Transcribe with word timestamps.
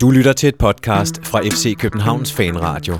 Du 0.00 0.10
lytter 0.10 0.32
til 0.32 0.48
et 0.48 0.58
podcast 0.58 1.26
fra 1.26 1.40
FC 1.40 1.76
Københavns 1.78 2.32
Fanradio. 2.32 2.94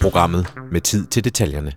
Programmet 0.00 0.46
med 0.72 0.80
tid 0.80 1.06
til 1.06 1.24
detaljerne. 1.24 1.72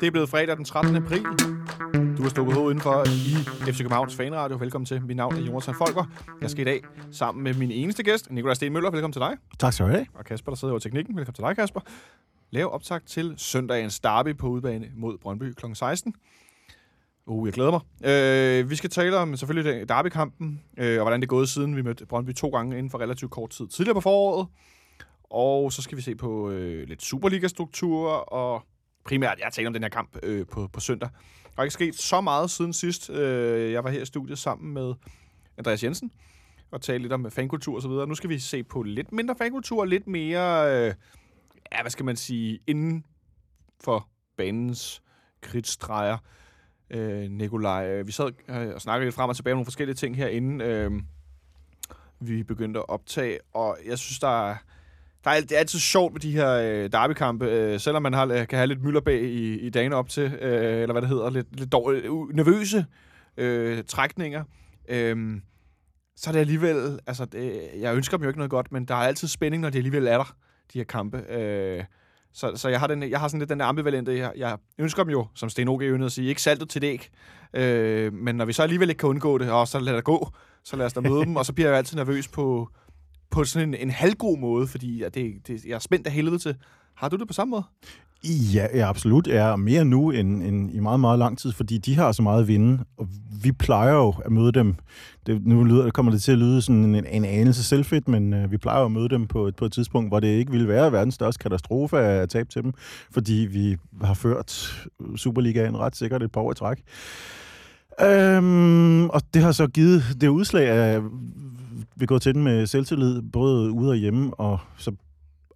Det 0.00 0.06
er 0.06 0.10
blevet 0.10 0.28
fredag 0.28 0.56
den 0.56 0.64
13. 0.64 0.96
april. 0.96 1.22
Du 2.16 2.22
har 2.22 2.28
stukket 2.28 2.54
hovedet 2.54 2.70
indenfor 2.70 3.04
i 3.06 3.72
FC 3.72 3.78
Københavns 3.78 4.14
Fanradio. 4.16 4.56
Velkommen 4.56 4.86
til. 4.86 5.02
Mit 5.02 5.16
navn 5.16 5.36
er 5.36 5.40
Jonathan 5.40 5.74
Folker. 5.74 6.04
Jeg 6.40 6.50
skal 6.50 6.60
i 6.60 6.64
dag 6.64 6.80
sammen 7.12 7.44
med 7.44 7.54
min 7.54 7.70
eneste 7.70 8.02
gæst, 8.02 8.30
Nikolaj 8.30 8.54
Sten 8.54 8.72
Møller. 8.72 8.90
Velkommen 8.90 9.12
til 9.12 9.20
dig. 9.20 9.36
Tak 9.58 9.72
skal 9.72 9.86
du 9.86 9.90
have. 9.90 10.06
Og 10.14 10.24
Kasper, 10.24 10.52
der 10.52 10.56
sidder 10.56 10.72
over 10.72 10.80
teknikken. 10.80 11.16
Velkommen 11.16 11.34
til 11.34 11.44
dig, 11.44 11.56
Kasper. 11.56 11.80
Lave 12.50 12.70
optag 12.70 13.00
til 13.06 13.34
søndagens 13.36 14.00
derby 14.00 14.36
på 14.36 14.46
udbane 14.48 14.86
mod 14.96 15.18
Brøndby 15.18 15.52
kl. 15.52 15.66
16. 15.74 16.14
Uh, 17.26 17.48
jeg 17.48 17.54
glæder 17.54 17.70
mig. 17.70 17.80
Øh, 18.10 18.70
vi 18.70 18.76
skal 18.76 18.90
tale 18.90 19.16
om 19.16 19.36
selvfølgelig 19.36 19.88
derbykampen, 19.88 20.62
øh, 20.78 20.98
og 20.98 21.04
hvordan 21.04 21.20
det 21.20 21.26
er 21.26 21.28
gået 21.28 21.48
siden 21.48 21.76
vi 21.76 21.82
mødte 21.82 22.06
Brøndby 22.06 22.34
to 22.34 22.48
gange 22.48 22.78
inden 22.78 22.90
for 22.90 22.98
relativt 22.98 23.30
kort 23.30 23.50
tid 23.50 23.68
tidligere 23.68 23.94
på 23.94 24.00
foråret. 24.00 24.48
Og 25.30 25.72
så 25.72 25.82
skal 25.82 25.96
vi 25.96 26.02
se 26.02 26.14
på 26.14 26.50
øh, 26.50 26.88
lidt 26.88 27.02
Superliga-struktur, 27.02 28.10
og 28.10 28.62
primært, 29.04 29.38
jeg 29.38 29.52
taler 29.52 29.68
om 29.68 29.72
den 29.72 29.82
her 29.82 29.90
kamp 29.90 30.16
øh, 30.22 30.46
på, 30.46 30.68
på 30.72 30.80
søndag. 30.80 31.08
Der 31.42 31.58
er 31.58 31.62
ikke 31.62 31.74
sket 31.74 31.94
så 31.94 32.20
meget 32.20 32.50
siden 32.50 32.72
sidst. 32.72 33.10
Øh, 33.10 33.72
jeg 33.72 33.84
var 33.84 33.90
her 33.90 34.02
i 34.02 34.06
studiet 34.06 34.38
sammen 34.38 34.74
med 34.74 34.94
Andreas 35.58 35.84
Jensen, 35.84 36.10
og 36.70 36.80
tale 36.80 36.98
lidt 36.98 37.12
om 37.12 37.30
fankultur 37.30 37.76
og 37.76 37.82
så 37.82 37.88
videre. 37.88 38.06
Nu 38.06 38.14
skal 38.14 38.30
vi 38.30 38.38
se 38.38 38.64
på 38.64 38.82
lidt 38.82 39.12
mindre 39.12 39.34
fankultur, 39.38 39.80
og 39.80 39.88
lidt 39.88 40.06
mere, 40.06 40.66
øh, 40.66 40.94
ja, 41.72 41.82
hvad 41.82 41.90
skal 41.90 42.04
man 42.04 42.16
sige, 42.16 42.58
inden 42.66 43.04
for 43.84 44.08
banens 44.36 45.02
kridtstreger 45.40 46.18
øh, 46.90 47.30
Nikolaj. 47.30 47.88
Øh, 47.88 48.06
vi 48.06 48.12
sad 48.12 48.32
øh, 48.48 48.74
og 48.74 48.80
snakkede 48.80 49.06
lidt 49.06 49.14
frem 49.14 49.28
og 49.28 49.36
tilbage 49.36 49.52
om 49.52 49.56
nogle 49.56 49.66
forskellige 49.66 49.94
ting 49.94 50.16
herinde. 50.16 50.64
Øh, 50.64 50.90
vi 52.20 52.42
begyndte 52.42 52.80
at 52.80 52.88
optage, 52.88 53.38
og 53.54 53.78
jeg 53.86 53.98
synes, 53.98 54.18
der 54.18 54.50
er, 54.50 54.56
der 55.24 55.30
er, 55.30 55.40
det 55.40 55.52
er 55.52 55.58
altid 55.58 55.78
sjovt 55.78 56.12
med 56.12 56.20
de 56.20 56.32
her 56.32 56.50
øh, 56.50 56.92
derbykampe, 56.92 57.46
øh, 57.46 57.80
selvom 57.80 58.02
man 58.02 58.12
har, 58.12 58.26
øh, 58.26 58.46
kan 58.46 58.58
have 58.58 58.66
lidt 58.66 58.82
mylderbag 58.82 59.22
i, 59.22 59.58
i 59.58 59.70
dagene 59.70 59.96
op 59.96 60.08
til, 60.08 60.22
øh, 60.22 60.82
eller 60.82 60.92
hvad 60.92 61.02
det 61.02 61.08
hedder, 61.08 61.30
lidt, 61.30 61.58
lidt 61.58 61.72
dårlige, 61.72 62.10
uh, 62.10 62.30
nervøse 62.30 62.86
øh, 63.36 63.84
trækninger. 63.84 64.44
Øh, 64.88 65.40
så 66.16 66.30
er 66.30 66.32
det 66.32 66.40
alligevel, 66.40 67.00
altså, 67.06 67.24
det, 67.24 67.70
jeg 67.78 67.96
ønsker 67.96 68.16
dem 68.16 68.24
jo 68.24 68.28
ikke 68.28 68.38
noget 68.38 68.50
godt, 68.50 68.72
men 68.72 68.84
der 68.84 68.94
er 68.94 68.98
altid 68.98 69.28
spænding, 69.28 69.60
når 69.60 69.70
det 69.70 69.78
alligevel 69.78 70.06
er 70.06 70.16
der, 70.16 70.36
de 70.72 70.78
her 70.78 70.84
kampe. 70.84 71.18
Øh, 71.32 71.84
så, 72.34 72.52
så 72.56 72.68
jeg, 72.68 72.80
har 72.80 72.86
den, 72.86 73.10
jeg 73.10 73.20
har 73.20 73.28
sådan 73.28 73.38
lidt 73.38 73.50
den 73.50 73.60
der 73.60 73.66
ambivalente, 73.66 74.16
jeg, 74.16 74.32
jeg 74.36 74.58
ønsker 74.78 75.02
dem 75.02 75.10
jo, 75.10 75.26
som 75.34 75.48
Sten 75.48 75.68
Oge 75.68 76.04
at 76.04 76.12
sige, 76.12 76.28
ikke 76.28 76.42
saltet 76.42 76.68
til 76.68 76.82
dæk. 76.82 77.10
Øh, 77.54 78.12
men 78.12 78.34
når 78.34 78.44
vi 78.44 78.52
så 78.52 78.62
alligevel 78.62 78.88
ikke 78.88 78.98
kan 78.98 79.08
undgå 79.08 79.38
det, 79.38 79.50
og 79.50 79.68
så 79.68 79.78
lad 79.78 79.96
det 79.96 80.04
gå, 80.04 80.28
så 80.64 80.76
lad 80.76 80.86
os 80.86 80.92
da 80.92 81.00
møde 81.00 81.24
dem, 81.26 81.36
og 81.36 81.46
så 81.46 81.52
bliver 81.52 81.68
jeg 81.68 81.78
altid 81.78 81.96
nervøs 81.96 82.28
på, 82.28 82.68
på 83.30 83.44
sådan 83.44 83.68
en, 83.68 83.74
en 83.74 83.90
halvgod 83.90 84.38
måde, 84.38 84.66
fordi 84.66 85.04
det, 85.14 85.46
det, 85.46 85.64
jeg 85.64 85.74
er 85.74 85.78
spændt 85.78 86.06
af 86.06 86.12
helvede 86.12 86.38
til. 86.38 86.56
Har 86.94 87.08
du 87.08 87.16
det 87.16 87.26
på 87.26 87.32
samme 87.32 87.50
måde? 87.50 87.64
Ja, 88.24 88.66
ja 88.74 88.88
absolut. 88.88 89.28
Er 89.28 89.56
mere 89.56 89.84
nu 89.84 90.10
end, 90.10 90.42
end 90.42 90.74
i 90.74 90.80
meget, 90.80 91.00
meget 91.00 91.18
lang 91.18 91.38
tid, 91.38 91.52
fordi 91.52 91.78
de 91.78 91.94
har 91.94 92.12
så 92.12 92.22
meget 92.22 92.40
at 92.40 92.48
vinde, 92.48 92.84
og 92.98 93.08
vi 93.42 93.52
plejer 93.52 93.94
jo 93.94 94.14
at 94.24 94.32
møde 94.32 94.52
dem. 94.52 94.74
Det, 95.26 95.46
nu 95.46 95.64
lyder, 95.64 95.90
kommer 95.90 96.12
det 96.12 96.22
til 96.22 96.32
at 96.32 96.38
lyde 96.38 96.62
sådan 96.62 96.94
en, 96.94 97.06
en 97.06 97.24
anelse 97.24 97.64
selvfedt, 97.64 98.08
men 98.08 98.34
øh, 98.34 98.50
vi 98.50 98.56
plejer 98.56 98.80
jo 98.80 98.84
at 98.84 98.92
møde 98.92 99.08
dem 99.08 99.26
på 99.26 99.46
et, 99.46 99.56
på 99.56 99.64
et 99.64 99.72
tidspunkt, 99.72 100.10
hvor 100.10 100.20
det 100.20 100.28
ikke 100.28 100.52
ville 100.52 100.68
være 100.68 100.92
verdens 100.92 101.14
største 101.14 101.42
katastrofe 101.42 101.98
at 101.98 102.28
tabe 102.28 102.48
til 102.48 102.62
dem, 102.62 102.72
fordi 103.10 103.46
vi 103.50 103.76
har 104.02 104.14
ført 104.14 104.78
Superligaen 105.16 105.78
ret 105.78 105.96
sikkert 105.96 106.22
et 106.22 106.32
par 106.32 106.40
år 106.40 106.52
i 106.52 106.54
træk. 106.54 106.82
Øhm, 108.00 109.08
og 109.08 109.22
det 109.34 109.42
har 109.42 109.52
så 109.52 109.66
givet 109.66 110.02
det 110.20 110.28
udslag, 110.28 110.68
at 110.68 111.02
vi 111.96 112.06
går 112.06 112.18
til 112.18 112.34
den 112.34 112.44
med 112.44 112.66
selvtillid, 112.66 113.22
både 113.22 113.70
ude 113.70 113.90
og 113.90 113.96
hjemme, 113.96 114.34
og 114.34 114.58
så 114.76 114.92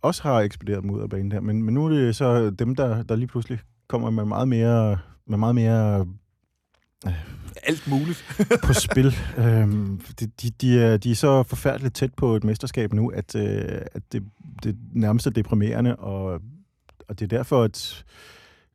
også 0.02 0.22
har 0.22 0.40
ekspederet 0.40 0.82
dem 0.82 0.90
ud 0.90 1.00
af 1.00 1.10
banen 1.10 1.30
der. 1.30 1.40
Men, 1.40 1.62
men 1.62 1.74
nu 1.74 1.84
er 1.84 1.88
det 1.88 2.16
så 2.16 2.50
dem, 2.50 2.74
der, 2.74 3.02
der 3.02 3.16
lige 3.16 3.28
pludselig 3.28 3.58
kommer 3.88 4.10
med 4.10 4.24
meget 4.24 4.48
mere, 4.48 4.98
med 5.26 5.38
meget 5.38 5.54
mere 5.54 6.06
øh, 7.06 7.12
alt 7.62 7.88
muligt 7.88 8.24
på 8.66 8.72
spil. 8.72 9.14
Øhm, 9.38 10.00
de, 10.20 10.26
de, 10.26 10.50
de, 10.50 10.80
er, 10.80 10.96
de 10.96 11.10
er 11.10 11.14
så 11.14 11.42
forfærdeligt 11.42 11.94
tæt 11.94 12.14
på 12.14 12.36
et 12.36 12.44
mesterskab 12.44 12.92
nu, 12.92 13.08
at, 13.08 13.34
øh, 13.34 13.80
at 13.92 14.02
det, 14.12 14.24
det 14.62 14.76
nærmest 14.92 15.26
er 15.26 15.30
deprimerende, 15.30 15.96
og, 15.96 16.40
og 17.08 17.18
det 17.18 17.22
er 17.22 17.36
derfor, 17.36 17.62
at 17.62 18.04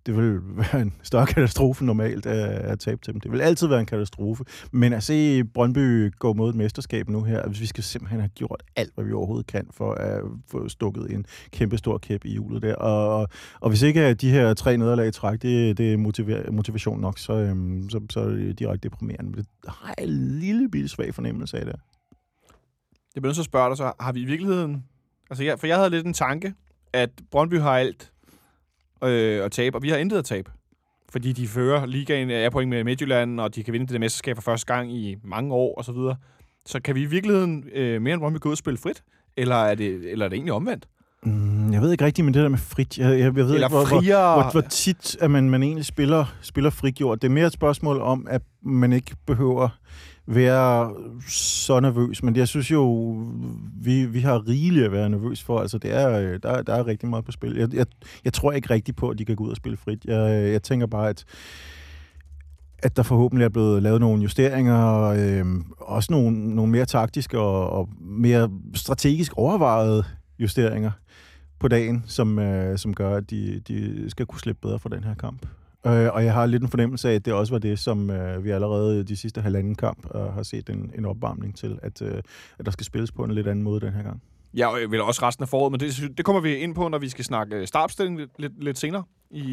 det 0.06 0.18
vil 0.18 0.40
være 0.44 0.82
en 0.82 0.94
større 1.04 1.26
katastrofe 1.26 1.86
normalt 1.86 2.26
at, 2.26 2.50
at 2.50 2.80
tabe 2.80 3.02
til 3.02 3.14
dem. 3.14 3.22
Det 3.22 3.32
vil 3.32 3.42
altid 3.42 3.68
være 3.68 3.80
en 3.80 3.86
katastrofe. 3.86 4.44
Men 4.72 4.94
at 4.94 5.04
se 5.04 5.44
Brøndby 5.44 6.14
gå 6.20 6.34
mod 6.34 6.50
et 6.50 6.56
mesterskab 6.56 7.10
nu 7.10 7.24
her, 7.24 7.48
hvis 7.48 7.62
vi 7.62 7.66
skal 7.66 7.84
simpelthen 7.84 8.20
have 8.20 8.30
gjort 8.30 8.64
alt, 8.76 8.94
hvad 8.96 9.06
vi 9.06 9.12
overhovedet 9.12 9.48
kan 9.48 9.68
for 9.72 9.94
at 9.94 10.22
få 10.52 10.70
stukket 10.70 11.12
en 11.12 11.26
kæmpe 11.52 11.78
stor 11.78 11.98
kæp 11.98 12.26
i 12.26 12.32
hjulet 12.32 12.62
der. 12.62 12.76
Og, 12.76 13.18
og, 13.18 13.28
og 13.60 13.70
hvis 13.70 13.82
ikke 13.82 14.14
de 14.14 14.32
her 14.32 14.54
tre 14.54 14.78
nederlag 14.78 15.08
i 15.08 15.12
træk, 15.12 15.42
det, 15.42 15.78
det 15.78 15.94
er 15.94 15.98
motiver, 15.98 16.52
motivation 16.52 17.00
nok, 17.02 17.20
så, 17.20 17.34
øhm, 17.34 17.90
så, 17.90 18.02
så 18.10 18.20
er 18.20 18.28
det 18.28 18.60
direkte 18.60 18.90
deprimerende. 18.90 19.32
Men 19.32 19.40
det 19.40 19.48
har 19.68 19.94
jeg 19.98 20.08
en 20.08 20.40
lille 20.40 20.70
bitte 20.70 20.90
svag 20.90 21.14
fornemmelse 21.14 21.60
af 21.60 21.66
det. 21.66 21.76
Jeg 23.16 23.22
bliver 23.22 23.30
nødt 23.30 23.36
til 23.36 23.42
at 23.42 23.46
spørge 23.46 23.70
dig 23.70 23.78
så, 23.78 23.92
har 24.00 24.12
vi 24.12 24.22
i 24.22 24.26
virkeligheden... 24.26 24.84
Altså, 25.30 25.44
jeg, 25.44 25.60
for 25.60 25.68
jeg 25.68 25.78
havde 25.78 25.90
lidt 25.90 26.06
en 26.06 26.14
tanke, 26.14 26.54
at 26.94 27.10
Brøndby 27.32 27.60
har 27.60 27.78
alt, 27.78 28.13
øh, 29.10 29.46
at 29.46 29.52
tabe, 29.52 29.78
og 29.78 29.84
vi 29.84 29.90
har 29.90 29.98
intet 29.98 30.18
at 30.18 30.26
tabe. 30.26 30.52
Fordi 31.12 31.32
de 31.32 31.48
fører 31.48 31.86
ligaen 31.86 32.30
er 32.30 32.50
point 32.50 32.70
med 32.70 32.84
Midtjylland, 32.84 33.40
og 33.40 33.56
de 33.56 33.64
kan 33.64 33.74
vinde 33.74 33.94
det 33.94 34.00
mesterskab 34.00 34.36
for 34.36 34.42
første 34.42 34.74
gang 34.74 34.94
i 34.94 35.16
mange 35.24 35.54
år 35.54 35.80
osv. 35.80 35.86
Så, 35.86 35.92
videre. 35.92 36.16
så 36.66 36.80
kan 36.80 36.96
vi 36.96 37.02
i 37.02 37.06
virkeligheden 37.06 37.64
øh, 37.74 38.02
mere 38.02 38.14
end 38.14 38.22
Brøndby 38.22 38.40
gå 38.40 38.50
ud 38.50 38.54
og 38.54 38.58
spille 38.58 38.78
frit? 38.78 39.04
Eller 39.38 39.56
er 39.56 39.76
det, 39.76 40.12
eller 40.12 40.26
er 40.26 40.30
det 40.30 40.36
egentlig 40.36 40.54
omvendt? 40.54 40.88
Mm, 41.24 41.74
jeg 41.74 41.82
ved 41.82 41.92
ikke 41.92 42.06
rigtigt 42.06 42.26
med 42.26 42.34
det 42.34 42.44
der 42.44 42.50
med 42.50 42.58
frit. 42.58 42.98
Jeg, 42.98 43.10
jeg, 43.10 43.20
jeg 43.20 43.36
ved 43.36 43.54
Eller 43.54 43.68
ikke, 43.68 43.78
hvor, 43.78 43.86
friere... 43.86 44.34
hvor, 44.34 44.44
hvor, 44.44 44.52
hvor 44.52 44.62
tit 44.62 45.18
at 45.20 45.32
man, 45.32 45.50
man 45.50 45.64
egentlig 45.64 45.86
spiller, 45.86 46.36
spiller 46.42 46.70
frigjort. 46.70 47.22
Det 47.22 47.28
er 47.28 47.32
mere 47.32 47.48
et 47.48 47.54
spørgsmål 47.54 48.02
om, 48.02 48.28
at 48.30 48.42
man 48.62 48.94
ikke 48.94 49.16
behøver 49.28 49.70
være 50.26 50.94
så 51.28 51.80
nervøs, 51.80 52.24
men 52.24 52.36
jeg 52.36 52.48
synes 52.48 52.72
jo, 52.72 53.14
vi, 53.82 54.06
vi 54.06 54.20
har 54.20 54.48
rigeligt 54.48 54.86
at 54.86 54.92
være 54.92 55.10
nervøs 55.10 55.44
for. 55.44 55.60
Altså, 55.60 55.78
det 55.78 55.94
er, 55.94 56.20
øh, 56.20 56.40
der, 56.44 56.62
der 56.62 56.74
er 56.74 56.88
rigtig 56.88 57.10
meget 57.10 57.26
på 57.26 57.32
spil. 57.32 57.56
Jeg, 57.56 57.74
jeg, 57.74 57.86
jeg 58.26 58.34
tror 58.34 58.52
ikke 58.52 58.70
rigtigt 58.70 58.98
på, 58.98 59.10
at 59.10 59.20
de 59.20 59.26
kan 59.26 59.36
gå 59.36 59.44
ud 59.44 59.50
og 59.50 59.56
spille 59.56 59.78
frit. 59.78 60.06
Jeg, 60.06 60.44
øh, 60.44 60.52
jeg 60.52 60.64
tænker 60.64 60.88
bare, 60.88 61.10
at 61.10 61.26
at 62.84 62.98
der 62.98 63.04
forhåbentlig 63.04 63.46
er 63.46 63.50
blevet 63.50 63.84
lavet 63.84 64.00
nogle 64.00 64.22
justeringer, 64.24 65.04
øh, 65.04 65.46
også 65.78 66.14
nogle, 66.14 66.56
nogle 66.56 66.72
mere 66.72 66.86
taktiske 66.86 67.40
og, 67.40 67.70
og 67.70 67.90
mere 68.00 68.50
strategisk 68.74 69.34
overvejede 69.36 70.04
justeringer 70.40 70.92
på 71.60 71.68
dagen, 71.68 72.04
som, 72.08 72.40
øh, 72.40 72.78
som 72.78 72.94
gør, 72.94 73.16
at 73.16 73.30
de, 73.30 73.62
de 73.68 74.10
skal 74.10 74.26
kunne 74.26 74.40
slippe 74.40 74.62
bedre 74.62 74.80
for 74.80 74.90
den 74.90 75.04
her 75.04 75.16
kamp. 75.16 75.46
Øh, 75.86 76.14
og 76.14 76.26
jeg 76.26 76.34
har 76.34 76.46
lidt 76.46 76.64
en 76.64 76.70
fornemmelse 76.70 77.10
af, 77.10 77.16
at 77.16 77.26
det 77.26 77.34
også 77.34 77.54
var 77.54 77.60
det, 77.60 77.80
som 77.80 78.10
øh, 78.10 78.44
vi 78.44 78.52
allerede 78.52 79.04
de 79.04 79.16
sidste 79.16 79.42
halvanden 79.42 79.76
kamp 79.76 80.16
øh, 80.16 80.22
har 80.22 80.44
set 80.44 80.70
en, 80.70 80.92
en 80.98 81.06
opvarmning 81.06 81.58
til, 81.58 81.80
at, 81.82 82.02
øh, 82.02 82.22
at 82.60 82.66
der 82.66 82.72
skal 82.72 82.86
spilles 82.86 83.12
på 83.12 83.24
en 83.24 83.32
lidt 83.32 83.48
anden 83.48 83.64
måde 83.64 83.82
den 83.82 83.94
her 83.94 84.04
gang. 84.04 84.22
Ja, 84.58 84.68
og 84.68 84.80
vel 84.90 85.02
også 85.02 85.28
resten 85.28 85.44
af 85.44 85.50
foråret, 85.50 85.72
men 85.72 85.80
det, 85.80 86.18
det 86.18 86.26
kommer 86.26 86.42
vi 86.42 86.56
ind 86.56 86.76
på, 86.76 86.88
når 86.88 86.98
vi 86.98 87.10
skal 87.10 87.26
snakke 87.26 87.68
startopstilling 87.68 88.18
lidt, 88.18 88.32
lidt, 88.40 88.64
lidt 88.64 88.78
senere 88.78 89.04
i, 89.32 89.44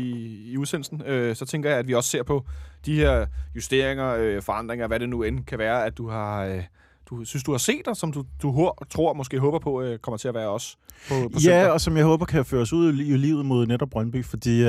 i 0.53 0.57
udsendelsen. 0.57 1.03
Øh, 1.07 1.37
så 1.37 1.47
tænker 1.47 1.71
jeg, 1.71 1.79
at 1.79 1.89
vi 1.89 1.95
også 1.95 2.11
ser 2.11 2.23
på 2.23 2.47
de 2.87 2.95
her 2.95 3.27
justeringer, 3.55 4.17
øh, 4.19 4.43
forandringer, 4.43 4.87
hvad 4.87 5.01
det 5.01 5.09
nu 5.09 5.23
end 5.23 5.45
kan 5.45 5.59
være, 5.59 5.87
at 5.87 5.99
du 5.99 6.09
har... 6.09 6.45
Øh, 6.45 6.63
du 7.11 7.25
synes, 7.25 7.45
du 7.45 7.51
har 7.51 7.59
set, 7.59 7.89
og 7.89 7.97
som 7.97 8.13
du, 8.13 8.25
du 8.43 8.51
hår, 8.51 8.85
tror 8.91 9.13
måske 9.15 9.39
håber 9.39 9.59
på, 9.59 9.83
øh, 9.83 9.99
kommer 9.99 10.19
til 10.19 10.29
at 10.29 10.35
være 10.35 10.49
også 10.49 10.77
på, 11.09 11.15
på 11.15 11.31
Ja, 11.35 11.39
søndag. 11.41 11.71
og 11.71 11.81
som 11.81 11.97
jeg 11.97 12.05
håber 12.05 12.27
kan 12.27 12.45
føres 12.45 12.73
ud 12.73 12.93
i 12.93 13.17
livet 13.17 13.47
mod 13.47 13.67
netop 13.67 13.91
Brøndby, 13.91 14.25
fordi 14.25 14.61
øh, 14.61 14.67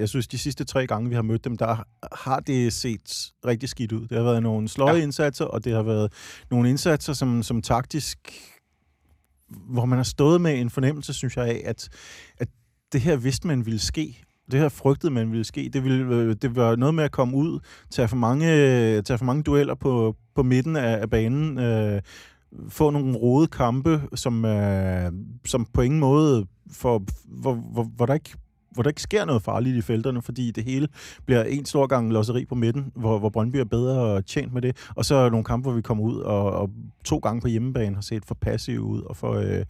jeg 0.00 0.08
synes, 0.08 0.28
de 0.28 0.38
sidste 0.38 0.64
tre 0.64 0.86
gange, 0.86 1.08
vi 1.08 1.14
har 1.14 1.22
mødt 1.22 1.44
dem, 1.44 1.56
der 1.56 1.84
har 2.12 2.40
det 2.40 2.72
set 2.72 3.32
rigtig 3.46 3.68
skidt 3.68 3.92
ud. 3.92 4.06
Det 4.06 4.16
har 4.16 4.24
været 4.24 4.42
nogle 4.42 4.68
sløje 4.68 4.96
ja. 4.96 5.02
indsatser, 5.02 5.44
og 5.44 5.64
det 5.64 5.72
har 5.72 5.82
været 5.82 6.12
nogle 6.50 6.70
indsatser, 6.70 7.12
som, 7.12 7.42
som 7.42 7.62
taktisk 7.62 8.18
hvor 9.50 9.84
man 9.84 9.98
har 9.98 10.04
stået 10.04 10.40
med 10.40 10.60
en 10.60 10.70
fornemmelse, 10.70 11.12
synes 11.12 11.36
jeg, 11.36 11.46
af, 11.46 11.62
at, 11.64 11.88
at 12.38 12.48
det 12.92 13.00
her 13.00 13.16
vidste 13.16 13.46
man 13.46 13.66
ville 13.66 13.80
ske. 13.80 14.22
Det 14.50 14.60
her 14.60 14.68
frygtede 14.68 15.12
man 15.12 15.30
ville 15.30 15.44
ske. 15.44 15.70
Det, 15.72 15.84
ville, 15.84 16.14
øh, 16.14 16.36
det 16.42 16.56
var 16.56 16.76
noget 16.76 16.94
med 16.94 17.04
at 17.04 17.10
komme 17.10 17.36
ud, 17.36 17.58
tage 17.90 18.08
for 18.08 18.16
mange, 18.16 18.52
øh, 18.52 19.02
tage 19.02 19.18
for 19.18 19.24
mange 19.24 19.42
dueller 19.42 19.74
på, 19.74 20.16
på 20.34 20.42
midten 20.42 20.76
af, 20.76 21.00
af 21.00 21.10
banen, 21.10 21.58
øh, 21.58 22.02
få 22.68 22.90
nogle 22.90 23.16
rode 23.16 23.46
kampe, 23.46 24.02
som, 24.14 24.44
øh, 24.44 25.12
som 25.46 25.66
på 25.74 25.80
ingen 25.80 26.00
måde, 26.00 26.46
for, 26.72 27.02
hvor, 27.26 27.54
hvor, 27.54 27.82
hvor 27.82 28.06
der 28.06 28.14
ikke 28.14 28.36
hvor 28.70 28.82
der 28.82 28.90
ikke 28.90 29.02
sker 29.02 29.24
noget 29.24 29.42
farligt 29.42 29.76
i 29.76 29.80
felterne, 29.80 30.22
fordi 30.22 30.50
det 30.50 30.64
hele 30.64 30.88
bliver 31.26 31.44
en 31.44 31.64
stor 31.64 31.86
gang 31.86 32.12
losseri 32.12 32.44
på 32.44 32.54
midten, 32.54 32.92
hvor, 32.94 33.18
hvor 33.18 33.28
Brøndby 33.28 33.56
er 33.56 33.64
bedre 33.64 34.22
tjent 34.22 34.52
med 34.52 34.62
det. 34.62 34.76
Og 34.96 35.04
så 35.04 35.28
nogle 35.28 35.44
kampe, 35.44 35.68
hvor 35.68 35.76
vi 35.76 35.82
kommer 35.82 36.04
ud 36.04 36.16
og, 36.16 36.52
og 36.52 36.70
to 37.04 37.18
gange 37.18 37.40
på 37.40 37.48
hjemmebane 37.48 37.94
har 37.94 38.02
set 38.02 38.24
for 38.24 38.34
passiv 38.34 38.80
ud 38.80 39.02
og 39.02 39.16
for... 39.16 39.32
Øh, 39.34 39.64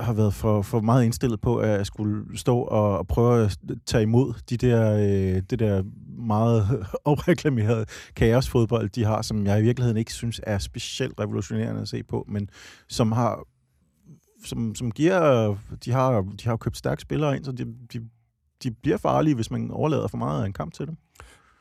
har 0.00 0.12
været 0.12 0.34
for, 0.34 0.62
for 0.62 0.80
meget 0.80 1.04
indstillet 1.04 1.40
på 1.40 1.56
at 1.56 1.86
skulle 1.86 2.38
stå 2.38 2.58
og, 2.58 2.98
og 2.98 3.06
prøve 3.06 3.44
at 3.44 3.58
tage 3.86 4.02
imod 4.02 4.34
de 4.50 4.56
der, 4.56 4.96
øh, 4.96 5.42
det 5.50 5.58
der 5.58 5.82
meget 6.18 6.86
opreklamerede 7.04 7.86
kaosfodbold, 8.16 8.90
de 8.90 9.04
har, 9.04 9.22
som 9.22 9.46
jeg 9.46 9.60
i 9.60 9.62
virkeligheden 9.62 9.96
ikke 9.96 10.12
synes 10.12 10.40
er 10.42 10.58
specielt 10.58 11.20
revolutionerende 11.20 11.80
at 11.80 11.88
se 11.88 12.02
på, 12.02 12.24
men 12.28 12.48
som 12.88 13.12
har 13.12 13.44
som, 14.44 14.74
som 14.74 14.90
giver, 14.90 15.56
de 15.84 15.90
har, 15.90 16.20
de 16.20 16.48
har 16.48 16.56
købt 16.56 16.76
stærke 16.76 17.02
spillere 17.02 17.36
ind, 17.36 17.44
så 17.44 17.52
de, 17.52 17.74
de, 17.92 18.08
de 18.62 18.70
bliver 18.70 18.96
farlige, 18.96 19.34
hvis 19.34 19.50
man 19.50 19.70
overlader 19.70 20.08
for 20.08 20.16
meget 20.16 20.42
af 20.42 20.46
en 20.46 20.52
kamp 20.52 20.74
til 20.74 20.86
dem. 20.86 20.96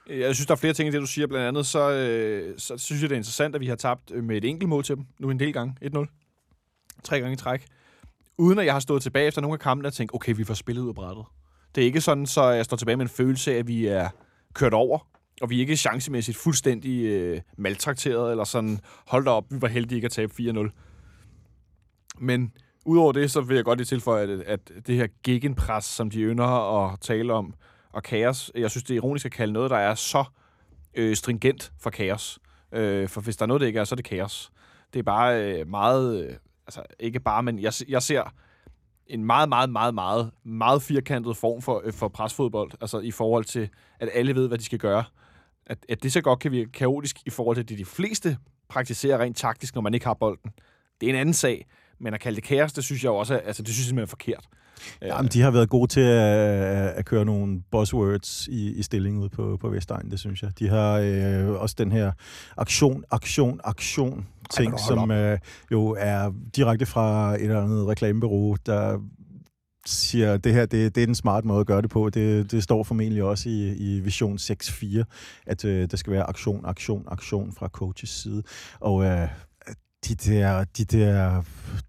Jeg 0.10 0.36
synes, 0.36 0.48
der 0.48 0.51
er 0.51 0.57
flere 0.57 0.74
ting 0.74 0.89
i 0.89 0.92
det, 0.92 1.01
du 1.01 1.07
siger. 1.07 1.27
Blandt 1.27 1.48
andet, 1.48 1.65
så, 1.65 1.92
øh, 1.92 2.54
så 2.57 2.77
synes 2.77 3.01
jeg, 3.01 3.10
det 3.10 3.15
er 3.15 3.19
interessant, 3.19 3.56
at 3.56 3.62
vi 3.62 3.68
har 3.68 3.75
tabt 3.75 4.24
med 4.24 4.38
et 4.38 4.45
enkelt 4.45 4.69
mål 4.69 4.83
til 4.83 4.95
dem. 4.95 5.06
Nu 5.19 5.30
en 5.30 5.39
del 5.39 5.54
gange. 5.54 5.75
1-0. 5.95 7.00
Tre 7.04 7.19
gange 7.19 7.33
i 7.33 7.38
træk. 7.38 7.65
Uden 8.38 8.60
at 8.60 8.66
jeg 8.66 8.74
har 8.74 8.80
stået 8.80 9.04
tilbage 9.04 9.28
efter 9.28 9.42
nogle 9.42 9.54
af 9.54 9.60
kampene 9.60 9.88
og 9.88 9.94
tænkt, 9.94 10.14
okay, 10.16 10.34
vi 10.36 10.44
får 10.44 10.54
spillet 10.54 10.82
ud 10.82 10.90
af 10.90 10.96
brættet. 10.96 11.26
Det 11.76 11.82
er 11.82 11.86
ikke 11.86 12.02
sådan, 12.02 12.26
så 12.26 12.44
jeg 12.44 12.66
står 12.66 12.78
tilbage 12.78 12.98
med 12.98 13.06
en 13.06 13.10
følelse 13.10 13.54
af, 13.54 13.58
at 13.58 13.68
vi 13.68 13.86
er 13.86 14.10
kørt 14.54 14.74
over, 14.74 15.00
og 15.42 15.50
vi 15.50 15.56
er 15.56 15.60
ikke 15.60 15.76
chancemæssigt 15.76 16.38
fuldstændig 16.38 17.06
øh, 17.06 17.42
maltrakteret, 17.58 18.32
eller 18.32 18.44
sådan, 18.44 18.80
hold 19.08 19.26
da 19.26 19.32
op, 19.32 19.46
vi 19.50 19.62
var 19.62 19.68
heldige 19.68 19.98
ikke 19.98 20.06
at 20.06 20.12
tabe 20.12 20.34
4-0. 20.40 20.70
Men 22.20 22.54
udover 22.86 23.12
det, 23.12 23.32
så 23.32 23.42
vil 23.42 23.56
jeg 23.56 23.66
godt 23.66 23.80
lige 23.80 23.86
tilføje, 23.86 24.24
at, 24.24 24.30
at 24.30 24.72
det 24.88 24.96
her 24.96 25.08
gegenpres, 25.24 25.86
som 25.86 26.10
de 26.10 26.20
ynder 26.20 26.86
at 26.86 27.00
tale 27.02 27.34
om, 27.34 27.54
og 27.94 28.04
kaos, 28.04 28.52
jeg 28.56 28.72
synes, 28.72 28.84
det 28.84 28.94
er 28.94 28.96
ironisk 28.96 29.26
at 29.26 29.32
kalde 29.32 29.54
noget, 29.54 29.72
der 29.72 29.78
er 29.78 29.96
så 29.96 30.24
øh, 30.96 31.16
stringent 31.16 31.72
for 31.80 31.90
kaos. 31.90 32.40
Øh, 32.72 33.10
for 33.10 33.22
hvis 33.22 33.38
der 33.38 33.44
er 33.44 33.48
noget, 33.48 33.62
det 33.62 33.68
ikke 33.68 33.80
er, 33.80 33.84
så 33.84 33.94
er 33.94 33.98
det 33.98 34.06
kaos. 34.06 34.52
Det 34.94 35.00
er 35.00 35.04
bare 35.04 35.44
øh, 35.44 35.68
meget, 35.68 36.26
øh, 36.26 36.36
altså 36.68 36.83
ikke 37.00 37.19
bare, 37.19 37.44
men 37.44 37.60
jeg, 37.60 37.74
jeg 37.88 38.04
ser 38.04 38.33
en 39.07 39.25
meget, 39.25 39.50
meget, 39.50 39.69
meget, 39.69 39.94
meget, 39.94 40.31
meget 40.44 40.81
firkantet 40.81 41.38
form 41.38 41.62
for, 41.62 41.81
øh, 41.86 41.94
for 41.94 42.07
presfodbold, 42.07 42.71
altså 42.81 43.00
i 43.00 43.12
forhold 43.12 43.45
til, 43.45 43.69
at 44.00 44.10
alle 44.13 44.36
ved, 44.36 44.48
hvad 44.48 44.57
de 44.57 44.63
skal 44.63 44.80
gøre. 44.80 45.04
At, 45.65 45.77
at 45.89 46.04
det 46.04 46.13
så 46.13 46.21
godt 46.21 46.39
kan 46.39 46.51
virke 46.51 46.71
kaotisk 46.71 47.18
i 47.25 47.30
forhold 47.30 47.56
til, 47.56 47.63
at 47.63 47.69
det 47.69 47.77
de 47.77 47.86
fleste 47.86 48.38
praktiserer 48.69 49.18
rent 49.18 49.38
taktisk, 49.38 49.75
når 49.75 49.81
man 49.81 49.94
ikke 49.94 50.06
har 50.06 50.13
bolden. 50.13 50.51
Det 51.01 51.10
er 51.10 51.13
en 51.13 51.19
anden 51.19 51.33
sag, 51.33 51.65
men 52.00 52.13
at 52.13 52.19
kalde 52.19 52.36
det 52.36 52.44
kaos, 52.44 52.74
det 52.74 52.83
synes 52.83 53.04
jeg 53.04 53.12
også, 53.12 53.38
altså 53.38 53.63
det 53.63 53.74
synes 53.74 53.86
jeg 53.86 53.88
simpelthen 53.88 54.04
er 54.04 54.10
forkert. 54.10 54.48
Øh, 55.01 55.07
Jamen, 55.07 55.31
de 55.31 55.42
har 55.42 55.51
været 55.51 55.69
gode 55.69 55.88
til 55.88 56.01
at, 56.01 56.88
at 56.88 57.06
køre 57.06 57.25
nogle 57.25 57.62
buzzwords 57.71 58.48
i, 58.48 58.74
i 58.74 58.83
stillingen 58.83 59.21
ude 59.21 59.30
på, 59.30 59.57
på 59.57 59.69
Vestegn, 59.69 60.12
det 60.12 60.19
synes 60.19 60.44
jeg. 60.44 60.60
De 60.60 60.68
har 60.68 60.98
øh, 60.98 61.50
også 61.50 61.75
den 61.77 61.92
her 61.92 62.12
aktion, 62.57 63.04
aktion, 63.12 63.62
aktion 63.63 64.27
ting, 64.54 64.80
som 64.80 65.12
øh, 65.12 65.38
jo 65.72 65.96
er 66.00 66.34
direkte 66.56 66.86
fra 66.86 67.36
et 67.36 67.42
eller 67.42 67.62
andet 67.62 67.88
reklamebureau, 67.88 68.56
der 68.66 69.00
siger, 69.86 70.38
det 70.38 70.54
her 70.54 70.66
det, 70.66 70.96
det 70.96 71.02
er 71.02 71.06
den 71.06 71.16
smart 71.16 71.46
måde 71.46 71.60
at 71.60 71.68
gøre 71.68 71.82
det 71.82 71.90
på. 71.90 72.10
Det, 72.10 72.52
det 72.52 72.64
står 72.64 72.84
formentlig 72.84 73.24
også 73.24 73.50
i, 73.50 73.76
i 73.76 74.00
Vision 74.00 74.36
6.4, 74.36 75.04
at 75.46 75.66
øh, 75.66 75.88
der 75.92 75.98
skal 75.98 76.14
være 76.14 76.24
aktion, 76.24 76.62
aktion, 76.66 77.04
aktion 77.08 77.52
fra 77.52 77.68
coaches 77.68 78.10
side. 78.10 78.44
Og 78.80 79.06
øh, 79.06 79.28
de 80.08 80.16
der, 80.16 80.64
de 80.64 80.86
der, 80.86 81.44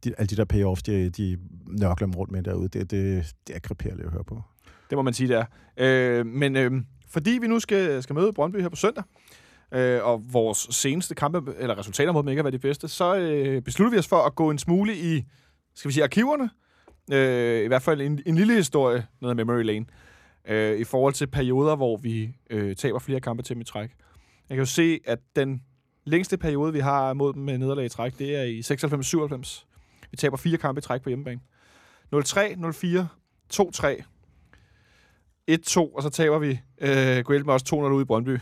de, 0.05 0.15
alle 0.19 0.27
de 0.27 0.37
der 0.37 0.45
payoffs, 0.45 0.83
de, 0.83 1.11
de 1.11 1.39
nørkler 1.67 2.09
rundt 2.09 2.33
med 2.33 2.43
derude, 2.43 2.69
det, 2.69 2.91
det, 2.91 3.35
det 3.47 3.57
er 3.57 3.61
kreperligt 3.61 4.07
at 4.07 4.13
høre 4.13 4.25
på. 4.25 4.43
Det 4.91 4.99
må 4.99 5.03
man 5.03 5.15
sige, 5.15 5.29
det 5.29 5.37
er. 5.37 5.45
Øh, 5.77 6.27
men 6.27 6.57
øh, 6.57 6.73
fordi 7.09 7.39
vi 7.41 7.47
nu 7.47 7.61
skal, 7.61 8.03
skal 8.03 8.15
møde 8.15 8.33
Brøndby 8.33 8.61
her 8.61 8.69
på 8.69 8.77
søndag, 8.77 9.05
øh, 9.75 10.05
og 10.05 10.23
vores 10.33 10.59
seneste 10.71 11.15
kampe, 11.15 11.55
eller 11.59 11.79
resultater 11.79 12.13
mod 12.13 12.23
dem 12.23 12.29
ikke 12.29 12.39
har 12.39 12.45
været 12.45 12.53
de 12.53 12.69
bedste, 12.69 12.89
så 12.89 13.17
øh, 13.17 13.63
besluttede 13.63 13.93
vi 13.93 13.99
os 13.99 14.09
for 14.09 14.17
at 14.17 14.35
gå 14.35 14.51
en 14.51 14.59
smule 14.59 14.97
i, 14.97 15.25
skal 15.75 15.89
vi 15.89 15.93
sige, 15.93 16.05
arkiverne. 16.05 16.51
Øh, 17.13 17.65
I 17.65 17.67
hvert 17.67 17.83
fald 17.83 18.01
en, 18.01 18.21
en 18.27 18.35
lille 18.35 18.55
historie, 18.55 19.07
noget 19.21 19.31
af 19.31 19.47
memory 19.47 19.63
lane, 19.63 19.87
øh, 20.49 20.79
i 20.79 20.85
forhold 20.85 21.15
til 21.15 21.27
perioder, 21.27 21.77
hvor 21.77 21.97
vi 21.97 22.37
øh, 22.51 22.77
taber 22.77 22.99
flere 22.99 23.21
kampe 23.21 23.43
til 23.43 23.57
mit 23.57 23.67
træk. 23.67 23.91
Jeg 24.49 24.57
kan 24.57 24.59
jo 24.59 24.67
se, 24.67 25.01
at 25.07 25.19
den 25.37 25.63
længste 26.05 26.37
periode, 26.37 26.73
vi 26.73 26.81
har 26.81 27.13
mod 27.13 27.33
dem 27.33 27.43
med 27.43 27.59
nederlag 27.59 27.85
i 27.85 27.89
træk, 27.89 28.19
det 28.19 28.37
er 28.37 28.43
i 28.43 28.61
96-97. 28.61 29.65
Vi 30.11 30.17
taber 30.17 30.37
fire 30.37 30.57
kampe 30.57 30.79
i 30.79 30.83
træk 30.83 31.03
på 31.03 31.09
hjemmebane. 31.09 31.41
0-3, 32.15 32.19
0-4, 32.19 33.05
2-3, 33.55 34.03
1-2, 35.51 35.79
og 35.79 36.03
så 36.03 36.11
taber 36.13 36.39
vi 36.39 36.61
øh, 36.81 37.25
med 37.29 37.55
også 37.55 37.67
2-0 37.73 37.77
ude 37.77 38.03
i 38.03 38.05
Brøndby 38.05 38.39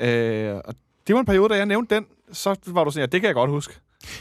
øh, 0.00 0.54
og 0.64 0.74
det 1.06 1.14
var 1.14 1.20
en 1.20 1.26
periode, 1.26 1.48
da 1.48 1.56
jeg 1.56 1.66
nævnte 1.66 1.94
den, 1.94 2.04
så 2.32 2.56
var 2.66 2.84
du 2.84 2.90
sådan, 2.90 3.02
ja, 3.02 3.06
det 3.06 3.20
kan 3.20 3.26
jeg 3.26 3.34
godt 3.34 3.50
huske. 3.50 3.74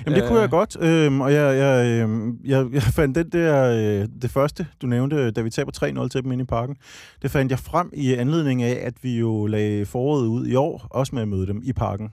Jamen, 0.05 0.19
det 0.19 0.27
kunne 0.27 0.39
jeg 0.39 0.49
godt, 0.49 0.77
øhm, 0.81 1.21
og 1.21 1.33
jeg, 1.33 1.57
jeg, 1.57 2.01
øhm, 2.01 2.37
jeg, 2.45 2.67
jeg 2.73 2.81
fandt 2.81 3.15
den 3.15 3.29
der, 3.29 3.69
øh, 4.01 4.07
det 4.21 4.31
første, 4.31 4.67
du 4.81 4.87
nævnte, 4.87 5.31
da 5.31 5.41
vi 5.41 5.49
taber 5.49 5.71
3-0 6.03 6.07
til 6.07 6.23
dem 6.23 6.31
inde 6.31 6.41
i 6.41 6.45
parken, 6.45 6.77
det 7.21 7.31
fandt 7.31 7.51
jeg 7.51 7.59
frem 7.59 7.89
i 7.93 8.13
anledning 8.13 8.63
af, 8.63 8.79
at 8.85 8.93
vi 9.01 9.19
jo 9.19 9.45
lagde 9.45 9.85
foråret 9.85 10.27
ud 10.27 10.47
i 10.47 10.55
år, 10.55 10.87
også 10.89 11.15
med 11.15 11.21
at 11.21 11.27
møde 11.27 11.47
dem 11.47 11.61
i 11.63 11.73
parken. 11.73 12.09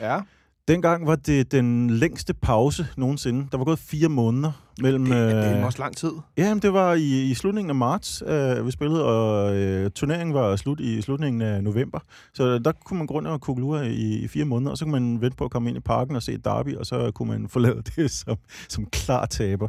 Ja. 0.00 0.20
Dengang 0.68 1.06
var 1.06 1.16
det 1.16 1.52
den 1.52 1.90
længste 1.90 2.34
pause 2.34 2.86
nogensinde. 2.96 3.46
Der 3.52 3.58
var 3.58 3.64
gået 3.64 3.78
fire 3.78 4.08
måneder 4.08 4.52
mellem... 4.82 5.04
Det, 5.04 5.14
det 5.14 5.46
er 5.46 5.58
øh, 5.58 5.64
også 5.64 5.78
lang 5.78 5.96
tid. 5.96 6.12
Ja, 6.36 6.54
men 6.54 6.62
det 6.62 6.72
var 6.72 6.94
i, 6.94 7.30
i 7.30 7.34
slutningen 7.34 7.70
af 7.70 7.74
marts, 7.74 8.22
øh, 8.26 8.66
vi 8.66 8.70
spillede, 8.70 9.04
og 9.04 9.56
øh, 9.56 9.90
turneringen 9.90 10.34
var 10.34 10.56
slut 10.56 10.80
i 10.80 11.02
slutningen 11.02 11.42
af 11.42 11.64
november. 11.64 11.98
Så 12.34 12.58
der 12.58 12.72
kunne 12.84 12.98
man 12.98 13.06
grunde 13.06 13.30
og 13.30 13.40
kuglure 13.40 13.92
i, 13.92 14.18
i 14.18 14.28
fire 14.28 14.44
måneder, 14.44 14.70
og 14.70 14.78
så 14.78 14.84
kunne 14.84 15.00
man 15.00 15.20
vente 15.20 15.36
på 15.36 15.44
at 15.44 15.50
komme 15.50 15.68
ind 15.68 15.78
i 15.78 15.80
parken 15.80 16.16
og 16.16 16.22
se 16.22 16.32
et 16.32 16.44
derby, 16.44 16.76
og 16.76 16.86
så 16.86 17.10
kunne 17.14 17.28
man 17.28 17.48
forlade 17.48 17.82
det 17.96 18.10
som, 18.10 18.36
som 18.68 18.86
klar 18.86 19.26
taber. 19.26 19.68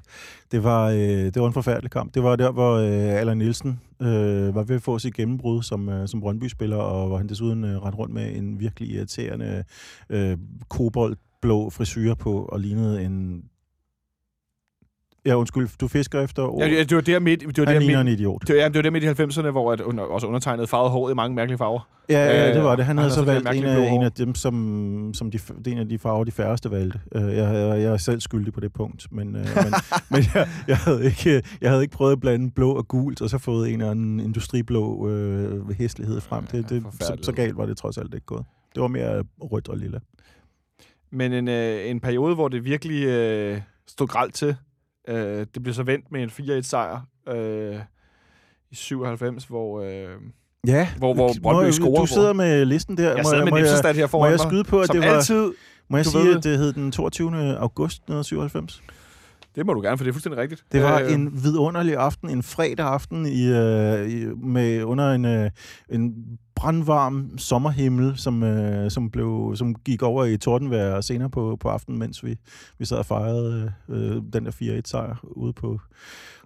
Det 0.52 0.63
var, 0.63 0.90
øh, 0.90 0.98
det 0.98 1.42
var 1.42 1.48
en 1.48 1.54
forfærdelig 1.54 1.92
kamp. 1.92 2.13
Det 2.13 2.24
var 2.24 2.36
der, 2.36 2.52
hvor 2.52 2.75
øh, 2.75 3.19
Allan 3.19 3.38
Nielsen 3.38 3.80
øh, 4.02 4.56
var 4.56 4.63
ved 4.63 4.75
at 4.75 4.81
få 4.81 5.00
sit 5.00 5.13
gennembrud 5.13 5.63
som, 5.63 5.90
øh, 5.90 6.08
som 6.08 6.22
Brøndby-spiller, 6.22 6.78
og 6.78 7.08
hvor 7.08 7.18
han 7.18 7.30
desuden 7.30 7.63
øh, 7.63 7.84
rendte 7.84 7.98
rundt 7.98 8.13
med 8.13 8.36
en 8.36 8.60
virkelig 8.60 8.90
irriterende 8.90 9.63
øh, 10.10 10.38
koboldblå 10.69 11.69
frisyr 11.69 12.13
på, 12.13 12.46
og 12.46 12.60
lignede 12.60 13.04
en 13.04 13.44
Ja, 15.25 15.35
undskyld, 15.35 15.69
du 15.81 15.88
fisker 15.88 16.21
efter 16.21 16.44
ord. 16.44 16.68
Ja, 16.68 16.83
det 16.83 16.95
var 16.95 17.01
der 17.01 17.19
midt, 17.19 17.39
det 17.39 17.57
var 17.57 17.65
Han 17.65 17.73
der 17.75 17.79
ligner 17.79 18.03
midt, 18.03 18.13
en 18.13 18.19
idiot. 18.19 18.47
det 18.47 18.57
ja, 18.57 18.65
det 18.65 18.75
var 18.75 18.81
der 18.81 18.89
midt 18.91 19.03
i 19.03 19.07
90'erne, 19.07 19.50
hvor 19.50 19.73
at 19.73 19.81
under, 19.81 20.03
også 20.03 20.27
undertegnet 20.27 20.69
farvede 20.69 20.89
håret 20.91 21.12
i 21.12 21.15
mange 21.15 21.35
mærkelige 21.35 21.57
farver. 21.57 21.89
Ja, 22.09 22.25
ja, 22.25 22.53
det 22.53 22.63
var 22.63 22.75
det. 22.75 22.85
Han 22.85 22.97
havde 22.97 23.12
så 23.12 23.19
det 23.19 23.27
der 23.27 23.33
valgt 23.33 23.50
en 23.50 23.63
af, 23.65 23.91
en 23.91 24.03
af 24.03 24.12
dem, 24.12 24.35
som, 24.35 25.12
som 25.13 25.31
de, 25.31 25.39
en 25.68 25.77
af 25.77 25.89
de 25.89 26.00
farver, 26.00 26.23
de 26.23 26.31
færreste 26.31 26.71
valgte. 26.71 27.00
Øh, 27.15 27.21
Jeg, 27.21 27.31
jeg, 27.35 27.81
jeg 27.81 27.94
er 27.94 27.97
selv 27.97 28.21
skyldig 28.21 28.53
på 28.53 28.59
det 28.59 28.73
punkt, 28.73 29.07
men, 29.12 29.35
øh, 29.35 29.41
men, 29.56 29.73
men 30.12 30.23
jeg, 30.35 30.47
jeg, 30.68 30.77
havde 30.77 31.06
ikke, 31.06 31.41
jeg 31.62 31.69
havde 31.69 31.81
ikke 31.83 31.94
prøvet 31.95 32.12
at 32.12 32.19
blande 32.19 32.51
blå 32.51 32.71
og 32.71 32.88
gult, 32.88 33.21
og 33.21 33.29
så 33.29 33.38
fået 33.38 33.67
en 33.69 33.74
eller 33.79 33.91
anden 33.91 34.19
industriblå 34.19 35.09
øh, 35.09 35.69
hæslighed 35.77 36.21
frem. 36.21 36.45
Det, 36.45 36.69
det, 36.69 36.83
så, 36.83 36.89
forfærdeligt. 36.91 37.25
så 37.25 37.31
galt 37.31 37.57
var 37.57 37.65
det 37.65 37.77
trods 37.77 37.97
alt 37.97 38.13
ikke 38.13 38.25
gået. 38.25 38.44
Det 38.75 38.81
var 38.81 38.88
mere 38.88 39.24
rødt 39.41 39.67
og 39.67 39.77
lilla. 39.77 40.00
Men 41.12 41.34
en, 41.34 41.48
øh, 41.48 41.89
en 41.89 42.00
periode, 42.00 42.36
hvor 42.36 42.48
det 42.48 42.65
virkelig 42.65 43.03
øh, 43.05 43.62
stod 43.88 44.07
gralt 44.07 44.34
til. 44.34 44.55
Øh, 45.08 45.46
det 45.53 45.63
blev 45.63 45.74
så 45.74 45.84
vendt 45.84 46.12
med 46.12 46.24
en 46.24 46.29
4-1-sejr 46.29 47.00
øh, 47.29 47.79
i 48.72 48.75
97, 48.75 49.43
hvor... 49.46 49.81
Øh, 49.81 50.08
Ja, 50.67 50.89
Hvor- 50.98 51.13
hvor 51.13 51.27
må 51.27 51.34
Brøndby 51.43 51.65
jeg- 51.65 51.74
scorer 51.74 52.01
Du 52.01 52.05
sidder 52.05 52.34
med 52.34 52.65
listen 52.65 52.98
der. 52.98 53.08
jeg 53.08 53.20
må, 53.24 53.29
sad 53.29 53.43
med 53.43 53.50
må, 53.50 53.58
jeg, 53.58 53.63
Nipsestad 53.63 53.93
her 53.93 54.03
må 54.03 54.08
foran 54.08 54.31
jeg 54.31 54.39
mig. 54.43 54.48
skyde 54.50 54.63
på, 54.63 54.79
at 54.81 54.89
det 54.91 55.00
var... 55.01 55.05
altid. 55.08 55.51
Må 55.89 55.98
jeg 55.98 56.05
sige, 56.05 56.38
at 56.38 56.43
det 56.43 56.58
hed 56.58 56.74
den 56.74 56.91
22. 56.91 57.58
august 57.58 57.96
1997? 57.96 58.81
Det 59.55 59.65
må 59.65 59.74
du 59.74 59.81
gerne, 59.81 59.98
for 59.98 60.03
det 60.03 60.10
er 60.10 60.13
fuldstændig 60.13 60.41
rigtigt. 60.41 60.63
Det 60.72 60.84
var 60.84 61.00
Øh, 61.00 61.13
en 61.13 61.43
vidunderlig 61.43 61.96
aften, 61.96 62.29
en 62.29 62.43
fredag 62.43 62.86
aften 62.88 63.25
i, 63.25 63.48
øh, 63.48 64.10
i, 64.12 64.25
med 64.25 64.84
under 64.84 65.12
en, 65.12 65.25
øh, 65.25 65.50
en 65.89 66.13
brandvarm 66.62 67.38
sommerhimmel, 67.38 68.18
som, 68.18 68.44
øh, 68.44 68.91
som, 68.91 69.10
blev, 69.10 69.53
som 69.56 69.75
gik 69.75 70.01
over 70.03 70.25
i 70.25 70.38
tordenvejr 70.38 71.01
senere 71.01 71.30
på, 71.30 71.58
på 71.60 71.70
aftenen, 71.70 72.00
mens 72.00 72.25
vi, 72.25 72.38
vi 72.77 72.86
sad 72.86 72.98
og 72.98 73.06
fejrede 73.06 73.74
øh, 73.89 74.22
den 74.34 74.46
der 74.46 74.51
4-1-sejr 74.51 75.15
ude 75.24 75.53
på, 75.53 75.80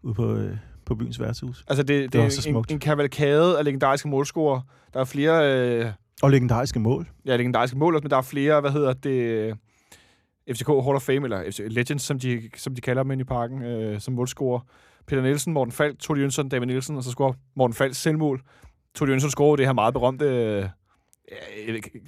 ude 0.03 0.13
på, 0.13 0.35
øh, 0.35 0.57
på 0.85 0.95
byens 0.95 1.19
værtshus. 1.19 1.63
Altså, 1.67 1.83
det, 1.83 2.13
det, 2.13 2.19
var 2.19 2.25
er 2.25 2.29
så 2.29 2.49
en, 2.49 2.53
smukt. 2.53 2.71
en 2.71 2.79
kavalkade 2.79 3.59
af 3.59 3.65
legendariske 3.65 4.07
målscorer. 4.07 4.61
Der 4.93 4.99
er 4.99 5.03
flere... 5.05 5.59
Øh, 5.83 5.91
Og 6.21 6.31
legendariske 6.31 6.79
mål. 6.79 7.07
ja, 7.25 7.35
legendariske 7.35 7.77
mål, 7.77 7.99
men 8.03 8.09
der 8.11 8.17
er 8.17 8.21
flere, 8.21 8.61
hvad 8.61 8.71
hedder 8.71 8.93
det... 8.93 9.53
FCK 10.51 10.67
Hall 10.67 10.95
of 10.95 11.01
Fame, 11.01 11.23
eller 11.23 11.43
FC 11.51 11.59
Legends, 11.67 12.01
som 12.03 12.19
de, 12.19 12.41
som 12.57 12.75
de 12.75 12.81
kalder 12.81 13.03
dem 13.03 13.19
i 13.19 13.23
parken, 13.23 13.63
øh, 13.63 13.99
som 13.99 14.13
målscorer. 14.13 14.59
Peter 15.07 15.21
Nielsen, 15.21 15.53
Morten 15.53 15.71
Falk, 15.71 15.99
Tony 15.99 16.21
Jønsson, 16.21 16.49
David 16.49 16.67
Nielsen, 16.67 16.97
og 16.97 17.03
så 17.03 17.11
scorer 17.11 17.33
Morten 17.55 17.73
Falk 17.73 17.95
selvmål. 17.95 18.41
Tony 18.95 19.09
Jønsson 19.09 19.29
scorer 19.29 19.55
det 19.55 19.65
her 19.65 19.73
meget 19.73 19.93
berømte... 19.93 20.25
Øh, 20.25 20.65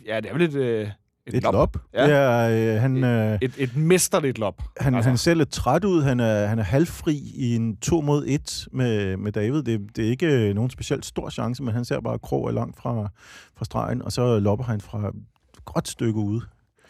ja, 0.06 0.20
det 0.20 0.30
er 0.30 0.34
vel 0.34 0.42
et... 0.42 0.56
Øh, 0.56 0.90
Et 1.34 1.44
lop. 1.44 1.78
Ja. 1.94 2.50
Det 2.50 2.76
øh, 2.76 2.82
han, 2.82 3.04
øh, 3.04 3.38
Et, 3.42 3.54
et 3.58 3.76
mesterligt 3.76 4.38
lop. 4.38 4.62
han, 4.78 4.96
altså. 4.96 5.10
han 5.10 5.18
ser 5.18 5.34
lidt 5.34 5.52
træt 5.52 5.84
ud. 5.84 6.02
Han 6.04 6.20
er, 6.20 6.46
han 6.46 6.60
er 6.60 6.64
halvfri 6.64 7.22
i 7.36 7.56
en 7.56 7.78
2 7.78 8.02
mod 8.02 8.26
1 8.28 8.68
med, 8.72 9.18
med 9.18 9.32
David. 9.32 9.64
Det, 9.64 9.96
det 9.96 10.06
er 10.06 10.10
ikke 10.10 10.28
øh, 10.50 10.56
nogen 10.56 10.70
specielt 10.70 11.06
stor 11.06 11.30
chance, 11.30 11.64
men 11.64 11.74
han 11.74 11.86
ser 11.86 12.00
bare 12.02 12.20
krog 12.20 12.48
er 12.48 12.52
langt 12.52 12.78
fra, 12.78 13.10
fra 13.58 13.66
stregen, 13.66 14.02
og 14.02 14.12
så 14.12 14.40
lopper 14.40 14.66
han 14.66 14.82
fra 14.82 15.08
et 15.08 15.66
godt 15.66 15.88
stykke 15.88 16.20
ude. 16.20 16.42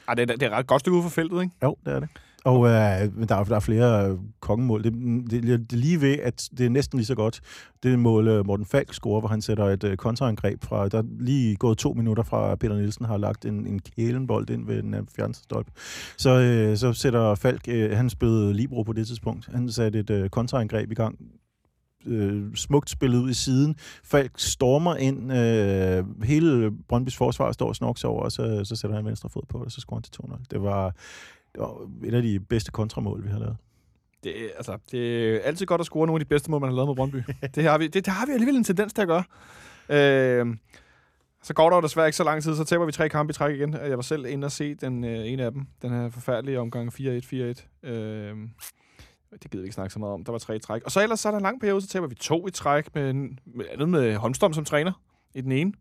Ej, 0.07 0.13
det, 0.13 0.21
er, 0.21 0.25
det 0.35 0.43
er 0.43 0.47
et 0.47 0.53
ret 0.53 0.67
godt 0.67 0.79
stykke 0.79 0.95
ude 0.95 1.03
for 1.03 1.09
feltet, 1.09 1.41
ikke? 1.41 1.55
Jo, 1.63 1.75
det 1.85 1.93
er 1.93 1.99
det. 1.99 2.09
Og 2.47 2.67
øh, 2.67 3.17
men 3.17 3.29
der, 3.29 3.35
er, 3.35 3.43
der 3.43 3.55
er 3.55 3.59
flere 3.59 4.09
øh, 4.09 4.17
kongemål. 4.39 4.83
Det, 4.83 4.93
det, 5.31 5.43
det 5.43 5.73
er 5.73 5.77
lige 5.77 6.01
ved, 6.01 6.19
at 6.23 6.49
det 6.57 6.65
er 6.65 6.69
næsten 6.69 6.97
lige 6.97 7.05
så 7.05 7.15
godt. 7.15 7.41
Det 7.83 7.99
mål, 7.99 8.27
øh, 8.27 8.45
Morten 8.45 8.65
Falk 8.65 8.93
scorer, 8.93 9.19
hvor 9.19 9.29
han 9.29 9.41
sætter 9.41 9.65
et 9.65 9.83
øh, 9.83 9.97
kontraangreb 9.97 10.63
fra... 10.63 10.87
Der 10.87 10.97
er 10.97 11.03
lige 11.19 11.55
gået 11.55 11.77
to 11.77 11.93
minutter 11.93 12.23
fra, 12.23 12.55
Peter 12.55 12.75
Nielsen 12.75 13.05
har 13.05 13.17
lagt 13.17 13.45
en, 13.45 13.67
en 13.67 13.79
kælenbold 13.79 14.49
ind 14.49 14.65
ved 14.65 14.83
den 14.83 14.93
øh, 14.93 15.03
fjerneste 15.15 15.43
stolpe. 15.43 15.71
Så, 16.17 16.29
øh, 16.29 16.77
så 16.77 16.93
sætter 16.93 17.35
Falk... 17.35 17.61
Øh, 17.67 17.97
han 17.97 18.09
spillede 18.09 18.53
Libro 18.53 18.83
på 18.83 18.93
det 18.93 19.07
tidspunkt. 19.07 19.49
Han 19.51 19.71
satte 19.71 19.99
et 19.99 20.09
øh, 20.09 20.29
kontraangreb 20.29 20.91
i 20.91 20.95
gang 20.95 21.19
øh, 22.05 22.55
smukt 22.55 22.89
spillet 22.89 23.19
ud 23.19 23.29
i 23.29 23.33
siden. 23.33 23.75
Falk 24.03 24.31
stormer 24.35 24.95
ind. 24.95 25.33
Øh, 25.33 26.23
hele 26.23 26.71
Brøndbys 26.89 27.17
forsvar 27.17 27.51
står 27.51 27.67
og 27.67 27.75
snoks 27.75 28.03
over, 28.03 28.23
og 28.23 28.31
så, 28.31 28.61
så 28.63 28.75
sætter 28.75 28.95
han 28.95 29.05
venstre 29.05 29.29
fod 29.29 29.43
på, 29.49 29.57
og 29.57 29.71
så 29.71 29.81
scorer 29.81 29.99
han 29.99 30.03
til 30.03 30.13
2-0. 30.23 30.43
Det 30.51 30.61
var, 30.61 30.95
det 31.53 31.61
var 31.61 31.89
et 32.03 32.13
af 32.13 32.21
de 32.21 32.39
bedste 32.39 32.71
kontramål, 32.71 33.23
vi 33.23 33.29
har 33.29 33.39
lavet. 33.39 33.57
Det, 34.23 34.33
altså, 34.57 34.77
det 34.91 35.35
er 35.35 35.39
altid 35.39 35.65
godt 35.65 35.81
at 35.81 35.85
score 35.85 36.07
nogle 36.07 36.19
af 36.19 36.25
de 36.25 36.29
bedste 36.29 36.51
mål, 36.51 36.61
man 36.61 36.69
har 36.69 36.75
lavet 36.75 36.89
med 36.89 36.95
Brøndby. 36.95 37.23
det, 37.55 37.63
har 37.63 37.77
vi, 37.77 37.87
det, 37.87 38.05
det 38.05 38.13
har 38.13 38.25
vi 38.25 38.31
alligevel 38.31 38.55
en 38.55 38.63
tendens 38.63 38.93
til 38.93 39.01
at 39.01 39.07
gøre. 39.07 39.23
Øh, 39.89 40.57
så 41.43 41.53
går 41.53 41.69
der 41.69 41.77
jo 41.77 41.81
desværre 41.81 42.07
ikke 42.07 42.15
så 42.15 42.23
lang 42.23 42.43
tid, 42.43 42.55
så 42.55 42.63
taber 42.63 42.85
vi 42.85 42.91
tre 42.91 43.09
kampe 43.09 43.31
i 43.31 43.33
træk 43.33 43.55
igen. 43.55 43.73
Jeg 43.73 43.97
var 43.97 44.01
selv 44.01 44.25
inde 44.25 44.45
og 44.45 44.51
se 44.51 44.75
den 44.75 45.03
øh, 45.03 45.27
ene 45.27 45.43
af 45.43 45.51
dem. 45.51 45.67
Den 45.81 45.89
her 45.89 46.09
forfærdelige 46.09 46.59
omgang 46.59 46.93
4-1-4-1. 46.93 47.87
Øh, 47.89 48.35
det 49.31 49.51
gider 49.51 49.61
vi 49.61 49.65
ikke 49.65 49.73
snakke 49.73 49.93
så 49.93 49.99
meget 49.99 50.13
om. 50.13 50.23
Der 50.23 50.31
var 50.31 50.39
tre 50.39 50.55
i 50.55 50.59
træk. 50.59 50.83
Og 50.83 50.91
så 50.91 51.03
ellers 51.03 51.19
så 51.19 51.29
er 51.29 51.31
der 51.31 51.37
en 51.37 51.43
lang 51.43 51.59
periode, 51.61 51.81
så 51.81 51.87
taber 51.87 52.07
vi 52.07 52.15
to 52.15 52.47
i 52.47 52.51
træk 52.51 52.95
med, 52.95 53.13
med 53.45 53.65
andet 53.71 53.89
med 53.89 54.15
Holmstrøm 54.15 54.53
som 54.53 54.65
træner 54.65 54.91
i 55.33 55.41
den 55.41 55.51
ene, 55.51 55.73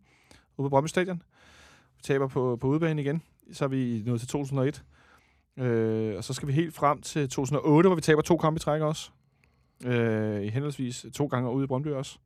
ude 0.57 0.67
på 0.67 0.69
Brøndby 0.69 0.89
Stadion. 0.89 1.23
Vi 1.97 2.03
taber 2.03 2.29
på, 2.29 2.59
på 2.61 2.67
udebane 2.67 3.03
igen. 3.03 3.23
Så 3.53 3.65
er 3.65 3.69
vi 3.69 4.03
nået 4.07 4.21
til 4.21 4.29
2001. 4.29 4.83
Øh, 5.59 6.17
og 6.17 6.25
så 6.25 6.33
skal 6.35 6.49
vi 6.49 6.53
helt 6.53 6.75
frem 6.75 7.03
til 7.03 7.29
2008, 7.29 7.89
hvor 7.89 7.95
vi 7.95 8.01
taber 8.01 8.23
to 8.23 8.37
kampe 8.37 8.57
i 8.57 8.61
træk 8.61 8.81
også. 8.81 9.11
Øh, 9.85 10.43
I 10.43 10.49
henholdsvis 10.49 11.07
to 11.15 11.27
gange 11.27 11.51
ude 11.51 11.65
i 11.65 11.67
Brøndby 11.67 11.89
også. 11.89 12.19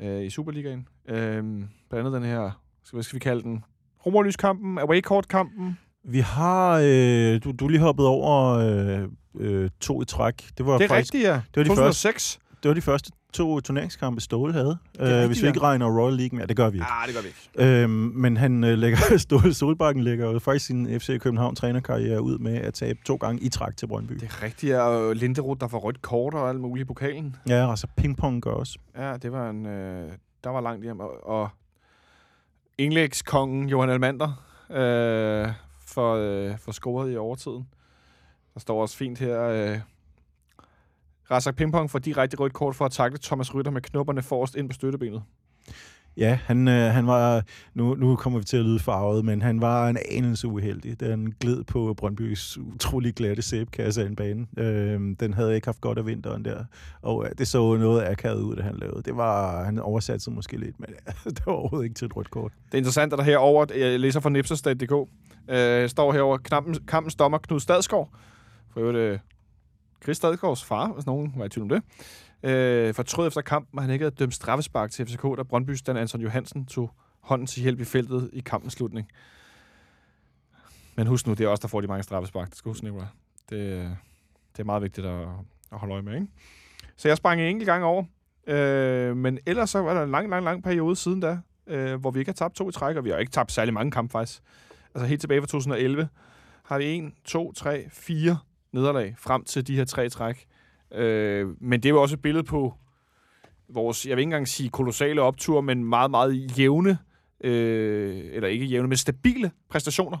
Øh, 0.00 0.24
I 0.24 0.30
Superligaen. 0.30 0.88
Øh, 1.08 1.14
blandt 1.14 1.66
andet 1.92 2.12
den 2.12 2.22
her, 2.22 2.50
hvad 2.92 3.02
skal 3.02 3.14
vi 3.14 3.20
kalde 3.20 3.42
den? 3.42 3.64
Romerlyskampen, 4.06 4.78
away 4.78 5.00
court-kampen. 5.00 5.78
Vi 6.04 6.20
har... 6.20 6.80
Øh, 6.84 7.40
du, 7.44 7.52
du 7.52 7.68
lige 7.68 7.80
hoppet 7.80 8.06
over 8.06 8.52
øh, 8.52 9.08
øh, 9.38 9.70
to 9.80 10.02
i 10.02 10.04
træk. 10.04 10.48
Det 10.58 10.66
var 10.66 10.78
Det 10.78 10.84
er 10.84 10.88
faktisk 10.88 11.14
rigtigt, 11.14 11.28
ja. 11.28 11.34
det 11.34 11.56
var 11.56 11.62
de 11.62 11.68
2006. 11.68 12.38
det 12.62 12.68
var 12.68 12.74
de 12.74 12.80
første 12.80 13.10
to 13.36 13.60
turneringskampe, 13.60 14.20
Ståle 14.20 14.52
havde. 14.52 14.78
Øh, 15.00 15.06
rigtigt, 15.06 15.26
hvis 15.26 15.42
vi 15.42 15.48
ikke 15.48 15.60
regner 15.60 16.00
Royal 16.00 16.16
League 16.16 16.38
med. 16.38 16.46
Det 16.46 16.56
gør 16.56 16.70
vi 16.70 16.76
ikke. 16.76 16.86
Ah, 16.90 17.06
det 17.06 17.14
gør 17.14 17.22
vi 17.22 17.28
ikke. 17.28 17.82
Øhm, 17.82 17.90
men 17.90 18.36
han 18.36 18.64
øh, 18.64 18.78
lægger, 18.78 18.98
Ståle 19.18 19.54
Solbakken 19.54 20.04
lægger 20.04 20.32
jo 20.32 20.38
faktisk 20.38 20.66
sin 20.66 21.00
FC 21.00 21.20
København 21.20 21.56
trænerkarriere 21.56 22.22
ud 22.22 22.38
med 22.38 22.56
at 22.56 22.74
tabe 22.74 22.98
to 23.04 23.16
gange 23.16 23.42
i 23.42 23.48
træk 23.48 23.76
til 23.76 23.86
Brøndby. 23.86 24.14
Det 24.14 24.22
er 24.22 24.42
rigtigt, 24.42 24.74
og 24.74 25.16
Linderoth, 25.16 25.60
der 25.60 25.68
får 25.68 25.78
rødt 25.78 26.02
kort 26.02 26.34
og 26.34 26.48
alt 26.48 26.60
muligt 26.60 26.84
i 26.84 26.86
pokalen. 26.86 27.36
Ja, 27.48 27.70
altså 27.70 27.86
pingpong 27.96 28.42
gør 28.42 28.50
også. 28.50 28.78
Ja, 28.96 29.16
det 29.16 29.32
var 29.32 29.50
en... 29.50 29.66
Øh, 29.66 30.12
der 30.44 30.50
var 30.50 30.60
langt 30.60 30.84
hjem. 30.84 31.00
Og, 31.00 31.26
og 31.26 31.48
Englæks-kongen 32.78 33.68
Johan 33.68 33.90
Almander 33.90 34.44
øh, 34.70 35.48
for, 35.86 36.14
øh, 36.14 36.58
for 36.58 36.72
scoret 36.72 37.12
i 37.12 37.16
overtiden. 37.16 37.68
Der 38.54 38.60
står 38.60 38.82
også 38.82 38.96
fint 38.96 39.18
her... 39.18 39.42
Øh, 39.42 39.78
Razak 41.30 41.56
Pingpong 41.56 41.90
får 41.90 41.98
direkte 41.98 42.36
rødt 42.36 42.52
kort 42.52 42.74
for 42.74 42.84
at 42.84 42.92
takle 42.92 43.18
Thomas 43.18 43.54
Rytter 43.54 43.70
med 43.70 43.82
knopperne 43.82 44.22
forrest 44.22 44.54
ind 44.54 44.68
på 44.68 44.74
støttebenet. 44.74 45.22
Ja, 46.16 46.38
han, 46.44 46.68
øh, 46.68 46.92
han 46.92 47.06
var, 47.06 47.42
nu, 47.74 47.94
nu 47.94 48.16
kommer 48.16 48.38
vi 48.38 48.44
til 48.44 48.56
at 48.56 48.64
lyde 48.64 48.78
farvet, 48.78 49.24
men 49.24 49.42
han 49.42 49.60
var 49.60 49.88
en 49.88 49.98
anelse 50.10 50.48
uheldig. 50.48 51.00
Den 51.00 51.34
gled 51.40 51.64
på 51.64 51.94
Brøndbys 51.94 52.58
utrolig 52.58 53.14
glatte 53.14 53.42
sæbkasse 53.42 54.02
af 54.02 54.06
en 54.06 54.16
bane. 54.16 54.46
Øh, 54.58 55.00
den 55.20 55.34
havde 55.34 55.54
ikke 55.54 55.66
haft 55.66 55.80
godt 55.80 55.98
af 55.98 56.06
vinteren 56.06 56.44
der, 56.44 56.64
og 57.02 57.24
øh, 57.24 57.30
det 57.38 57.48
så 57.48 57.76
noget 57.76 58.04
akavet 58.04 58.42
ud, 58.42 58.56
da 58.56 58.62
han 58.62 58.76
lavede. 58.76 59.02
Det 59.02 59.16
var, 59.16 59.64
han 59.64 59.78
oversatte 59.78 60.24
sig 60.24 60.32
måske 60.32 60.56
lidt, 60.56 60.80
men 60.80 60.88
det 61.24 61.46
var 61.46 61.52
overhovedet 61.52 61.84
ikke 61.84 61.94
til 61.94 62.06
et 62.06 62.16
rødt 62.16 62.30
kort. 62.30 62.52
Det 62.66 62.74
er 62.74 62.78
interessant, 62.78 63.12
at 63.12 63.18
der 63.18 63.24
herover 63.24 63.66
jeg 63.76 64.00
læser 64.00 64.20
fra 64.20 64.30
Nipserstad.dk, 64.30 65.08
øh, 65.48 65.88
står 65.88 66.12
herover 66.12 66.38
kampens 66.88 67.14
dommer 67.14 67.38
Knud 67.38 67.60
Stadsgaard. 67.60 68.10
For 68.72 68.80
øvrigt 68.80 68.98
øh, 68.98 69.18
Chris 70.06 70.16
Stadgaards 70.16 70.64
far, 70.64 70.92
hvis 70.92 71.06
nogen 71.06 71.32
var 71.36 71.44
i 71.44 71.48
tvivl 71.48 71.72
om 71.72 71.80
det. 71.80 71.82
Øh, 72.50 72.94
fortrød 72.94 73.26
efter 73.26 73.40
kampen, 73.40 73.78
at 73.78 73.82
han 73.82 73.92
ikke 73.92 74.02
havde 74.02 74.14
dømt 74.14 74.34
straffespark 74.34 74.90
til 74.90 75.06
FCK, 75.06 75.22
da 75.22 75.42
Brøndby's 75.52 75.82
Dan 75.86 75.96
Anton 75.96 76.20
Johansen 76.20 76.66
tog 76.66 76.90
hånden 77.20 77.46
til 77.46 77.62
hjælp 77.62 77.80
i 77.80 77.84
feltet 77.84 78.30
i 78.32 78.40
kampens 78.40 78.72
slutning. 78.72 79.08
Men 80.96 81.06
husk 81.06 81.26
nu, 81.26 81.34
det 81.34 81.44
er 81.44 81.48
også 81.48 81.62
der 81.62 81.68
får 81.68 81.80
de 81.80 81.86
mange 81.86 82.02
straffespark. 82.02 82.48
Det 82.48 82.56
skal 82.56 82.68
huske, 82.68 82.84
Nicolai. 82.84 83.06
Det, 83.50 83.96
det 84.52 84.60
er 84.60 84.64
meget 84.64 84.82
vigtigt 84.82 85.06
at, 85.06 85.28
at 85.72 85.78
holde 85.78 85.94
øje 85.94 86.02
med, 86.02 86.14
ikke? 86.14 86.26
Så 86.96 87.08
jeg 87.08 87.16
sprang 87.16 87.40
en 87.40 87.46
enkelt 87.46 87.66
gang 87.66 87.84
over. 87.84 88.04
Øh, 88.46 89.16
men 89.16 89.38
ellers 89.46 89.70
så 89.70 89.78
var 89.78 89.94
der 89.94 90.02
en 90.02 90.10
lang, 90.10 90.28
lang, 90.30 90.44
lang 90.44 90.62
periode 90.62 90.96
siden 90.96 91.20
da, 91.20 91.38
øh, 91.66 92.00
hvor 92.00 92.10
vi 92.10 92.18
ikke 92.18 92.28
har 92.28 92.34
tabt 92.34 92.54
to 92.54 92.68
i 92.68 92.72
træk, 92.72 92.96
og 92.96 93.04
vi 93.04 93.10
har 93.10 93.18
ikke 93.18 93.32
tabt 93.32 93.52
særlig 93.52 93.74
mange 93.74 93.90
kampe 93.90 94.12
faktisk. 94.12 94.42
Altså 94.94 95.06
helt 95.06 95.20
tilbage 95.20 95.40
fra 95.40 95.46
2011 95.46 96.08
har 96.64 96.78
vi 96.78 96.96
1, 96.96 97.12
2, 97.24 97.52
3, 97.52 97.86
4 97.92 98.38
nederlag 98.76 99.14
frem 99.18 99.44
til 99.44 99.66
de 99.66 99.76
her 99.76 99.84
tre 99.84 100.08
træk. 100.08 100.46
Øh, 100.94 101.48
men 101.60 101.82
det 101.82 101.88
er 101.88 101.90
jo 101.90 102.02
også 102.02 102.14
et 102.14 102.22
billede 102.22 102.44
på 102.44 102.74
vores, 103.68 104.06
jeg 104.06 104.16
vil 104.16 104.20
ikke 104.20 104.26
engang 104.26 104.48
sige 104.48 104.68
kolossale 104.68 105.22
optur, 105.22 105.60
men 105.60 105.84
meget, 105.84 106.10
meget 106.10 106.58
jævne, 106.58 106.98
øh, 107.40 108.20
eller 108.32 108.48
ikke 108.48 108.66
jævne, 108.66 108.88
men 108.88 108.96
stabile 108.96 109.50
præstationer. 109.70 110.18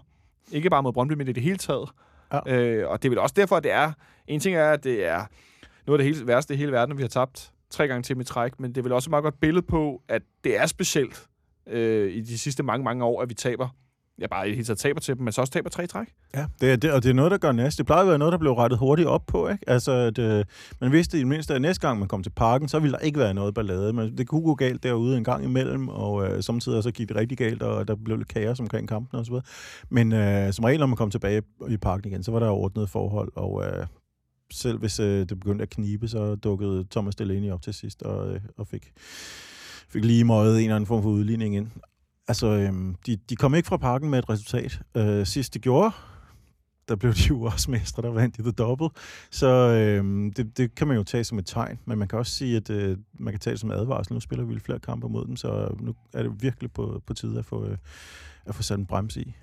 Ikke 0.52 0.70
bare 0.70 0.82
mod 0.82 0.92
Brøndby, 0.92 1.12
men 1.12 1.28
i 1.28 1.32
det 1.32 1.42
hele 1.42 1.56
taget. 1.56 1.88
Ja. 2.32 2.56
Øh, 2.56 2.90
og 2.90 3.02
det 3.02 3.08
er 3.08 3.10
vel 3.10 3.18
også 3.18 3.34
derfor, 3.36 3.56
at 3.56 3.64
det 3.64 3.72
er... 3.72 3.92
En 4.26 4.40
ting 4.40 4.56
er, 4.56 4.70
at 4.70 4.84
det 4.84 5.06
er 5.06 5.24
noget 5.86 6.00
af 6.00 6.04
det 6.04 6.14
hele 6.14 6.26
værste 6.26 6.54
i 6.54 6.56
hele 6.56 6.72
verden, 6.72 6.96
vi 6.96 7.02
har 7.02 7.08
tabt 7.08 7.52
tre 7.70 7.88
gange 7.88 8.02
til 8.02 8.16
med 8.16 8.24
træk, 8.24 8.60
men 8.60 8.70
det 8.70 8.78
er 8.78 8.82
vel 8.82 8.92
også 8.92 9.08
et 9.08 9.10
meget 9.10 9.22
godt 9.22 9.40
billede 9.40 9.66
på, 9.66 10.02
at 10.08 10.22
det 10.44 10.58
er 10.58 10.66
specielt 10.66 11.26
øh, 11.66 12.12
i 12.12 12.20
de 12.20 12.38
sidste 12.38 12.62
mange, 12.62 12.84
mange 12.84 13.04
år, 13.04 13.22
at 13.22 13.28
vi 13.28 13.34
taber. 13.34 13.68
Ja, 14.20 14.26
bare 14.26 14.48
i 14.48 14.52
hele 14.52 14.64
taget 14.64 14.78
taber 14.78 15.00
til 15.00 15.14
dem, 15.16 15.24
men 15.24 15.32
så 15.32 15.40
også 15.40 15.52
taber 15.52 15.70
tre 15.70 15.86
træk. 15.86 16.06
Ja, 16.34 16.46
det, 16.60 16.72
er- 16.72 16.76
det, 16.76 16.92
og 16.92 17.02
det 17.02 17.10
er 17.10 17.14
noget, 17.14 17.30
der 17.30 17.38
gør 17.38 17.52
næste. 17.52 17.78
Det 17.78 17.86
plejer 17.86 18.02
at 18.02 18.08
være 18.08 18.18
noget, 18.18 18.32
der 18.32 18.38
blev 18.38 18.52
rettet 18.52 18.78
hurtigt 18.78 19.08
op 19.08 19.26
på. 19.26 19.48
Ikke? 19.48 19.70
Altså, 19.70 19.92
at, 19.92 20.18
øh, 20.18 20.44
man 20.80 20.92
vidste 20.92 21.16
i 21.16 21.20
det 21.20 21.26
mindste, 21.28 21.54
at 21.54 21.62
næste 21.62 21.86
gang 21.88 21.98
man 21.98 22.08
kom 22.08 22.22
til 22.22 22.30
parken, 22.30 22.68
så 22.68 22.78
ville 22.78 22.92
der 22.92 22.98
ikke 22.98 23.18
være 23.18 23.34
noget 23.34 23.54
ballade. 23.54 23.92
Men 23.92 24.18
det 24.18 24.28
kunne 24.28 24.42
gå 24.42 24.54
galt 24.54 24.82
derude 24.82 25.16
en 25.16 25.24
gang 25.24 25.44
imellem, 25.44 25.88
og 25.88 26.26
øh, 26.28 26.42
samtidig 26.42 26.82
så 26.82 26.90
gik 26.90 27.08
det 27.08 27.16
rigtig 27.16 27.38
galt, 27.38 27.62
og 27.62 27.88
der 27.88 27.94
blev 28.04 28.16
lidt 28.16 28.28
kaos 28.28 28.60
omkring 28.60 28.88
kampen 28.88 29.18
og 29.18 29.26
så 29.26 29.32
videre. 29.32 29.44
Men 29.90 30.12
øh, 30.12 30.52
som 30.52 30.64
regel, 30.64 30.80
når 30.80 30.86
man 30.86 30.96
kom 30.96 31.10
tilbage 31.10 31.42
i 31.68 31.76
parken 31.76 32.10
igen, 32.12 32.22
så 32.22 32.30
var 32.32 32.38
der 32.38 32.48
ordnet 32.48 32.90
forhold, 32.90 33.32
og 33.36 33.64
øh, 33.66 33.86
selv 34.52 34.78
hvis 34.78 35.00
øh, 35.00 35.18
det 35.28 35.40
begyndte 35.40 35.62
at 35.62 35.70
knibe, 35.70 36.08
så 36.08 36.34
dukkede 36.34 36.84
Thomas 36.90 37.14
Delaney 37.16 37.50
op 37.50 37.62
til 37.62 37.74
sidst 37.74 38.02
og, 38.02 38.34
øh, 38.34 38.40
og 38.56 38.66
fik, 38.66 38.92
fik 39.88 40.04
lige 40.04 40.24
møjet 40.24 40.56
en 40.56 40.62
eller 40.62 40.76
anden 40.76 40.86
form 40.86 41.02
for 41.02 41.10
udligning 41.10 41.56
ind. 41.56 41.68
Altså, 42.28 42.46
øhm, 42.46 42.94
de, 43.06 43.16
de 43.16 43.36
kom 43.36 43.54
ikke 43.54 43.66
fra 43.66 43.76
parken 43.76 44.10
med 44.10 44.18
et 44.18 44.28
resultat. 44.28 44.80
Øh, 44.96 45.26
sidst 45.26 45.54
de 45.54 45.58
gjorde, 45.58 45.90
der 46.88 46.96
blev 46.96 47.12
de 47.12 47.22
jo 47.28 47.42
også 47.42 47.70
mestre, 47.70 48.02
der 48.02 48.10
vandt 48.10 48.36
de 48.36 48.42
The 48.42 48.52
Double. 48.52 48.88
Så 49.30 49.48
øhm, 49.48 50.32
det, 50.32 50.58
det 50.58 50.74
kan 50.74 50.86
man 50.86 50.96
jo 50.96 51.02
tage 51.02 51.24
som 51.24 51.38
et 51.38 51.46
tegn, 51.46 51.78
men 51.84 51.98
man 51.98 52.08
kan 52.08 52.18
også 52.18 52.32
sige, 52.32 52.56
at 52.56 52.70
øh, 52.70 52.98
man 53.12 53.32
kan 53.32 53.40
tage 53.40 53.52
det 53.52 53.60
som 53.60 53.70
advarsel. 53.70 54.14
Nu 54.14 54.20
spiller 54.20 54.44
vi 54.44 54.58
flere 54.58 54.78
kampe 54.78 55.08
mod 55.08 55.26
dem, 55.26 55.36
så 55.36 55.74
nu 55.80 55.94
er 56.14 56.22
det 56.22 56.42
virkelig 56.42 56.72
på, 56.72 57.02
på 57.06 57.14
tide 57.14 57.38
at 57.38 57.44
få, 57.44 57.66
øh, 57.66 57.76
at 58.46 58.54
få 58.54 58.62
sat 58.62 58.78
en 58.78 58.86
brems 58.86 59.16
i. 59.16 59.34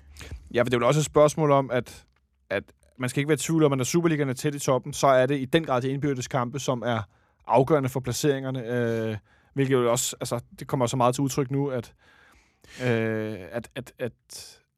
Ja, 0.54 0.60
for 0.60 0.64
det 0.64 0.74
er 0.74 0.78
vel 0.78 0.86
også 0.86 1.00
et 1.00 1.06
spørgsmål 1.06 1.50
om, 1.50 1.70
at, 1.70 2.04
at 2.50 2.64
man 2.98 3.10
skal 3.10 3.20
ikke 3.20 3.28
være 3.28 3.34
i 3.34 3.38
tvivl 3.38 3.64
om, 3.64 3.72
at 3.72 3.78
når 3.78 3.84
Superligaen 3.84 4.28
er 4.28 4.32
tæt 4.32 4.54
i 4.54 4.58
toppen, 4.58 4.92
så 4.92 5.06
er 5.06 5.26
det 5.26 5.40
i 5.40 5.44
den 5.44 5.64
grad 5.64 5.82
de 5.82 5.88
indbyrdes 5.88 6.28
kampe, 6.28 6.58
som 6.58 6.82
er 6.86 7.02
afgørende 7.46 7.88
for 7.88 8.00
placeringerne. 8.00 8.66
Øh, 8.66 9.16
hvilket 9.54 9.74
jo 9.74 9.90
også, 9.90 10.16
altså, 10.20 10.40
det 10.58 10.66
kommer 10.66 10.86
så 10.86 10.96
meget 10.96 11.14
til 11.14 11.22
udtryk 11.22 11.50
nu, 11.50 11.68
at, 11.68 11.94
øh, 12.82 13.34
at, 13.52 13.68
at, 13.74 13.92
at, 13.98 14.12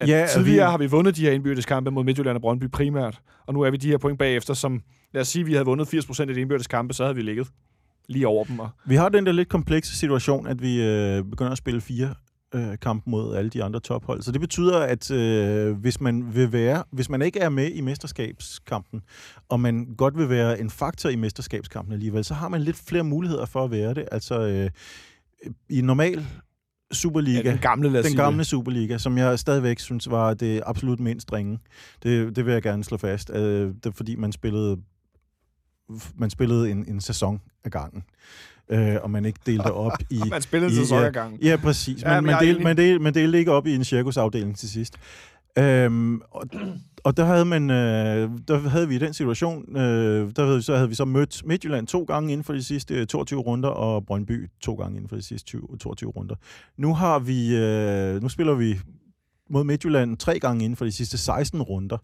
at 0.00 0.08
Ja, 0.08 0.26
tidligere 0.32 0.66
vi- 0.66 0.70
har 0.70 0.78
vi 0.78 0.86
vundet 0.86 1.16
de 1.16 1.20
her 1.22 1.32
indbyrdes 1.32 1.66
kampe 1.66 1.90
mod 1.90 2.04
Midtjylland 2.04 2.36
og 2.36 2.40
Brøndby 2.40 2.64
primært, 2.70 3.20
og 3.46 3.54
nu 3.54 3.60
er 3.60 3.70
vi 3.70 3.76
de 3.76 3.88
her 3.88 3.98
point 3.98 4.18
bagefter, 4.18 4.54
som, 4.54 4.82
lad 5.14 5.20
os 5.22 5.28
sige, 5.28 5.40
at 5.40 5.46
vi 5.46 5.52
havde 5.52 5.64
vundet 5.64 5.94
80% 5.94 6.20
af 6.20 6.26
de 6.34 6.40
indbyrdes 6.40 6.66
kampe, 6.66 6.94
så 6.94 7.02
havde 7.04 7.14
vi 7.14 7.22
ligget 7.22 7.48
lige 8.08 8.26
over 8.28 8.44
dem. 8.44 8.58
Og, 8.60 8.68
Vi 8.86 8.94
har 8.94 9.08
den 9.08 9.26
der 9.26 9.32
lidt 9.32 9.48
komplekse 9.48 9.96
situation, 9.96 10.46
at 10.46 10.62
vi 10.62 10.82
øh, 10.82 11.24
begynder 11.24 11.52
at 11.52 11.58
spille 11.58 11.80
fire 11.80 12.14
øh, 12.54 12.78
kampe 12.82 13.10
mod 13.10 13.36
alle 13.36 13.50
de 13.50 13.64
andre 13.64 13.80
tophold. 13.80 14.22
Så 14.22 14.32
det 14.32 14.40
betyder, 14.40 14.78
at 14.80 15.10
øh, 15.10 15.72
hvis 15.76 16.00
man 16.00 16.34
vil 16.34 16.52
være, 16.52 16.84
hvis 16.92 17.08
man 17.08 17.22
ikke 17.22 17.40
er 17.40 17.48
med 17.48 17.70
i 17.70 17.80
mesterskabskampen, 17.80 19.02
og 19.48 19.60
man 19.60 19.94
godt 19.98 20.18
vil 20.18 20.28
være 20.28 20.60
en 20.60 20.70
faktor 20.70 21.08
i 21.08 21.16
mesterskabskampen 21.16 21.92
alligevel, 21.92 22.24
så 22.24 22.34
har 22.34 22.48
man 22.48 22.60
lidt 22.62 22.76
flere 22.76 23.04
muligheder 23.04 23.46
for 23.46 23.64
at 23.64 23.70
være 23.70 23.94
det. 23.94 24.08
Altså 24.12 24.40
øh, 24.40 24.70
i 25.70 25.80
normal 25.80 26.26
Superliga, 26.92 27.40
ja, 27.44 27.50
den 27.50 27.58
gamle, 27.58 27.88
lad 27.88 28.02
den 28.02 28.16
gamle. 28.16 28.44
Superliga, 28.44 28.98
som 28.98 29.18
jeg 29.18 29.38
stadigvæk 29.38 29.78
synes 29.78 30.10
var 30.10 30.34
det 30.34 30.62
absolut 30.66 31.00
mindst 31.00 31.32
ringe. 31.32 31.58
Det, 32.02 32.36
det 32.36 32.46
vil 32.46 32.52
jeg 32.52 32.62
gerne 32.62 32.84
slå 32.84 32.96
fast. 32.96 33.30
Øh, 33.30 33.40
det 33.74 33.86
er 33.86 33.90
fordi, 33.90 34.16
man 34.16 34.32
spillede, 34.32 34.76
man 36.14 36.30
spillede 36.30 36.70
en, 36.70 36.84
en 36.88 37.00
sæson 37.00 37.40
af 37.64 37.70
gangen. 37.70 38.04
Øh, 38.68 38.96
og 39.02 39.10
man 39.10 39.24
ikke 39.24 39.40
delte 39.46 39.72
op 39.72 39.92
i... 40.10 40.20
Man 40.30 40.42
spillede 40.42 40.70
en 40.70 40.76
sæson 40.76 41.04
ad 41.04 41.12
gangen. 41.12 41.40
Ja, 41.42 41.56
præcis. 41.56 42.02
Ja, 42.02 42.20
Men, 42.20 42.26
man, 42.26 42.44
delte, 42.44 42.62
man, 42.62 42.76
delte, 42.76 42.98
man 42.98 43.14
delte 43.14 43.38
ikke 43.38 43.52
op 43.52 43.66
i 43.66 43.74
en 43.74 43.84
cirkusafdeling 43.84 44.56
til 44.56 44.70
sidst. 44.70 44.96
Øhm, 45.58 46.20
og, 46.30 46.46
og 47.06 47.16
der 47.16 47.24
havde 47.24 47.44
man, 47.44 47.70
øh, 47.70 48.30
der 48.48 48.68
havde 48.68 48.88
vi 48.88 48.94
i 48.94 48.98
den 48.98 49.14
situation, 49.14 49.76
øh, 49.76 50.32
der 50.36 50.46
havde, 50.46 50.62
så 50.62 50.76
havde 50.76 50.88
vi 50.88 50.94
så 50.94 51.04
mødt 51.04 51.46
Midtjylland 51.46 51.86
to 51.86 52.04
gange 52.04 52.32
inden 52.32 52.44
for 52.44 52.52
de 52.52 52.62
sidste 52.62 52.94
øh, 52.94 53.06
22 53.06 53.40
runder, 53.40 53.68
og 53.68 54.06
Brøndby 54.06 54.50
to 54.60 54.74
gange 54.74 54.96
inden 54.96 55.08
for 55.08 55.16
de 55.16 55.22
sidste 55.22 55.46
20, 55.46 55.62
22 55.80 56.10
runder. 56.10 56.34
Nu 56.76 56.94
har 56.94 57.18
vi, 57.18 57.56
øh, 57.56 58.22
nu 58.22 58.28
spiller 58.28 58.54
vi 58.54 58.78
mod 59.50 59.64
Midtjylland 59.64 60.16
tre 60.16 60.38
gange 60.38 60.64
inden 60.64 60.76
for 60.76 60.84
de 60.84 60.92
sidste 60.92 61.18
16 61.18 61.62
runder. 61.62 61.98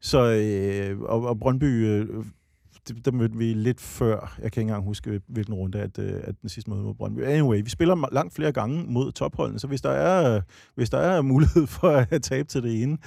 Så, 0.00 0.18
øh, 0.18 1.00
og, 1.00 1.22
og 1.22 1.38
Brøndby, 1.38 1.86
øh, 1.86 2.06
det, 2.88 3.04
der 3.04 3.12
mødte 3.12 3.36
vi 3.36 3.52
lidt 3.52 3.80
før. 3.80 4.34
Jeg 4.42 4.52
kan 4.52 4.60
ikke 4.60 4.60
engang 4.60 4.84
huske, 4.84 5.20
hvilken 5.26 5.54
runde, 5.54 5.80
at, 5.80 5.98
øh, 5.98 6.20
at 6.24 6.34
den 6.42 6.48
sidste 6.48 6.70
møde 6.70 6.82
mod 6.82 6.94
Brøndby. 6.94 7.20
Anyway, 7.20 7.62
vi 7.62 7.70
spiller 7.70 8.08
langt 8.12 8.34
flere 8.34 8.52
gange 8.52 8.84
mod 8.88 9.12
topholdene, 9.12 9.58
så 9.58 9.66
hvis 9.66 9.80
der 9.80 9.90
er, 9.90 10.40
hvis 10.74 10.90
der 10.90 10.98
er 10.98 11.22
mulighed 11.22 11.66
for 11.66 11.88
at 11.88 12.22
tabe 12.30 12.48
til 12.48 12.62
det 12.62 12.82
ene, 12.82 12.98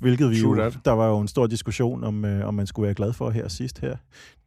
hvilket 0.00 0.30
vi 0.30 0.36
jo, 0.38 0.54
der 0.84 0.90
var 0.92 1.08
jo 1.08 1.20
en 1.20 1.28
stor 1.28 1.46
diskussion 1.46 2.04
om, 2.04 2.24
øh, 2.24 2.48
om 2.48 2.54
man 2.54 2.66
skulle 2.66 2.84
være 2.84 2.94
glad 2.94 3.12
for 3.12 3.30
her 3.30 3.48
sidst 3.48 3.78
her. 3.78 3.96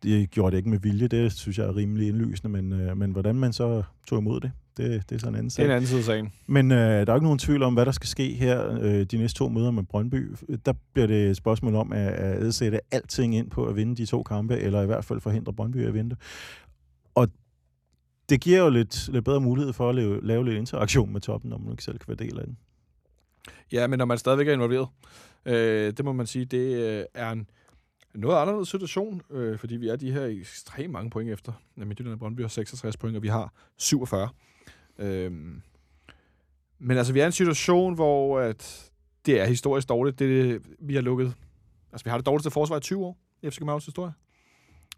Det 0.03 0.31
gjorde 0.31 0.51
det 0.51 0.57
ikke 0.57 0.69
med 0.69 0.79
vilje, 0.79 1.07
det 1.07 1.31
synes 1.31 1.57
jeg 1.57 1.65
er 1.65 1.75
rimelig 1.75 2.07
indlysende, 2.07 2.61
men, 2.61 2.73
øh, 2.81 2.97
men 2.97 3.11
hvordan 3.11 3.35
man 3.35 3.53
så 3.53 3.83
tog 4.07 4.19
imod 4.19 4.39
det, 4.39 4.51
det, 4.77 5.09
det 5.09 5.15
er 5.15 5.19
sådan 5.19 5.33
en 5.33 5.37
anden 5.37 5.49
sag. 5.49 5.63
Det 5.63 5.69
er 5.69 5.73
en 5.73 5.75
anden 5.75 5.87
side 5.87 5.99
af 5.99 6.05
sagen. 6.05 6.33
Men 6.47 6.71
øh, 6.71 6.77
der 6.77 7.11
er 7.11 7.15
ikke 7.15 7.23
nogen 7.23 7.39
tvivl 7.39 7.63
om, 7.63 7.73
hvad 7.73 7.85
der 7.85 7.91
skal 7.91 8.07
ske 8.07 8.33
her 8.33 8.79
øh, 8.81 9.03
de 9.03 9.17
næste 9.17 9.37
to 9.37 9.49
møder 9.49 9.71
med 9.71 9.83
Brøndby. 9.83 10.35
Der 10.65 10.73
bliver 10.93 11.07
det 11.07 11.29
et 11.29 11.37
spørgsmål 11.37 11.75
om 11.75 11.93
at, 11.93 12.07
at 12.07 12.53
sætte 12.53 12.79
alting 12.91 13.35
ind 13.35 13.49
på 13.49 13.65
at 13.65 13.75
vinde 13.75 13.95
de 13.95 14.05
to 14.05 14.23
kampe, 14.23 14.57
eller 14.57 14.81
i 14.81 14.85
hvert 14.85 15.05
fald 15.05 15.21
forhindre 15.21 15.53
Brøndby 15.53 15.87
at 15.87 15.93
vinde. 15.93 16.15
Og 17.15 17.27
det 18.29 18.41
giver 18.41 18.59
jo 18.59 18.69
lidt, 18.69 19.09
lidt 19.11 19.25
bedre 19.25 19.41
mulighed 19.41 19.73
for 19.73 19.89
at 19.89 19.95
lave, 19.95 20.25
lave 20.25 20.45
lidt 20.45 20.57
interaktion 20.57 21.13
med 21.13 21.21
toppen, 21.21 21.49
når 21.49 21.57
man 21.57 21.71
ikke 21.71 21.83
selv 21.83 21.97
kan 21.97 22.07
være 22.07 22.27
del 22.27 22.39
af 22.39 22.45
den. 22.45 22.57
Ja, 23.71 23.87
men 23.87 23.99
når 23.99 24.05
man 24.05 24.17
stadigvæk 24.17 24.47
er 24.47 24.53
involveret, 24.53 24.87
øh, 25.45 25.93
det 25.97 26.05
må 26.05 26.13
man 26.13 26.27
sige, 26.27 26.45
det 26.45 26.75
øh, 26.75 27.05
er 27.13 27.31
en 27.31 27.47
noget 28.15 28.41
anderledes 28.41 28.69
situation, 28.69 29.21
øh, 29.31 29.57
fordi 29.57 29.75
vi 29.75 29.87
er 29.87 29.95
de 29.95 30.11
her 30.11 30.25
ekstremt 30.25 30.91
mange 30.91 31.09
point 31.09 31.29
efter. 31.29 31.51
Midtjylland 31.75 32.13
og 32.13 32.19
Brøndby 32.19 32.41
har 32.41 32.47
66 32.47 32.97
point, 32.97 33.17
og 33.17 33.23
vi 33.23 33.27
har 33.27 33.53
47. 33.77 34.29
Øhm, 34.99 35.61
men 36.79 36.97
altså, 36.97 37.13
vi 37.13 37.19
er 37.19 37.23
i 37.23 37.25
en 37.25 37.31
situation, 37.31 37.95
hvor 37.95 38.39
at 38.39 38.91
det 39.25 39.41
er 39.41 39.45
historisk 39.45 39.89
dårligt. 39.89 40.19
Det, 40.19 40.61
vi 40.79 40.95
har 40.95 41.01
lukket... 41.01 41.33
Altså, 41.91 42.03
vi 42.03 42.09
har 42.09 42.17
det 42.17 42.25
dårligste 42.25 42.51
forsvar 42.51 42.77
i 42.77 42.81
20 42.81 43.05
år 43.05 43.17
i 43.41 43.49
FC 43.49 43.57
Københavns 43.57 43.85
historie. 43.85 44.13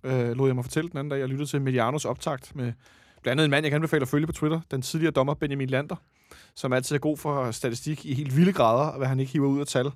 Øh, 0.04 0.32
lod 0.32 0.48
jeg 0.48 0.56
mig 0.56 0.66
fortælle 0.66 0.90
den 0.90 0.98
anden 0.98 1.12
dag. 1.12 1.20
Jeg 1.20 1.28
lyttede 1.28 1.50
til 1.50 1.62
Medianos 1.62 2.06
optakt 2.06 2.56
med 2.56 2.74
blandt 3.22 3.40
andet 3.42 3.46
en 3.46 3.52
mand, 3.52 3.66
jeg 3.66 3.72
kan 3.72 3.76
anbefale 3.76 4.02
at 4.02 4.08
følge 4.08 4.28
på 4.28 4.34
Twitter, 4.34 4.62
den 4.72 4.82
tidligere 4.82 5.12
dommer 5.12 5.34
Benjamin 5.34 5.70
Lander, 5.70 5.96
som 6.56 6.74
altid 6.74 6.96
er 6.96 7.00
god 7.00 7.18
for 7.18 7.52
statistik 7.52 8.06
i 8.06 8.14
helt 8.14 8.38
vilde 8.38 8.54
grader, 8.54 8.98
hvad 8.98 9.08
han 9.08 9.20
ikke 9.20 9.32
hiver 9.32 9.48
ud 9.48 9.60
af 9.60 9.68
tal 9.68 9.92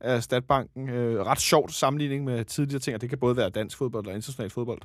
af 0.00 0.22
Statbanken. 0.22 0.88
Øh, 0.88 1.26
ret 1.26 1.40
sjovt 1.40 1.74
sammenligning 1.74 2.24
med 2.24 2.44
tidligere 2.44 2.80
ting, 2.80 2.94
og 2.94 3.00
det 3.00 3.08
kan 3.08 3.18
både 3.18 3.36
være 3.36 3.50
dansk 3.50 3.78
fodbold 3.78 4.06
og 4.06 4.14
international 4.14 4.50
fodbold. 4.50 4.80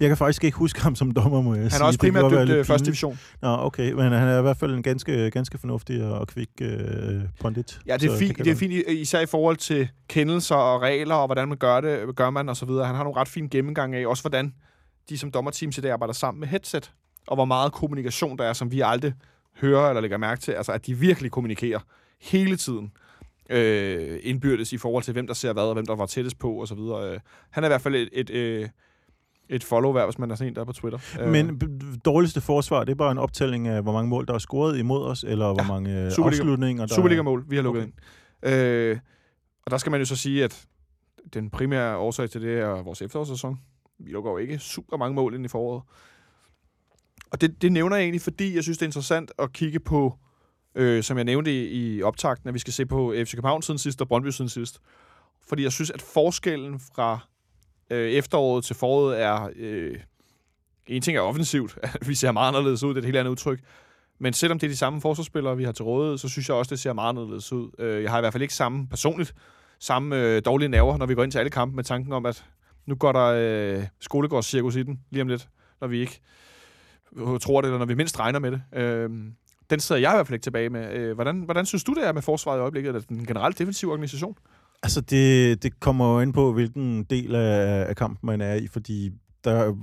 Jeg 0.00 0.08
kan 0.08 0.16
faktisk 0.16 0.44
ikke 0.44 0.56
huske 0.56 0.82
ham 0.82 0.94
som 0.94 1.10
dommer, 1.10 1.42
må 1.42 1.54
jeg 1.54 1.62
han 1.62 1.70
sige. 1.70 1.78
Han 1.78 1.82
er 1.82 1.86
også 1.86 1.98
primært 1.98 2.30
døbt 2.30 2.50
øh, 2.50 2.64
første 2.64 2.86
division. 2.86 3.18
Nå, 3.42 3.48
okay, 3.48 3.92
men 3.92 4.12
han 4.12 4.28
er 4.28 4.38
i 4.38 4.42
hvert 4.42 4.56
fald 4.56 4.74
en 4.74 4.82
ganske, 4.82 5.30
ganske 5.30 5.58
fornuftig 5.58 6.04
og 6.04 6.28
kvik 6.28 6.48
øh, 6.60 7.22
pondit. 7.40 7.80
Ja, 7.86 7.96
det 7.96 8.10
er, 8.10 8.18
fint, 8.18 8.36
det, 8.38 8.44
det 8.44 8.50
er 8.50 8.56
fint, 8.56 8.72
især 8.88 9.20
i 9.20 9.26
forhold 9.26 9.56
til 9.56 9.88
kendelser 10.08 10.54
og 10.54 10.82
regler, 10.82 11.14
og 11.14 11.26
hvordan 11.26 11.48
man 11.48 11.58
gør 11.58 11.80
det, 11.80 12.16
gør 12.16 12.30
man 12.30 12.48
og 12.48 12.56
så 12.56 12.66
videre. 12.66 12.86
Han 12.86 12.96
har 12.96 13.04
nogle 13.04 13.20
ret 13.20 13.28
fine 13.28 13.48
gennemgang 13.48 13.94
af, 13.94 14.06
også 14.06 14.22
hvordan 14.22 14.54
de 15.08 15.18
som 15.18 15.30
dommerteam 15.30 15.72
til 15.72 15.82
det 15.82 15.88
arbejder 15.88 16.14
sammen 16.14 16.40
med 16.40 16.48
headset, 16.48 16.92
og 17.26 17.36
hvor 17.36 17.44
meget 17.44 17.72
kommunikation 17.72 18.38
der 18.38 18.44
er, 18.44 18.52
som 18.52 18.72
vi 18.72 18.80
aldrig 18.80 19.12
hører 19.60 19.88
eller 19.88 20.00
lægger 20.00 20.18
mærke 20.18 20.40
til. 20.40 20.52
Altså, 20.52 20.72
at 20.72 20.86
de 20.86 20.94
virkelig 20.94 21.30
kommunikerer 21.30 21.78
hele 22.20 22.56
tiden 22.56 22.92
øh, 23.50 24.20
indbyrdes 24.22 24.72
i 24.72 24.78
forhold 24.78 25.04
til, 25.04 25.12
hvem 25.12 25.26
der 25.26 25.34
ser 25.34 25.52
hvad, 25.52 25.62
og 25.62 25.74
hvem 25.74 25.86
der 25.86 25.96
var 25.96 26.06
tættest 26.06 26.38
på, 26.38 26.52
og 26.52 26.68
så 26.68 26.74
videre. 26.74 27.12
Øh, 27.12 27.20
han 27.50 27.64
er 27.64 27.68
i 27.68 27.70
hvert 27.70 27.80
fald 27.80 27.94
et, 27.94 28.08
et, 28.12 28.30
et, 28.30 28.70
et 29.48 29.64
follow 29.64 30.04
hvis 30.04 30.18
man 30.18 30.30
er 30.30 30.34
sådan 30.34 30.48
en, 30.48 30.54
der 30.54 30.60
er 30.60 30.64
på 30.64 30.72
Twitter. 30.72 30.98
Øh. 31.20 31.28
Men 31.28 31.60
dårligste 32.04 32.40
forsvar, 32.40 32.84
det 32.84 32.92
er 32.92 32.96
bare 32.96 33.12
en 33.12 33.18
optælling 33.18 33.68
af, 33.68 33.82
hvor 33.82 33.92
mange 33.92 34.08
mål, 34.08 34.26
der 34.26 34.34
er 34.34 34.38
scoret 34.38 34.78
imod 34.78 35.04
os, 35.06 35.24
eller 35.28 35.46
ja, 35.46 35.52
hvor 35.52 35.64
mange 35.64 36.04
øh, 36.04 36.10
Superliga, 36.10 36.40
afslutninger, 36.40 36.86
der 36.86 36.94
Superliga-mål, 36.94 37.44
vi 37.48 37.56
har 37.56 37.62
lukket 37.62 37.82
okay. 37.82 37.92
ind. 38.46 38.54
Øh, 38.54 38.98
og 39.64 39.70
der 39.70 39.78
skal 39.78 39.90
man 39.90 40.00
jo 40.00 40.06
så 40.06 40.16
sige, 40.16 40.44
at 40.44 40.66
den 41.34 41.50
primære 41.50 41.96
årsag 41.96 42.30
til 42.30 42.42
det 42.42 42.58
er 42.58 42.82
vores 42.82 43.02
efterårssæson. 43.02 43.60
Vi 43.98 44.10
lukker 44.10 44.30
jo 44.30 44.36
ikke 44.36 44.58
super 44.58 44.96
mange 44.96 45.14
mål 45.14 45.34
ind 45.34 45.44
i 45.44 45.48
foråret. 45.48 45.82
Og 47.30 47.40
det, 47.40 47.62
det 47.62 47.72
nævner 47.72 47.96
jeg 47.96 48.02
egentlig, 48.02 48.20
fordi 48.20 48.54
jeg 48.54 48.62
synes, 48.62 48.78
det 48.78 48.82
er 48.82 48.88
interessant 48.88 49.32
at 49.38 49.52
kigge 49.52 49.80
på 49.80 50.18
øh, 50.74 51.02
som 51.02 51.16
jeg 51.16 51.24
nævnte 51.24 51.52
i, 51.52 51.96
i 51.96 52.02
optakten, 52.02 52.48
at 52.48 52.54
vi 52.54 52.58
skal 52.58 52.72
se 52.72 52.86
på 52.86 53.14
FC 53.24 53.34
København 53.34 53.62
siden 53.62 53.78
sidst 53.78 54.00
og 54.00 54.08
Brøndby 54.08 54.28
siden 54.28 54.48
sidst. 54.48 54.80
Fordi 55.48 55.62
jeg 55.62 55.72
synes, 55.72 55.90
at 55.90 56.02
forskellen 56.02 56.80
fra 56.94 57.18
øh, 57.90 58.10
efteråret 58.10 58.64
til 58.64 58.76
foråret 58.76 59.20
er... 59.20 59.48
Øh, 59.56 59.98
en 60.86 61.02
ting 61.02 61.16
er 61.16 61.20
offensivt. 61.20 61.78
vi 62.08 62.14
ser 62.14 62.32
meget 62.32 62.48
anderledes 62.48 62.82
ud. 62.82 62.88
Det 62.88 62.96
er 62.96 62.98
et 62.98 63.04
helt 63.04 63.16
andet 63.16 63.30
udtryk. 63.30 63.60
Men 64.18 64.32
selvom 64.32 64.58
det 64.58 64.66
er 64.66 64.70
de 64.70 64.76
samme 64.76 65.00
forsvarsspillere, 65.00 65.56
vi 65.56 65.64
har 65.64 65.72
til 65.72 65.84
rådighed, 65.84 66.18
så 66.18 66.28
synes 66.28 66.48
jeg 66.48 66.56
også, 66.56 66.70
det 66.70 66.78
ser 66.80 66.92
meget 66.92 67.08
anderledes 67.08 67.52
ud. 67.52 67.70
Øh, 67.78 68.02
jeg 68.02 68.10
har 68.10 68.18
i 68.18 68.20
hvert 68.20 68.32
fald 68.32 68.42
ikke 68.42 68.54
samme 68.54 68.88
personligt 68.88 69.34
samme 69.78 70.16
øh, 70.16 70.42
dårlige 70.44 70.68
nerver, 70.68 70.96
når 70.96 71.06
vi 71.06 71.14
går 71.14 71.22
ind 71.22 71.32
til 71.32 71.38
alle 71.38 71.50
kampe 71.50 71.76
med 71.76 71.84
tanken 71.84 72.12
om, 72.12 72.26
at 72.26 72.44
nu 72.86 72.94
går 72.94 73.12
der 73.12 73.26
øh, 73.26 73.84
skolegårdscirkus 74.00 74.76
i 74.76 74.82
den 74.82 75.00
lige 75.10 75.22
om 75.22 75.28
lidt, 75.28 75.48
når 75.80 75.88
vi 75.88 76.00
ikke 76.00 76.20
tror 77.40 77.60
det, 77.60 77.68
eller 77.68 77.78
når 77.78 77.86
vi 77.86 77.94
mindst 77.94 78.20
regner 78.20 78.38
med 78.38 78.50
det. 78.50 78.62
Øh, 78.72 79.10
den 79.70 79.80
sidder 79.80 80.00
jeg 80.00 80.12
i 80.12 80.16
hvert 80.16 80.26
fald 80.26 80.34
ikke 80.34 80.44
tilbage 80.44 80.70
med. 80.70 80.92
Øh, 80.92 81.14
hvordan, 81.14 81.40
hvordan 81.40 81.66
synes 81.66 81.84
du, 81.84 81.94
det 81.94 82.08
er 82.08 82.12
med 82.12 82.22
forsvaret 82.22 82.58
i 82.58 82.60
øjeblikket, 82.60 82.88
eller 82.88 83.00
den 83.08 83.26
generelt 83.26 83.58
defensive 83.58 83.92
organisation? 83.92 84.36
Altså, 84.82 85.00
det, 85.00 85.62
det 85.62 85.80
kommer 85.80 86.14
jo 86.14 86.20
ind 86.20 86.32
på, 86.32 86.52
hvilken 86.52 87.04
del 87.04 87.34
af, 87.34 87.88
af 87.88 87.96
kampen 87.96 88.26
man 88.26 88.40
er 88.40 88.54
i, 88.54 88.66
fordi 88.66 89.10
der, 89.44 89.74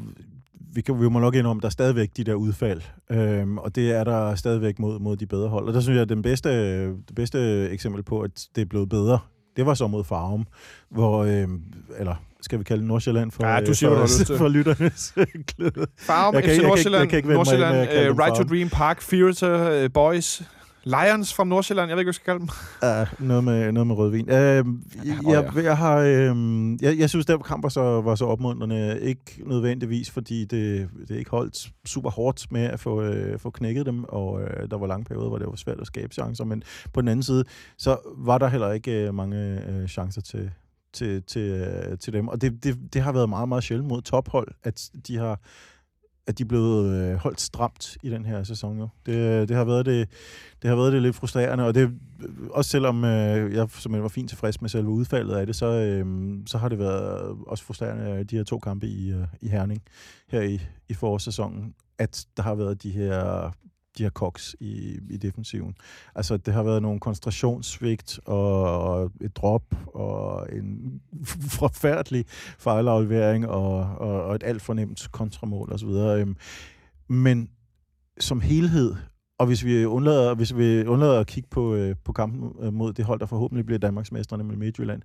vi, 0.73 0.81
kan, 0.81 1.01
vi 1.01 1.09
må 1.09 1.19
nok 1.19 1.35
indrømme, 1.35 1.61
der 1.61 1.67
er 1.67 1.71
stadigvæk 1.71 2.09
de 2.17 2.23
der 2.23 2.33
udfald, 2.33 2.81
øhm, 3.09 3.57
og 3.57 3.75
det 3.75 3.91
er 3.91 4.03
der 4.03 4.35
stadigvæk 4.35 4.79
mod, 4.79 4.99
mod 4.99 5.17
de 5.17 5.25
bedre 5.25 5.49
hold. 5.49 5.67
Og 5.67 5.73
der 5.73 5.79
synes 5.79 5.95
jeg, 5.95 6.01
at 6.01 6.09
den 6.09 6.21
bedste, 6.21 6.49
det 6.85 7.15
bedste 7.15 7.69
eksempel 7.69 8.03
på, 8.03 8.21
at 8.21 8.47
det 8.55 8.61
er 8.61 8.65
blevet 8.65 8.89
bedre, 8.89 9.19
det 9.55 9.65
var 9.65 9.73
så 9.73 9.87
mod 9.87 10.03
Farum, 10.03 10.47
hvor, 10.89 11.23
øhm, 11.23 11.63
eller 11.99 12.15
skal 12.41 12.59
vi 12.59 12.63
kalde 12.63 12.87
Nordsjælland 12.87 13.31
for, 13.31 13.47
ja, 13.47 13.59
du 13.59 13.73
siger, 13.73 13.89
for, 13.89 14.25
for, 14.25 14.37
for 14.37 14.47
lytternes 14.47 15.13
glæde. 15.47 15.87
Farum, 15.99 16.35
FC 16.35 16.59
Nordsjælland, 16.61 17.01
jeg 17.01 17.09
kan, 17.09 17.15
jeg 17.15 17.23
kan 17.23 17.33
Nordsjælland 17.33 18.11
uh, 18.11 18.17
Right 18.19 18.35
to 18.35 18.43
Dream 18.43 18.69
Park, 18.69 18.99
Theater, 18.99 19.83
uh, 19.83 19.91
Boys, 19.93 20.43
Lions 20.83 21.33
fra 21.33 21.43
Nordsjælland, 21.43 21.89
jeg 21.89 21.97
ved 21.97 22.01
ikke, 22.01 22.05
hvad 22.05 22.09
jeg 22.09 22.15
skal 22.15 22.25
kalde 22.25 22.39
dem. 22.39 22.49
Uh, 23.21 23.27
noget, 23.27 23.43
med, 23.43 23.71
noget 23.71 23.87
med 23.87 23.95
rødvin. 23.95 24.25
Uh, 24.25 24.35
ja, 24.35 24.61
jeg, 25.27 25.63
jeg, 25.63 25.77
har, 25.77 25.99
uh, 25.99 26.83
jeg, 26.83 26.97
jeg 26.97 27.09
synes, 27.09 27.25
kamp 27.25 27.63
var 27.63 27.69
så, 27.69 27.81
var 27.81 28.15
så 28.15 28.25
opmuntrende. 28.25 28.99
Ikke 29.01 29.41
nødvendigvis, 29.45 30.11
fordi 30.11 30.45
det, 30.45 30.89
det 31.07 31.15
ikke 31.15 31.31
holdt 31.31 31.69
super 31.85 32.09
hårdt 32.09 32.51
med 32.51 32.61
at 32.61 32.79
få, 32.79 33.09
uh, 33.09 33.39
få 33.39 33.49
knækket 33.49 33.85
dem, 33.85 34.03
og 34.03 34.33
uh, 34.33 34.69
der 34.71 34.77
var 34.77 34.87
lange 34.87 35.05
perioder, 35.05 35.27
hvor 35.27 35.37
det 35.37 35.47
var 35.47 35.55
svært 35.55 35.79
at 35.81 35.87
skabe 35.87 36.13
chancer. 36.13 36.45
Men 36.45 36.63
på 36.93 37.01
den 37.01 37.07
anden 37.07 37.23
side, 37.23 37.43
så 37.77 37.97
var 38.17 38.37
der 38.37 38.47
heller 38.47 38.71
ikke 38.71 39.09
uh, 39.09 39.15
mange 39.15 39.61
uh, 39.69 39.87
chancer 39.87 40.21
til, 40.21 40.51
til, 40.93 41.23
til, 41.23 41.41
øh, 41.41 41.97
til 41.97 42.13
dem. 42.13 42.27
Og 42.27 42.41
det, 42.41 42.63
det, 42.63 42.93
det 42.93 43.01
har 43.01 43.11
været 43.11 43.29
meget, 43.29 43.49
meget 43.49 43.63
sjældent 43.63 43.89
mod 43.89 44.01
tophold, 44.01 44.47
at 44.63 44.89
de 45.07 45.17
har 45.17 45.39
at 46.27 46.37
de 46.37 46.43
er 46.43 46.47
blevet 46.47 46.95
øh, 46.95 47.15
holdt 47.15 47.41
stramt 47.41 47.97
i 48.03 48.09
den 48.09 48.25
her 48.25 48.43
sæson. 48.43 48.79
Jo. 48.79 48.87
Det, 49.05 49.49
det, 49.49 49.57
har 49.57 49.63
været 49.63 49.85
det, 49.85 50.09
det 50.61 50.69
har 50.69 50.75
været 50.75 50.93
det 50.93 51.01
lidt 51.01 51.15
frustrerende, 51.15 51.65
og 51.65 51.75
det, 51.75 51.91
også 52.49 52.71
selvom 52.71 53.03
øh, 53.03 53.53
jeg 53.53 53.67
som 53.69 54.01
var 54.01 54.07
fint 54.07 54.29
tilfreds 54.29 54.61
med 54.61 54.69
selve 54.69 54.89
udfaldet 54.89 55.35
af 55.35 55.45
det, 55.45 55.55
så, 55.55 55.65
øh, 55.65 56.37
så 56.45 56.57
har 56.57 56.69
det 56.69 56.79
været 56.79 57.37
også 57.47 57.63
frustrerende 57.63 58.11
øh, 58.11 58.23
de 58.23 58.37
her 58.37 58.43
to 58.43 58.59
kampe 58.59 58.87
i, 58.87 59.11
øh, 59.11 59.27
i 59.41 59.47
Herning 59.47 59.81
her 60.27 60.41
i, 60.41 60.61
i 60.89 60.93
forårssæsonen, 60.93 61.73
at 61.97 62.25
der 62.37 62.43
har 62.43 62.55
været 62.55 62.83
de 62.83 62.91
her 62.91 63.51
de 63.97 64.03
her 64.03 64.09
koks 64.09 64.55
i, 64.59 64.99
i 65.09 65.17
defensiven. 65.17 65.75
Altså, 66.15 66.37
det 66.37 66.53
har 66.53 66.63
været 66.63 66.81
nogle 66.81 66.99
koncentrationssvigt 66.99 68.19
og 68.25 69.11
et 69.21 69.35
drop 69.35 69.63
og 69.95 70.47
en 70.51 71.01
forfærdelig 71.59 72.25
fejlaflevering 72.59 73.47
og, 73.47 73.73
og, 73.97 74.23
og 74.23 74.35
et 74.35 74.43
alt 74.43 74.61
for 74.61 74.73
nemt 74.73 75.07
kontramål 75.11 75.73
osv. 75.73 75.89
Øhm, 75.89 76.35
men 77.07 77.49
som 78.19 78.41
helhed, 78.41 78.95
og 79.39 79.47
hvis 79.47 79.65
vi 79.65 79.85
undlader, 79.85 80.35
hvis 80.35 80.57
vi 80.57 80.85
undlader 80.85 81.19
at 81.19 81.27
kigge 81.27 81.49
på, 81.49 81.75
øh, 81.75 81.95
på 82.03 82.11
kampen 82.11 82.51
øh, 82.59 82.73
mod 82.73 82.93
det 82.93 83.05
hold, 83.05 83.19
der 83.19 83.25
forhåbentlig 83.25 83.65
bliver 83.65 83.79
Danmarksmesterne 83.79 84.43
med 84.43 84.55
Midtjylland, 84.55 85.01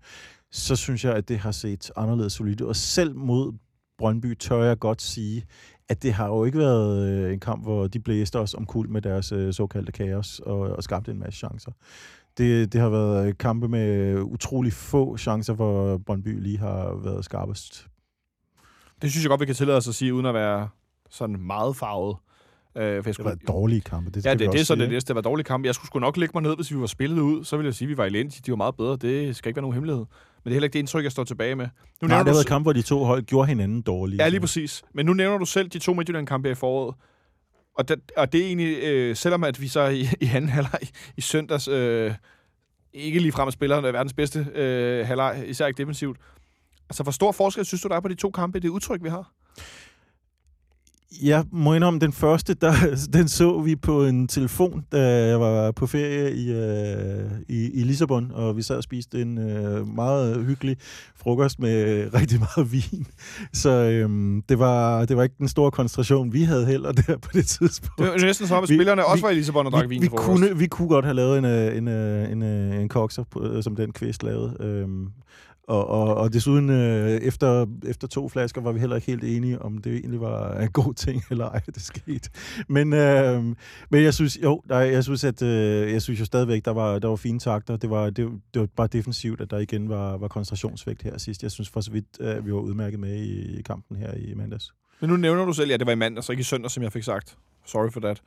så 0.50 0.76
synes 0.76 1.04
jeg, 1.04 1.14
at 1.14 1.28
det 1.28 1.38
har 1.38 1.52
set 1.52 1.90
anderledes 1.96 2.32
solidt 2.32 2.60
Og 2.60 2.76
selv 2.76 3.16
mod 3.16 3.52
Brøndby 3.98 4.34
tør 4.34 4.62
jeg 4.62 4.78
godt 4.78 5.02
sige, 5.02 5.44
at 5.88 6.02
det 6.02 6.12
har 6.12 6.26
jo 6.26 6.44
ikke 6.44 6.58
været 6.58 7.08
øh, 7.08 7.32
en 7.32 7.40
kamp, 7.40 7.62
hvor 7.62 7.86
de 7.86 8.00
blæste 8.00 8.38
os 8.38 8.54
omkuld 8.54 8.88
med 8.88 9.02
deres 9.02 9.32
øh, 9.32 9.52
såkaldte 9.52 9.92
kaos 9.92 10.40
og, 10.40 10.58
og 10.60 10.82
skabte 10.82 11.10
en 11.10 11.18
masse 11.18 11.38
chancer. 11.38 11.72
Det, 12.38 12.72
det 12.72 12.80
har 12.80 12.88
været 12.88 13.38
kampe 13.38 13.68
med 13.68 14.14
utrolig 14.20 14.72
få 14.72 15.16
chancer, 15.16 15.54
hvor 15.54 15.98
Brøndby 15.98 16.42
lige 16.42 16.58
har 16.58 17.00
været 17.04 17.24
skarpest. 17.24 17.86
Det 19.02 19.10
synes 19.10 19.24
jeg 19.24 19.28
godt, 19.28 19.40
vi 19.40 19.46
kan 19.46 19.54
tillade 19.54 19.76
os 19.76 19.88
at 19.88 19.94
sige, 19.94 20.14
uden 20.14 20.26
at 20.26 20.34
være 20.34 20.68
sådan 21.10 21.40
meget 21.40 21.76
farvet. 21.76 22.16
Øh, 22.76 22.82
for 22.82 22.82
jeg 22.82 23.04
Det 23.04 23.14
skulle, 23.14 23.30
var 23.30 23.52
dårlige 23.52 23.80
kampe. 23.80 24.10
Det 24.10 24.24
Ja, 24.24 24.30
det, 24.30 24.40
det 24.40 24.54
er 24.54 24.58
så 24.58 24.64
sige, 24.64 24.80
det 24.80 24.90
næste. 24.90 25.08
Det 25.08 25.14
var 25.16 25.22
dårlig 25.22 25.46
kamp. 25.46 25.64
Jeg 25.64 25.74
skulle 25.74 25.86
sgu 25.86 25.98
nok 25.98 26.16
lægge 26.16 26.32
mig 26.34 26.42
ned, 26.42 26.56
hvis 26.56 26.72
vi 26.72 26.80
var 26.80 26.86
spillet 26.86 27.20
ud. 27.20 27.44
Så 27.44 27.56
ville 27.56 27.66
jeg 27.66 27.74
sige, 27.74 27.86
at 27.86 27.90
vi 27.90 27.96
var 27.96 28.04
elendige. 28.04 28.42
De 28.46 28.50
var 28.50 28.56
meget 28.56 28.76
bedre. 28.76 28.96
Det 28.96 29.36
skal 29.36 29.48
ikke 29.48 29.56
være 29.56 29.62
nogen 29.62 29.74
hemmelighed. 29.74 30.04
Men 30.46 30.50
det 30.50 30.54
er 30.54 30.56
heller 30.56 30.66
ikke 30.66 30.72
det 30.72 30.78
indtryk, 30.78 31.04
jeg 31.04 31.12
står 31.12 31.24
tilbage 31.24 31.54
med. 31.54 31.68
Nu 32.02 32.08
Nej, 32.08 32.18
det 32.18 32.26
har 32.26 32.34
været 32.34 32.46
kampe, 32.46 32.62
hvor 32.62 32.72
de 32.72 32.82
to 32.82 33.04
hold 33.04 33.22
gjorde 33.22 33.48
hinanden 33.48 33.82
dårlige. 33.82 34.22
Ja, 34.22 34.28
lige 34.28 34.40
præcis. 34.40 34.84
Men 34.94 35.06
nu 35.06 35.12
nævner 35.12 35.38
du 35.38 35.44
selv 35.44 35.68
de 35.68 35.78
to 35.78 35.94
Midtjylland-kampe 35.94 36.50
i 36.50 36.54
foråret. 36.54 36.94
Og 37.74 37.88
det, 37.88 38.00
og 38.16 38.32
det 38.32 38.40
er 38.40 38.46
egentlig, 38.46 38.78
øh, 38.82 39.16
selvom 39.16 39.44
at 39.44 39.60
vi 39.60 39.68
så 39.68 39.86
i, 39.86 40.00
i 40.20 40.26
anden 40.34 40.50
halvleg 40.50 40.80
i, 41.16 41.20
søndags 41.20 41.68
øh, 41.68 42.14
ikke 42.92 43.18
lige 43.18 43.32
frem 43.32 43.50
spiller 43.50 43.80
verdens 43.80 44.12
bedste 44.12 44.46
øh, 44.54 45.06
halvleg, 45.06 45.44
især 45.46 45.66
ikke 45.66 45.78
defensivt. 45.78 46.18
Altså, 46.90 47.02
hvor 47.02 47.12
stor 47.12 47.32
forskel 47.32 47.64
synes 47.64 47.82
du, 47.82 47.88
der 47.88 47.96
er 47.96 48.00
på 48.00 48.08
de 48.08 48.14
to 48.14 48.30
kampe, 48.30 48.60
det 48.60 48.68
udtryk, 48.68 49.02
vi 49.02 49.08
har? 49.08 49.32
Jeg 51.22 51.44
må 51.52 51.74
indrømme, 51.74 52.00
den 52.00 52.12
første, 52.12 52.54
der, 52.54 52.72
den 53.12 53.28
så 53.28 53.60
vi 53.60 53.76
på 53.76 54.04
en 54.04 54.28
telefon, 54.28 54.84
da 54.92 55.26
jeg 55.28 55.40
var 55.40 55.70
på 55.72 55.86
ferie 55.86 56.34
i, 56.36 56.52
øh, 56.52 57.30
i, 57.48 57.70
i 57.80 57.82
Lissabon, 57.82 58.30
og 58.34 58.56
vi 58.56 58.62
sad 58.62 58.76
og 58.76 58.82
spiste 58.82 59.22
en 59.22 59.38
øh, 59.38 59.94
meget 59.94 60.44
hyggelig 60.46 60.76
frokost 61.16 61.58
med 61.58 61.74
rigtig 62.20 62.38
meget 62.38 62.72
vin. 62.72 63.06
Så 63.52 63.70
øh, 63.70 64.10
det, 64.48 64.58
var, 64.58 65.04
det 65.04 65.16
var 65.16 65.22
ikke 65.22 65.34
den 65.38 65.48
store 65.48 65.70
koncentration, 65.70 66.32
vi 66.32 66.42
havde 66.42 66.66
heller 66.66 66.92
der 66.92 67.16
på 67.18 67.30
det 67.32 67.46
tidspunkt. 67.46 67.98
Det 67.98 68.06
var 68.08 68.26
næsten 68.26 68.46
som 68.46 68.56
om, 68.56 68.62
at 68.62 68.68
Vi- 68.70 68.76
spillerne 68.76 69.06
også 69.06 69.24
var 69.24 69.30
i 69.30 69.34
Lissabon 69.34 69.66
og 69.66 69.72
drak 69.72 69.84
vi, 69.84 69.88
vin 69.88 70.02
vi, 70.02 70.08
kunne, 70.08 70.58
vi 70.58 70.66
kunne 70.66 70.88
godt 70.88 71.04
have 71.04 71.14
lavet 71.14 71.38
en, 71.38 71.44
øh, 71.44 71.76
en, 71.76 71.88
øh, 71.88 72.32
en, 72.32 72.42
øh, 72.42 72.80
en 72.80 72.88
kokser, 72.88 73.24
på, 73.30 73.42
øh, 73.44 73.62
som 73.62 73.76
den 73.76 73.92
kvist 73.92 74.22
lavede. 74.22 74.56
Øhm, 74.60 75.06
og, 75.66 75.86
og, 75.86 76.14
og 76.14 76.32
desuden, 76.32 76.70
øh, 76.70 77.10
efter, 77.10 77.66
efter 77.86 78.08
to 78.08 78.28
flasker, 78.28 78.60
var 78.60 78.72
vi 78.72 78.80
heller 78.80 78.96
ikke 78.96 79.06
helt 79.06 79.24
enige, 79.24 79.62
om 79.62 79.78
det 79.78 79.92
egentlig 79.92 80.20
var 80.20 80.60
en 80.60 80.70
god 80.70 80.94
ting, 80.94 81.22
eller 81.30 81.48
ej, 81.48 81.60
det 81.66 81.82
skete. 81.82 82.30
Men, 82.68 82.92
øh, 82.92 83.44
men 83.90 84.02
jeg 84.02 84.14
synes, 84.14 84.38
jo, 84.42 84.62
der, 84.68 84.78
jeg 84.78 85.04
synes, 85.04 85.24
at 85.24 85.42
øh, 85.42 85.92
jeg 85.92 86.02
synes 86.02 86.20
jo 86.20 86.24
stadigvæk, 86.24 86.64
der 86.64 86.70
var, 86.70 86.98
der 86.98 87.08
var 87.08 87.16
fine 87.16 87.38
takter. 87.38 87.76
Det 87.76 87.90
var, 87.90 88.10
det, 88.10 88.30
det 88.54 88.60
var 88.60 88.68
bare 88.76 88.86
defensivt, 88.86 89.40
at 89.40 89.50
der 89.50 89.58
igen 89.58 89.88
var, 89.88 90.16
var 90.16 90.28
koncentrationsvægt 90.28 91.02
her 91.02 91.18
sidst. 91.18 91.42
Jeg 91.42 91.50
synes 91.50 91.68
for 91.68 91.80
så 91.80 91.90
vidt, 91.90 92.20
at 92.20 92.46
vi 92.46 92.52
var 92.52 92.58
udmærket 92.58 93.00
med 93.00 93.14
i, 93.14 93.58
i 93.58 93.62
kampen 93.62 93.96
her 93.96 94.12
i 94.14 94.34
mandags. 94.34 94.72
Men 95.00 95.10
nu 95.10 95.16
nævner 95.16 95.44
du 95.44 95.52
selv, 95.52 95.70
ja, 95.70 95.76
det 95.76 95.86
var 95.86 95.92
i 95.92 95.96
mandag, 95.96 96.24
så 96.24 96.32
ikke 96.32 96.40
i 96.40 96.44
søndag, 96.44 96.70
som 96.70 96.82
jeg 96.82 96.92
fik 96.92 97.02
sagt. 97.02 97.36
Sorry 97.66 97.90
for 97.90 98.00
that. 98.00 98.22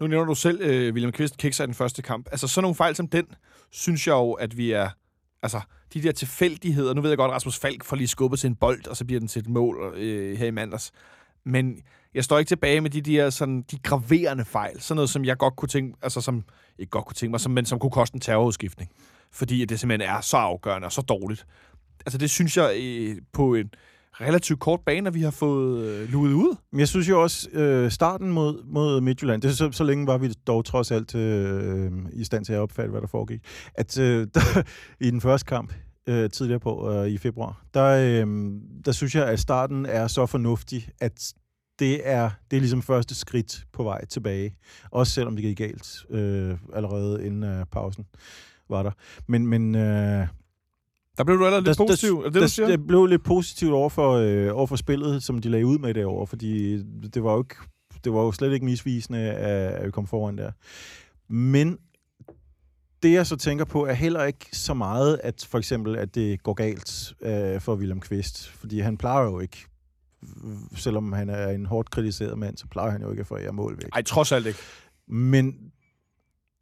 Nu 0.00 0.06
nævner 0.06 0.26
du 0.26 0.34
selv, 0.34 0.60
øh, 0.62 0.94
William 0.94 1.12
Kvist 1.12 1.36
kikser 1.36 1.64
i 1.64 1.66
den 1.66 1.74
første 1.74 2.02
kamp. 2.02 2.28
Altså, 2.30 2.48
sådan 2.48 2.62
nogle 2.62 2.74
fejl 2.74 2.94
som 2.94 3.08
den, 3.08 3.26
synes 3.70 4.06
jeg 4.06 4.12
jo, 4.12 4.32
at 4.32 4.56
vi 4.56 4.70
er... 4.72 4.88
Altså, 5.42 5.60
de 5.94 6.02
der 6.02 6.12
tilfældigheder. 6.12 6.94
Nu 6.94 7.00
ved 7.00 7.10
jeg 7.10 7.16
godt, 7.18 7.28
at 7.28 7.34
Rasmus 7.34 7.58
Falk 7.58 7.84
får 7.84 7.96
lige 7.96 8.08
skubbet 8.08 8.40
til 8.40 8.48
en 8.48 8.54
bold, 8.54 8.86
og 8.86 8.96
så 8.96 9.04
bliver 9.04 9.18
den 9.18 9.28
til 9.28 9.40
et 9.40 9.48
mål 9.48 9.94
øh, 9.96 10.38
her 10.38 10.46
i 10.46 10.50
mandags. 10.50 10.92
Men 11.44 11.82
jeg 12.14 12.24
står 12.24 12.38
ikke 12.38 12.48
tilbage 12.48 12.80
med 12.80 12.90
de 12.90 13.00
der 13.00 13.30
sådan, 13.30 13.62
de 13.70 13.78
graverende 13.78 14.44
fejl. 14.44 14.80
Sådan 14.80 14.96
noget, 14.96 15.10
som 15.10 15.24
jeg 15.24 15.38
godt 15.38 15.56
kunne 15.56 15.68
tænke... 15.68 15.96
Altså, 16.02 16.20
som 16.20 16.44
ikke 16.78 16.90
godt 16.90 17.04
kunne 17.04 17.14
tænke 17.14 17.30
mig, 17.30 17.40
som, 17.40 17.52
men 17.52 17.66
som 17.66 17.78
kunne 17.78 17.90
koste 17.90 18.14
en 18.14 18.20
terrorudskiftning. 18.20 18.90
Fordi 19.32 19.64
det 19.64 19.80
simpelthen 19.80 20.10
er 20.10 20.20
så 20.20 20.36
afgørende 20.36 20.86
og 20.86 20.92
så 20.92 21.02
dårligt. 21.02 21.46
Altså, 22.06 22.18
det 22.18 22.30
synes 22.30 22.56
jeg 22.56 22.76
øh, 22.80 23.16
på 23.32 23.54
en 23.54 23.70
relativt 24.20 24.60
kort 24.60 24.80
bane, 24.86 25.08
at 25.08 25.14
vi 25.14 25.22
har 25.22 25.30
fået 25.30 25.84
øh, 25.84 26.12
luet 26.12 26.32
ud. 26.32 26.56
Men 26.72 26.80
jeg 26.80 26.88
synes 26.88 27.08
jo 27.08 27.22
også, 27.22 27.50
øh, 27.50 27.90
starten 27.90 28.30
mod, 28.30 28.64
mod 28.64 29.00
Midtjylland, 29.00 29.42
det 29.42 29.56
så, 29.56 29.72
så 29.72 29.84
længe 29.84 30.06
var 30.06 30.18
vi 30.18 30.32
dog 30.46 30.64
trods 30.64 30.90
alt 30.90 31.14
øh, 31.14 31.92
i 32.12 32.24
stand 32.24 32.44
til 32.44 32.52
at 32.52 32.58
opfatte, 32.58 32.90
hvad 32.90 33.00
der 33.00 33.06
foregik, 33.06 33.40
at 33.74 33.98
øh, 33.98 34.26
der, 34.34 34.62
i 35.00 35.10
den 35.10 35.20
første 35.20 35.46
kamp 35.46 35.72
øh, 36.08 36.30
tidligere 36.30 36.60
på 36.60 36.92
øh, 36.92 37.08
i 37.08 37.18
februar, 37.18 37.64
der, 37.74 37.84
øh, 37.84 38.52
der 38.84 38.92
synes 38.92 39.14
jeg, 39.14 39.26
at 39.26 39.40
starten 39.40 39.86
er 39.86 40.06
så 40.06 40.26
fornuftig, 40.26 40.88
at 41.00 41.32
det 41.78 42.08
er, 42.08 42.30
det 42.50 42.56
er 42.56 42.60
ligesom 42.60 42.82
første 42.82 43.14
skridt 43.14 43.64
på 43.72 43.82
vej 43.82 44.04
tilbage. 44.04 44.56
Også 44.90 45.12
selvom 45.12 45.36
det 45.36 45.42
gik 45.42 45.56
galt 45.56 46.06
øh, 46.10 46.56
allerede 46.74 47.26
inden 47.26 47.44
øh, 47.44 47.66
pausen 47.72 48.06
var 48.68 48.82
der. 48.82 48.90
Men, 49.26 49.46
men 49.46 49.74
øh, 49.74 50.26
der 51.18 51.24
blev 51.24 51.38
du 51.38 51.44
allerede 51.44 51.64
lidt 51.64 51.78
der- 51.78 51.84
positiv. 51.86 52.18
Er 52.18 52.22
det, 52.24 52.34
det, 52.34 52.42
du 52.42 52.48
siger? 52.48 52.68
det 52.68 52.86
blev 52.86 53.06
lidt 53.06 53.24
positivt 53.24 53.72
over 53.72 53.88
for, 53.88 54.12
øh, 54.12 54.56
over 54.56 54.66
for 54.66 54.76
spillet, 54.76 55.22
som 55.22 55.38
de 55.38 55.48
lagde 55.48 55.66
ud 55.66 55.78
med 55.78 55.94
derovre, 55.94 56.26
fordi 56.26 56.82
det 57.14 57.24
var 57.24 57.32
jo, 57.32 57.40
ikke, 57.42 57.54
det 58.04 58.12
var 58.12 58.20
jo 58.22 58.32
slet 58.32 58.52
ikke 58.52 58.64
misvisende, 58.66 59.18
at, 59.20 59.86
vi 59.86 59.90
kom 59.90 60.06
foran 60.06 60.38
der. 60.38 60.50
Men 61.32 61.78
det, 63.02 63.12
jeg 63.12 63.26
så 63.26 63.36
tænker 63.36 63.64
på, 63.64 63.86
er 63.86 63.92
heller 63.92 64.24
ikke 64.24 64.46
så 64.52 64.74
meget, 64.74 65.20
at 65.22 65.46
for 65.50 65.58
eksempel, 65.58 65.96
at 65.96 66.14
det 66.14 66.42
går 66.42 66.54
galt 66.54 67.14
øh, 67.22 67.60
for 67.60 67.74
William 67.76 68.00
Kvist, 68.00 68.48
fordi 68.48 68.80
han 68.80 68.96
plejer 68.96 69.24
jo 69.24 69.40
ikke, 69.40 69.66
selvom 70.76 71.12
han 71.12 71.30
er 71.30 71.48
en 71.48 71.66
hårdt 71.66 71.90
kritiseret 71.90 72.38
mand, 72.38 72.56
så 72.56 72.66
plejer 72.70 72.90
han 72.90 73.02
jo 73.02 73.10
ikke 73.10 73.20
at 73.20 73.26
forære 73.26 73.52
mål 73.52 73.76
væk. 73.76 73.90
Ej, 73.92 74.02
trods 74.02 74.32
alt 74.32 74.46
ikke. 74.46 74.58
Men 75.08 75.54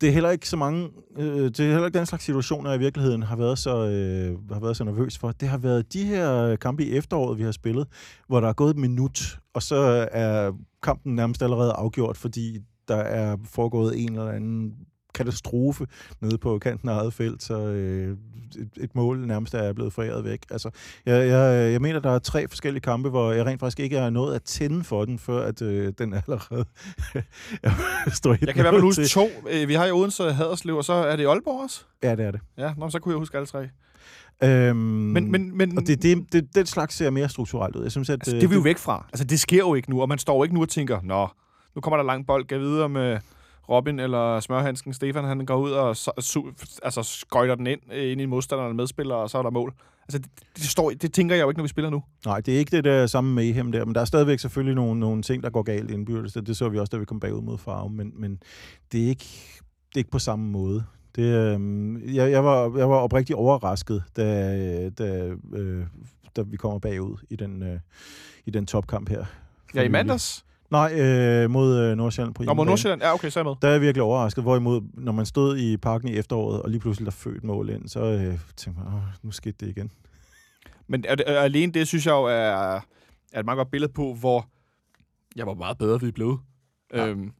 det 0.00 0.08
er 0.08 0.12
heller 0.12 0.30
ikke 0.30 0.48
så 0.48 0.56
mange, 0.56 0.88
øh, 1.18 1.44
det 1.44 1.60
er 1.60 1.70
heller 1.70 1.86
ikke 1.86 1.98
den 1.98 2.06
slags 2.06 2.24
situationer, 2.24 2.70
jeg 2.70 2.80
i 2.80 2.82
virkeligheden 2.82 3.22
har 3.22 3.36
været 3.36 3.58
så, 3.58 3.70
øh, 3.70 4.52
har 4.52 4.60
været 4.60 4.76
så 4.76 4.84
nervøs 4.84 5.18
for. 5.18 5.32
Det 5.32 5.48
har 5.48 5.58
været 5.58 5.92
de 5.92 6.04
her 6.04 6.56
kampe 6.56 6.84
i 6.84 6.92
efteråret, 6.96 7.38
vi 7.38 7.42
har 7.42 7.52
spillet, 7.52 7.86
hvor 8.28 8.40
der 8.40 8.48
er 8.48 8.52
gået 8.52 8.70
et 8.70 8.76
minut, 8.76 9.38
og 9.54 9.62
så 9.62 10.08
er 10.12 10.52
kampen 10.82 11.14
nærmest 11.14 11.42
allerede 11.42 11.72
afgjort, 11.72 12.16
fordi 12.16 12.58
der 12.88 12.96
er 12.96 13.36
foregået 13.44 14.02
en 14.02 14.12
eller 14.12 14.32
anden 14.32 14.74
katastrofe 15.14 15.86
nede 16.20 16.38
på 16.38 16.58
kanten 16.58 16.88
af 16.88 16.94
eget 16.94 17.14
felt, 17.14 17.42
så 17.42 17.58
øh, 17.60 18.16
et, 18.58 18.68
et 18.84 18.94
mål 18.94 19.26
nærmest 19.26 19.54
er 19.54 19.72
blevet 19.72 19.92
foræret 19.92 20.24
væk. 20.24 20.40
Altså, 20.50 20.70
jeg, 21.06 21.28
jeg, 21.28 21.72
jeg 21.72 21.80
mener, 21.80 22.00
der 22.00 22.10
er 22.10 22.18
tre 22.18 22.48
forskellige 22.48 22.80
kampe, 22.80 23.08
hvor 23.08 23.32
jeg 23.32 23.46
rent 23.46 23.60
faktisk 23.60 23.80
ikke 23.80 23.98
har 23.98 24.10
nået 24.10 24.34
at 24.34 24.42
tænde 24.42 24.84
for 24.84 25.04
den, 25.04 25.18
før 25.18 25.46
at 25.46 25.62
øh, 25.62 25.92
den 25.98 26.14
allerede 26.14 26.64
står 28.18 28.30
Jeg 28.30 28.38
kan 28.38 28.56
i 28.56 28.60
hvert 28.60 28.72
fald 28.74 28.82
huske 28.82 29.04
to. 29.06 29.28
Øh, 29.50 29.68
Vi 29.68 29.74
har 29.74 29.86
i 29.86 29.90
Odense 29.92 30.32
Haderslev, 30.32 30.76
og 30.76 30.84
så 30.84 30.92
er 30.92 31.16
det 31.16 31.26
Aalborg 31.26 31.62
også. 31.62 31.84
Ja, 32.02 32.16
det 32.16 32.24
er 32.24 32.30
det. 32.30 32.40
Ja, 32.58 32.72
nå, 32.76 32.90
så 32.90 32.98
kunne 32.98 33.12
jeg 33.12 33.18
huske 33.18 33.36
alle 33.36 33.46
tre. 33.46 33.68
Øhm, 34.44 34.76
Men, 34.76 35.30
men, 35.32 35.56
men 35.58 35.78
og 35.78 35.86
det, 35.86 36.02
det, 36.02 36.32
det, 36.32 36.54
den 36.54 36.66
slags 36.66 36.94
ser 36.94 37.10
mere 37.10 37.28
strukturelt 37.28 37.76
ud. 37.76 37.82
Jeg 37.82 37.90
synes, 37.92 38.10
at 38.10 38.14
altså, 38.14 38.30
det 38.36 38.42
er 38.44 38.48
vi 38.48 38.54
jo 38.54 38.60
væk 38.60 38.78
fra. 38.78 39.06
Altså, 39.12 39.24
det 39.24 39.40
sker 39.40 39.56
jo 39.58 39.74
ikke 39.74 39.90
nu, 39.90 40.02
og 40.02 40.08
man 40.08 40.18
står 40.18 40.36
jo 40.36 40.42
ikke 40.42 40.54
nu 40.54 40.60
og 40.62 40.68
tænker, 40.68 41.00
nå, 41.02 41.28
nu 41.74 41.80
kommer 41.80 41.96
der 41.96 42.04
lang 42.04 42.26
bold, 42.26 42.46
gav 42.46 42.60
videre 42.60 42.88
med 42.88 43.18
Robin 43.68 43.98
eller 43.98 44.40
Smørhandsken. 44.40 44.94
Stefan, 44.94 45.24
han 45.24 45.46
går 45.46 45.56
ud 45.56 45.70
og 45.70 45.96
så, 45.96 46.12
su, 46.18 46.42
altså, 46.82 47.02
skøjter 47.02 47.54
den 47.54 47.66
ind, 47.66 47.80
øh, 47.92 48.12
ind 48.12 48.20
i 48.20 48.26
modstanderne 48.26 48.70
og 48.70 48.76
medspiller, 48.76 49.14
og 49.14 49.30
så 49.30 49.38
er 49.38 49.42
der 49.42 49.50
mål. 49.50 49.74
Altså, 50.02 50.18
det, 50.18 50.30
det, 50.56 50.64
står, 50.64 50.90
det 50.90 51.12
tænker 51.12 51.34
jeg 51.34 51.42
jo 51.42 51.48
ikke, 51.48 51.58
når 51.58 51.64
vi 51.64 51.68
spiller 51.68 51.90
nu. 51.90 52.02
Nej, 52.26 52.40
det 52.40 52.54
er 52.54 52.58
ikke 52.58 52.76
det 52.76 52.84
der 52.84 53.06
samme 53.06 53.34
mayhem 53.34 53.72
der, 53.72 53.84
men 53.84 53.94
der 53.94 54.00
er 54.00 54.04
stadigvæk 54.04 54.38
selvfølgelig 54.38 54.74
nogle, 54.74 55.00
nogle 55.00 55.22
ting, 55.22 55.42
der 55.42 55.50
går 55.50 55.62
galt 55.62 55.90
indbyrdes. 55.90 56.32
Det, 56.32 56.46
det 56.46 56.56
så 56.56 56.68
vi 56.68 56.78
også, 56.78 56.90
da 56.90 56.96
vi 56.96 57.04
kom 57.04 57.20
bagud 57.20 57.42
mod 57.42 57.58
Farve, 57.58 57.90
men, 57.90 58.12
men 58.14 58.42
det, 58.92 59.04
er 59.04 59.08
ikke, 59.08 59.26
det 59.88 59.94
er 59.94 59.98
ikke 59.98 60.10
på 60.10 60.18
samme 60.18 60.50
måde. 60.50 60.84
Det, 61.16 61.22
øh, 61.22 62.14
jeg, 62.14 62.30
jeg, 62.30 62.44
var, 62.44 62.78
jeg 62.78 62.90
var 62.90 62.96
oprigtig 62.96 63.36
overrasket, 63.36 64.04
da, 64.16 64.88
da, 64.88 65.34
øh, 65.52 65.86
da 66.36 66.42
vi 66.42 66.56
kommer 66.56 66.78
bagud 66.78 67.16
i 67.30 67.36
den, 67.36 67.62
øh, 67.62 67.80
i 68.46 68.50
den 68.50 68.66
topkamp 68.66 69.08
her. 69.08 69.24
Ja, 69.74 69.82
i 69.82 69.88
mandags. 69.88 70.45
Nej, 70.70 71.00
øh, 71.00 71.50
mod 71.50 71.78
øh, 71.78 71.96
Nordsjælland 71.96 72.34
på 72.34 72.42
Nå, 72.42 72.54
mod. 72.54 72.66
Nordsjælland. 72.66 73.02
Ja, 73.02 73.14
okay, 73.14 73.30
så 73.30 73.40
er 73.40 73.44
jeg 73.44 73.50
med. 73.50 73.56
Der 73.62 73.68
er 73.68 73.72
jeg 73.72 73.80
virkelig 73.80 74.02
overrasket. 74.02 74.44
Hvorimod, 74.44 74.80
når 74.94 75.12
man 75.12 75.26
stod 75.26 75.58
i 75.58 75.76
parken 75.76 76.08
i 76.08 76.16
efteråret, 76.16 76.62
og 76.62 76.70
lige 76.70 76.80
pludselig 76.80 77.06
der 77.06 77.12
født 77.12 77.44
mål 77.44 77.70
ind, 77.70 77.88
så 77.88 78.00
øh, 78.00 78.38
tænkte 78.56 78.82
man, 78.82 78.94
Åh, 78.94 79.02
nu 79.22 79.30
skete 79.30 79.56
det 79.60 79.68
igen. 79.68 79.90
Men 80.86 81.04
er 81.08 81.14
det, 81.14 81.24
er 81.30 81.40
alene 81.40 81.72
det, 81.72 81.88
synes 81.88 82.06
jeg 82.06 82.12
jo, 82.12 82.24
er, 82.24 82.80
er 83.32 83.40
et 83.40 83.44
meget 83.44 83.56
godt 83.56 83.70
billede 83.70 83.92
på, 83.92 84.14
hvor 84.14 84.46
jeg 85.36 85.46
var 85.46 85.54
meget 85.54 85.78
bedre, 85.78 86.00
vi 86.00 86.10
blevet. 86.10 86.38
Ja. 86.94 87.06
Øhm, 87.06 87.32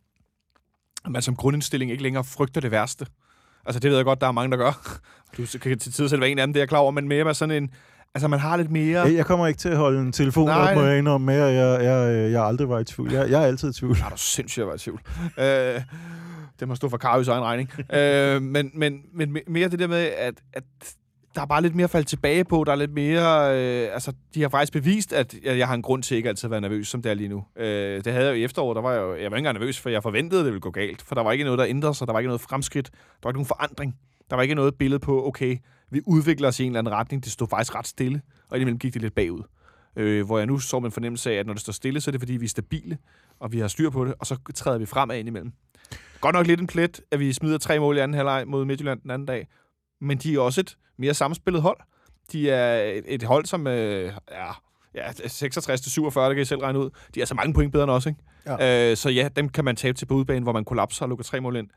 man 1.08 1.22
som 1.22 1.36
grundindstilling 1.36 1.90
ikke 1.90 2.02
længere 2.02 2.24
frygter 2.24 2.60
det 2.60 2.70
værste. 2.70 3.06
Altså, 3.66 3.80
det 3.80 3.90
ved 3.90 3.96
jeg 3.98 4.04
godt, 4.04 4.20
der 4.20 4.26
er 4.26 4.32
mange, 4.32 4.50
der 4.50 4.56
gør. 4.56 5.00
Du 5.36 5.58
kan 5.62 5.78
til 5.78 5.92
tider 5.92 6.08
selv 6.08 6.20
være 6.20 6.30
en 6.30 6.38
af 6.38 6.46
dem, 6.46 6.52
det 6.52 6.60
er 6.60 6.62
jeg 6.62 6.68
klar 6.68 6.78
over, 6.78 6.90
men 6.90 7.08
mere 7.08 7.24
med 7.24 7.34
sådan 7.34 7.62
en... 7.62 7.70
Altså, 8.16 8.28
man 8.28 8.40
har 8.40 8.56
lidt 8.56 8.70
mere... 8.70 9.00
Jeg, 9.00 9.14
jeg 9.14 9.26
kommer 9.26 9.46
ikke 9.46 9.58
til 9.58 9.68
at 9.68 9.76
holde 9.76 10.00
en 10.00 10.12
telefon 10.12 10.46
Nej. 10.46 10.70
op, 10.70 10.76
må 10.76 10.82
jeg 10.82 10.98
indrømme 10.98 11.26
mere. 11.26 11.44
Jeg, 11.44 11.84
jeg, 11.84 12.32
jeg 12.32 12.44
aldrig 12.44 12.68
var 12.68 12.78
i 12.78 12.84
tvivl. 12.84 13.12
Jeg, 13.12 13.30
jeg 13.30 13.42
er 13.42 13.46
altid 13.46 13.70
i 13.70 13.72
tvivl. 13.72 13.96
Er 14.04 14.08
du 14.08 14.16
sindssygt, 14.16 14.58
jeg 14.58 14.66
var 14.66 14.74
i 14.74 14.78
tvivl. 14.78 15.00
øh, 15.38 15.80
det 16.60 16.68
må 16.68 16.74
stå 16.74 16.88
for 16.88 16.96
Karius 16.96 17.28
egen 17.28 17.44
regning. 17.44 17.70
øh, 17.94 18.42
men, 18.42 18.70
men, 18.74 19.02
men 19.14 19.38
mere 19.46 19.68
det 19.68 19.78
der 19.78 19.86
med, 19.86 20.10
at, 20.18 20.34
at 20.52 20.64
der 21.34 21.40
er 21.42 21.46
bare 21.46 21.62
lidt 21.62 21.74
mere 21.74 21.84
at 21.84 21.90
falde 21.90 22.06
tilbage 22.06 22.44
på. 22.44 22.64
Der 22.66 22.72
er 22.72 22.76
lidt 22.76 22.92
mere... 22.94 23.58
Øh, 23.58 23.88
altså, 23.92 24.12
de 24.34 24.42
har 24.42 24.48
faktisk 24.48 24.72
bevist, 24.72 25.12
at 25.12 25.34
jeg, 25.44 25.58
jeg 25.58 25.66
har 25.66 25.74
en 25.74 25.82
grund 25.82 26.02
til 26.02 26.16
ikke 26.16 26.28
altid 26.28 26.44
at 26.44 26.50
være 26.50 26.60
nervøs, 26.60 26.88
som 26.88 27.02
det 27.02 27.10
er 27.10 27.14
lige 27.14 27.28
nu. 27.28 27.44
Øh, 27.56 28.04
det 28.04 28.12
havde 28.12 28.26
jeg 28.26 28.32
jo 28.32 28.36
i 28.36 28.44
efteråret. 28.44 28.76
Der 28.76 28.82
var 28.82 28.92
jeg, 28.92 29.00
jo, 29.00 29.08
jeg 29.08 29.30
var 29.30 29.36
ikke 29.36 29.36
engang 29.36 29.58
nervøs, 29.58 29.80
for 29.80 29.90
jeg 29.90 30.02
forventede, 30.02 30.40
at 30.40 30.44
det 30.44 30.52
ville 30.52 30.60
gå 30.60 30.70
galt. 30.70 31.02
For 31.02 31.14
der 31.14 31.22
var 31.22 31.32
ikke 31.32 31.44
noget, 31.44 31.58
der 31.58 31.66
ændrede 31.66 31.94
sig. 31.94 32.06
Der 32.06 32.12
var 32.12 32.20
ikke 32.20 32.28
noget 32.28 32.40
fremskridt. 32.40 32.90
Der 32.92 32.98
var 33.22 33.30
ikke 33.30 33.38
nogen 33.38 33.46
forandring. 33.46 33.94
Der 34.30 34.36
var 34.36 34.42
ikke 34.42 34.54
noget 34.54 34.74
billede 34.74 35.00
på, 35.00 35.26
okay, 35.26 35.56
vi 35.90 36.00
udvikler 36.06 36.48
os 36.48 36.60
i 36.60 36.62
en 36.64 36.72
eller 36.72 36.78
anden 36.78 36.94
retning. 36.94 37.24
Det 37.24 37.32
stod 37.32 37.48
faktisk 37.48 37.74
ret 37.74 37.86
stille, 37.86 38.22
og 38.48 38.56
indimellem 38.56 38.78
gik 38.78 38.94
det 38.94 39.02
lidt 39.02 39.14
bagud. 39.14 39.42
Øh, 39.96 40.26
hvor 40.26 40.38
jeg 40.38 40.46
nu 40.46 40.58
så 40.58 40.80
med 40.80 40.86
en 40.86 40.92
fornemmelse 40.92 41.30
af, 41.30 41.34
at 41.34 41.46
når 41.46 41.52
det 41.52 41.62
står 41.62 41.72
stille, 41.72 42.00
så 42.00 42.10
er 42.10 42.12
det 42.12 42.20
fordi, 42.20 42.32
vi 42.32 42.44
er 42.44 42.48
stabile, 42.48 42.98
og 43.40 43.52
vi 43.52 43.58
har 43.58 43.68
styr 43.68 43.90
på 43.90 44.04
det, 44.04 44.14
og 44.18 44.26
så 44.26 44.36
træder 44.54 44.78
vi 44.78 44.86
fremad 44.86 45.18
indimellem. 45.18 45.52
Godt 46.20 46.34
nok 46.34 46.46
lidt 46.46 46.60
en 46.60 46.66
plet, 46.66 47.00
at 47.10 47.20
vi 47.20 47.32
smider 47.32 47.58
tre 47.58 47.78
mål 47.78 47.96
i 47.96 48.00
anden 48.00 48.14
halvleg 48.14 48.48
mod 48.48 48.64
Midtjylland 48.64 49.00
den 49.00 49.10
anden 49.10 49.26
dag, 49.26 49.48
men 50.00 50.18
de 50.18 50.34
er 50.34 50.40
også 50.40 50.60
et 50.60 50.76
mere 50.98 51.14
samspillet 51.14 51.62
hold. 51.62 51.78
De 52.32 52.50
er 52.50 52.82
et, 52.82 53.04
et 53.06 53.22
hold, 53.22 53.44
som 53.44 53.66
øh, 53.66 54.12
er 54.28 54.62
ja, 54.94 55.12
66 55.26 55.80
til 55.80 55.92
47, 55.92 56.28
det 56.28 56.36
kan 56.36 56.42
I 56.42 56.44
selv 56.44 56.60
regne 56.60 56.78
ud. 56.78 56.90
De 57.14 57.20
er 57.20 57.24
så 57.24 57.34
mange 57.34 57.54
point 57.54 57.72
bedre 57.72 57.84
end 57.84 57.90
os, 57.90 58.06
ikke? 58.06 58.18
Ja. 58.46 58.90
Øh, 58.90 58.96
så 58.96 59.10
ja, 59.10 59.28
dem 59.36 59.48
kan 59.48 59.64
man 59.64 59.76
tabe 59.76 59.98
til 59.98 60.06
på 60.06 60.14
udbanen, 60.14 60.42
hvor 60.42 60.52
man 60.52 60.64
kollapser 60.64 61.04
og 61.04 61.08
lukker 61.08 61.24
tre 61.24 61.40
mål 61.40 61.56
ind. 61.56 61.68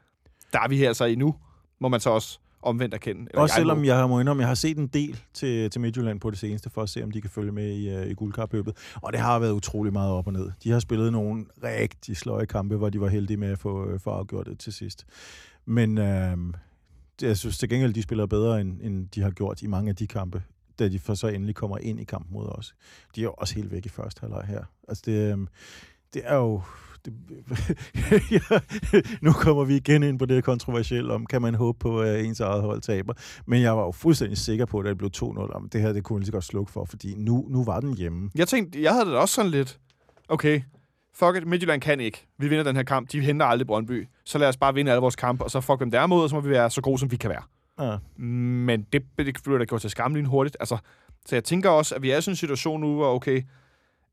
Der 0.54 0.60
er 0.60 0.68
vi 0.68 0.78
her 0.78 0.88
altså 0.88 1.06
i 1.06 1.16
nu, 1.16 1.36
må 1.80 1.88
man 1.88 2.00
så 2.00 2.10
også 2.10 2.40
omvendt 2.62 2.94
erkende. 2.94 3.22
Eller 3.22 3.42
Også 3.42 3.54
jeg 3.54 3.60
selvom 3.60 3.78
må. 3.78 3.84
jeg 3.84 4.10
må 4.10 4.20
indrømme, 4.20 4.42
jeg 4.42 4.48
har 4.48 4.56
set 4.56 4.78
en 4.78 4.88
del 4.88 5.20
til, 5.34 5.70
til 5.70 5.82
Midtjylland 5.82 6.20
på 6.20 6.30
det 6.30 6.40
seneste, 6.40 6.70
for 6.70 6.82
at 6.82 6.90
se, 6.90 7.04
om 7.04 7.12
de 7.12 7.22
kan 7.22 7.30
følge 7.30 7.52
med 7.52 7.74
i, 7.74 7.96
uh, 7.98 8.08
i 8.08 8.14
guldkarpøbet. 8.14 8.78
Og 8.96 9.14
det 9.14 9.22
har 9.22 9.40
været 9.40 9.52
utrolig 9.52 9.94
meget 9.94 10.12
op 10.12 10.28
og 10.28 10.34
ned. 10.34 10.52
De 10.64 10.72
har 10.72 10.80
spillet 10.80 11.12
nogle 11.12 11.46
rigtig 11.64 12.18
sløje 12.18 12.46
kampe, 12.46 12.76
hvor 12.76 12.90
de 12.90 13.02
var 13.02 13.08
heldige 13.08 13.38
med 13.38 13.48
at 13.48 13.60
få, 13.60 13.90
øh, 13.90 14.00
få 14.00 14.10
afgjort 14.10 14.46
det 14.46 14.60
til 14.60 14.74
sidst. 14.74 15.06
Men 15.66 15.98
øh, 15.98 16.38
jeg 17.22 17.38
synes 17.38 17.58
til 17.58 17.70
gengæld, 17.70 17.94
de 17.94 18.02
spiller 18.02 18.26
bedre, 18.26 18.62
end, 18.62 18.82
end 18.82 19.08
de 19.08 19.22
har 19.22 19.32
gjort 19.32 19.62
i 19.62 19.68
mange 19.68 19.90
af 19.90 19.96
de 19.96 20.08
kampe, 20.08 20.44
da 20.80 20.90
de 20.90 21.00
for 21.00 21.14
så 21.14 21.28
endelig 21.28 21.56
kommer 21.56 21.78
ind 21.78 22.00
i 22.00 22.04
kampen 22.04 22.34
mod 22.34 22.48
os. 22.58 22.76
De 23.16 23.22
er 23.22 23.24
jo 23.24 23.34
også 23.38 23.56
helt 23.56 23.72
væk 23.72 23.86
i 23.86 23.90
første 23.90 24.22
halvleg 24.22 24.44
her. 24.48 24.64
Altså 24.88 25.04
det, 25.06 25.34
øh, 25.34 25.38
det 26.14 26.22
er 26.26 26.36
jo... 26.36 26.62
Det, 27.06 27.14
nu 29.22 29.32
kommer 29.32 29.64
vi 29.64 29.76
igen 29.76 30.04
ind 30.04 30.20
på 30.20 30.26
det 30.26 30.44
kontroversielle 30.44 31.14
om, 31.14 31.26
kan 31.26 31.42
man 31.42 31.56
håbe 31.56 31.80
på, 31.80 32.02
at 32.02 32.26
ens 32.26 32.40
eget 32.40 32.62
hold 32.62 32.82
taber. 32.82 33.14
Men 33.46 33.62
jeg 33.62 33.78
var 33.78 33.84
jo 33.84 33.92
fuldstændig 33.92 34.38
sikker 34.38 34.66
på, 34.66 34.80
at 34.80 34.86
det 34.86 34.98
blev 34.98 35.10
2-0. 35.16 35.24
Om 35.24 35.70
det 35.70 35.82
her, 35.82 35.94
det 35.94 36.04
kunne 36.04 36.16
jeg 36.16 36.20
lige 36.20 36.26
så 36.26 36.32
godt 36.32 36.44
slukke 36.44 36.72
for, 36.72 36.86
fordi 36.86 37.14
nu, 37.18 37.46
nu 37.50 37.64
var 37.64 37.80
den 37.80 37.98
hjemme. 37.98 38.30
Jeg 38.36 38.48
tænkte, 38.48 38.82
jeg 38.82 38.94
havde 38.94 39.06
det 39.06 39.16
også 39.16 39.36
sådan 39.36 39.52
lidt, 39.52 39.80
okay, 40.30 40.62
fuck 41.16 41.38
it, 41.38 41.48
Midtjylland 41.48 41.82
kan 41.82 42.00
ikke. 42.00 42.28
Vi 42.38 42.48
vinder 42.48 42.64
den 42.64 42.76
her 42.76 42.84
kamp, 42.84 43.12
de 43.12 43.22
henter 43.22 43.46
aldrig 43.46 43.68
Brøndby. 43.68 44.08
Så 44.26 44.38
lad 44.38 44.48
os 44.48 44.58
bare 44.58 44.74
vinde 44.74 44.92
alle 44.92 45.02
vores 45.02 45.16
kampe, 45.16 45.44
og 45.44 45.52
så 45.52 45.62
fuck 45.62 45.80
dem 45.80 45.92
der 45.92 46.08
mod, 46.08 46.24
og 46.24 46.30
så 46.30 46.36
må 46.36 46.42
vi 46.42 46.50
være 46.50 46.70
så 46.70 46.82
gode, 46.82 46.98
som 46.98 47.12
vi 47.12 47.16
kan 47.16 47.30
være. 47.30 47.44
Ja. 47.80 48.24
Men 48.24 48.86
det, 48.94 49.04
det 49.18 49.38
blev 49.44 49.60
der 49.60 49.66
gjort 49.66 49.82
til 49.82 49.90
skam 49.90 50.26
hurtigt. 50.26 50.58
Altså, 50.60 50.78
så 51.26 51.36
jeg 51.36 51.44
tænker 51.44 51.70
også, 51.70 51.96
at 51.96 52.02
vi 52.02 52.12
er 52.12 52.18
i 52.18 52.22
sådan 52.22 52.32
en 52.32 52.36
situation 52.36 52.82
nu, 52.82 52.96
hvor 52.96 53.16
okay, 53.16 53.42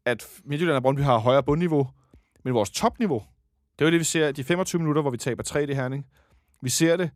at 0.04 0.26
Midtjylland 0.44 0.76
og 0.76 0.82
Brøndby 0.82 1.00
har 1.00 1.18
højere 1.18 1.42
bundniveau, 1.42 1.88
men 2.46 2.54
vores 2.54 2.70
topniveau, 2.70 3.22
det 3.78 3.84
er 3.84 3.86
jo 3.86 3.92
det, 3.92 3.98
vi 3.98 4.04
ser 4.04 4.32
de 4.32 4.44
25 4.44 4.78
minutter, 4.78 5.02
hvor 5.02 5.10
vi 5.10 5.16
taber 5.16 5.42
3 5.42 5.70
i 5.70 5.74
Herning. 5.74 6.06
Vi 6.62 6.70
ser 6.70 6.96
det 6.96 7.10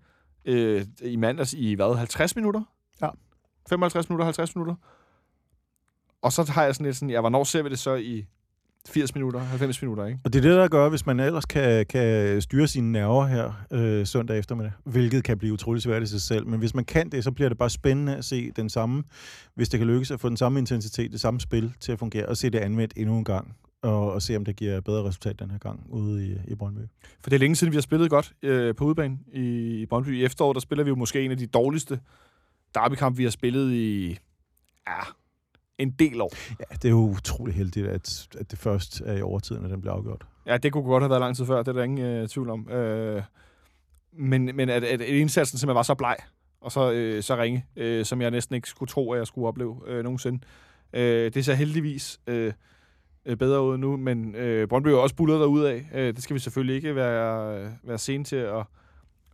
øh, 0.44 0.86
i 1.02 1.16
mandags 1.16 1.52
i, 1.52 1.74
hvad, 1.74 1.96
50 1.96 2.36
minutter? 2.36 2.62
Ja. 3.02 3.08
55 3.68 4.08
minutter, 4.08 4.24
50 4.24 4.56
minutter. 4.56 4.74
Og 6.22 6.32
så 6.32 6.52
har 6.52 6.64
jeg 6.64 6.74
sådan 6.74 6.84
lidt 6.84 6.96
sådan, 6.96 7.10
ja, 7.10 7.20
hvornår 7.20 7.44
ser 7.44 7.62
vi 7.62 7.68
det 7.68 7.78
så 7.78 7.94
i 7.94 8.26
80 8.88 9.14
minutter, 9.14 9.40
90 9.40 9.82
minutter, 9.82 10.06
ikke? 10.06 10.18
Og 10.24 10.32
det 10.32 10.38
er 10.38 10.42
det, 10.42 10.56
der 10.56 10.68
gør, 10.68 10.88
hvis 10.88 11.06
man 11.06 11.20
ellers 11.20 11.44
kan, 11.44 11.86
kan 11.86 12.42
styre 12.42 12.66
sine 12.66 12.92
nerver 12.92 13.26
her 13.26 13.52
øh, 13.72 14.06
søndag 14.06 14.38
eftermiddag, 14.38 14.72
hvilket 14.84 15.24
kan 15.24 15.38
blive 15.38 15.52
utrolig 15.52 15.82
svært 15.82 16.02
i 16.02 16.06
sig 16.06 16.20
selv. 16.20 16.46
Men 16.46 16.58
hvis 16.58 16.74
man 16.74 16.84
kan 16.84 17.10
det, 17.10 17.24
så 17.24 17.32
bliver 17.32 17.48
det 17.48 17.58
bare 17.58 17.70
spændende 17.70 18.16
at 18.16 18.24
se 18.24 18.50
den 18.50 18.68
samme, 18.68 19.02
hvis 19.54 19.68
det 19.68 19.78
kan 19.78 19.86
lykkes 19.86 20.10
at 20.10 20.20
få 20.20 20.28
den 20.28 20.36
samme 20.36 20.58
intensitet, 20.58 21.12
det 21.12 21.20
samme 21.20 21.40
spil 21.40 21.74
til 21.80 21.92
at 21.92 21.98
fungere, 21.98 22.26
og 22.26 22.36
se 22.36 22.50
det 22.50 22.58
anvendt 22.58 22.92
endnu 22.96 23.18
en 23.18 23.24
gang, 23.24 23.56
og, 23.82 24.12
og 24.12 24.22
se 24.22 24.36
om 24.36 24.44
det 24.44 24.56
giver 24.56 24.80
bedre 24.80 25.04
resultat 25.04 25.38
den 25.38 25.50
her 25.50 25.58
gang 25.58 25.86
ude 25.88 26.26
i, 26.26 26.36
i 26.48 26.54
Brøndby. 26.54 26.80
For 27.20 27.30
det 27.30 27.36
er 27.36 27.40
længe 27.40 27.56
siden, 27.56 27.72
vi 27.72 27.76
har 27.76 27.82
spillet 27.82 28.10
godt 28.10 28.32
øh, 28.42 28.74
på 28.74 28.84
udebane 28.84 29.18
i, 29.32 29.74
i 29.82 29.86
Brøndby. 29.86 30.18
I 30.18 30.24
efteråret, 30.24 30.54
der 30.54 30.60
spiller 30.60 30.84
vi 30.84 30.88
jo 30.88 30.94
måske 30.94 31.24
en 31.24 31.30
af 31.30 31.36
de 31.36 31.46
dårligste 31.46 32.00
derbykampe, 32.74 33.16
vi 33.16 33.22
har 33.22 33.30
spillet 33.30 33.72
i 33.72 34.18
ja, 34.88 35.00
en 35.78 35.90
del 35.90 36.20
år. 36.20 36.32
Ja, 36.50 36.74
det 36.74 36.84
er 36.84 36.90
jo 36.90 37.10
utrolig 37.10 37.54
heldigt, 37.54 37.86
at, 37.86 38.28
at 38.38 38.50
det 38.50 38.58
først 38.58 39.00
er 39.00 39.16
i 39.16 39.22
overtiden, 39.22 39.64
at 39.64 39.70
den 39.70 39.80
bliver 39.80 39.94
afgjort. 39.94 40.26
Ja, 40.46 40.56
det 40.56 40.72
kunne 40.72 40.84
godt 40.84 41.02
have 41.02 41.10
været 41.10 41.20
lang 41.20 41.36
tid 41.36 41.46
før, 41.46 41.58
det 41.58 41.68
er 41.68 41.72
der 41.72 41.82
ingen 41.82 42.06
øh, 42.06 42.28
tvivl 42.28 42.50
om. 42.50 42.68
Øh, 42.68 43.22
men 44.12 44.56
men 44.56 44.68
at, 44.68 44.84
at, 44.84 45.00
at 45.00 45.08
indsatsen 45.08 45.58
simpelthen 45.58 45.76
var 45.76 45.82
så 45.82 45.94
bleg, 45.94 46.16
og 46.60 46.72
så, 46.72 46.92
øh, 46.92 47.22
så 47.22 47.36
ringe, 47.36 47.66
øh, 47.76 48.04
som 48.04 48.22
jeg 48.22 48.30
næsten 48.30 48.54
ikke 48.54 48.68
skulle 48.68 48.88
tro, 48.88 49.12
at 49.12 49.18
jeg 49.18 49.26
skulle 49.26 49.48
opleve 49.48 49.80
øh, 49.86 50.04
nogensinde. 50.04 50.40
Øh, 50.92 51.34
det 51.34 51.44
ser 51.44 51.54
heldigvis 51.54 52.20
øh, 52.26 52.52
øh, 53.26 53.36
bedre 53.36 53.62
ud 53.62 53.78
nu, 53.78 53.96
men 53.96 54.34
øh, 54.34 54.68
Brøndby 54.68 54.88
er 54.88 54.96
også 54.96 55.14
bullet 55.14 55.40
derud 55.40 55.62
af. 55.64 55.90
Øh, 55.94 56.14
det 56.14 56.22
skal 56.22 56.34
vi 56.34 56.40
selvfølgelig 56.40 56.76
ikke 56.76 56.94
være, 56.94 57.70
være 57.84 57.98
sene 57.98 58.24
til 58.24 58.36
at, 58.36 58.64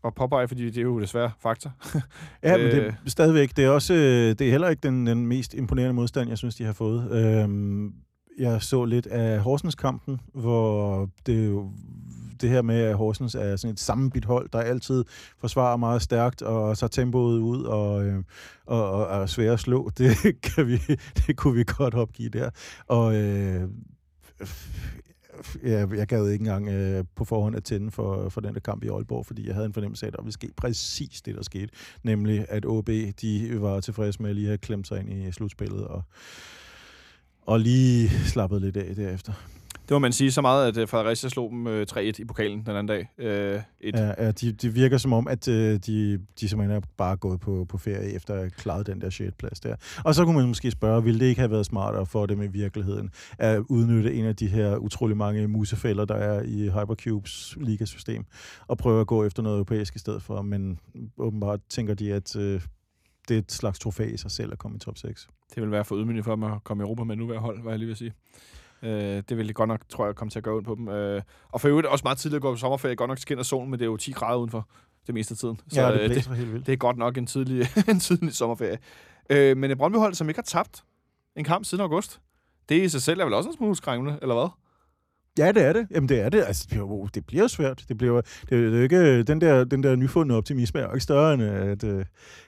at 0.04 0.14
påpege, 0.14 0.48
fordi 0.48 0.66
det 0.66 0.78
er 0.78 0.82
jo 0.82 1.00
desværre 1.00 1.30
fakta. 1.40 1.70
Ja, 2.42 2.56
men 2.56 2.66
det 2.66 2.74
Øh. 2.82 2.86
er 2.86 2.92
stadigvæk, 3.10 3.56
det 3.56 3.64
er 3.64 3.68
også, 3.68 3.94
øh, 3.94 4.00
det 4.38 4.40
er 4.40 4.50
heller 4.50 4.68
ikke 4.68 4.80
den, 4.88 5.06
den 5.06 5.26
mest 5.26 5.54
imponerende 5.54 5.94
modstand, 5.94 6.28
jeg 6.28 6.38
synes, 6.38 6.54
de 6.54 6.64
har 6.64 6.72
fået. 6.72 7.10
Øhm, 7.12 7.92
jeg 8.38 8.62
så 8.62 8.84
lidt 8.84 9.06
af 9.06 9.38
Horsens-kampen, 9.40 10.20
hvor 10.34 11.08
det 11.26 11.46
jo 11.48 11.70
det 12.40 12.50
her 12.50 12.62
med, 12.62 12.80
at 12.80 12.96
Horsens 12.96 13.34
er 13.34 13.56
sådan 13.56 13.72
et 13.72 13.80
sammenbidt 13.80 14.24
hold, 14.24 14.48
der 14.52 14.58
altid 14.58 15.04
forsvarer 15.38 15.76
meget 15.76 16.02
stærkt 16.02 16.42
og 16.42 16.78
tager 16.78 16.88
tempoet 16.88 17.38
ud 17.38 17.62
og, 17.62 18.04
øh, 18.04 18.22
og, 18.66 18.92
og 18.92 19.22
er 19.22 19.26
svære 19.26 19.52
at 19.52 19.60
slå. 19.60 19.90
Det, 19.98 20.16
kan 20.54 20.66
vi, 20.66 20.78
det 21.26 21.36
kunne 21.36 21.54
vi 21.54 21.64
godt 21.66 21.94
opgive 21.94 22.28
der. 22.28 22.50
Og 22.86 23.16
øh, 23.16 23.68
jeg, 25.62 25.92
jeg 25.92 26.06
gad 26.06 26.28
ikke 26.28 26.42
engang 26.42 26.68
øh, 26.68 27.04
på 27.16 27.24
forhånd 27.24 27.56
at 27.56 27.64
tænde 27.64 27.90
for, 27.90 28.28
for 28.28 28.40
den 28.40 28.54
der 28.54 28.60
kamp 28.60 28.84
i 28.84 28.88
Aalborg, 28.88 29.26
fordi 29.26 29.46
jeg 29.46 29.54
havde 29.54 29.66
en 29.66 29.72
fornemmelse 29.72 30.06
af, 30.06 30.08
at 30.08 30.16
der 30.16 30.22
ville 30.22 30.32
ske 30.32 30.50
præcis 30.56 31.22
det, 31.22 31.34
der 31.34 31.42
skete. 31.42 31.68
Nemlig, 32.02 32.46
at 32.48 32.66
OB 32.66 32.88
de 33.20 33.60
var 33.60 33.80
tilfredse 33.80 34.22
med 34.22 34.30
at 34.30 34.36
lige 34.36 34.46
have 34.46 34.58
klemt 34.58 34.88
sig 34.88 35.00
ind 35.00 35.12
i 35.12 35.32
slutspillet 35.32 35.84
og, 35.84 36.02
og 37.42 37.60
lige 37.60 38.08
slappet 38.08 38.62
lidt 38.62 38.76
af 38.76 38.94
derefter. 38.94 39.32
Det 39.88 39.94
må 39.94 39.98
man 39.98 40.12
sige 40.12 40.32
så 40.32 40.40
meget, 40.42 40.68
at 40.68 40.76
øh, 40.76 40.88
Fredericia 40.88 41.28
slog 41.28 41.50
dem 41.50 41.66
øh, 41.66 41.86
3-1 41.90 41.98
i 42.00 42.24
pokalen 42.24 42.60
den 42.60 42.70
anden 42.70 42.86
dag. 42.86 43.08
Øh, 43.18 43.60
et, 43.80 43.94
Ja, 43.94 44.24
ja 44.24 44.30
de, 44.30 44.52
de 44.52 44.72
virker 44.72 44.98
som 44.98 45.12
om, 45.12 45.28
at 45.28 45.48
øh, 45.48 45.78
de, 45.86 46.18
de 46.40 46.48
simpelthen 46.48 46.76
er 46.76 46.80
bare 46.96 47.16
gået 47.16 47.40
på, 47.40 47.66
på 47.68 47.78
ferie 47.78 48.12
efter 48.12 48.34
at 48.34 48.40
have 48.40 48.50
klaret 48.50 48.86
den 48.86 49.00
der 49.00 49.10
shit 49.10 49.34
plads 49.34 49.60
der. 49.60 49.76
Og 50.04 50.14
så 50.14 50.24
kunne 50.24 50.36
man 50.36 50.48
måske 50.48 50.70
spørge, 50.70 51.04
ville 51.04 51.20
det 51.20 51.26
ikke 51.26 51.40
have 51.40 51.50
været 51.50 51.66
smartere 51.66 52.06
for 52.06 52.26
dem 52.26 52.42
i 52.42 52.46
virkeligheden 52.46 53.10
at 53.38 53.58
udnytte 53.58 54.14
en 54.14 54.24
af 54.24 54.36
de 54.36 54.46
her 54.46 54.76
utrolig 54.76 55.16
mange 55.16 55.48
musefælder, 55.48 56.04
der 56.04 56.14
er 56.14 56.42
i 56.42 56.62
Hypercubes 56.68 57.56
ligasystem, 57.60 58.24
og 58.66 58.78
prøve 58.78 59.00
at 59.00 59.06
gå 59.06 59.24
efter 59.24 59.42
noget 59.42 59.56
europæisk 59.56 59.96
i 59.96 59.98
stedet 59.98 60.22
for. 60.22 60.42
Men 60.42 60.78
åbenbart 61.18 61.60
tænker 61.68 61.94
de, 61.94 62.12
at 62.12 62.36
øh, 62.36 62.60
det 63.28 63.34
er 63.34 63.38
et 63.38 63.52
slags 63.52 63.78
trofæ 63.78 64.04
i 64.04 64.16
sig 64.16 64.30
selv 64.30 64.52
at 64.52 64.58
komme 64.58 64.76
i 64.76 64.80
top 64.80 64.98
6. 64.98 65.28
Det 65.54 65.62
vil 65.62 65.70
være 65.70 65.84
for 65.84 65.96
ydmygende 65.96 66.22
for 66.22 66.34
dem 66.34 66.44
at 66.44 66.64
komme 66.64 66.82
i 66.82 66.84
Europa 66.84 67.04
med 67.04 67.16
nu 67.16 67.26
hver 67.26 67.38
hold, 67.38 67.62
hvad 67.62 67.72
jeg 67.72 67.78
lige 67.78 67.86
vil 67.86 67.96
sige. 67.96 68.12
Øh, 68.82 69.22
det 69.28 69.36
vil 69.36 69.54
godt 69.54 69.68
nok, 69.68 69.80
tror 69.88 70.06
jeg, 70.06 70.14
komme 70.14 70.30
til 70.30 70.38
at 70.38 70.42
gøre 70.42 70.54
ondt 70.54 70.66
på 70.66 70.74
dem. 70.74 70.88
Øh, 70.88 71.22
og 71.52 71.60
for 71.60 71.68
øvrigt 71.68 71.86
også 71.86 72.02
meget 72.04 72.18
tidligt 72.18 72.36
at 72.36 72.42
gå 72.42 72.52
på 72.52 72.56
sommerferie. 72.56 72.96
Godt 72.96 73.08
nok 73.08 73.18
skinner 73.18 73.42
solen, 73.42 73.70
men 73.70 73.78
det 73.78 73.84
er 73.84 73.90
jo 73.90 73.96
10 73.96 74.12
grader 74.12 74.38
udenfor 74.38 74.68
det 75.06 75.14
meste 75.14 75.32
af 75.32 75.38
tiden. 75.38 75.60
Så, 75.68 75.80
ja, 75.80 75.92
det 75.92 76.00
øh, 76.00 76.10
blæser 76.10 76.34
helt 76.34 76.52
vildt. 76.52 76.66
det 76.66 76.72
er 76.72 76.76
godt 76.76 76.96
nok 76.96 77.18
en 77.18 77.26
tidlig, 77.26 77.66
en 77.88 78.00
tidlig 78.00 78.34
sommerferie. 78.34 78.78
Øh, 79.30 79.56
men 79.56 79.70
et 79.70 79.78
Brøndby-hold, 79.78 80.14
som 80.14 80.28
ikke 80.28 80.38
har 80.38 80.42
tabt 80.42 80.84
en 81.36 81.44
kamp 81.44 81.64
siden 81.64 81.82
august, 81.82 82.20
det 82.68 82.82
i 82.82 82.88
sig 82.88 83.02
selv 83.02 83.20
er 83.20 83.24
vel 83.24 83.34
også 83.34 83.48
en 83.48 83.56
smule 83.56 83.76
skræmmende, 83.76 84.18
eller 84.22 84.34
hvad? 84.34 84.48
Ja, 85.38 85.52
det 85.52 85.62
er 85.62 85.72
det. 85.72 85.86
Jamen, 85.90 86.08
det 86.08 86.20
er 86.20 86.28
det. 86.28 86.44
Altså, 86.46 86.66
det, 86.70 86.76
er 86.76 86.80
jo, 86.80 87.08
det 87.14 87.26
bliver 87.26 87.46
svært. 87.46 87.84
Det 87.88 87.98
bliver, 87.98 88.20
det, 88.20 88.50
det 88.50 88.78
er 88.78 88.82
ikke, 88.82 89.22
den 89.22 89.40
der, 89.40 89.64
den 89.64 89.82
der 89.82 89.96
nyfundne 89.96 90.34
optimisme 90.34 90.80
er 90.80 90.84
jo 90.84 90.92
ikke 90.92 91.02
større 91.02 91.34
end, 91.34 91.42
at, 91.42 91.84
øh, 91.84 92.04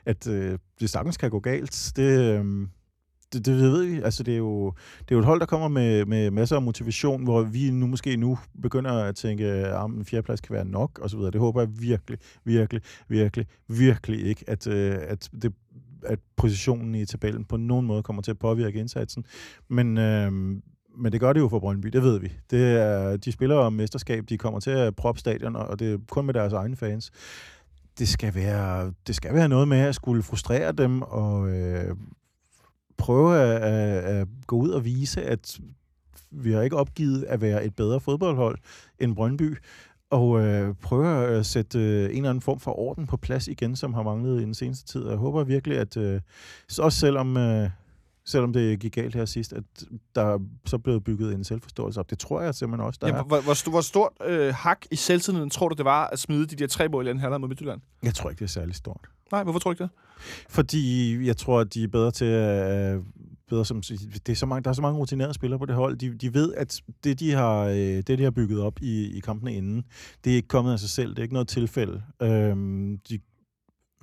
at, 0.07 0.27
at 0.27 0.61
det 0.81 0.91
sagtens 0.91 1.17
kan 1.17 1.31
gå 1.31 1.41
galt. 1.41 1.93
Det, 1.97 2.35
øhm, 2.35 2.69
det, 3.33 3.47
det 3.47 3.57
ved 3.57 3.85
vi. 3.85 4.01
Altså, 4.03 4.23
det 4.23 4.35
er, 4.35 4.39
jo, 4.39 4.73
det 4.99 5.11
er 5.11 5.15
jo 5.15 5.19
et 5.19 5.25
hold, 5.25 5.41
der 5.41 5.47
kommer 5.47 5.69
med, 5.69 6.05
med 6.05 6.31
masser 6.31 6.57
af 6.57 6.63
motivation, 6.63 7.25
hvor 7.25 7.43
vi 7.43 7.71
nu 7.71 7.87
måske 7.87 8.17
nu 8.17 8.39
begynder 8.63 8.93
at 8.93 9.17
tænke, 9.17 9.45
ah, 9.45 9.85
at 9.85 9.91
en 9.91 10.05
fjerdeplads 10.05 10.41
kan 10.41 10.55
være 10.55 10.65
nok, 10.65 10.99
og 10.99 11.11
så 11.11 11.17
videre. 11.17 11.31
Det 11.31 11.41
håber 11.41 11.61
jeg 11.61 11.69
virkelig, 11.81 12.19
virkelig, 12.45 12.83
virkelig, 13.09 13.47
virkelig 13.69 14.27
ikke, 14.27 14.45
at, 14.47 14.67
øh, 14.67 14.97
at, 15.01 15.31
det, 15.43 15.53
at 16.03 16.19
positionen 16.37 16.95
i 16.95 17.05
tabellen 17.07 17.45
på 17.45 17.57
nogen 17.57 17.87
måde 17.87 18.03
kommer 18.03 18.23
til 18.23 18.31
at 18.31 18.39
påvirke 18.39 18.79
indsatsen. 18.79 19.25
Men, 19.69 19.99
øh, 19.99 20.33
men 20.99 21.13
det 21.13 21.21
gør 21.21 21.33
det 21.33 21.41
jo 21.41 21.49
for 21.49 21.59
Brøndby, 21.59 21.89
det 21.89 22.03
ved 22.03 22.21
vi. 22.21 22.33
Det 22.51 22.77
er, 22.77 23.17
de 23.17 23.33
spiller 23.33 23.57
om 23.57 23.73
mesterskab, 23.73 24.25
de 24.29 24.39
kommer 24.39 24.61
til 24.61 24.71
at 24.71 24.97
proppe 24.97 25.19
stadion, 25.19 25.57
og 25.57 25.79
det 25.79 25.93
er 25.93 25.99
kun 26.11 26.27
med 26.27 26.35
deres 26.35 26.53
egne 26.53 26.77
fans. 26.77 27.11
Det 27.99 28.09
skal 28.09 28.35
være, 28.35 28.93
det 29.07 29.15
skal 29.15 29.35
være 29.35 29.49
noget 29.49 29.69
med 29.69 29.79
at 29.79 29.95
skulle 29.95 30.23
frustrere 30.23 30.73
dem 30.73 31.03
og 31.03 31.49
øh, 31.49 31.97
prøve 32.99 33.37
at, 33.41 33.63
at, 33.63 34.05
at 34.21 34.29
gå 34.47 34.57
ud 34.57 34.69
og 34.69 34.85
vise, 34.85 35.23
at 35.23 35.59
vi 36.31 36.53
har 36.53 36.63
ikke 36.63 36.77
opgivet 36.77 37.25
at 37.25 37.41
være 37.41 37.65
et 37.65 37.75
bedre 37.77 38.01
fodboldhold 38.01 38.59
end 38.99 39.15
Brøndby, 39.17 39.57
og 40.11 40.41
øh, 40.41 40.75
prøve 40.83 41.27
at 41.27 41.47
sætte 41.47 41.79
øh, 41.79 42.05
en 42.11 42.17
eller 42.17 42.31
anden 42.31 42.43
form 42.43 42.61
for 42.61 42.79
orden 42.79 43.07
på 43.07 43.17
plads 43.17 43.49
igen, 43.49 43.77
som 43.77 43.95
har 43.95 44.03
manglet 44.03 44.41
i 44.41 44.45
den 44.45 44.55
seneste 44.55 44.87
tid. 44.93 45.03
Og 45.03 45.11
jeg 45.11 45.19
håber 45.19 45.45
virkelig, 45.45 45.79
at 45.79 45.97
øh, 45.97 46.21
også 46.79 46.99
selvom, 46.99 47.37
øh, 47.37 47.71
selvom 48.27 48.53
det 48.53 48.79
gik 48.81 48.95
galt 48.95 49.15
her 49.15 49.25
sidst, 49.25 49.53
at 49.53 49.63
der 50.15 50.23
er 50.23 50.39
så 50.67 50.79
blevet 50.79 51.05
bygget 51.05 51.35
en 51.35 51.45
selvforståelse 51.45 52.01
op. 52.01 52.11
Det 52.11 52.19
tror 52.19 52.41
jeg 52.41 52.55
simpelthen 52.55 52.87
også, 52.87 52.99
der 53.03 53.09
Ja, 53.09 53.15
er. 53.15 53.23
hvor, 53.23 53.41
hvor, 53.41 53.53
sto- 53.55 53.71
hvor 53.71 53.81
stort 53.81 54.13
øh, 54.27 54.55
hak 54.55 54.79
i 54.91 54.97
selvtilliden 54.97 55.51
tror 55.51 55.69
du, 55.69 55.75
det 55.75 55.85
var 55.85 56.07
at 56.07 56.19
smide 56.19 56.47
de 56.47 56.57
der 56.57 56.67
tre 56.67 56.89
mål 56.89 57.07
i 57.07 57.09
anden 57.11 57.21
halvleg 57.21 57.41
mod 57.41 57.49
Midtjylland? 57.49 57.81
Jeg 58.03 58.15
tror 58.15 58.31
ikke, 58.31 58.39
det 58.39 58.45
er 58.45 58.49
særlig 58.49 58.75
stort. 58.75 59.01
Nej, 59.33 59.43
hvorfor 59.43 59.59
tror 59.59 59.71
du 59.71 59.73
ikke 59.73 59.83
det? 59.83 59.91
Fordi 60.49 61.17
jeg 61.27 61.37
tror, 61.37 61.61
at 61.61 61.75
de 61.75 61.85
er 61.85 61.89
bedre 61.89 62.11
til 62.11 62.25
at... 62.25 63.01
Bedre 63.49 63.65
som, 63.65 63.83
det 64.27 64.29
er 64.29 64.35
så 64.35 64.47
mange, 64.47 64.65
der 64.65 64.71
er 64.71 64.75
så 64.75 64.83
mange 64.83 64.99
rutinerede 64.99 65.35
spillere 65.35 65.59
på 65.59 65.67
det 65.67 65.75
hold. 65.75 65.97
De, 65.97 66.15
de 66.15 66.35
ved, 66.35 66.55
at 66.55 66.81
det 67.05 67.21
de, 67.21 67.33
har, 67.33 67.65
øh, 67.65 67.77
det, 67.77 68.19
de 68.19 68.23
har 68.23 68.31
bygget 68.31 68.61
op 68.61 68.83
i, 68.83 69.17
i 69.17 69.21
kampene 69.21 69.55
inden, 69.55 69.85
det 70.25 70.33
er 70.33 70.37
ikke 70.37 70.49
kommet 70.49 70.73
af 70.73 70.79
sig 70.79 70.91
selv. 70.91 71.11
Det 71.11 71.19
er 71.19 71.23
ikke 71.23 71.35
noget 71.35 71.49
tilfælde. 71.49 72.03
Øhm, 72.23 72.99
de 73.09 73.19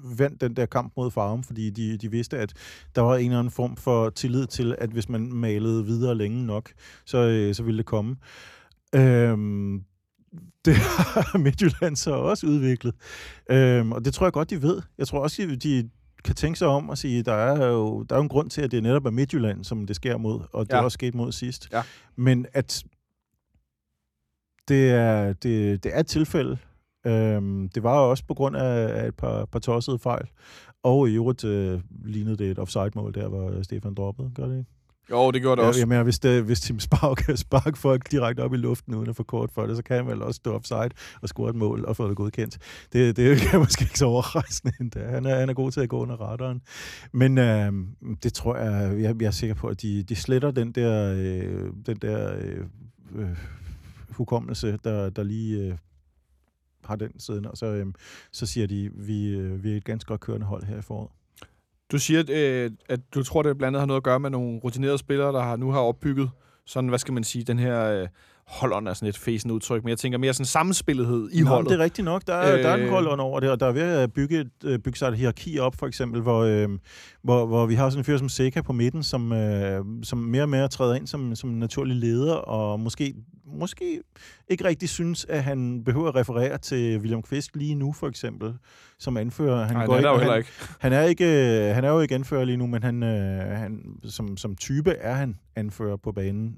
vandt 0.03 0.41
den 0.41 0.55
der 0.55 0.65
kamp 0.65 0.93
mod 0.97 1.11
Farum, 1.11 1.43
fordi 1.43 1.69
de, 1.69 1.97
de 1.97 2.11
vidste, 2.11 2.37
at 2.37 2.53
der 2.95 3.01
var 3.01 3.15
en 3.15 3.25
eller 3.25 3.39
anden 3.39 3.51
form 3.51 3.77
for 3.77 4.09
tillid 4.09 4.47
til, 4.47 4.75
at 4.77 4.89
hvis 4.89 5.09
man 5.09 5.33
malede 5.33 5.85
videre 5.85 6.15
længe 6.15 6.45
nok, 6.45 6.71
så, 7.05 7.17
øh, 7.17 7.55
så 7.55 7.63
ville 7.63 7.77
det 7.77 7.85
komme. 7.85 8.15
Øhm, 8.95 9.83
det 10.65 10.75
har 10.75 11.37
Midtjylland 11.37 11.95
så 11.95 12.11
også 12.11 12.47
udviklet. 12.47 12.95
Øhm, 13.49 13.91
og 13.91 14.05
det 14.05 14.13
tror 14.13 14.25
jeg 14.25 14.33
godt, 14.33 14.49
de 14.49 14.61
ved. 14.61 14.81
Jeg 14.97 15.07
tror 15.07 15.19
også, 15.19 15.41
de, 15.41 15.55
de 15.55 15.89
kan 16.23 16.35
tænke 16.35 16.59
sig 16.59 16.67
om 16.67 16.89
og 16.89 16.97
sige, 16.97 17.23
der 17.23 17.33
er 17.33 17.67
jo 17.67 18.03
der 18.03 18.15
er 18.15 18.19
jo 18.19 18.23
en 18.23 18.29
grund 18.29 18.49
til, 18.49 18.61
at 18.61 18.71
det 18.71 18.83
netop 18.83 19.05
er 19.05 19.09
Midtjylland, 19.09 19.63
som 19.63 19.87
det 19.87 19.95
sker 19.95 20.17
mod, 20.17 20.39
og 20.53 20.65
det 20.65 20.73
ja. 20.73 20.77
er 20.77 20.81
også 20.81 20.95
sket 20.95 21.15
mod 21.15 21.31
sidst. 21.31 21.69
Ja. 21.71 21.81
Men 22.15 22.45
at 22.53 22.83
det 24.67 24.91
er, 24.91 25.33
det, 25.33 25.83
det 25.83 25.95
er 25.95 25.99
et 25.99 26.07
tilfælde. 26.07 26.57
Øhm, 27.07 27.69
det 27.69 27.83
var 27.83 27.99
også 27.99 28.23
på 28.27 28.33
grund 28.33 28.55
af, 28.55 29.01
af 29.01 29.07
et 29.07 29.15
par, 29.15 29.45
par 29.45 29.59
tossede 29.59 29.99
fejl. 29.99 30.27
Og 30.83 31.09
i 31.09 31.13
øvrigt 31.13 31.43
øh, 31.43 31.81
lignede 32.05 32.37
det 32.37 32.51
et 32.51 32.59
offside-mål 32.59 33.13
der, 33.13 33.27
hvor 33.27 33.61
Stefan 33.61 33.93
droppede, 33.93 34.31
gør 34.35 34.45
det 34.45 34.57
ikke? 34.57 34.71
Jo, 35.11 35.31
det 35.31 35.41
gjorde 35.41 35.61
det 35.61 35.67
også. 35.67 35.79
Jeg 35.79 35.87
mener, 35.87 36.03
hvis, 36.03 36.19
det, 36.19 36.43
hvis 36.43 36.59
Tim 36.59 36.79
Spark 36.79 37.17
kan 37.25 37.37
sparke 37.37 37.77
folk 37.77 38.11
direkte 38.11 38.41
op 38.41 38.53
i 38.53 38.57
luften 38.57 38.95
uden 38.95 39.09
at 39.09 39.15
få 39.15 39.23
kort 39.23 39.51
for 39.51 39.65
det, 39.65 39.77
så 39.77 39.83
kan 39.83 39.95
han 39.95 40.07
vel 40.07 40.21
også 40.21 40.37
stå 40.37 40.53
offside 40.53 40.89
og 41.21 41.29
score 41.29 41.49
et 41.49 41.55
mål 41.55 41.85
og 41.85 41.95
få 41.95 42.09
det 42.09 42.17
godkendt. 42.17 42.57
Det, 42.93 43.17
det 43.17 43.31
er 43.53 43.57
måske 43.57 43.83
ikke 43.83 43.99
så 43.99 44.05
overraskende 44.05 44.73
endda. 44.79 45.07
Han 45.07 45.25
er, 45.25 45.39
han 45.39 45.49
er 45.49 45.53
god 45.53 45.71
til 45.71 45.81
at 45.81 45.89
gå 45.89 45.99
under 45.99 46.15
radaren. 46.15 46.61
Men 47.11 47.37
øh, 47.37 47.73
det 48.23 48.33
tror 48.33 48.57
jeg, 48.57 49.01
jeg, 49.01 49.21
jeg 49.21 49.27
er 49.27 49.31
sikker 49.31 49.55
på, 49.55 49.67
at 49.67 49.81
de, 49.81 50.03
de 50.03 50.15
sletter 50.15 50.51
den 50.51 50.71
der, 50.71 51.13
øh, 51.17 51.71
den 51.85 51.97
der 51.97 52.35
øh, 52.35 52.65
øh, 53.15 53.37
hukommelse, 54.09 54.79
der, 54.83 55.09
der 55.09 55.23
lige 55.23 55.63
øh, 55.63 55.77
har 56.83 56.95
den 56.95 57.19
siden, 57.19 57.45
og 57.45 57.57
så, 57.57 57.65
øh, 57.65 57.87
så 58.31 58.45
siger 58.45 58.67
de, 58.67 58.91
vi, 58.93 59.27
øh, 59.27 59.63
vi 59.63 59.73
er 59.73 59.77
et 59.77 59.83
ganske 59.83 60.07
godt 60.07 60.21
kørende 60.21 60.45
hold 60.45 60.63
her 60.63 60.77
i 60.77 60.81
foråret. 60.81 61.11
Du 61.91 61.99
siger, 61.99 62.19
at, 62.19 62.29
øh, 62.29 62.71
at 62.89 62.99
du 63.15 63.23
tror, 63.23 63.41
det 63.43 63.57
blandt 63.57 63.67
andet 63.75 63.79
har 63.81 63.87
noget 63.87 63.99
at 63.99 64.03
gøre 64.03 64.19
med 64.19 64.29
nogle 64.29 64.59
rutinerede 64.63 64.97
spillere, 64.97 65.31
der 65.33 65.41
har, 65.41 65.55
nu 65.55 65.71
har 65.71 65.79
opbygget 65.79 66.29
sådan, 66.65 66.87
hvad 66.87 66.99
skal 66.99 67.13
man 67.13 67.23
sige, 67.23 67.43
den 67.43 67.59
her 67.59 67.83
øh, 67.83 68.07
holderen 68.47 68.87
er 68.87 68.93
sådan 68.93 69.09
et 69.09 69.17
fæsende 69.17 69.53
udtryk, 69.53 69.83
men 69.83 69.89
jeg 69.89 69.97
tænker 69.97 70.17
mere 70.17 70.33
sådan 70.33 70.45
sammenspillethed 70.45 71.29
i 71.31 71.41
Nå, 71.41 71.49
holdet. 71.49 71.69
det 71.69 71.79
er 71.79 71.83
rigtigt 71.83 72.05
nok. 72.05 72.27
Der 72.27 72.33
er, 72.33 72.57
øh, 72.57 72.63
der 72.63 72.69
er 72.69 72.75
en 72.75 72.89
holdånd 72.89 73.21
over 73.21 73.39
det, 73.39 73.49
og 73.51 73.59
der 73.59 73.65
er 73.65 73.71
ved 73.71 73.81
at 73.81 74.13
bygge, 74.13 74.39
et, 74.39 74.49
øh, 74.65 74.79
bygge 74.79 74.99
sig 74.99 75.07
et 75.07 75.17
hierarki 75.17 75.59
op, 75.59 75.75
for 75.75 75.87
eksempel, 75.87 76.21
hvor, 76.21 76.39
øh, 76.43 76.69
hvor, 77.23 77.45
hvor 77.45 77.65
vi 77.65 77.75
har 77.75 77.89
sådan 77.89 77.99
en 77.99 78.03
fyr 78.05 78.17
som 78.17 78.29
Seca 78.29 78.61
på 78.61 78.73
midten, 78.73 79.03
som, 79.03 79.33
øh, 79.33 79.85
som 80.03 80.17
mere 80.17 80.43
og 80.43 80.49
mere 80.49 80.67
træder 80.67 80.95
ind 80.95 81.07
som, 81.07 81.35
som 81.35 81.49
naturlig 81.49 81.95
leder, 81.95 82.33
og 82.33 82.79
måske, 82.79 83.13
måske 83.45 84.01
ikke 84.47 84.65
rigtig 84.65 84.89
synes, 84.89 85.25
at 85.29 85.43
han 85.43 85.83
behøver 85.83 86.07
at 86.07 86.15
referere 86.15 86.57
til 86.57 86.99
William 86.99 87.21
Kvist 87.21 87.55
lige 87.55 87.75
nu, 87.75 87.91
for 87.93 88.07
eksempel, 88.07 88.53
som 88.99 89.17
anfører. 89.17 89.65
Han 89.65 89.75
Nej, 89.75 89.85
går 89.85 89.95
er 89.95 90.01
jo 90.11 90.17
han, 90.17 90.37
ikke. 90.37 90.49
Han 90.79 90.93
er, 90.93 91.01
ikke, 91.01 91.25
øh, 91.69 91.75
han 91.75 91.83
er 91.83 91.89
jo 91.89 91.99
ikke 91.99 92.15
anfører 92.15 92.45
lige 92.45 92.57
nu, 92.57 92.67
men 92.67 92.83
han, 92.83 93.03
øh, 93.03 93.57
han, 93.57 93.81
som, 94.03 94.37
som 94.37 94.55
type 94.55 94.91
er 94.91 95.13
han 95.13 95.35
anfører 95.55 95.97
på 95.97 96.11
banen, 96.11 96.55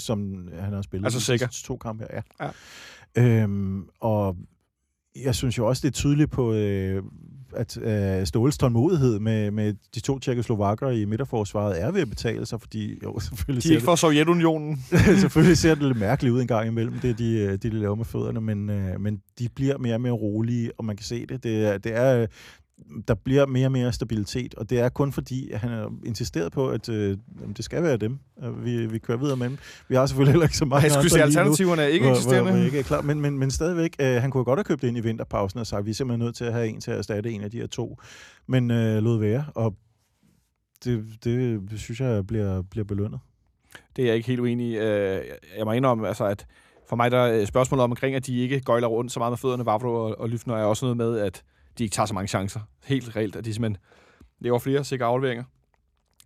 som 0.00 0.48
han 0.60 0.72
har 0.72 0.82
spillet 0.82 1.06
Altså 1.06 1.18
de 1.18 1.24
sikker. 1.24 1.46
sidste 1.50 1.66
to 1.66 1.76
kampe 1.76 2.04
her. 2.12 2.22
Ja. 2.40 2.50
Ja. 3.16 3.42
Øhm, 3.42 3.84
og 4.00 4.36
jeg 5.24 5.34
synes 5.34 5.58
jo 5.58 5.66
også, 5.66 5.80
det 5.82 5.88
er 5.88 5.92
tydeligt 5.92 6.30
på, 6.30 6.52
øh, 6.52 7.02
at 7.56 7.78
øh, 7.78 8.26
Ståles 8.26 8.58
tålmodighed 8.58 9.18
med, 9.18 9.50
med 9.50 9.74
de 9.94 10.00
to 10.00 10.18
tjekkoslovakker 10.18 10.90
i 10.90 11.04
midterforsvaret 11.04 11.82
er 11.82 11.90
ved 11.90 12.00
at 12.00 12.08
betale 12.08 12.46
sig, 12.46 12.60
fordi 12.60 12.98
jo, 13.02 13.18
selvfølgelig 13.20 13.62
De 13.64 13.68
er 13.68 13.72
ikke 13.72 13.84
fra 13.84 13.96
Sovjetunionen. 13.96 14.84
selvfølgelig 15.20 15.58
ser 15.58 15.74
det 15.74 15.84
lidt 15.84 15.98
mærkeligt 15.98 16.32
ud 16.34 16.40
en 16.40 16.46
gang 16.46 16.66
imellem, 16.68 16.98
det 16.98 17.18
de, 17.18 17.38
øh, 17.38 17.58
de 17.62 17.70
laver 17.70 17.94
med 17.94 18.04
fødderne, 18.04 18.40
men, 18.40 18.70
øh, 18.70 19.00
men 19.00 19.22
de 19.38 19.48
bliver 19.54 19.78
mere 19.78 19.94
og 19.94 20.00
mere 20.00 20.12
rolige, 20.12 20.70
og 20.78 20.84
man 20.84 20.96
kan 20.96 21.04
se 21.04 21.26
det. 21.26 21.42
Det 21.44 21.84
det 21.84 21.96
er 21.96 22.26
der 23.08 23.14
bliver 23.14 23.46
mere 23.46 23.66
og 23.66 23.72
mere 23.72 23.92
stabilitet, 23.92 24.54
og 24.54 24.70
det 24.70 24.78
er 24.80 24.88
kun 24.88 25.12
fordi, 25.12 25.50
at 25.50 25.60
han 25.60 25.70
har 25.70 25.92
insisteret 26.06 26.52
på, 26.52 26.68
at 26.68 26.88
øh, 26.88 27.16
det 27.56 27.64
skal 27.64 27.82
være 27.82 27.96
dem. 27.96 28.18
Vi, 28.62 28.86
vi 28.86 28.98
kører 28.98 29.18
videre 29.18 29.36
med 29.36 29.48
dem. 29.48 29.58
Vi 29.88 29.94
har 29.94 30.06
selvfølgelig 30.06 30.32
heller 30.32 30.46
ikke 30.46 30.56
så 30.56 30.64
mange 30.64 30.82
Jeg 30.84 30.90
skulle 30.92 31.10
sige, 31.10 31.22
alternativerne 31.22 31.82
er 31.82 31.86
ikke 31.86 32.04
hvor- 32.06 32.14
eksisterende. 32.14 32.42
Hvor, 32.42 32.58
hvor 32.58 32.64
ikke 32.66 32.78
er 32.78 32.82
klar. 32.82 33.00
Men, 33.02 33.20
men, 33.20 33.38
men 33.38 33.50
stadigvæk, 33.50 33.96
øh, 34.00 34.06
han 34.22 34.30
kunne 34.30 34.44
godt 34.44 34.58
have 34.58 34.64
købt 34.64 34.84
ind 34.84 34.96
i 34.96 35.00
vinterpausen 35.00 35.60
og 35.60 35.66
sagt, 35.66 35.84
vi 35.86 35.90
er 35.90 35.94
simpelthen 35.94 36.24
nødt 36.26 36.36
til 36.36 36.44
at 36.44 36.52
have 36.52 36.68
en 36.68 36.80
til 36.80 36.90
at 36.90 36.98
erstatte 36.98 37.30
en 37.30 37.42
af 37.42 37.50
de 37.50 37.58
her 37.58 37.66
to. 37.66 37.98
Men 38.46 38.70
øh, 38.70 39.02
lod 39.02 39.18
være, 39.18 39.44
og 39.54 39.74
det, 40.84 41.04
det 41.24 41.60
synes 41.76 42.00
jeg 42.00 42.26
bliver, 42.26 42.62
bliver 42.62 42.84
belønnet. 42.84 43.20
Det 43.96 44.02
er 44.02 44.06
jeg 44.06 44.16
ikke 44.16 44.26
helt 44.28 44.40
uenig 44.40 44.66
i. 44.66 44.76
Øh, 44.76 45.24
Jeg 45.58 45.64
må 45.64 45.72
indrømme, 45.72 46.08
altså, 46.08 46.24
at 46.24 46.46
for 46.88 46.96
mig 46.96 47.10
der 47.10 47.18
er 47.18 47.44
spørgsmålet 47.44 47.84
omkring, 47.84 48.14
at 48.16 48.26
de 48.26 48.38
ikke 48.38 48.60
gøjler 48.60 48.86
rundt 48.88 49.12
så 49.12 49.18
meget 49.20 49.30
med 49.30 49.38
fødderne, 49.38 49.66
Vavro 49.66 49.94
og, 49.94 50.20
og 50.20 50.28
Lyfner, 50.28 50.56
er 50.56 50.64
også 50.64 50.84
noget 50.84 50.96
med, 50.96 51.18
at 51.18 51.42
de 51.78 51.84
ikke 51.84 51.94
tager 51.94 52.06
så 52.06 52.14
mange 52.14 52.28
chancer. 52.28 52.60
Helt 52.84 53.16
reelt, 53.16 53.36
at 53.36 53.44
de 53.44 53.54
simpelthen 53.54 53.82
laver 54.38 54.58
flere 54.58 54.84
sikre 54.84 55.04
afleveringer. 55.04 55.44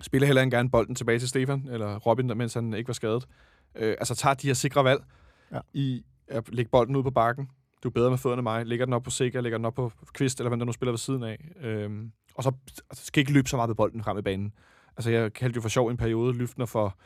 Spiller 0.00 0.26
heller 0.26 0.42
ikke 0.42 0.56
gerne 0.56 0.70
bolden 0.70 0.94
tilbage 0.94 1.18
til 1.18 1.28
Stefan, 1.28 1.68
eller 1.70 1.98
Robin, 1.98 2.26
mens 2.36 2.54
han 2.54 2.74
ikke 2.74 2.88
var 2.88 2.94
skadet. 2.94 3.26
Øh, 3.74 3.90
altså 3.98 4.14
tager 4.14 4.34
de 4.34 4.46
her 4.46 4.54
sikre 4.54 4.84
valg 4.84 5.04
Ja. 5.52 5.58
i 5.72 6.04
at 6.28 6.54
lægge 6.54 6.70
bolden 6.70 6.96
ud 6.96 7.02
på 7.02 7.10
bakken. 7.10 7.48
Du 7.82 7.88
er 7.88 7.92
bedre 7.92 8.10
med 8.10 8.18
fødderne 8.18 8.40
end 8.40 8.44
mig. 8.44 8.66
Lægger 8.66 8.84
den 8.86 8.94
op 8.94 9.02
på 9.02 9.10
Sikker, 9.10 9.40
lægger 9.40 9.58
den 9.58 9.64
op 9.64 9.74
på 9.74 9.92
Kvist, 10.14 10.40
eller 10.40 10.48
hvem 10.48 10.58
der 10.58 10.66
nu 10.66 10.72
spiller 10.72 10.92
ved 10.92 10.98
siden 10.98 11.22
af. 11.22 11.48
Øhm, 11.60 12.12
og 12.34 12.42
så 12.42 12.52
altså, 12.90 13.06
skal 13.06 13.20
ikke 13.20 13.32
løbe 13.32 13.48
så 13.48 13.56
meget 13.56 13.68
med 13.68 13.74
bolden 13.74 14.02
frem 14.04 14.18
i 14.18 14.22
banen. 14.22 14.52
Altså, 14.96 15.10
jeg 15.10 15.32
kaldte 15.32 15.56
jo 15.56 15.62
for 15.62 15.68
sjov 15.68 15.88
i 15.88 15.90
en 15.90 15.96
periode 15.96 16.32
Lyftner 16.34 16.66
for, 16.66 16.96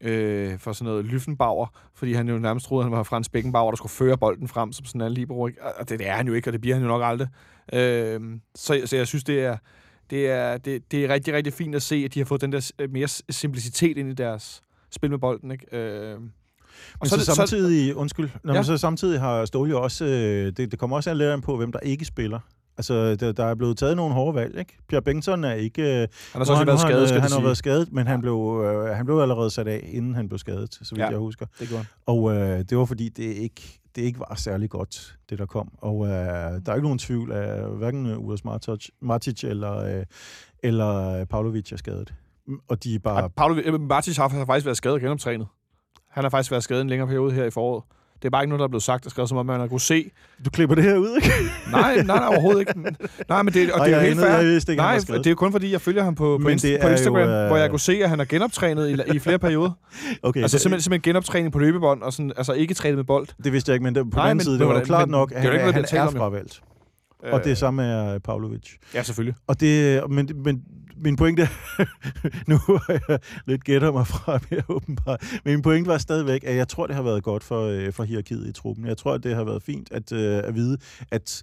øh, 0.00 0.58
for 0.58 0.72
sådan 0.72 0.84
noget 0.92 1.04
Lyftenbauer, 1.04 1.66
fordi 1.94 2.12
han 2.12 2.28
jo 2.28 2.38
nærmest 2.38 2.66
troede, 2.66 2.82
han 2.84 2.92
var 2.92 3.02
Frans 3.02 3.28
Beckenbauer, 3.28 3.70
der 3.70 3.76
skulle 3.76 3.90
føre 3.92 4.18
bolden 4.18 4.48
frem 4.48 4.72
som 4.72 4.84
sådan 4.84 5.00
en 5.00 5.12
libero. 5.12 5.46
Ikke? 5.46 5.64
Og 5.64 5.88
det, 5.88 5.98
det 5.98 6.08
er 6.08 6.12
han 6.12 6.26
jo 6.26 6.32
ikke, 6.34 6.48
og 6.48 6.52
det 6.52 6.60
bliver 6.60 6.74
han 6.76 6.82
jo 6.82 6.88
nok 6.88 7.02
aldrig. 7.04 7.28
Øh, 7.72 8.20
så, 8.54 8.82
så 8.84 8.96
jeg 8.96 9.06
synes, 9.06 9.24
det 9.24 9.44
er, 9.44 9.56
det, 10.10 10.30
er, 10.30 10.56
det, 10.58 10.92
det 10.92 11.04
er 11.04 11.08
rigtig, 11.08 11.34
rigtig 11.34 11.52
fint 11.52 11.74
at 11.74 11.82
se, 11.82 11.96
at 12.04 12.14
de 12.14 12.20
har 12.20 12.24
fået 12.24 12.40
den 12.40 12.52
der 12.52 12.72
øh, 12.78 12.90
mere 12.92 13.08
simplicitet 13.30 13.98
ind 13.98 14.10
i 14.10 14.14
deres 14.14 14.60
spil 14.90 15.10
med 15.10 15.18
bolden. 15.18 15.50
Ikke? 15.50 15.76
Øh, 15.76 16.20
Men 16.20 16.30
så 17.04 17.08
så, 17.10 17.16
det- 17.16 17.26
så- 17.26 17.34
samtidig, 17.34 17.96
undskyld, 17.96 18.30
når 18.44 18.52
Ja. 18.54 18.58
man 18.58 18.64
så 18.64 18.76
samtidig 18.78 19.20
har 19.20 19.44
Ståle 19.44 19.70
jo 19.70 19.82
også, 19.82 20.04
øh, 20.04 20.46
det, 20.56 20.70
det 20.70 20.78
kommer 20.78 20.96
også 20.96 21.10
an 21.10 21.16
lidt 21.16 21.30
an 21.30 21.40
på, 21.40 21.56
hvem 21.56 21.72
der 21.72 21.80
ikke 21.80 22.04
spiller. 22.04 22.40
Altså, 22.78 23.14
der, 23.16 23.32
der 23.32 23.44
er 23.44 23.54
blevet 23.54 23.78
taget 23.78 23.96
nogle 23.96 24.14
hårde 24.14 24.34
valg, 24.34 24.58
ikke? 24.58 24.78
Pierre 24.88 25.02
Bengtsson 25.02 25.44
er 25.44 25.52
ikke... 25.52 25.82
øh, 25.82 25.88
han 25.88 26.08
har 26.34 26.44
så 26.44 26.52
også 26.52 26.64
nu 26.64 26.66
været 26.66 26.80
han, 26.80 26.88
skadet, 26.88 27.02
øh, 27.02 27.08
skal 27.08 27.20
Han 27.20 27.30
det 27.30 27.36
har 27.36 27.42
været 27.42 27.56
skadet, 27.56 27.92
men 27.92 28.06
han 28.06 28.20
blev, 28.20 28.62
øh, 28.64 28.96
han 28.96 29.04
blev 29.06 29.18
allerede 29.18 29.50
sat 29.50 29.68
af, 29.68 29.88
inden 29.92 30.14
han 30.14 30.28
blev 30.28 30.38
skadet, 30.38 30.74
så 30.74 30.94
vidt 30.94 30.98
Ja. 31.04 31.08
jeg 31.10 31.18
husker. 31.18 31.46
Det 31.60 31.68
gjorde 31.68 31.84
han. 31.84 31.86
Og 32.06 32.34
øh, 32.34 32.58
det 32.70 32.78
var 32.78 32.84
fordi, 32.84 33.08
det 33.08 33.22
ikke, 33.22 33.80
det 33.96 34.02
ikke 34.02 34.20
var 34.20 34.34
særlig 34.36 34.70
godt, 34.70 35.16
det 35.30 35.38
der 35.38 35.46
kom. 35.46 35.68
Og 35.78 36.06
øh, 36.06 36.12
der 36.12 36.60
er 36.66 36.74
ikke 36.74 36.86
nogen 36.86 36.98
tvivl 36.98 37.32
af, 37.32 37.70
hverken 37.70 38.16
Uros 38.16 38.44
Martic, 38.44 38.88
Martic 39.00 39.44
eller, 39.44 39.76
øh, 39.98 40.04
eller 40.62 41.24
Pavlovic 41.24 41.72
er 41.72 41.76
skadet. 41.76 42.14
Og 42.68 42.84
de 42.84 42.94
er 42.94 42.98
bare... 42.98 43.30
Paolo 43.30 43.60
øh, 43.64 43.80
Martic 43.80 44.16
har 44.16 44.44
faktisk 44.46 44.66
været 44.66 44.76
skadet 44.76 44.94
og 44.94 45.00
genoptrænet. 45.00 45.46
Han 46.10 46.24
har 46.24 46.30
faktisk 46.30 46.50
været 46.50 46.64
skadet 46.64 46.80
en 46.80 46.88
længere 46.88 47.08
periode 47.08 47.32
her 47.32 47.44
i 47.44 47.50
foråret. 47.50 47.84
Det 48.22 48.24
er 48.24 48.30
bare 48.30 48.42
ikke 48.42 48.48
noget, 48.48 48.58
der 48.58 48.64
er 48.64 48.68
blevet 48.68 48.82
sagt 48.82 49.04
og 49.04 49.10
skrevet, 49.10 49.28
som 49.28 49.38
om 49.38 49.46
man 49.46 49.60
har 49.60 49.66
kunne 49.66 49.80
se. 49.80 50.10
Du 50.44 50.50
klipper 50.50 50.74
det 50.74 50.84
her 50.84 50.96
ud, 50.96 51.16
ikke? 51.16 51.28
Nej, 51.70 51.96
nej, 51.96 52.02
nej 52.18 52.26
overhovedet 52.28 52.60
ikke. 52.60 52.72
Nej, 53.28 53.42
men 53.42 53.54
det, 53.54 53.72
og 53.72 53.86
det 53.86 53.94
er 53.94 53.98
jo 54.00 54.02
helt 54.06 54.20
fair. 54.20 54.28
jeg 54.36 54.44
vidste 54.44 54.72
ikke, 54.72 54.82
han 54.82 55.00
Nej, 55.08 55.18
det 55.18 55.30
er 55.30 55.34
kun 55.34 55.52
fordi, 55.52 55.72
jeg 55.72 55.80
følger 55.80 56.02
ham 56.04 56.14
på, 56.14 56.38
på, 56.42 56.48
Inst- 56.48 56.62
det 56.62 56.78
på 56.82 56.88
Instagram, 56.88 57.16
jo, 57.20 57.28
øh, 57.28 57.46
hvor 57.46 57.56
jeg 57.56 57.70
kunne 57.70 57.80
se, 57.80 58.02
at 58.02 58.08
han 58.10 58.18
har 58.18 58.26
genoptrænet 58.26 58.88
i, 59.10 59.14
i 59.16 59.18
flere 59.18 59.38
perioder. 59.38 59.70
Okay, 60.22 60.40
altså 60.42 60.54
det- 60.56 60.62
simpelthen, 60.62 60.82
simpelthen 60.82 61.10
genoptræning 61.10 61.52
på 61.52 61.58
løbebånd, 61.58 62.02
og 62.02 62.12
sådan, 62.12 62.32
altså 62.36 62.52
ikke 62.52 62.74
trænet 62.74 62.96
med 62.96 63.04
bold. 63.04 63.26
Det 63.44 63.52
vidste 63.52 63.70
jeg 63.70 63.74
ikke, 63.74 63.84
men 63.84 63.94
det, 63.94 64.10
på 64.10 64.16
Nej, 64.16 64.28
den 64.28 64.36
men 64.36 64.44
side, 64.44 64.52
det 64.54 64.60
det 64.60 64.68
var 64.68 64.74
jo 64.74 64.84
klart 64.84 65.08
men 65.08 65.12
nok, 65.12 65.28
det 65.30 65.36
at 65.36 65.42
han, 65.42 65.52
ikke 65.52 65.64
han 65.64 65.84
har 66.00 66.06
er 66.06 66.10
fravalgt. 66.10 66.60
Og 67.32 67.44
det 67.44 67.58
samme 67.58 67.84
er 67.84 68.18
Pavlovic. 68.18 68.70
Ja, 68.94 69.02
selvfølgelig. 69.02 69.34
Og 69.46 69.60
det, 69.60 70.02
men, 70.10 70.30
men 70.44 70.62
min 71.00 71.16
pointe 71.16 71.42
nu 72.50 72.56
har 72.56 73.00
jeg 73.08 73.18
lidt 73.46 73.64
gætter 73.64 73.92
mig 73.92 74.06
fra 74.06 74.38
mere 74.50 74.62
åbenbart, 74.68 75.40
men 75.44 75.54
min 75.54 75.62
pointe 75.62 75.88
var 75.88 75.98
stadigvæk, 75.98 76.44
at 76.44 76.56
jeg 76.56 76.68
tror, 76.68 76.86
det 76.86 76.96
har 76.96 77.02
været 77.02 77.22
godt 77.22 77.44
for, 77.44 77.62
øh, 77.66 77.92
for 77.92 78.04
hierarkiet 78.04 78.48
i 78.48 78.52
truppen. 78.52 78.86
Jeg 78.86 78.96
tror, 78.96 79.12
at 79.14 79.22
det 79.22 79.34
har 79.34 79.44
været 79.44 79.62
fint 79.62 79.92
at, 79.92 80.12
øh, 80.12 80.40
at 80.44 80.54
vide, 80.54 80.78
at 81.10 81.42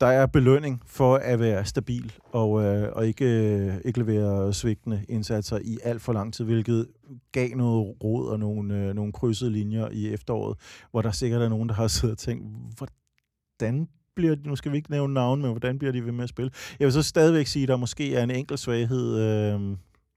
der 0.00 0.06
er 0.06 0.26
belønning 0.26 0.82
for 0.86 1.16
at 1.16 1.40
være 1.40 1.64
stabil 1.64 2.12
og, 2.32 2.64
øh, 2.64 2.92
og 2.92 3.06
ikke, 3.06 3.24
øh, 3.24 3.74
ikke 3.84 3.98
levere 3.98 4.54
svigtende 4.54 5.04
indsatser 5.08 5.58
i 5.64 5.78
alt 5.84 6.02
for 6.02 6.12
lang 6.12 6.34
tid, 6.34 6.44
hvilket 6.44 6.86
gav 7.32 7.48
noget 7.56 7.94
råd 8.04 8.28
og 8.28 8.38
nogle, 8.38 8.74
øh, 8.76 8.94
nogle 8.94 9.12
krydsede 9.12 9.50
linjer 9.50 9.88
i 9.92 10.12
efteråret, 10.12 10.58
hvor 10.90 11.02
der 11.02 11.10
sikkert 11.10 11.42
er 11.42 11.48
nogen, 11.48 11.68
der 11.68 11.74
har 11.74 11.88
siddet 11.88 12.12
og 12.12 12.18
tænkt, 12.18 12.46
hvordan 12.76 13.88
bliver 14.18 14.36
nu 14.44 14.56
skal 14.56 14.72
vi 14.72 14.76
ikke 14.76 14.90
nævne 14.90 15.14
navn, 15.14 15.42
men 15.42 15.50
hvordan 15.50 15.78
bliver 15.78 15.92
de 15.92 16.04
ved 16.04 16.12
med 16.12 16.24
at 16.24 16.28
spille? 16.28 16.50
Jeg 16.78 16.84
vil 16.84 16.92
så 16.92 17.02
stadigvæk 17.02 17.46
sige, 17.46 17.62
at 17.62 17.68
der 17.68 17.76
måske 17.76 18.14
er 18.14 18.22
en 18.22 18.30
enkelt 18.30 18.60
svaghed 18.60 19.18
øh, 19.18 19.76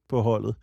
på 0.09 0.21
holdet, 0.21 0.55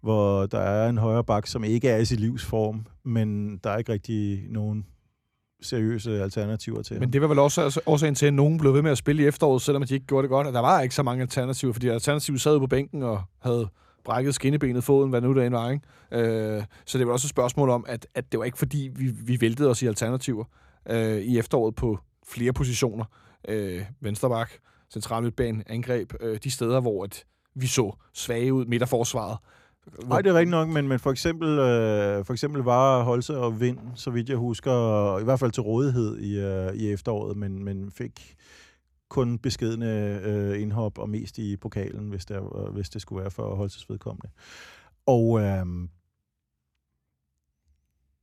hvor 0.00 0.46
der 0.46 0.58
er 0.58 0.88
en 0.88 0.98
højre 0.98 1.24
bak, 1.24 1.46
som 1.46 1.64
ikke 1.64 1.88
er 1.88 1.96
i 1.96 2.04
sit 2.04 2.20
livsform, 2.20 2.86
men 3.04 3.56
der 3.64 3.70
er 3.70 3.78
ikke 3.78 3.92
rigtig 3.92 4.46
nogen 4.50 4.86
seriøse 5.62 6.22
alternativer 6.22 6.82
til 6.82 7.00
Men 7.00 7.12
det 7.12 7.20
var 7.20 7.26
vel 7.26 7.38
også 7.38 7.62
altså, 7.62 7.80
årsagen 7.86 8.14
til, 8.14 8.26
at 8.26 8.34
nogen 8.34 8.58
blev 8.58 8.74
ved 8.74 8.82
med 8.82 8.90
at 8.90 8.98
spille 8.98 9.22
i 9.22 9.26
efteråret, 9.26 9.62
selvom 9.62 9.82
de 9.82 9.94
ikke 9.94 10.06
gjorde 10.06 10.22
det 10.22 10.30
godt. 10.30 10.46
Og 10.46 10.52
der 10.52 10.60
var 10.60 10.80
ikke 10.80 10.94
så 10.94 11.02
mange 11.02 11.22
alternativer, 11.22 11.72
fordi 11.72 11.88
alternativet 11.88 12.40
sad 12.40 12.58
på 12.58 12.66
bænken 12.66 13.02
og 13.02 13.22
havde 13.42 13.68
brækket 14.04 14.34
skinnebenet, 14.34 14.84
foden, 14.84 15.10
hvad 15.10 15.20
nu 15.20 15.34
det 15.34 15.46
end 15.46 15.54
var. 15.54 15.70
Ikke? 15.70 15.84
Øh, 16.12 16.64
så 16.86 16.98
det 16.98 17.06
var 17.06 17.12
også 17.12 17.26
et 17.26 17.30
spørgsmål 17.30 17.70
om, 17.70 17.84
at, 17.88 18.06
at 18.14 18.32
det 18.32 18.38
var 18.38 18.44
ikke 18.44 18.58
fordi, 18.58 18.90
vi, 18.96 19.10
vi 19.24 19.40
væltede 19.40 19.68
os 19.70 19.82
i 19.82 19.86
alternativer 19.86 20.44
øh, 20.90 21.18
i 21.18 21.38
efteråret 21.38 21.74
på 21.74 21.98
flere 22.28 22.52
positioner. 22.52 23.04
Øh, 23.48 23.84
vensterbak, 24.00 24.50
centralmidtbane 24.92 25.64
angreb, 25.66 26.12
øh, 26.20 26.38
de 26.44 26.50
steder, 26.50 26.80
hvor 26.80 27.04
at 27.04 27.24
vi 27.54 27.66
så 27.66 27.96
svage 28.14 28.52
ud, 28.52 28.64
midterforsvaret. 28.66 29.38
Nej, 30.08 30.22
det 30.22 30.30
er 30.30 30.34
rigtigt 30.34 30.50
nok, 30.50 30.68
men, 30.68 30.88
men 30.88 30.98
for, 30.98 31.10
eksempel, 31.10 31.48
øh, 31.48 32.24
for 32.24 32.32
eksempel 32.32 32.62
var 32.62 33.02
Holse 33.02 33.38
og 33.38 33.60
Vind, 33.60 33.78
så 33.94 34.10
vidt 34.10 34.28
jeg 34.28 34.36
husker, 34.36 35.18
i 35.18 35.24
hvert 35.24 35.40
fald 35.40 35.52
til 35.52 35.62
rådighed 35.62 36.18
i, 36.18 36.38
øh, 36.38 36.74
i 36.74 36.92
efteråret, 36.92 37.36
men, 37.36 37.64
men 37.64 37.90
fik 37.90 38.34
kun 39.08 39.38
beskedende 39.38 40.20
øh, 40.24 40.62
indhop 40.62 40.98
og 40.98 41.08
mest 41.08 41.38
i 41.38 41.56
pokalen, 41.56 42.08
hvis 42.08 42.24
det, 42.24 42.36
øh, 42.36 42.74
hvis 42.74 42.90
det 42.90 43.02
skulle 43.02 43.20
være 43.22 43.30
for 43.30 43.54
Holses 43.54 43.90
vedkommende. 43.90 44.28
Og 45.06 45.40
øh, 45.40 45.66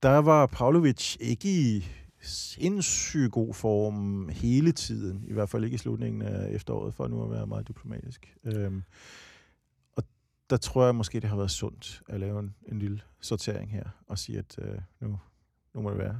der 0.03 0.17
var 0.17 0.45
Pavlovic 0.45 1.17
ikke 1.19 1.49
i 1.49 1.87
sindssygt 2.23 3.31
god 3.31 3.53
form 3.53 4.29
hele 4.29 4.71
tiden, 4.71 5.23
i 5.27 5.33
hvert 5.33 5.49
fald 5.49 5.63
ikke 5.63 5.75
i 5.75 5.77
slutningen 5.77 6.21
af 6.21 6.49
efteråret, 6.49 6.93
for 6.93 7.07
nu 7.07 7.23
at 7.23 7.31
være 7.31 7.47
meget 7.47 7.67
diplomatisk. 7.67 8.37
Øhm, 8.43 8.83
og 9.95 10.03
der 10.49 10.57
tror 10.57 10.85
jeg 10.85 10.95
måske, 10.95 11.19
det 11.19 11.29
har 11.29 11.37
været 11.37 11.51
sundt 11.51 12.01
at 12.09 12.19
lave 12.19 12.39
en, 12.39 12.55
en 12.67 12.79
lille 12.79 13.01
sortering 13.21 13.71
her, 13.71 13.83
og 14.07 14.19
sige, 14.19 14.37
at 14.37 14.55
øh, 14.61 14.79
nu, 14.99 15.19
nu 15.73 15.81
må 15.81 15.89
det 15.89 15.97
være. 15.97 16.17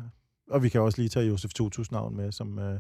Og 0.49 0.63
vi 0.63 0.69
kan 0.69 0.81
også 0.81 0.97
lige 0.97 1.09
tage 1.09 1.25
Josef 1.25 1.53
2000 1.53 1.95
navn 1.95 2.15
med, 2.15 2.31
som, 2.31 2.59
øh, 2.59 2.79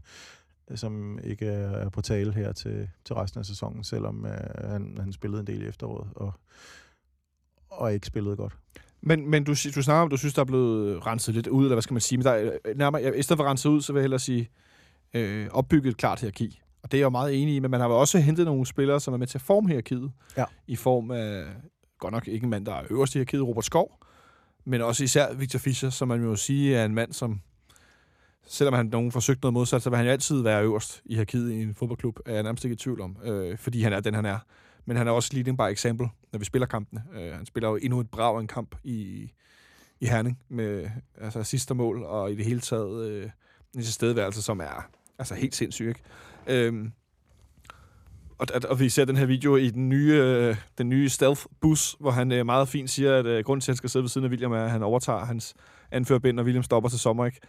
som 0.75 1.19
ikke 1.23 1.45
er 1.45 1.89
på 1.89 2.01
tale 2.01 2.33
her 2.33 2.51
til, 2.51 2.89
til 3.05 3.15
resten 3.15 3.39
af 3.39 3.45
sæsonen, 3.45 3.83
selvom 3.83 4.25
øh, 4.25 4.69
han, 4.71 4.97
han 4.99 5.13
spillede 5.13 5.39
en 5.39 5.47
del 5.47 5.61
i 5.61 5.67
efteråret, 5.67 6.09
og, 6.15 6.33
og 7.69 7.93
ikke 7.93 8.07
spillede 8.07 8.35
godt. 8.35 8.57
Men, 9.05 9.29
men 9.29 9.43
du, 9.43 9.51
du 9.51 9.81
snakker 9.81 10.01
om, 10.01 10.09
du 10.09 10.17
synes, 10.17 10.33
der 10.33 10.41
er 10.41 10.45
blevet 10.45 11.05
renset 11.05 11.35
lidt 11.35 11.47
ud, 11.47 11.63
eller 11.63 11.75
hvad 11.75 11.81
skal 11.81 11.93
man 11.93 12.01
sige? 12.01 12.17
Men 12.17 12.25
der 12.25 12.31
er, 12.31 12.51
øh, 12.65 12.77
nærmere, 12.77 13.17
i 13.17 13.23
stedet 13.23 13.37
for 13.37 13.49
renset 13.49 13.69
ud, 13.69 13.81
så 13.81 13.93
vil 13.93 13.99
jeg 13.99 14.03
hellere 14.03 14.19
sige, 14.19 14.49
øh, 15.13 15.47
opbygget 15.51 15.91
et 15.91 15.97
klart 15.97 16.19
hierarki. 16.19 16.61
Og 16.83 16.91
det 16.91 16.97
er 16.97 16.99
jeg 16.99 17.05
jo 17.05 17.09
meget 17.09 17.41
enig 17.41 17.55
i, 17.55 17.59
men 17.59 17.71
man 17.71 17.79
har 17.79 17.87
jo 17.87 17.99
også 17.99 18.19
hentet 18.19 18.45
nogle 18.45 18.65
spillere, 18.65 18.99
som 18.99 19.13
er 19.13 19.17
med 19.17 19.27
til 19.27 19.37
at 19.37 19.41
forme 19.41 19.67
hierarkiet. 19.67 20.11
Ja. 20.37 20.45
I 20.67 20.75
form 20.75 21.11
af, 21.11 21.43
godt 21.99 22.13
nok 22.13 22.27
ikke 22.27 22.43
en 22.43 22.49
mand, 22.49 22.65
der 22.65 22.73
er 22.73 22.83
øverst 22.89 23.15
i 23.15 23.17
hierarkiet, 23.17 23.41
Robert 23.41 23.65
Skov, 23.65 23.99
men 24.65 24.81
også 24.81 25.03
især 25.03 25.33
Victor 25.33 25.59
Fischer, 25.59 25.89
som 25.89 26.07
man 26.07 26.23
jo 26.23 26.35
sige 26.35 26.75
er 26.75 26.85
en 26.85 26.95
mand, 26.95 27.13
som 27.13 27.41
selvom 28.47 28.73
han 28.73 28.85
nogen 28.85 29.11
forsøgt 29.11 29.43
noget 29.43 29.53
modsat, 29.53 29.81
så 29.81 29.89
vil 29.89 29.97
han 29.97 30.05
jo 30.05 30.11
altid 30.11 30.41
være 30.41 30.63
øverst 30.63 31.01
i 31.05 31.13
hierarkiet 31.13 31.51
i 31.51 31.61
en 31.61 31.75
fodboldklub, 31.75 32.19
er 32.25 32.33
jeg 32.33 32.43
nærmest 32.43 32.65
ikke 32.65 32.73
i 32.73 32.77
tvivl 32.77 33.01
om, 33.01 33.17
øh, 33.23 33.57
fordi 33.57 33.81
han 33.81 33.93
er 33.93 33.99
den, 33.99 34.13
han 34.13 34.25
er 34.25 34.39
men 34.85 34.97
han 34.97 35.07
er 35.07 35.11
også 35.11 35.29
leading 35.33 35.57
by 35.57 35.71
example, 35.71 36.09
når 36.31 36.39
vi 36.39 36.45
spiller 36.45 36.65
kampene. 36.65 37.03
Øh, 37.15 37.33
han 37.33 37.45
spiller 37.45 37.69
jo 37.69 37.75
endnu 37.81 37.99
et 37.99 38.09
brav 38.09 38.37
en 38.37 38.47
kamp 38.47 38.75
i, 38.83 39.31
i 39.99 40.05
Herning 40.05 40.39
med 40.49 40.89
altså, 41.21 41.43
sidste 41.43 41.73
mål, 41.73 42.03
og 42.03 42.31
i 42.31 42.35
det 42.35 42.45
hele 42.45 42.59
taget 42.59 43.09
øh, 43.09 43.29
en 43.75 43.81
tilstedeværelse, 43.81 44.41
som 44.41 44.59
er 44.59 44.89
altså, 45.19 45.35
helt 45.35 45.55
sindssyg. 45.55 45.87
Ikke? 45.87 46.01
Øh, 46.47 46.89
og, 48.37 48.47
og, 48.53 48.61
og 48.69 48.79
vi 48.79 48.89
ser 48.89 49.05
den 49.05 49.15
her 49.15 49.25
video 49.25 49.55
i 49.55 49.69
den 49.69 49.89
nye, 49.89 50.13
øh, 50.13 50.55
den 50.77 50.89
nye 50.89 51.09
stealth-bus, 51.09 51.95
hvor 51.99 52.11
han 52.11 52.31
øh, 52.31 52.45
meget 52.45 52.67
fint 52.67 52.89
siger, 52.89 53.17
at 53.19 53.25
øh, 53.25 53.43
grunden 53.43 53.61
til, 53.61 53.71
at 53.71 53.73
han 53.73 53.77
skal 53.77 53.89
sidde 53.89 54.03
ved 54.03 54.09
siden 54.09 54.25
af 54.25 54.29
William, 54.29 54.51
er, 54.51 54.63
at 54.63 54.71
han 54.71 54.83
overtager 54.83 55.25
hans 55.25 55.53
anførbind, 55.91 56.35
når 56.35 56.43
William 56.43 56.63
stopper 56.63 56.89
til 56.89 56.99
sommer. 56.99 57.25
Ikke? 57.25 57.39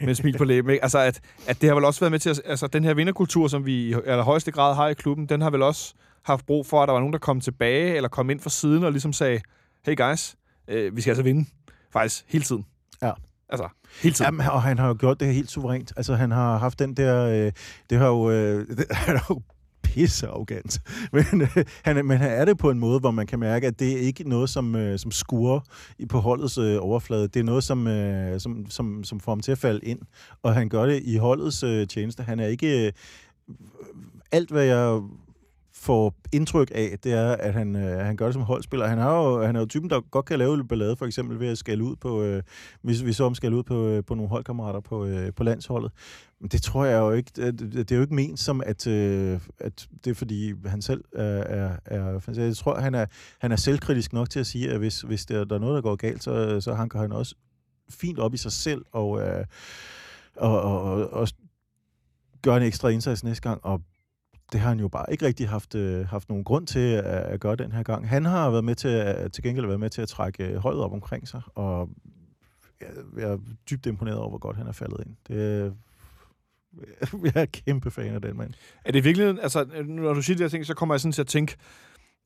med 0.00 0.14
smil 0.14 0.38
på 0.38 0.44
læben. 0.44 0.70
Ikke? 0.70 0.82
Altså, 0.82 0.98
at, 0.98 1.20
at 1.46 1.60
det 1.60 1.68
har 1.68 1.74
vel 1.74 1.84
også 1.84 2.00
været 2.00 2.10
med 2.10 2.18
til 2.18 2.30
at... 2.30 2.42
Altså, 2.44 2.66
den 2.66 2.84
her 2.84 2.94
vinderkultur, 2.94 3.48
som 3.48 3.66
vi 3.66 3.88
i 3.88 3.92
allerhøjeste 3.92 4.52
grad 4.52 4.74
har 4.74 4.88
i 4.88 4.94
klubben, 4.94 5.26
den 5.26 5.40
har 5.40 5.50
vel 5.50 5.62
også 5.62 5.94
haft 6.26 6.46
brug 6.46 6.66
for, 6.66 6.82
at 6.82 6.86
der 6.86 6.92
var 6.92 7.00
nogen, 7.00 7.12
der 7.12 7.18
kom 7.18 7.40
tilbage, 7.40 7.96
eller 7.96 8.08
kom 8.08 8.30
ind 8.30 8.40
fra 8.40 8.50
siden 8.50 8.84
og 8.84 8.92
ligesom 8.92 9.12
sagde, 9.12 9.40
hey 9.86 9.96
guys, 9.96 10.36
øh, 10.68 10.96
vi 10.96 11.00
skal 11.00 11.10
altså 11.10 11.22
vinde. 11.22 11.44
Faktisk 11.92 12.24
hele 12.28 12.44
tiden. 12.44 12.66
Ja. 13.02 13.12
Altså, 13.48 13.68
hele 14.02 14.14
tiden. 14.14 14.26
Jamen, 14.26 14.46
og 14.46 14.62
han 14.62 14.78
har 14.78 14.88
jo 14.88 14.96
gjort 14.98 15.20
det 15.20 15.34
helt 15.34 15.50
suverænt. 15.50 15.92
Altså, 15.96 16.14
han 16.14 16.30
har 16.30 16.58
haft 16.58 16.78
den 16.78 16.94
der... 16.94 17.26
Øh, 17.26 17.52
det 17.90 17.98
har 17.98 18.06
jo... 18.06 18.30
Øh, 18.30 18.68
det, 18.68 18.86
han 19.06 19.16
har 19.16 19.26
jo 19.30 19.42
pisse 19.82 20.26
arrogant. 20.26 20.80
Men, 21.12 21.42
øh, 21.42 21.64
han, 21.84 22.06
men 22.06 22.18
han 22.18 22.30
er 22.30 22.44
det 22.44 22.58
på 22.58 22.70
en 22.70 22.78
måde, 22.78 23.00
hvor 23.00 23.10
man 23.10 23.26
kan 23.26 23.38
mærke, 23.38 23.66
at 23.66 23.78
det 23.78 23.92
er 23.92 23.98
ikke 23.98 24.28
noget, 24.28 24.50
som, 24.50 24.76
øh, 24.76 24.98
som 24.98 25.10
skurer 25.10 25.60
på 26.08 26.20
holdets 26.20 26.58
øh, 26.58 26.78
overflade. 26.80 27.28
Det 27.28 27.40
er 27.40 27.44
noget, 27.44 27.64
som, 27.64 27.86
øh, 27.86 28.40
som, 28.40 28.66
som, 28.70 29.04
som 29.04 29.20
får 29.20 29.32
ham 29.32 29.40
til 29.40 29.52
at 29.52 29.58
falde 29.58 29.86
ind. 29.86 29.98
Og 30.42 30.54
han 30.54 30.68
gør 30.68 30.86
det 30.86 31.02
i 31.04 31.16
holdets 31.16 31.62
øh, 31.62 31.86
tjeneste. 31.86 32.22
Han 32.22 32.40
er 32.40 32.46
ikke... 32.46 32.86
Øh, 32.86 32.92
alt, 34.32 34.50
hvad 34.50 34.64
jeg 34.64 35.00
får 35.86 36.14
indtryk 36.32 36.70
af, 36.74 36.98
det 37.04 37.12
er, 37.12 37.32
at 37.32 37.52
han, 37.52 37.76
øh, 37.76 37.98
han 37.98 38.16
gør 38.16 38.24
det 38.24 38.34
som 38.34 38.42
holdspiller. 38.42 38.86
Han, 38.86 38.98
har 38.98 39.16
jo, 39.22 39.42
han 39.42 39.56
er 39.56 39.60
jo 39.60 39.66
typen, 39.66 39.90
der 39.90 40.00
godt 40.00 40.26
kan 40.26 40.38
lave 40.38 40.64
ballade, 40.68 40.96
for 40.96 41.06
eksempel 41.06 41.40
ved 41.40 41.48
at 41.48 41.58
skælde 41.58 41.84
ud 41.84 41.96
på, 41.96 42.22
øh, 42.22 42.42
hvis 42.82 43.04
vi 43.04 43.12
så 43.12 43.24
om 43.24 43.34
skal 43.34 43.54
ud 43.54 43.62
på, 43.62 43.86
øh, 43.86 44.04
på 44.04 44.14
nogle 44.14 44.28
holdkammerater 44.28 44.80
på, 44.80 45.06
øh, 45.06 45.32
på 45.32 45.44
landsholdet. 45.44 45.92
Men 46.40 46.48
det 46.48 46.62
tror 46.62 46.84
jeg 46.84 46.98
jo 46.98 47.10
ikke, 47.10 47.30
det, 47.36 47.60
det 47.60 47.92
er 47.92 47.96
jo 47.96 48.02
ikke 48.02 48.14
ment 48.14 48.38
som, 48.38 48.62
at, 48.66 48.86
øh, 48.86 49.40
at 49.58 49.88
det 50.04 50.10
er 50.10 50.14
fordi, 50.14 50.52
han 50.66 50.82
selv 50.82 51.04
er, 51.12 51.24
er, 51.24 51.76
er 51.84 52.32
jeg 52.36 52.56
tror, 52.56 52.80
han 52.80 52.94
er, 52.94 53.06
han 53.40 53.52
er 53.52 53.56
selvkritisk 53.56 54.12
nok 54.12 54.30
til 54.30 54.40
at 54.40 54.46
sige, 54.46 54.70
at 54.70 54.78
hvis, 54.78 55.00
hvis 55.00 55.26
der, 55.26 55.44
der 55.44 55.54
er 55.54 55.60
noget, 55.60 55.74
der 55.74 55.82
går 55.82 55.96
galt, 55.96 56.22
så, 56.22 56.60
så 56.60 56.74
hanker 56.74 56.98
han 56.98 57.12
også 57.12 57.34
fint 57.90 58.18
op 58.18 58.34
i 58.34 58.36
sig 58.36 58.52
selv, 58.52 58.84
og, 58.92 59.20
øh, 59.20 59.44
og, 60.36 60.62
og, 60.62 60.82
og, 60.82 61.12
og 61.12 61.28
gør 62.42 62.56
en 62.56 62.62
ekstra 62.62 62.88
indsats 62.88 63.24
næste 63.24 63.42
gang, 63.42 63.64
og 63.64 63.82
det 64.52 64.60
har 64.60 64.68
han 64.68 64.80
jo 64.80 64.88
bare 64.88 65.12
ikke 65.12 65.26
rigtig 65.26 65.48
haft, 65.48 65.74
øh, 65.74 66.08
haft 66.08 66.28
nogen 66.28 66.44
grund 66.44 66.66
til 66.66 66.92
at, 66.92 67.04
at 67.04 67.40
gøre 67.40 67.56
den 67.56 67.72
her 67.72 67.82
gang. 67.82 68.08
Han 68.08 68.24
har 68.24 68.50
været 68.50 68.64
med 68.64 68.74
til 68.74 68.88
at, 68.88 69.32
til 69.32 69.42
gengæld 69.42 69.66
været 69.66 69.80
med 69.80 69.90
til 69.90 70.02
at 70.02 70.08
trække 70.08 70.44
øh, 70.44 70.56
holdet 70.56 70.82
op 70.82 70.92
omkring 70.92 71.28
sig, 71.28 71.42
og 71.54 71.88
jeg, 72.80 72.88
jeg 73.16 73.28
er 73.28 73.38
dybt 73.70 73.86
imponeret 73.86 74.18
over, 74.18 74.28
hvor 74.28 74.38
godt 74.38 74.56
han 74.56 74.66
er 74.66 74.72
faldet 74.72 75.06
ind. 75.06 75.16
Det, 75.28 75.36
øh, 75.36 75.72
jeg 77.34 77.42
er 77.42 77.46
kæmpe 77.46 77.90
fan 77.90 78.14
af 78.14 78.22
den 78.22 78.36
mand. 78.36 78.54
Er 78.84 78.92
det 78.92 79.04
virkelig, 79.04 79.38
altså, 79.42 79.84
når 79.84 80.14
du 80.14 80.22
siger 80.22 80.36
de 80.36 80.42
her 80.42 80.48
ting, 80.48 80.66
så 80.66 80.74
kommer 80.74 80.94
jeg 80.94 81.00
sådan 81.00 81.12
til 81.12 81.20
at 81.20 81.26
tænke, 81.26 81.56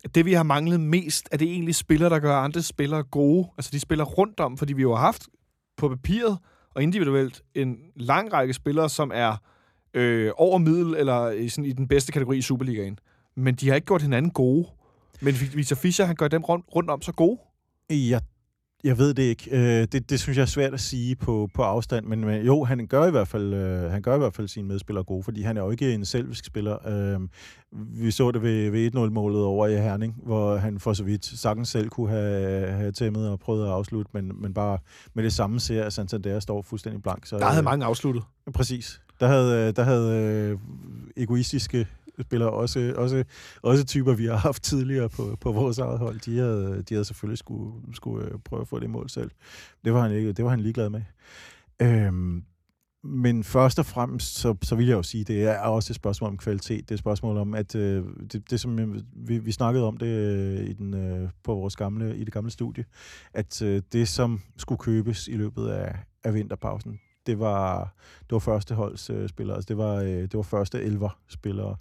at 0.05 0.15
det 0.15 0.25
vi 0.25 0.33
har 0.33 0.43
manglet 0.43 0.81
mest, 0.81 1.29
er 1.33 1.37
det 1.37 1.49
egentlig 1.49 1.75
spillere, 1.75 2.11
der 2.11 2.19
gør 2.19 2.37
andre 2.37 2.63
spillere 2.63 3.03
gode. 3.03 3.49
Altså 3.59 3.71
de 3.73 3.81
spiller 3.81 4.05
rundt 4.05 4.41
om, 4.41 4.59
fordi 4.59 4.73
vi 4.73 4.83
jo 4.83 4.95
har 4.95 5.01
haft 5.01 5.29
på 5.77 5.89
papiret 5.89 6.39
og 6.75 6.83
individuelt 6.83 7.43
en 7.55 7.79
lang 7.97 8.33
række 8.33 8.55
spillere, 8.55 8.89
som 8.89 9.11
er 9.15 9.37
øh, 9.95 10.33
over 10.37 10.59
middel 10.59 10.95
eller 10.95 11.31
i, 11.31 11.49
sådan, 11.49 11.65
i 11.65 11.73
den 11.73 11.89
bedste 11.89 12.13
kategori 12.13 12.39
i 12.39 12.43
Superligaen. 12.43 12.99
Men 13.35 13.55
de 13.55 13.69
har 13.69 13.75
ikke 13.75 13.87
gjort 13.87 14.03
hinanden 14.03 14.31
gode. 14.31 14.69
Men 15.21 15.35
Victor 15.55 15.77
Fischer, 15.77 16.05
han 16.05 16.17
gør 16.17 16.29
dem 16.29 16.43
rundt, 16.43 16.67
rundt 16.75 16.91
om 16.91 17.03
så 17.03 17.13
gode. 17.13 17.39
Jeg, 17.91 18.21
jeg 18.85 18.99
ved 18.99 19.15
det 19.15 19.23
ikke. 19.23 19.51
Øh, 19.51 19.87
det, 19.93 20.11
det 20.11 20.21
synes 20.21 20.37
jeg 20.37 20.43
er 20.43 20.47
svært 20.47 20.75
at 20.75 20.81
sige 20.81 21.17
på, 21.17 21.49
på 21.55 21.63
afstand, 21.63 22.07
men, 22.07 22.21
men 22.21 22.47
jo, 22.47 22.65
han 22.65 22.87
gør 22.87 23.07
i 23.07 23.11
hvert 23.11 23.29
fald 23.29 23.55
øh, 23.55 23.91
han 23.91 24.03
gør 24.03 24.15
i 24.15 24.19
hvert 24.19 24.35
fald 24.35 24.49
sine 24.49 24.69
medspillere 24.69 25.05
gode, 25.05 25.23
fordi 25.23 25.43
han 25.43 25.57
er 25.57 25.63
jo 25.63 25.71
ikke 25.71 25.95
en 25.95 26.05
selvisk 26.05 26.45
spiller. 26.45 26.89
Øh, 26.89 27.21
vi 27.73 28.11
så 28.11 28.31
det 28.31 28.43
ved, 28.43 28.71
ved 28.71 28.95
1-0-målet 28.95 29.43
over 29.43 29.67
i 29.67 29.77
Herning, 29.77 30.15
hvor 30.23 30.57
han 30.57 30.81
for 30.81 30.93
så 30.93 31.05
vidt 31.05 31.25
sagtens 31.25 31.69
selv 31.69 31.89
kunne 31.89 32.11
have, 32.11 32.67
have 32.67 32.93
tæmmet 32.93 33.29
og 33.29 33.41
prøvet 33.41 33.65
at 33.67 33.73
afslutte, 33.73 34.11
men, 34.15 34.43
men 34.43 34.55
bare 34.55 34.79
med 35.15 35.25
det 35.25 35.33
samme 35.33 35.61
ser, 35.61 35.85
at 35.85 35.93
Santander 35.93 36.41
står 36.41 36.63
fuldstændig 36.63 37.03
blank. 37.03 37.27
Så, 37.27 37.39
der 37.39 37.47
havde 37.47 37.63
mange 37.63 37.85
afsluttet. 37.85 38.23
Præcis. 38.55 39.01
Der 39.21 39.27
havde, 39.27 39.69
øh, 39.69 39.77
der 39.77 39.83
havde 39.83 40.13
øh, 40.17 40.59
egoistiske 41.17 41.87
spillere 42.23 42.51
også, 42.51 42.95
også, 42.97 43.25
også 43.63 43.85
typer, 43.85 44.15
vi 44.15 44.27
har 44.27 44.37
haft 44.37 44.63
tidligere 44.63 45.09
på, 45.09 45.37
på 45.41 45.53
vores 45.53 45.79
eget 45.79 45.99
hold. 45.99 46.21
De 46.21 46.39
havde, 46.39 46.85
de 46.89 46.95
havde 46.95 47.05
selvfølgelig 47.05 47.39
skulle, 47.39 47.95
skulle 47.95 48.27
øh, 48.27 48.39
prøve 48.45 48.63
at 48.63 48.69
få 48.69 48.81
det 48.81 48.91
mål 48.91 49.11
selv. 49.11 49.31
Det 49.85 49.93
var 49.93 50.03
han, 50.03 50.13
ikke, 50.13 50.33
det 50.33 50.45
var 50.45 50.51
han 50.51 50.61
ligeglad 50.61 50.91
med. 50.91 51.03
Øhm, 51.83 52.45
men 53.05 53.45
først 53.45 53.79
og 53.79 53.87
fremmest, 53.87 54.35
så, 54.35 54.57
så 54.63 54.77
vil 54.77 54.87
jeg 54.87 54.95
jo 54.95 55.03
sige, 55.03 55.25
det 55.25 55.43
er 55.43 55.59
også 55.59 55.93
et 55.93 55.97
spørgsmål 55.97 56.31
om 56.31 56.37
kvalitet. 56.37 56.81
Det 56.81 56.91
er 56.91 56.95
et 56.95 56.99
spørgsmål 56.99 57.37
om, 57.37 57.55
at 57.55 57.75
øh, 57.75 58.05
det, 58.33 58.51
det, 58.51 58.61
som 58.61 58.79
øh, 58.79 59.03
vi, 59.13 59.39
vi 59.39 59.53
snakkede 59.53 59.87
om 59.87 59.97
det 59.97 60.07
øh, 60.07 60.67
i 60.67 60.73
den, 60.73 60.95
øh, 60.95 61.29
på 61.45 61.55
vores 61.55 61.77
gamle, 61.77 62.17
i 62.17 62.25
det 62.25 62.33
gamle 62.33 62.51
studie, 62.51 62.85
at 63.33 63.63
øh, 63.63 63.83
det, 63.93 64.09
som 64.09 64.41
skulle 64.57 64.79
købes 64.79 65.29
i 65.29 65.37
løbet 65.37 65.69
af, 65.69 65.97
af 66.25 66.35
vinterpausen, 66.35 67.01
det 67.27 67.39
var, 67.39 67.95
det 68.21 68.33
var 68.33 68.39
førsteholdsspillere. 68.39 69.55
Øh, 69.55 69.57
altså 69.57 69.69
det 69.69 69.77
var, 69.77 69.95
øh, 69.95 70.09
det 70.09 70.35
var 70.35 70.43
første 70.43 70.83
elver 70.83 71.19
spillere. 71.29 71.77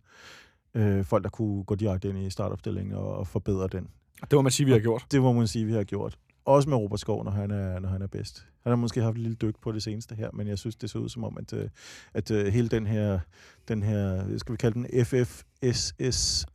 Øh, 0.73 1.05
folk, 1.05 1.23
der 1.23 1.29
kunne 1.29 1.63
gå 1.63 1.75
direkte 1.75 2.09
ind 2.09 2.17
i 2.17 2.29
startopstillingen 2.29 2.95
og, 2.95 3.17
og 3.17 3.27
forbedre 3.27 3.67
den. 3.67 3.87
Det 4.21 4.33
må 4.33 4.41
man 4.41 4.51
sige, 4.51 4.65
vi 4.65 4.71
har 4.71 4.79
gjort. 4.79 5.05
Det 5.11 5.21
må 5.21 5.33
man 5.33 5.47
sige, 5.47 5.65
vi 5.65 5.73
har 5.73 5.83
gjort. 5.83 6.17
Også 6.45 6.69
med 6.69 6.77
Robert 6.77 6.99
Skov, 6.99 7.23
når 7.23 7.31
han 7.31 7.51
er, 7.51 7.79
når 7.79 7.89
han 7.89 8.01
er 8.01 8.07
bedst. 8.07 8.47
Han 8.63 8.69
har 8.71 8.75
måske 8.75 9.01
haft 9.01 9.15
et 9.15 9.21
lille 9.21 9.35
dyk 9.35 9.55
på 9.61 9.71
det 9.71 9.83
seneste 9.83 10.15
her, 10.15 10.29
men 10.33 10.47
jeg 10.47 10.57
synes, 10.57 10.75
det 10.75 10.89
ser 10.89 10.99
ud 10.99 11.09
som 11.09 11.23
om, 11.23 11.37
at, 11.37 11.53
øh, 11.53 11.69
at, 12.13 12.31
at 12.31 12.45
øh, 12.45 12.53
hele 12.53 12.67
den 12.67 12.87
her, 12.87 13.19
den 13.67 13.83
her, 13.83 14.37
skal 14.37 14.51
vi 14.51 14.57
kalde 14.57 14.73
den 14.73 15.05
FFSSS 15.05 16.45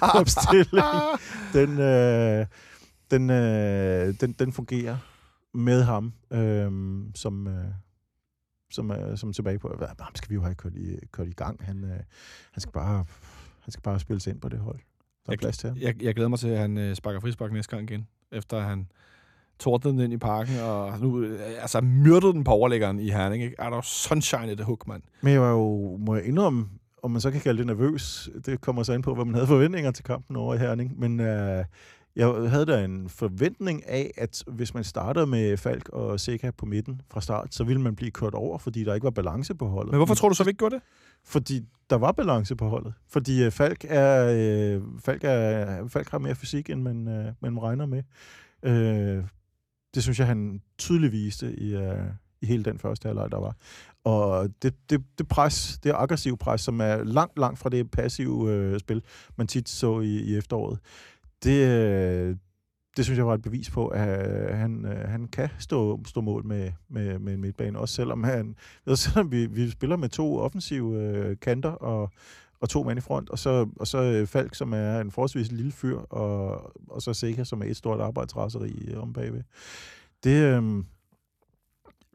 opstilling, 0.00 0.86
den, 1.58 1.80
øh, 1.80 2.46
den, 3.10 3.30
øh, 3.30 4.14
den, 4.20 4.32
den 4.32 4.52
fungerer 4.52 4.96
med 5.54 5.82
ham, 5.82 6.12
øh, 6.30 6.72
som, 7.14 7.46
øh, 7.46 7.64
som, 8.70 8.90
øh, 8.90 9.18
som 9.18 9.32
tilbage 9.32 9.58
på, 9.58 9.84
ham 10.00 10.14
skal 10.14 10.30
vi 10.30 10.34
jo 10.34 10.42
have 10.42 10.54
kørt 10.54 10.74
i, 10.74 10.96
kørt 11.12 11.28
i 11.28 11.32
gang. 11.32 11.64
Han, 11.64 11.84
øh, 11.84 12.00
han, 12.52 12.60
skal 12.60 12.72
bare, 12.72 13.04
han 13.60 13.72
skal 13.72 13.82
bare 13.82 14.00
spille 14.00 14.20
sig 14.20 14.30
ind 14.30 14.40
på 14.40 14.48
det 14.48 14.58
hold. 14.58 14.76
Der 14.76 15.30
er 15.30 15.32
jeg, 15.32 15.38
plads 15.38 15.58
til 15.58 15.68
ham. 15.68 15.78
Jeg, 15.78 16.02
jeg 16.02 16.14
glæder 16.14 16.28
mig 16.28 16.38
til, 16.38 16.48
at 16.48 16.58
han 16.58 16.78
øh, 16.78 16.94
sparker 16.94 17.20
frispark 17.20 17.52
næste 17.52 17.76
gang 17.76 17.90
igen, 17.90 18.08
efter 18.32 18.60
han 18.60 18.88
tordnede 19.58 19.94
den 19.94 20.04
ind 20.04 20.12
i 20.12 20.16
parken, 20.16 20.58
og 20.60 21.00
nu 21.00 21.20
øh, 21.20 21.40
altså, 21.60 21.80
myrdede 21.80 22.32
den 22.32 22.44
på 22.44 22.50
overlæggeren 22.50 23.00
i 23.00 23.10
Herning. 23.10 23.42
Ikke? 23.42 23.56
Er 23.58 23.70
der 23.70 23.80
sunshine 23.80 24.52
i 24.52 24.54
det 24.54 24.64
hook, 24.64 24.86
mand? 24.86 25.02
Men 25.20 25.32
jeg 25.32 25.40
var 25.40 25.50
jo, 25.50 25.96
må 25.96 26.14
jeg 26.14 26.24
indrømme, 26.24 26.68
om 27.02 27.10
man 27.10 27.20
så 27.20 27.30
kan 27.30 27.40
kalde 27.40 27.58
det 27.58 27.66
nervøs, 27.66 28.30
det 28.46 28.60
kommer 28.60 28.82
så 28.82 28.92
ind 28.92 29.02
på, 29.02 29.14
hvad 29.14 29.24
man 29.24 29.34
havde 29.34 29.46
forventninger 29.46 29.90
til 29.90 30.04
kampen 30.04 30.36
over 30.36 30.54
i 30.54 30.58
Herning. 30.58 31.00
Men 31.00 31.20
øh, 31.20 31.64
jeg 32.18 32.50
havde 32.50 32.66
da 32.66 32.84
en 32.84 33.08
forventning 33.08 33.88
af, 33.88 34.10
at 34.16 34.44
hvis 34.46 34.74
man 34.74 34.84
startede 34.84 35.26
med 35.26 35.56
Falk 35.56 35.88
og 35.88 36.20
Seca 36.20 36.50
på 36.50 36.66
midten 36.66 37.00
fra 37.10 37.20
start, 37.20 37.54
så 37.54 37.64
ville 37.64 37.82
man 37.82 37.96
blive 37.96 38.10
kørt 38.10 38.34
over, 38.34 38.58
fordi 38.58 38.84
der 38.84 38.94
ikke 38.94 39.04
var 39.04 39.10
balance 39.10 39.54
på 39.54 39.68
holdet. 39.68 39.92
Men 39.92 39.98
hvorfor 39.98 40.14
tror 40.14 40.28
du 40.28 40.34
så, 40.34 40.44
vi 40.44 40.48
ikke 40.48 40.58
gjorde 40.58 40.74
det? 40.74 40.82
Fordi 41.24 41.60
der 41.90 41.96
var 41.96 42.12
balance 42.12 42.56
på 42.56 42.68
holdet. 42.68 42.94
Fordi 43.08 43.44
øh, 43.44 43.50
Falk, 43.50 43.84
er, 43.88 44.26
øh, 44.26 44.82
Falk, 45.00 45.24
er, 45.24 45.88
Falk 45.88 46.10
har 46.10 46.18
mere 46.18 46.34
fysik, 46.34 46.70
end 46.70 46.82
man, 46.82 47.08
øh, 47.08 47.32
man 47.40 47.62
regner 47.62 47.86
med. 47.86 48.02
Øh, 48.62 49.24
det 49.94 50.02
synes 50.02 50.18
jeg, 50.18 50.26
han 50.26 50.62
tydeligt 50.78 51.12
viste 51.12 51.60
i, 51.60 51.74
øh, 51.76 52.04
i 52.40 52.46
hele 52.46 52.64
den 52.64 52.78
første 52.78 53.06
halvleg, 53.06 53.30
der 53.30 53.38
var. 53.38 53.56
Og 54.04 54.48
det, 54.62 54.74
det, 54.90 55.02
det 55.18 55.28
pres, 55.28 55.78
det 55.82 55.92
aggressive 55.96 56.36
pres, 56.36 56.60
som 56.60 56.80
er 56.80 57.04
langt, 57.04 57.38
langt 57.38 57.58
fra 57.58 57.68
det 57.68 57.90
passive 57.90 58.52
øh, 58.52 58.80
spil, 58.80 59.02
man 59.36 59.46
tit 59.46 59.68
så 59.68 60.00
i, 60.00 60.20
i 60.20 60.36
efteråret, 60.36 60.78
det, 61.44 61.68
øh, 61.68 62.36
det 62.96 63.04
synes 63.04 63.18
jeg 63.18 63.26
var 63.26 63.34
et 63.34 63.42
bevis 63.42 63.70
på, 63.70 63.88
at 63.88 64.08
øh, 64.30 64.56
han, 64.56 64.84
øh, 64.84 65.08
han 65.08 65.28
kan 65.28 65.48
stå, 65.58 66.04
stå 66.06 66.20
mål 66.20 66.46
med, 66.46 66.72
med, 66.88 67.18
med 67.18 67.34
en 67.34 67.40
midtbane, 67.40 67.78
også 67.78 67.94
selvom, 67.94 68.24
han, 68.24 68.56
ved, 68.86 68.96
selvom 68.96 69.32
vi, 69.32 69.46
vi 69.46 69.70
spiller 69.70 69.96
med 69.96 70.08
to 70.08 70.38
offensive 70.38 71.02
øh, 71.02 71.36
kanter 71.40 71.70
og, 71.70 72.10
og 72.60 72.68
to 72.68 72.82
mand 72.82 72.98
i 72.98 73.00
front, 73.00 73.30
og 73.30 73.38
så, 73.38 73.68
og 73.76 73.86
så 73.86 74.26
Falk, 74.26 74.54
som 74.54 74.72
er 74.72 75.00
en 75.00 75.10
forholdsvis 75.10 75.52
lille 75.52 75.72
fyr, 75.72 75.98
og, 75.98 76.72
og 76.88 77.02
så 77.02 77.14
Seca, 77.14 77.44
som 77.44 77.62
er 77.62 77.66
et 77.66 77.76
stort 77.76 78.00
arbejdsraseri 78.00 78.94
om 78.96 79.12
bagved. 79.12 79.42
Det, 80.24 80.42
øh, 80.42 80.84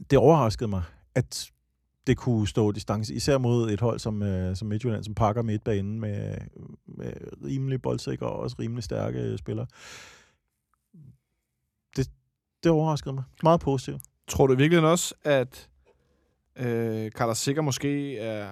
det 0.10 0.20
overraskede 0.20 0.70
mig, 0.70 0.84
at 1.16 1.52
det 2.08 2.18
kunne 2.18 2.48
stå 2.48 2.72
distance, 2.72 3.14
især 3.14 3.38
mod 3.38 3.72
et 3.72 3.82
hold 3.82 4.00
som, 4.00 4.24
øh, 4.24 4.56
som 4.56 4.68
Midtjylland, 4.68 5.04
som 5.04 5.16
pakker 5.16 5.42
midtbanen 5.42 6.00
med, 6.00 6.38
med 7.04 7.14
rimelig 7.46 7.82
boldsikre 7.82 8.26
og 8.26 8.40
også 8.40 8.56
rimelig 8.60 8.84
stærke 8.84 9.38
spillere. 9.38 9.68
Det, 11.98 12.10
det 12.64 12.72
overraskede 12.72 13.14
mig. 13.14 13.24
Meget 13.44 13.62
positivt. 13.62 14.02
Tror 14.28 14.48
du 14.48 14.56
virkelig 14.56 14.84
også, 14.84 15.16
at 15.24 15.70
øh, 16.56 17.12
Carter 17.12 17.34
Sikker 17.34 17.62
måske 17.62 18.18
er, 18.18 18.52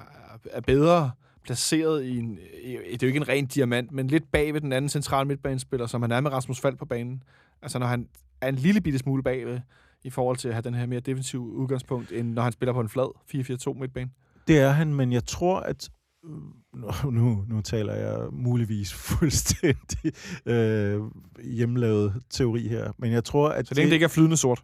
er 0.51 0.61
bedre 0.61 1.11
placeret 1.43 2.03
i 2.03 2.17
en... 2.17 2.35
Det 2.35 2.93
er 2.93 2.97
jo 3.01 3.07
ikke 3.07 3.17
en 3.17 3.27
ren 3.27 3.45
diamant, 3.45 3.91
men 3.91 4.07
lidt 4.07 4.31
bag 4.31 4.53
ved 4.53 4.61
den 4.61 4.73
anden 4.73 4.89
centrale 4.89 5.27
midtbanespiller, 5.27 5.87
som 5.87 6.01
han 6.01 6.11
er 6.11 6.19
med 6.19 6.31
Rasmus 6.31 6.59
Fald 6.59 6.77
på 6.77 6.85
banen. 6.85 7.23
Altså 7.61 7.79
når 7.79 7.87
han 7.87 8.09
er 8.41 8.49
en 8.49 8.55
lille 8.55 8.81
bitte 8.81 8.99
smule 8.99 9.23
bagved, 9.23 9.59
i 10.03 10.09
forhold 10.09 10.37
til 10.37 10.47
at 10.47 10.53
have 10.53 10.61
den 10.61 10.73
her 10.73 10.85
mere 10.85 10.99
defensiv 10.99 11.43
udgangspunkt, 11.43 12.11
end 12.11 12.33
når 12.33 12.41
han 12.41 12.51
spiller 12.51 12.73
på 12.73 12.79
en 12.79 12.89
flad 12.89 13.11
4-4-2 13.75 13.79
midtbane? 13.79 14.09
Det 14.47 14.59
er 14.59 14.69
han, 14.69 14.93
men 14.93 15.13
jeg 15.13 15.25
tror, 15.25 15.59
at 15.59 15.89
nu, 17.11 17.45
nu 17.47 17.61
taler 17.61 17.93
jeg 17.93 18.27
muligvis 18.31 18.93
fuldstændig 19.09 20.13
øh, 20.45 21.01
hjemmelavet 21.43 22.13
teori 22.29 22.67
her, 22.67 22.91
men 22.97 23.11
jeg 23.11 23.23
tror, 23.23 23.49
at... 23.49 23.67
Så 23.67 23.75
længe 23.75 23.85
det, 23.85 23.91
det 23.91 23.95
ikke 23.95 24.03
er 24.03 24.07
flydende 24.07 24.37
sort? 24.37 24.61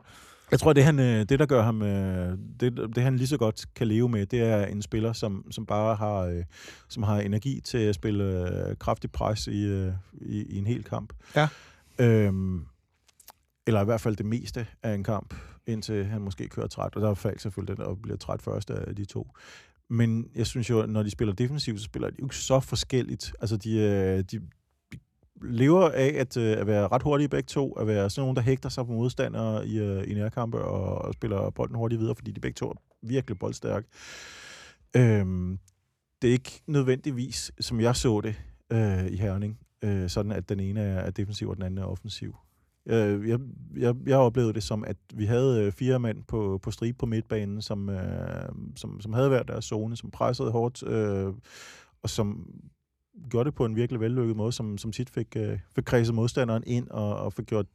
Jeg 0.51 0.59
tror, 0.59 0.73
det, 0.73 0.83
han, 0.83 0.99
øh, 0.99 1.19
det 1.29 1.39
der 1.39 1.45
gør 1.45 1.63
ham, 1.63 1.81
øh, 1.81 2.37
det, 2.59 2.77
det 2.95 3.03
han 3.03 3.17
lige 3.17 3.27
så 3.27 3.37
godt 3.37 3.65
kan 3.75 3.87
leve 3.87 4.09
med, 4.09 4.25
det 4.25 4.41
er 4.41 4.65
en 4.65 4.81
spiller, 4.81 5.13
som, 5.13 5.51
som 5.51 5.65
bare 5.65 5.95
har, 5.95 6.17
øh, 6.19 6.43
som 6.89 7.03
har 7.03 7.19
energi 7.19 7.61
til 7.61 7.77
at 7.77 7.95
spille 7.95 8.75
kraftig 8.79 9.11
pres 9.11 9.47
i, 9.47 9.87
i, 10.13 10.43
i 10.43 10.57
en 10.57 10.67
hel 10.67 10.83
kamp. 10.83 11.13
Ja. 11.35 11.47
Øhm, 11.99 12.65
eller 13.67 13.81
i 13.81 13.85
hvert 13.85 14.01
fald 14.01 14.15
det 14.15 14.25
meste 14.25 14.67
af 14.83 14.93
en 14.93 15.03
kamp, 15.03 15.33
indtil 15.67 16.05
han 16.05 16.21
måske 16.21 16.47
kører 16.47 16.67
træt. 16.67 16.95
Og 16.95 17.01
der 17.01 17.09
er 17.09 17.33
selvfølgelig 17.37 17.77
den, 17.77 17.85
og 17.85 18.01
bliver 18.01 18.17
træt 18.17 18.41
først 18.41 18.69
af 18.69 18.95
de 18.95 19.05
to. 19.05 19.27
Men 19.89 20.29
jeg 20.35 20.47
synes 20.47 20.69
jo, 20.69 20.85
når 20.85 21.03
de 21.03 21.09
spiller 21.09 21.33
defensivt, 21.33 21.79
så 21.79 21.85
spiller 21.85 22.09
de 22.09 22.15
jo 22.19 22.25
ikke 22.25 22.35
så 22.35 22.59
forskelligt. 22.59 23.33
Altså, 23.41 23.57
de, 23.57 23.77
øh, 23.77 24.23
de 24.31 24.41
lever 25.41 25.89
af 25.89 26.13
at, 26.17 26.37
øh, 26.37 26.57
at 26.57 26.67
være 26.67 26.87
ret 26.87 27.03
hurtige 27.03 27.29
begge 27.29 27.47
to, 27.47 27.71
at 27.71 27.87
være 27.87 28.09
sådan 28.09 28.21
nogen, 28.21 28.35
der 28.35 28.41
hægter 28.41 28.69
sig 28.69 28.85
på 28.85 28.91
modstandere 28.91 29.67
i, 29.67 29.79
øh, 29.79 30.11
i 30.11 30.13
nærkampe 30.13 30.57
og, 30.57 31.05
og 31.05 31.13
spiller 31.13 31.49
bolden 31.49 31.75
hurtigt 31.75 31.99
videre, 31.99 32.15
fordi 32.15 32.31
de 32.31 32.39
begge 32.39 32.55
to 32.55 32.69
er 32.69 32.75
virkelig 33.01 33.39
boldstærke. 33.39 33.87
Øhm, 34.95 35.59
det 36.21 36.27
er 36.27 36.31
ikke 36.31 36.61
nødvendigvis, 36.67 37.51
som 37.59 37.81
jeg 37.81 37.95
så 37.95 38.21
det 38.21 38.35
øh, 38.71 39.07
i 39.07 39.17
Herning, 39.17 39.59
øh, 39.81 40.09
sådan 40.09 40.31
at 40.31 40.49
den 40.49 40.59
ene 40.59 40.81
er 40.81 41.11
defensiv, 41.11 41.49
og 41.49 41.55
den 41.55 41.63
anden 41.63 41.77
er 41.77 41.85
offensiv. 41.85 42.35
Øh, 42.89 43.29
jeg, 43.29 43.39
jeg, 43.77 43.95
jeg 44.05 44.17
oplevede 44.17 44.53
det 44.53 44.63
som, 44.63 44.83
at 44.83 44.97
vi 45.13 45.25
havde 45.25 45.63
øh, 45.63 45.71
fire 45.71 45.99
mænd 45.99 46.23
på, 46.23 46.59
på 46.63 46.71
stribe 46.71 46.97
på 46.97 47.05
midtbanen, 47.05 47.61
som, 47.61 47.89
øh, 47.89 48.49
som, 48.75 49.01
som 49.01 49.13
havde 49.13 49.31
været 49.31 49.47
deres 49.47 49.65
zone, 49.65 49.97
som 49.97 50.11
pressede 50.11 50.51
hårdt, 50.51 50.83
øh, 50.83 51.33
og 52.03 52.09
som 52.09 52.53
gjorde 53.29 53.45
det 53.45 53.55
på 53.55 53.65
en 53.65 53.75
virkelig 53.75 53.99
vellykket 53.99 54.37
måde, 54.37 54.51
som, 54.51 54.77
som 54.77 54.91
tit 54.91 55.09
fik, 55.09 55.27
øh, 55.37 55.59
fik 55.75 55.83
kredset 55.83 56.15
modstanderen 56.15 56.63
ind 56.67 56.87
og, 56.89 57.15
og 57.17 57.33
fik 57.33 57.45
gjort, 57.45 57.65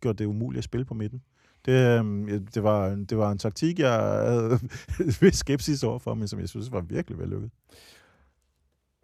gjort 0.00 0.18
det 0.18 0.24
umuligt 0.24 0.58
at 0.58 0.64
spille 0.64 0.84
på 0.84 0.94
midten. 0.94 1.22
Det, 1.66 1.72
øh, 1.72 2.40
det, 2.54 2.62
var, 2.62 2.88
det 2.88 3.18
var 3.18 3.32
en 3.32 3.38
taktik, 3.38 3.78
jeg 3.78 3.92
havde 3.92 4.58
vis 5.20 5.34
skepsis 5.34 5.82
overfor, 5.82 6.14
men 6.14 6.28
som 6.28 6.40
jeg 6.40 6.48
synes 6.48 6.72
var 6.72 6.80
virkelig 6.80 7.18
vellykket. 7.18 7.50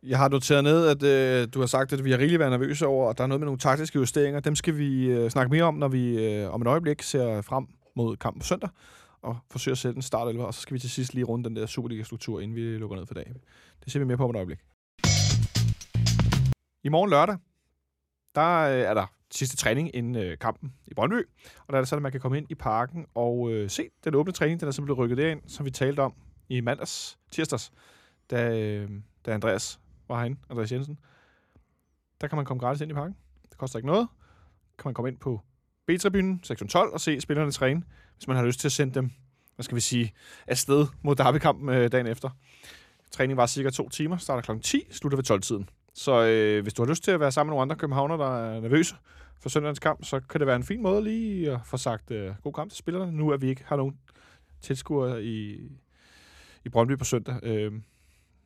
Jeg 0.02 0.18
har 0.18 0.28
noteret 0.28 0.64
ned, 0.64 0.86
at 0.86 1.02
øh, 1.02 1.48
du 1.54 1.60
har 1.60 1.66
sagt, 1.66 1.92
at 1.92 2.04
vi 2.04 2.10
har 2.10 2.18
rigeligt 2.18 2.38
været 2.38 2.50
nervøse 2.52 2.86
over, 2.86 3.08
og 3.08 3.18
der 3.18 3.24
er 3.24 3.28
noget 3.28 3.40
med 3.40 3.46
nogle 3.46 3.58
taktiske 3.58 3.98
justeringer. 3.98 4.40
Dem 4.40 4.54
skal 4.54 4.78
vi 4.78 5.06
øh, 5.06 5.30
snakke 5.30 5.50
mere 5.50 5.64
om, 5.64 5.74
når 5.74 5.88
vi 5.88 6.24
øh, 6.24 6.54
om 6.54 6.62
et 6.62 6.66
øjeblik 6.66 7.02
ser 7.02 7.42
frem 7.42 7.66
mod 7.96 8.16
kampen 8.16 8.40
på 8.40 8.46
søndag, 8.46 8.70
og 9.22 9.36
forsøger 9.50 9.74
at 9.74 9.78
sætte 9.78 9.96
en 9.96 10.02
start 10.02 10.36
og 10.36 10.54
så 10.54 10.60
skal 10.60 10.74
vi 10.74 10.78
til 10.78 10.90
sidst 10.90 11.14
lige 11.14 11.24
runde 11.24 11.48
den 11.48 11.56
der 11.56 11.66
Superliga-struktur, 11.66 12.40
inden 12.40 12.56
vi 12.56 12.60
lukker 12.60 12.96
ned 12.96 13.06
for 13.06 13.14
dagen. 13.14 13.36
Det 13.84 13.92
ser 13.92 13.98
vi 13.98 14.04
mere 14.04 14.16
på 14.16 14.24
om 14.24 14.30
et 14.30 14.36
øjeblik. 14.36 14.58
I 16.84 16.88
morgen 16.88 17.10
lørdag, 17.10 17.36
der 18.34 18.58
øh, 18.58 18.80
er 18.80 18.94
der 18.94 19.06
sidste 19.30 19.56
træning 19.56 19.96
inden 19.96 20.16
øh, 20.16 20.38
kampen 20.38 20.72
i 20.86 20.94
Brøndby, 20.94 21.28
og 21.66 21.72
der 21.72 21.74
er 21.74 21.80
det 21.80 21.88
sådan, 21.88 21.98
at 21.98 22.02
man 22.02 22.12
kan 22.12 22.20
komme 22.20 22.38
ind 22.38 22.46
i 22.50 22.54
parken 22.54 23.06
og 23.14 23.50
øh, 23.52 23.70
se 23.70 23.88
den 24.04 24.14
åbne 24.14 24.32
træning, 24.32 24.60
den 24.60 24.68
er 24.68 24.72
simpelthen 24.72 25.04
rykket 25.04 25.18
derind, 25.18 25.40
som 25.46 25.66
vi 25.66 25.70
talte 25.70 26.00
om 26.00 26.14
i 26.48 26.60
mandags, 26.60 27.18
tirsdags, 27.30 27.72
da, 28.30 28.60
øh, 28.60 28.90
da 29.26 29.32
Andreas 29.32 29.80
var 30.08 30.18
herinde, 30.18 30.40
Andreas 30.50 30.72
Jensen. 30.72 30.98
Der 32.20 32.28
kan 32.28 32.36
man 32.36 32.44
komme 32.44 32.60
gratis 32.60 32.80
ind 32.80 32.90
i 32.90 32.94
parken. 32.94 33.16
Det 33.50 33.58
koster 33.58 33.78
ikke 33.78 33.86
noget. 33.86 34.08
Kan 34.78 34.88
man 34.88 34.94
komme 34.94 35.08
ind 35.08 35.18
på 35.18 35.40
B-tribunen, 35.86 36.40
sektion 36.44 36.68
12, 36.68 36.92
og 36.92 37.00
se 37.00 37.20
spillerne 37.20 37.52
træne, 37.52 37.82
hvis 38.16 38.28
man 38.28 38.36
har 38.36 38.44
lyst 38.44 38.60
til 38.60 38.68
at 38.68 38.72
sende 38.72 38.94
dem, 38.94 39.10
hvad 39.54 39.64
skal 39.64 39.74
vi 39.74 39.80
sige, 39.80 40.12
afsted 40.46 40.86
mod 41.02 41.16
derbykampen 41.16 41.68
øh, 41.68 41.92
dagen 41.92 42.06
efter. 42.06 42.30
Træningen 43.10 43.36
var 43.36 43.46
cirka 43.46 43.70
to 43.70 43.88
timer, 43.88 44.16
starter 44.16 44.54
kl. 44.54 44.60
10, 44.60 44.86
slutter 44.90 45.16
ved 45.16 45.30
12-tiden. 45.30 45.68
Så 45.94 46.24
øh, 46.24 46.62
hvis 46.62 46.74
du 46.74 46.82
har 46.82 46.88
lyst 46.88 47.04
til 47.04 47.10
at 47.10 47.20
være 47.20 47.32
sammen 47.32 47.50
med 47.50 47.52
nogle 47.52 47.62
andre 47.62 47.76
københavner, 47.76 48.16
der 48.16 48.38
er 48.38 48.60
nervøse 48.60 48.96
for 49.40 49.48
søndagens 49.48 49.78
kamp, 49.78 50.04
så 50.04 50.20
kan 50.20 50.40
det 50.40 50.46
være 50.46 50.56
en 50.56 50.64
fin 50.64 50.82
måde 50.82 51.04
lige 51.04 51.52
at 51.52 51.60
få 51.64 51.76
sagt 51.76 52.10
øh, 52.10 52.34
god 52.42 52.52
kamp 52.52 52.70
til 52.70 52.78
spillerne, 52.78 53.12
nu 53.12 53.32
at 53.32 53.42
vi 53.42 53.48
ikke 53.48 53.64
har 53.66 53.76
nogen 53.76 53.98
tilskuere 54.60 55.24
i, 55.24 55.68
i 56.64 56.68
Brøndby 56.68 56.98
på 56.98 57.04
søndag. 57.04 57.40
Øh, 57.42 57.72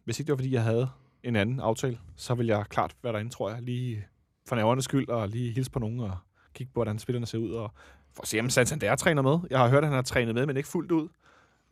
hvis 0.05 0.21
ikke 0.21 0.27
det 0.27 0.33
var, 0.33 0.37
fordi 0.37 0.53
jeg 0.53 0.63
havde 0.63 0.89
en 1.25 1.37
anden 1.37 1.61
aftale, 1.61 1.99
så 2.17 2.35
vil 2.35 2.47
jeg 2.47 2.65
klart 2.69 2.97
være 3.03 3.13
derinde, 3.13 3.31
tror 3.31 3.51
jeg, 3.51 3.63
lige 3.63 4.05
for 4.49 4.57
nervernes 4.57 4.85
skyld, 4.85 5.09
og 5.09 5.29
lige 5.29 5.53
hilse 5.53 5.71
på 5.71 5.79
nogen 5.79 6.01
og 6.01 6.17
kigge 6.55 6.71
på, 6.75 6.79
hvordan 6.79 6.99
spillerne 6.99 7.27
ser 7.27 7.39
ud, 7.39 7.51
og 7.51 7.73
for 8.15 8.23
at 8.23 8.29
se, 8.29 8.41
om 8.41 8.51
Santander 8.51 8.97
træner 8.97 9.23
med. 9.23 9.39
Jeg 9.51 9.59
har 9.59 9.69
hørt, 9.69 9.83
at 9.83 9.89
han 9.89 9.95
har 9.95 10.03
trænet 10.03 10.35
med, 10.35 10.47
men 10.47 10.57
ikke 10.57 10.69
fuldt 10.69 10.93
ud, 10.93 11.09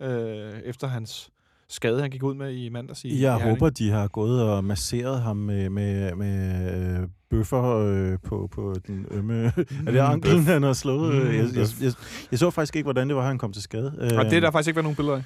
øh, 0.01 0.61
efter 0.64 0.86
hans 0.86 1.30
skade, 1.68 2.01
han 2.01 2.11
gik 2.11 2.22
ud 2.22 2.34
med 2.34 2.55
i 2.55 2.68
mandags 2.68 3.05
i 3.05 3.22
Jeg 3.22 3.40
i 3.40 3.42
håber, 3.42 3.70
de 3.70 3.90
har 3.90 4.09
gået 4.09 4.42
og 4.42 4.64
masseret 4.64 5.20
ham 5.20 5.36
med, 5.36 5.70
med, 5.70 6.14
med 6.14 7.01
øh, 7.03 7.09
bøffer 7.30 7.76
øh, 7.76 8.18
på, 8.24 8.48
på 8.53 8.74
den 8.86 9.07
ømme... 9.11 9.53
Mm, 9.57 9.64
er 9.86 9.92
det 9.92 9.98
anklen, 9.98 10.44
han 10.44 10.62
har 10.62 10.72
slået? 10.72 11.14
Mm, 11.14 11.30
jeg, 11.30 11.44
jeg, 11.55 11.66
jeg, 11.80 11.92
jeg 12.30 12.38
så 12.38 12.51
faktisk 12.51 12.76
ikke, 12.76 12.86
hvordan 12.86 13.09
det 13.09 13.16
var, 13.16 13.26
han 13.26 13.38
kom 13.38 13.53
til 13.53 13.62
skade. 13.62 13.92
Og 13.98 14.01
det 14.01 14.32
er 14.32 14.40
der 14.40 14.46
øhm, 14.46 14.53
faktisk 14.53 14.68
ikke 14.68 14.76
været 14.76 14.84
nogen 14.84 14.96
billeder 14.96 15.16
af. 15.16 15.22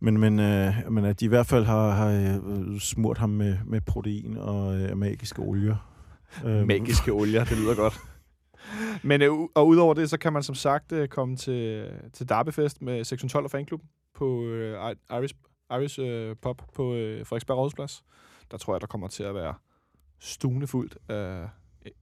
Men, 0.00 0.18
men, 0.18 0.38
øh, 0.38 0.74
men 0.90 1.04
at 1.04 1.20
de 1.20 1.24
i 1.24 1.28
hvert 1.28 1.46
fald 1.46 1.64
har, 1.64 1.90
har 1.90 2.08
øh, 2.08 2.80
smurt 2.80 3.18
ham 3.18 3.30
med, 3.30 3.56
med 3.66 3.80
protein 3.80 4.36
og 4.36 4.80
øh, 4.80 4.96
magiske 4.96 5.42
olier. 5.42 5.76
Øhm. 6.44 6.66
Magiske 6.66 7.12
olier, 7.12 7.44
det 7.44 7.58
lyder 7.58 7.74
godt. 7.74 8.00
Men 9.02 9.22
øh, 9.22 9.32
og 9.54 9.66
udover 9.66 9.94
det, 9.94 10.10
så 10.10 10.18
kan 10.18 10.32
man 10.32 10.42
som 10.42 10.54
sagt 10.54 10.92
øh, 10.92 11.08
komme 11.08 11.36
til, 11.36 11.90
til 12.12 12.28
Derbyfest 12.28 12.82
med 12.82 13.04
612 13.04 13.44
og 13.44 13.50
fanklub 13.50 13.82
på 14.14 14.44
øh, 14.44 14.94
Iris, 15.10 15.34
Iris 15.70 15.98
øh, 15.98 16.36
Pop 16.42 16.62
på 16.74 16.94
øh, 16.94 17.26
Frederiksberg 17.26 17.56
Rådhusplads. 17.56 18.04
Der 18.50 18.56
tror 18.56 18.74
jeg, 18.74 18.80
der 18.80 18.86
kommer 18.86 19.08
til 19.08 19.22
at 19.22 19.34
være 19.34 19.54
stuende 20.20 20.66
fuldt 20.66 20.98
af 21.08 21.48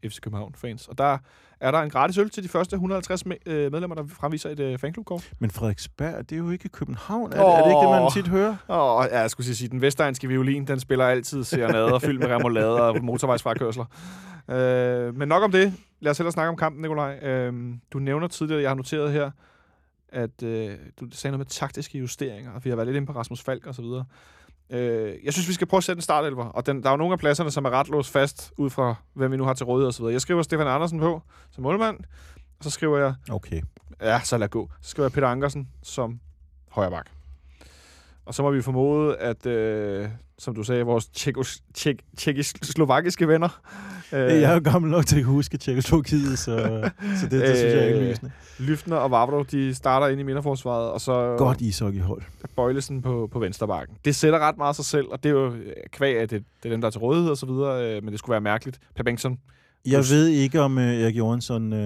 FC 0.04 0.20
København-fans. 0.20 0.88
Og 0.88 0.98
der 0.98 1.18
er 1.60 1.70
der 1.70 1.78
en 1.78 1.90
gratis 1.90 2.18
øl 2.18 2.30
til 2.30 2.42
de 2.42 2.48
første 2.48 2.74
150 2.74 3.22
øh, 3.46 3.72
medlemmer, 3.72 3.94
der 3.94 4.06
fremviser 4.06 4.50
et 4.50 4.60
øh, 4.60 4.78
fanklubkort. 4.78 5.30
Men 5.38 5.50
Frederiksberg, 5.50 6.30
det 6.30 6.32
er 6.32 6.36
jo 6.36 6.50
ikke 6.50 6.68
København. 6.68 7.32
Er, 7.32 7.42
oh. 7.42 7.58
er 7.58 7.62
det 7.62 7.70
ikke 7.70 7.80
det, 7.80 8.02
man 8.02 8.10
tit 8.12 8.28
hører? 8.28 8.56
Åh, 8.68 8.98
oh, 8.98 9.06
ja, 9.10 9.20
jeg 9.20 9.30
skulle 9.30 9.54
sige, 9.54 9.68
den 9.68 9.80
vestegnske 9.80 10.28
violin, 10.28 10.66
den 10.66 10.80
spiller 10.80 11.04
altid 11.04 11.44
serenader, 11.44 11.98
fyldt 11.98 12.20
med 12.20 12.28
remoulade 12.28 12.82
og 12.82 13.04
motorvejsfrakørsler. 13.04 13.84
Øh, 14.48 15.16
men 15.16 15.28
nok 15.28 15.42
om 15.42 15.52
det. 15.52 15.74
Lad 16.00 16.10
os 16.10 16.18
hellere 16.18 16.32
snakke 16.32 16.48
om 16.48 16.56
kampen, 16.56 16.82
Nikolaj. 16.82 17.18
Øh, 17.22 17.52
du 17.92 17.98
nævner 17.98 18.28
tidligere, 18.28 18.62
jeg 18.62 18.70
har 18.70 18.74
noteret 18.74 19.12
her, 19.12 19.30
at 20.08 20.42
øh, 20.42 20.70
du 21.00 21.06
sagde 21.12 21.32
noget 21.32 21.38
med 21.38 21.46
taktiske 21.46 21.98
justeringer, 21.98 22.52
og 22.52 22.64
vi 22.64 22.70
har 22.70 22.76
været 22.76 22.86
lidt 22.86 22.96
inde 22.96 23.06
på 23.06 23.12
Rasmus 23.12 23.42
Falk 23.42 23.66
og 23.66 23.74
så 23.74 23.82
videre. 23.82 24.04
Øh, 24.70 25.14
jeg 25.24 25.32
synes, 25.32 25.48
vi 25.48 25.52
skal 25.52 25.66
prøve 25.66 25.78
at 25.78 25.84
sætte 25.84 25.98
en 25.98 26.02
startelver, 26.02 26.44
og 26.44 26.66
den, 26.66 26.82
der 26.82 26.88
er 26.88 26.92
jo 26.92 26.96
nogle 26.96 27.12
af 27.12 27.18
pladserne, 27.18 27.50
som 27.50 27.64
er 27.64 27.70
ret 27.70 27.88
låst 27.88 28.10
fast, 28.12 28.52
ud 28.56 28.70
fra, 28.70 28.94
hvem 29.14 29.32
vi 29.32 29.36
nu 29.36 29.44
har 29.44 29.54
til 29.54 29.66
rådighed 29.66 29.88
osv. 29.88 30.04
Jeg 30.04 30.20
skriver 30.20 30.42
Stefan 30.42 30.66
Andersen 30.66 30.98
på 31.00 31.22
som 31.50 31.62
målmand, 31.62 31.98
og 32.58 32.64
så 32.64 32.70
skriver 32.70 32.98
jeg, 32.98 33.14
Okay. 33.30 33.62
ja, 34.00 34.20
så 34.24 34.36
lad 34.38 34.48
gå, 34.48 34.70
så 34.82 34.90
skriver 34.90 35.04
jeg 35.06 35.12
Peter 35.12 35.28
Ankersen 35.28 35.68
som 35.82 36.20
højre 36.70 36.90
bak. 36.90 37.06
Og 38.24 38.34
så 38.34 38.42
må 38.42 38.50
vi 38.50 38.62
formode, 38.62 39.16
at, 39.16 39.46
øh, 39.46 40.08
som 40.38 40.54
du 40.54 40.62
sagde, 40.62 40.82
vores 40.82 41.04
tjekos- 41.16 41.62
tjek- 41.78 42.14
tjekkoslovakiske 42.18 43.28
venner... 43.28 43.60
Øh. 44.12 44.20
Jeg 44.20 44.42
er 44.42 44.54
jo 44.54 44.60
gammel 44.64 44.90
nok 44.90 45.06
til 45.06 45.18
at 45.18 45.24
huske 45.24 45.58
Tjekkoslovakiet, 45.58 46.38
så, 46.38 46.44
så 47.20 47.26
det, 47.26 47.30
det 47.30 47.56
synes 47.56 47.74
jeg 47.74 47.84
er 47.84 47.88
Øh, 47.88 47.96
indlysende. 47.96 48.30
Lyftner 48.58 48.96
og 48.96 49.10
Vavro, 49.10 49.42
de 49.42 49.74
starter 49.74 50.06
ind 50.06 50.20
i 50.20 50.22
midterforsvaret, 50.22 50.90
og 50.90 51.00
så 51.00 51.34
Godt 51.38 51.60
ishockeyhold. 51.60 52.22
Bøjlesen 52.56 53.02
på, 53.02 53.28
på 53.32 53.38
vensterbakken. 53.38 53.96
Det 54.04 54.16
sætter 54.16 54.38
ret 54.38 54.56
meget 54.56 54.76
sig 54.76 54.84
selv, 54.84 55.06
og 55.10 55.22
det 55.22 55.28
er 55.28 55.32
jo 55.32 55.46
øh, 55.46 55.72
kvæg, 55.92 56.16
at 56.16 56.30
det, 56.30 56.44
det 56.62 56.68
er 56.68 56.72
dem, 56.72 56.80
der 56.80 56.86
er 56.86 56.90
til 56.90 57.00
rådighed 57.00 57.30
og 57.30 57.36
så 57.36 57.46
videre, 57.46 57.96
øh, 57.96 58.02
men 58.02 58.12
det 58.12 58.18
skulle 58.18 58.32
være 58.32 58.40
mærkeligt. 58.40 58.78
Per 58.96 59.02
Bengtsson. 59.02 59.38
Jeg 59.86 60.04
ved 60.10 60.26
ikke, 60.26 60.60
om 60.60 60.76
uh, 60.76 60.82
Erik 60.82 61.16
Johansson... 61.16 61.72
Uh, 61.72 61.78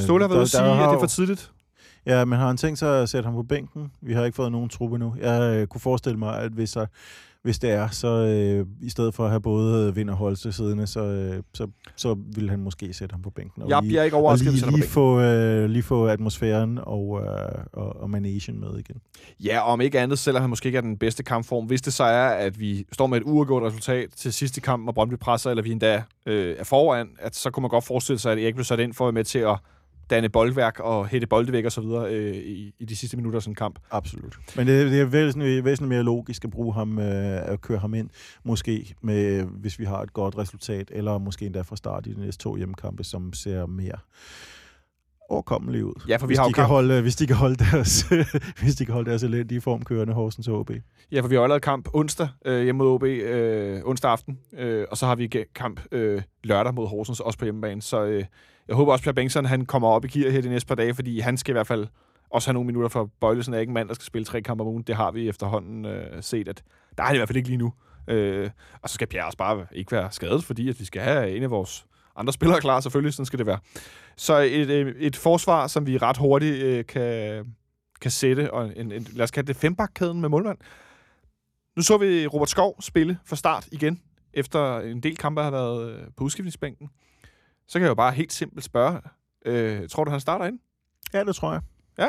Ståle 0.00 0.24
har 0.24 0.28
været 0.28 0.42
at 0.42 0.48
sige, 0.48 0.62
at 0.62 0.88
det 0.88 0.94
er 0.94 0.98
for 0.98 1.06
tidligt. 1.06 1.50
Ja, 2.06 2.24
men 2.24 2.38
har 2.38 2.46
han 2.46 2.56
tænkt 2.56 2.78
sig 2.78 3.02
at 3.02 3.08
sætte 3.08 3.26
ham 3.26 3.34
på 3.34 3.42
bænken? 3.42 3.92
Vi 4.00 4.12
har 4.12 4.24
ikke 4.24 4.36
fået 4.36 4.52
nogen 4.52 4.68
truppe 4.68 4.98
nu. 4.98 5.14
Jeg 5.20 5.56
øh, 5.56 5.66
kunne 5.66 5.80
forestille 5.80 6.18
mig, 6.18 6.38
at 6.38 6.50
hvis, 6.52 6.72
der, 6.72 6.86
hvis 7.48 7.58
det 7.58 7.70
er, 7.70 7.88
så 7.88 8.08
øh, 8.08 8.66
i 8.80 8.90
stedet 8.90 9.14
for 9.14 9.24
at 9.24 9.30
have 9.30 9.40
både 9.40 9.94
Vind 9.94 10.10
og 10.10 10.16
Holste 10.16 10.52
siddende, 10.52 10.86
så, 10.86 11.00
øh, 11.00 11.42
så, 11.54 11.66
så 11.96 12.16
vil 12.34 12.50
han 12.50 12.60
måske 12.60 12.92
sætte 12.92 13.12
ham 13.12 13.22
på 13.22 13.30
bænken. 13.30 13.62
Og 13.62 13.68
Jeg 13.68 13.82
lige, 13.82 13.90
bliver 13.90 14.02
ikke 14.02 14.16
overrasket, 14.16 14.52
lige, 14.52 14.70
lige, 14.70 14.88
få, 14.88 15.20
øh, 15.20 15.70
lige 15.70 15.82
få 15.82 16.06
atmosfæren 16.06 16.78
og, 16.82 17.20
øh, 17.24 17.64
og, 17.72 17.96
og 17.96 18.10
managen 18.10 18.60
med 18.60 18.78
igen. 18.78 18.96
Ja, 19.40 19.60
og 19.60 19.72
om 19.72 19.80
ikke 19.80 20.00
andet, 20.00 20.18
selvom 20.18 20.40
han 20.40 20.50
måske 20.50 20.66
ikke 20.66 20.76
er 20.76 20.82
den 20.82 20.98
bedste 20.98 21.22
kampform. 21.22 21.66
Hvis 21.66 21.82
det 21.82 21.92
så 21.92 22.04
er, 22.04 22.28
at 22.28 22.60
vi 22.60 22.86
står 22.92 23.06
med 23.06 23.18
et 23.18 23.24
uafgjort 23.26 23.62
resultat 23.62 24.10
til 24.16 24.32
sidste 24.32 24.60
kamp, 24.60 24.88
og 24.88 24.94
Brøndby 24.94 25.14
presser, 25.20 25.50
eller 25.50 25.62
vi 25.62 25.72
endda 25.72 26.02
øh, 26.26 26.56
er 26.58 26.64
foran, 26.64 27.08
at 27.18 27.36
så 27.36 27.50
kunne 27.50 27.62
man 27.62 27.70
godt 27.70 27.84
forestille 27.84 28.18
sig, 28.18 28.32
at 28.32 28.38
Erik 28.38 28.54
blev 28.54 28.64
sat 28.64 28.80
ind 28.80 28.94
for 28.94 29.04
at 29.04 29.14
være 29.14 29.18
med 29.20 29.24
til 29.24 29.38
at 29.38 29.56
danne 30.10 30.28
boldværk 30.28 30.80
og 30.80 31.08
hætte 31.08 31.26
bolde 31.26 31.52
væk 31.52 31.64
og 31.64 31.72
så 31.72 31.80
videre 31.80 32.14
øh, 32.14 32.36
i, 32.36 32.74
i 32.78 32.84
de 32.84 32.96
sidste 32.96 33.16
minutter 33.16 33.38
af 33.38 33.42
sådan 33.42 33.52
en 33.52 33.54
kamp. 33.54 33.78
Absolut. 33.90 34.38
Men 34.56 34.66
det, 34.66 34.90
det 34.90 35.00
er 35.00 35.04
væsentligt, 35.04 35.64
væsentligt 35.64 35.88
mere 35.88 36.02
logisk 36.02 36.44
at 36.44 36.50
bruge 36.50 36.74
ham, 36.74 36.98
øh, 36.98 37.52
at 37.52 37.60
køre 37.60 37.78
ham 37.78 37.94
ind, 37.94 38.10
måske 38.44 38.94
med, 39.00 39.42
hvis 39.44 39.78
vi 39.78 39.84
har 39.84 40.02
et 40.02 40.12
godt 40.12 40.38
resultat, 40.38 40.90
eller 40.94 41.18
måske 41.18 41.46
endda 41.46 41.60
fra 41.60 41.76
start 41.76 42.06
i 42.06 42.12
de 42.12 42.20
næste 42.20 42.42
to 42.42 42.56
hjemmekampe, 42.56 43.04
som 43.04 43.32
ser 43.32 43.66
mere 43.66 43.98
overkommelige 45.28 45.84
ud. 45.86 45.94
Ja, 46.08 46.16
for 46.16 46.26
vi 46.26 46.30
hvis, 46.30 46.38
har 46.38 46.46
de 46.46 46.52
kan 46.52 46.62
kamp- 46.64 46.68
holde, 46.68 47.00
hvis 47.02 47.16
de 47.16 47.26
kan 47.26 47.36
holde 47.36 47.56
deres, 47.56 48.02
hvis 48.62 48.74
de 48.74 48.84
kan 48.84 48.94
holde 48.94 49.10
deres 49.10 49.22
elendige 49.22 49.60
form 49.60 49.82
kørende 49.82 50.14
Horsens 50.14 50.48
og 50.48 50.58
OB. 50.58 50.70
Ja, 51.12 51.20
for 51.20 51.28
vi 51.28 51.34
har 51.34 51.42
allerede 51.42 51.60
kamp 51.60 51.88
onsdag 51.92 52.28
øh, 52.44 52.62
hjemme 52.62 52.78
mod 52.78 52.88
OB, 52.88 53.02
øh, 53.04 53.80
onsdag 53.84 54.10
aften, 54.10 54.38
øh, 54.58 54.86
og 54.90 54.96
så 54.96 55.06
har 55.06 55.14
vi 55.14 55.44
kamp 55.54 55.80
øh, 55.92 56.22
lørdag 56.44 56.74
mod 56.74 56.88
Horsens, 56.88 57.20
også 57.20 57.38
på 57.38 57.44
hjemmebane. 57.44 57.82
Så 57.82 58.04
øh, 58.04 58.24
jeg 58.68 58.76
håber 58.76 58.92
også, 58.92 59.02
at 59.02 59.04
Per 59.04 59.20
Bengtsson 59.20 59.44
han 59.44 59.66
kommer 59.66 59.88
op 59.88 60.04
i 60.04 60.08
gear 60.08 60.30
her 60.30 60.40
de 60.40 60.48
næste 60.48 60.66
par 60.66 60.74
dage, 60.74 60.94
fordi 60.94 61.20
han 61.20 61.36
skal 61.36 61.52
i 61.52 61.56
hvert 61.56 61.66
fald 61.66 61.86
også 62.30 62.48
have 62.48 62.54
nogle 62.54 62.66
minutter 62.66 62.88
for 62.88 63.10
Bøjlesen 63.20 63.54
er 63.54 63.58
ikke 63.58 63.70
en 63.70 63.74
mand, 63.74 63.88
der 63.88 63.94
skal 63.94 64.04
spille 64.04 64.24
tre 64.24 64.42
kampe 64.42 64.62
om 64.62 64.68
ugen. 64.68 64.82
Det 64.82 64.94
har 64.96 65.10
vi 65.10 65.28
efterhånden 65.28 65.84
øh, 65.86 66.06
set, 66.22 66.48
at 66.48 66.62
der 66.98 67.02
er 67.04 67.08
det 67.08 67.14
i 67.14 67.18
hvert 67.18 67.28
fald 67.28 67.36
ikke 67.36 67.48
lige 67.48 67.58
nu. 67.58 67.72
Øh, 68.08 68.50
og 68.82 68.88
så 68.88 68.94
skal 68.94 69.06
Pierre 69.06 69.26
også 69.26 69.38
bare 69.38 69.66
ikke 69.72 69.92
være 69.92 70.08
skadet, 70.12 70.44
fordi 70.44 70.68
at 70.68 70.80
vi 70.80 70.84
skal 70.84 71.02
have 71.02 71.36
en 71.36 71.42
af 71.42 71.50
vores 71.50 71.86
andre 72.18 72.32
spillere 72.32 72.60
klar, 72.60 72.80
selvfølgelig, 72.80 73.14
sådan 73.14 73.26
skal 73.26 73.38
det 73.38 73.46
være. 73.46 73.58
Så 74.16 74.38
et, 74.38 74.70
øh, 74.70 74.94
et 74.96 75.16
forsvar, 75.16 75.66
som 75.66 75.86
vi 75.86 75.98
ret 75.98 76.16
hurtigt 76.16 76.62
øh, 76.62 76.86
kan, 76.86 77.44
kan 78.00 78.10
sætte, 78.10 78.54
og 78.54 78.72
en, 78.76 78.92
en, 78.92 79.06
lad 79.12 79.24
os 79.24 79.30
kalde 79.30 79.46
det 79.46 79.56
fembakkæden 79.56 80.20
med 80.20 80.28
målmand. 80.28 80.58
Nu 81.76 81.82
så 81.82 81.98
vi 81.98 82.26
Robert 82.26 82.50
Skov 82.50 82.82
spille 82.82 83.18
fra 83.24 83.36
start 83.36 83.68
igen, 83.72 84.02
efter 84.32 84.80
en 84.80 85.02
del 85.02 85.16
kampe 85.16 85.42
har 85.42 85.50
været 85.50 85.90
øh, 85.92 86.06
på 86.16 86.24
udskiftningsbænken. 86.24 86.90
Så 87.68 87.78
kan 87.78 87.82
jeg 87.82 87.88
jo 87.88 87.94
bare 87.94 88.12
helt 88.12 88.32
simpelt 88.32 88.64
spørge, 88.64 89.00
øh, 89.46 89.88
tror 89.88 90.04
du, 90.04 90.10
han 90.10 90.20
starter 90.20 90.46
ind? 90.46 90.58
Ja, 91.12 91.24
det 91.24 91.36
tror 91.36 91.52
jeg. 91.52 91.62
Ja. 91.98 92.08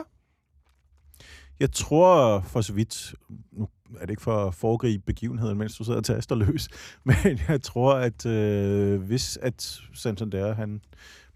Jeg 1.60 1.72
tror 1.72 2.42
for 2.42 2.62
så 2.62 2.74
vidt, 2.74 3.16
nu 3.52 3.68
er 3.96 4.02
det 4.02 4.10
ikke 4.10 4.22
for 4.22 4.46
at 4.48 4.54
foregribe 4.56 5.04
begivenheden, 5.06 5.58
mens 5.58 5.78
du 5.78 5.84
sidder 5.84 6.00
og 6.00 6.06
taster 6.06 6.36
løs, 6.36 6.68
men 7.04 7.40
jeg 7.48 7.62
tror, 7.62 7.94
at 7.94 8.26
øh, 8.26 9.02
hvis 9.02 9.38
at 9.42 9.80
Santander 9.94 10.54
han 10.54 10.82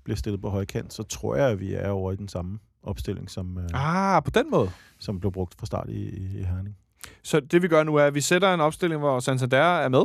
bliver 0.03 0.17
stillet 0.17 0.41
på 0.41 0.49
høj 0.49 0.65
kant, 0.65 0.93
så 0.93 1.03
tror 1.03 1.35
jeg, 1.35 1.49
at 1.49 1.59
vi 1.59 1.73
er 1.73 1.89
over 1.89 2.11
i 2.11 2.15
den 2.15 2.27
samme 2.27 2.59
opstilling, 2.83 3.29
som, 3.31 3.57
øh, 3.57 3.69
Ah, 3.73 4.23
på 4.23 4.31
den 4.31 4.51
måde. 4.51 4.71
som 4.99 5.19
blev 5.19 5.31
brugt 5.31 5.55
fra 5.59 5.65
start 5.65 5.89
i, 5.89 6.09
i, 6.09 6.39
i 6.39 6.43
Herning. 6.43 6.77
Så 7.23 7.39
det 7.39 7.61
vi 7.61 7.67
gør 7.67 7.83
nu 7.83 7.95
er, 7.95 8.03
at 8.05 8.13
vi 8.15 8.21
sætter 8.21 8.53
en 8.53 8.59
opstilling, 8.61 8.99
hvor 8.99 9.19
Santander 9.19 9.57
er 9.57 9.89
med. 9.89 10.03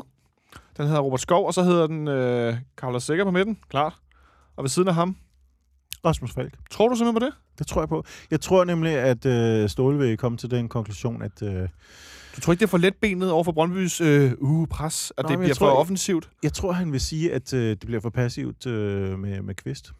Den 0.76 0.86
hedder 0.86 1.00
Robert 1.00 1.20
Skov, 1.20 1.46
og 1.46 1.54
så 1.54 1.62
hedder 1.62 1.86
den 1.86 2.08
øh, 2.08 2.56
Carlos 2.76 3.02
Sikker 3.02 3.24
på 3.24 3.30
midten, 3.30 3.58
klart. 3.70 3.94
Og 4.56 4.64
ved 4.64 4.68
siden 4.68 4.88
af 4.88 4.94
ham, 4.94 5.16
Rasmus 6.04 6.32
Falk. 6.32 6.54
tror 6.70 6.88
du 6.88 6.94
simpelthen 6.96 7.20
på 7.20 7.26
det? 7.26 7.34
Det 7.58 7.66
tror 7.66 7.80
jeg 7.80 7.88
på. 7.88 8.04
Jeg 8.30 8.40
tror 8.40 8.64
nemlig, 8.64 8.92
at 8.92 9.26
øh, 9.26 9.68
Ståle 9.68 9.98
vil 9.98 10.16
komme 10.16 10.38
til 10.38 10.50
den 10.50 10.68
konklusion, 10.68 11.22
at 11.22 11.42
øh, 11.42 11.68
Du 12.38 12.42
tror 12.42 12.52
ikke, 12.52 12.60
det 12.60 12.66
er 12.66 12.70
for 12.70 12.78
let 12.78 12.94
benet 12.96 13.30
over 13.30 13.44
for 13.44 13.52
Brøndbys 13.52 14.00
øh, 14.00 14.32
uh, 14.38 14.68
pres, 14.68 15.12
at 15.16 15.24
Nej, 15.24 15.28
det 15.30 15.38
bliver 15.38 15.48
jeg 15.48 15.56
for 15.56 15.66
tror- 15.66 15.76
offensivt? 15.80 16.30
jeg 16.42 16.52
tror, 16.52 16.72
han 16.72 16.92
vil 16.92 17.00
sige, 17.00 17.32
at 17.32 17.52
øh, 17.54 17.70
det 17.70 17.80
bliver 17.80 18.00
for 18.00 18.10
passivt 18.10 18.66
øh, 18.66 19.18
med, 19.18 19.42
med 19.42 19.54
Kvist. 19.54 19.92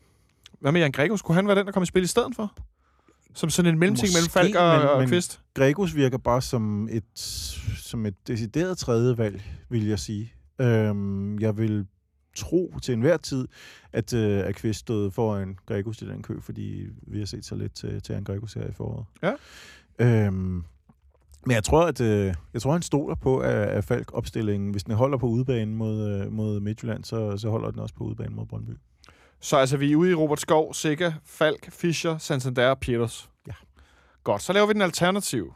Hvad 0.61 0.72
med 0.72 0.80
Jan 0.80 0.93
Gregos? 0.93 1.22
Kunne 1.22 1.34
han 1.34 1.47
være 1.47 1.57
den, 1.59 1.66
der 1.66 1.72
kommer 1.72 1.84
i 1.84 1.86
spil 1.86 2.03
i 2.03 2.07
stedet 2.07 2.34
for? 2.36 2.53
Som 3.34 3.51
sådan 3.51 3.72
en 3.74 3.78
mellemting 3.78 4.09
mellem 4.14 4.30
Falk 4.30 4.55
og, 4.55 4.78
men- 4.78 4.89
og 4.89 5.07
Kvist? 5.09 5.41
Gregus 5.55 5.95
virker 5.95 6.18
bare 6.18 6.43
som 6.43 6.89
et, 6.91 7.05
som 7.82 8.07
et 8.07 8.14
decideret 8.28 8.78
tredje 8.78 9.18
valg, 9.18 9.43
vil 9.68 9.86
jeg 9.86 9.99
sige. 9.99 10.32
Øhm, 10.61 11.39
jeg 11.39 11.57
vil 11.59 11.86
tro 12.36 12.74
til 12.82 12.95
enhver 12.95 13.16
tid, 13.16 13.49
at, 13.93 14.12
øh, 14.14 14.39
at 14.47 14.55
Kvist 14.55 14.78
stod 14.80 15.11
foran 15.11 15.57
Gregus 15.66 16.03
i 16.03 16.05
den 16.07 16.22
kø, 16.22 16.34
fordi 16.41 16.86
vi 17.03 17.18
har 17.18 17.26
set 17.26 17.45
så 17.45 17.55
lidt 17.55 17.74
til, 17.74 18.03
til 18.03 18.14
en 18.14 18.24
Gregus 18.24 18.53
her 18.53 18.66
i 18.68 18.72
foråret. 18.72 19.05
Ja. 19.22 19.32
Øhm, 19.99 20.64
men 21.47 21.55
jeg 21.55 21.64
tror, 21.64 21.86
at 21.86 22.01
øh, 22.01 22.34
jeg 22.55 22.62
tror, 22.62 22.72
han 22.72 22.82
stoler 22.82 23.14
på, 23.14 23.39
at, 23.39 23.53
at 23.53 23.84
Falk 23.84 24.14
opstillingen, 24.14 24.70
hvis 24.70 24.84
den 24.84 24.95
holder 24.95 25.18
på 25.18 25.26
udebane 25.26 25.74
mod, 25.76 26.09
øh, 26.11 26.32
mod 26.32 26.61
Midtjylland, 26.61 27.05
så, 27.05 27.36
så 27.39 27.51
holder 27.51 27.70
den 27.70 27.80
også 27.80 27.95
på 27.95 28.05
udebane 28.05 28.34
mod 28.34 28.47
Brøndby. 28.47 28.70
Så 29.41 29.57
altså, 29.57 29.76
vi 29.76 29.93
er 29.93 29.97
ude 29.97 30.11
i 30.11 30.14
Robert 30.14 30.41
Skov, 30.41 30.74
Sikker, 30.74 31.12
Falk, 31.24 31.72
Fischer, 31.72 32.18
Santander 32.18 32.68
og 32.68 32.78
Pieters. 32.78 33.30
Ja. 33.47 33.53
Godt, 34.24 34.43
så 34.43 34.53
laver 34.53 34.66
vi 34.66 34.72
den 34.72 34.82
alternativ. 34.82 35.55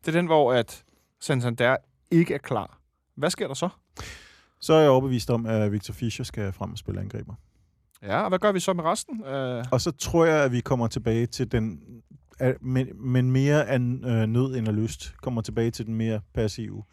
Det 0.00 0.08
er 0.08 0.18
den, 0.18 0.26
hvor 0.26 0.52
at 0.52 0.84
Santander 1.20 1.76
ikke 2.10 2.34
er 2.34 2.38
klar. 2.38 2.78
Hvad 3.16 3.30
sker 3.30 3.46
der 3.46 3.54
så? 3.54 3.68
Så 4.60 4.74
er 4.74 4.80
jeg 4.80 4.90
overbevist 4.90 5.30
om, 5.30 5.46
at 5.46 5.72
Victor 5.72 5.94
Fischer 5.94 6.24
skal 6.24 6.52
frem 6.52 6.72
og 6.72 6.78
spille 6.78 7.00
angriber. 7.00 7.34
Ja, 8.02 8.22
og 8.22 8.28
hvad 8.28 8.38
gør 8.38 8.52
vi 8.52 8.60
så 8.60 8.72
med 8.72 8.84
resten? 8.84 9.20
Uh, 9.20 9.64
Og 9.70 9.80
så 9.80 9.90
tror 9.90 10.24
jeg, 10.24 10.44
at 10.44 10.52
vi 10.52 10.60
kommer 10.60 10.86
tilbage 10.86 11.26
til 11.26 11.52
den, 11.52 11.80
af- 12.42 12.56
men, 12.60 12.88
men 13.12 13.30
mere 13.30 13.66
af 13.68 13.78
øh, 13.78 14.26
nød 14.26 14.56
end 14.56 14.68
af 14.68 14.76
lyst, 14.76 15.14
kommer 15.22 15.42
tilbage 15.42 15.70
til 15.70 15.86
den 15.86 15.94
mere 15.94 16.20
passive, 16.34 16.84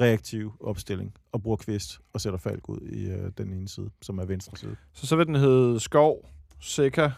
reaktive 0.00 0.52
opstilling, 0.60 1.14
og 1.32 1.42
bruger 1.42 1.56
kvist 1.56 2.00
og 2.12 2.20
sætter 2.20 2.38
Falk 2.38 2.68
ud 2.68 2.80
i 2.92 3.06
øh, 3.10 3.32
den 3.38 3.52
ene 3.52 3.68
side, 3.68 3.90
som 4.02 4.18
er 4.18 4.24
venstre 4.24 4.56
side. 4.56 4.76
så 4.92 5.06
så 5.06 5.16
vil 5.16 5.26
den 5.26 5.34
hedde 5.34 5.80
Skov, 5.80 6.30
Sikker, 6.60 7.10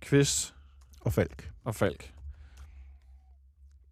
Kvist 0.00 0.54
Og 1.00 1.12
Falk. 1.12 1.50
og 1.64 1.74
Falk. 1.74 2.12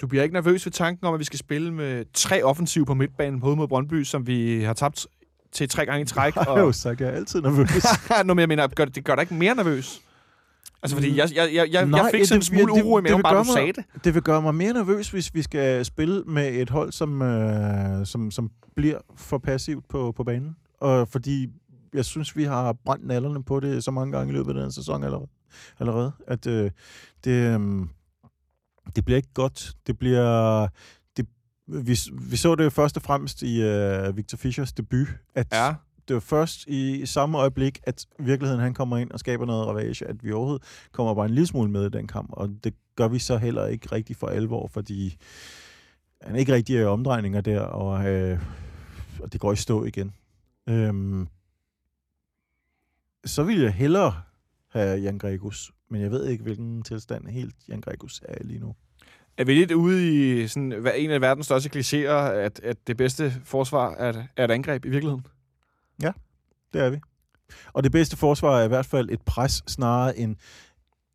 Du 0.01 0.07
bliver 0.07 0.23
ikke 0.23 0.33
nervøs 0.33 0.67
ved 0.67 0.73
tanken 0.73 1.07
om, 1.07 1.15
at 1.15 1.21
vi 1.21 1.25
skal 1.25 1.39
spille 1.39 1.73
med 1.75 2.05
tre 2.15 2.43
offensive 2.43 2.87
på 2.87 2.95
midtbanen 2.95 3.41
på 3.41 3.55
mod 3.55 3.69
Brøndby, 3.69 4.05
som 4.05 4.27
vi 4.27 4.63
har 4.63 4.73
tabt 4.73 5.07
til 5.53 5.69
tre 5.69 5.87
gange 5.87 6.03
i 6.03 6.05
træk. 6.07 6.35
Jeg 6.37 6.43
har 6.45 6.61
jo 6.61 6.73
jeg 6.85 7.01
er 7.01 7.11
altid 7.11 7.41
nervøs. 7.41 7.85
Nå, 8.27 8.35
men 8.35 8.41
jeg 8.41 8.49
mener, 8.49 8.67
gør, 8.67 8.85
det- 8.85 8.95
det 8.95 9.05
gør 9.05 9.15
dig 9.15 9.23
ikke 9.23 9.35
mere 9.35 9.55
nervøs? 9.55 10.01
Altså, 10.83 10.97
fordi 10.97 11.17
jeg, 11.17 11.29
jeg, 11.35 11.51
jeg, 11.55 11.69
jeg, 11.73 11.87
Nej, 11.87 12.01
jeg 12.01 12.11
fik 12.15 12.25
sådan 12.25 12.39
en 12.39 12.43
smule 12.43 12.75
det- 12.75 12.83
uro 12.83 12.99
i 12.99 13.03
maven, 13.03 13.17
vil 13.17 13.23
bare 13.23 13.33
gøre 13.35 13.43
du 13.45 13.49
mig- 13.49 13.53
sagde 13.55 13.73
det. 13.73 14.05
det 14.05 14.15
vil 14.15 14.23
gøre 14.23 14.43
mig 14.43 14.55
mere 14.55 14.73
nervøs, 14.73 15.11
hvis 15.11 15.35
vi 15.35 15.43
skal 15.43 15.85
spille 15.85 16.23
med 16.27 16.55
et 16.55 16.71
hold, 16.71 16.93
som, 16.93 17.23
øh, 17.23 18.07
som, 18.07 18.31
som 18.31 18.51
bliver 18.77 18.99
for 19.17 19.39
passivt 19.39 19.89
på, 19.89 20.13
på 20.17 20.25
banen. 20.25 20.57
Og 20.81 21.09
fordi 21.09 21.49
jeg 21.95 22.05
synes, 22.05 22.37
vi 22.37 22.45
har 22.45 22.73
brændt 22.85 23.07
nallerne 23.07 23.45
på 23.45 23.61
det 23.61 23.85
så 23.85 23.91
mange 23.91 24.13
gange 24.13 24.33
i 24.33 24.37
løbet 24.37 24.57
af 24.57 24.63
den 24.63 24.73
sæson 24.73 25.05
allerede, 25.05 25.29
allerede 25.81 26.13
at 26.27 26.47
øh, 26.47 26.71
det, 27.25 27.31
øh, 27.31 27.61
det 28.97 29.05
bliver 29.05 29.17
ikke 29.17 29.33
godt. 29.35 29.73
Det 29.87 29.99
bliver... 29.99 30.69
Det, 31.17 31.27
vi, 31.67 31.99
vi 32.31 32.37
så 32.37 32.55
det 32.55 32.73
først 32.73 32.97
og 32.97 33.03
fremmest 33.03 33.43
i 33.43 33.63
øh, 33.63 34.17
Victor 34.17 34.37
Fischers 34.39 34.73
debut, 34.73 35.09
at 35.35 35.47
Ja 35.53 35.75
det 36.11 36.15
var 36.15 36.21
først 36.21 36.67
i 36.67 37.07
samme 37.07 37.39
øjeblik, 37.39 37.81
at 37.83 38.07
virkeligheden 38.19 38.63
han 38.63 38.75
kommer 38.75 38.97
ind 38.99 39.11
og 39.11 39.19
skaber 39.21 39.47
noget 39.47 39.67
ravage, 39.67 40.07
at 40.07 40.25
vi 40.25 40.33
overhovedet 40.33 40.63
kommer 40.93 41.15
bare 41.15 41.25
en 41.27 41.31
lille 41.35 41.47
smule 41.47 41.71
med 41.71 41.87
i 41.87 41.91
den 41.91 42.07
kamp, 42.07 42.29
og 42.33 42.49
det 42.65 42.75
gør 42.97 43.09
vi 43.09 43.19
så 43.19 43.37
heller 43.37 43.67
ikke 43.67 43.93
rigtig 43.93 44.17
for 44.17 44.27
alvor, 44.27 44.67
fordi 44.69 45.17
han 46.23 46.35
er 46.35 46.39
ikke 46.39 46.55
rigtig 46.55 46.77
øh, 46.77 46.89
omdrejninger 46.91 47.41
der, 47.41 47.61
og, 47.61 48.07
øh, 48.07 48.39
og 49.21 49.33
det 49.33 49.41
går 49.41 49.53
i 49.53 49.57
stå 49.57 49.85
igen. 49.85 50.15
Øhm, 50.69 51.29
så 53.25 53.43
vil 53.43 53.61
jeg 53.61 53.73
hellere 53.73 54.15
have 54.73 55.01
Jan 55.01 55.19
Gregus, 55.19 55.73
men 55.91 56.01
jeg 56.03 56.11
ved 56.11 56.27
ikke, 56.27 56.43
hvilken 56.45 56.83
tilstand 56.83 57.27
helt 57.29 57.55
Jan 57.69 57.81
Gregus 57.81 58.23
er 58.29 58.45
lige 58.45 58.59
nu. 58.61 58.75
er 59.39 59.45
vi 59.45 59.55
lidt 59.55 59.73
ude 59.73 60.09
i 60.43 60.47
sådan, 60.49 60.71
hvad- 60.71 60.93
en 60.97 61.11
af 61.11 61.21
verdens 61.21 61.47
største 61.47 61.71
klichéer, 61.79 62.31
at, 62.33 62.61
at 62.61 62.87
det 62.87 62.97
bedste 62.97 63.33
forsvar 63.45 63.95
er, 63.95 64.09
et- 64.11 64.27
er 64.37 64.45
et 64.45 64.51
angreb 64.51 64.85
i 64.85 64.89
virkeligheden? 64.89 65.27
Det 66.73 66.81
er 66.81 66.91
vi. 66.91 67.01
Og 67.73 67.85
det 67.85 67.93
bedste 67.93 68.17
forsvar 68.17 68.59
er 68.59 68.65
i 68.65 68.69
hvert 68.69 68.87
fald 68.87 69.11
et 69.11 69.23
pres, 69.23 69.63
snarere 69.67 70.19
end 70.19 70.37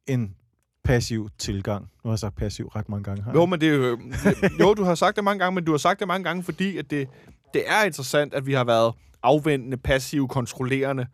en 0.08 0.36
passiv 0.84 1.30
tilgang. 1.38 1.82
Nu 1.82 2.08
har 2.08 2.12
jeg 2.12 2.20
sagt 2.20 2.36
passiv 2.36 2.68
ret 2.68 2.90
mange 2.90 3.04
gange 3.04 3.24
her. 3.24 3.32
Jo, 3.34 3.46
men 3.46 3.62
det 3.62 3.70
er 3.70 3.74
jo, 3.74 4.00
jo, 4.60 4.74
du 4.74 4.84
har 4.84 4.96
sagt 4.96 5.16
det 5.16 5.24
mange 5.24 5.40
gange, 5.40 5.56
men 5.56 5.66
du 5.66 5.72
har 5.72 5.78
sagt 5.78 6.00
det 6.00 6.08
mange 6.08 6.24
gange, 6.24 6.44
fordi 6.44 6.78
at 6.78 6.92
det, 6.92 7.10
det 7.54 7.64
er 7.68 7.84
interessant, 7.84 8.34
at 8.34 8.46
vi 8.46 8.54
har 8.54 8.64
været 8.64 8.94
afventende, 9.24 9.78
passive, 9.78 10.28
kontrollerende. 10.28 11.08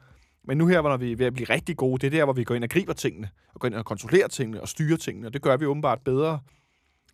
Men 0.43 0.57
nu 0.57 0.67
her, 0.67 0.81
hvor 0.81 0.97
vi 0.97 1.11
er 1.11 1.15
ved 1.15 1.25
at 1.25 1.33
blive 1.33 1.49
rigtig 1.49 1.77
gode, 1.77 1.99
det 1.99 2.07
er 2.07 2.19
der, 2.19 2.23
hvor 2.23 2.33
vi 2.33 2.43
går 2.43 2.55
ind 2.55 2.63
og 2.63 2.69
griber 2.69 2.93
tingene, 2.93 3.29
og 3.53 3.59
går 3.59 3.67
ind 3.67 3.75
og 3.75 3.85
kontrollerer 3.85 4.27
tingene, 4.27 4.61
og 4.61 4.67
styrer 4.67 4.97
tingene, 4.97 5.27
og 5.27 5.33
det 5.33 5.41
gør 5.41 5.57
vi 5.57 5.65
åbenbart 5.65 5.99
bedre 6.05 6.39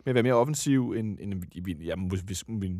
med 0.05 0.11
at 0.11 0.13
være 0.13 0.23
mere 0.23 0.33
offensiv, 0.33 0.91
end, 0.97 1.17
end 1.19 1.43
vi, 1.63 1.73
ja, 1.73 1.95
hvis, 2.25 2.43
vi, 2.47 2.71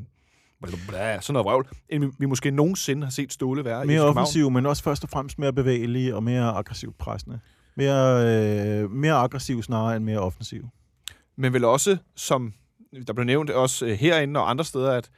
sådan 1.22 1.34
noget 1.34 1.46
vrøvl, 1.46 1.68
end 1.90 2.06
vi, 2.06 2.12
vi 2.20 2.26
måske 2.26 2.52
nogensinde 2.52 3.04
har 3.04 3.12
set 3.12 3.34
Ståle 3.34 3.66
være 3.66 3.84
i 3.84 3.88
mere 3.88 3.98
København. 3.98 4.18
offensiv, 4.18 4.52
men 4.52 4.66
også 4.66 4.84
først 4.84 5.04
og 5.04 5.10
fremmest 5.10 5.40
mere 5.40 5.54
bevægelig 5.54 6.14
og 6.14 6.24
mere 6.24 6.52
aggressivt 6.52 6.98
pressende. 6.98 7.40
Mere, 7.76 8.26
øh, 8.84 8.92
mere 8.92 9.14
aggressiv 9.14 9.64
snarere 9.64 9.96
end 9.96 10.04
mere 10.06 10.20
offensiv. 10.20 10.70
men 11.36 11.54
vel 11.54 11.64
også, 11.66 11.98
som 12.16 12.54
der 13.08 13.14
blev 13.14 13.26
nævnt 13.26 13.50
også 13.50 13.86
øh, 13.86 13.92
herinde 13.92 14.40
og 14.40 14.50
andre 14.50 14.66
steder, 14.66 14.92
at 14.92 15.10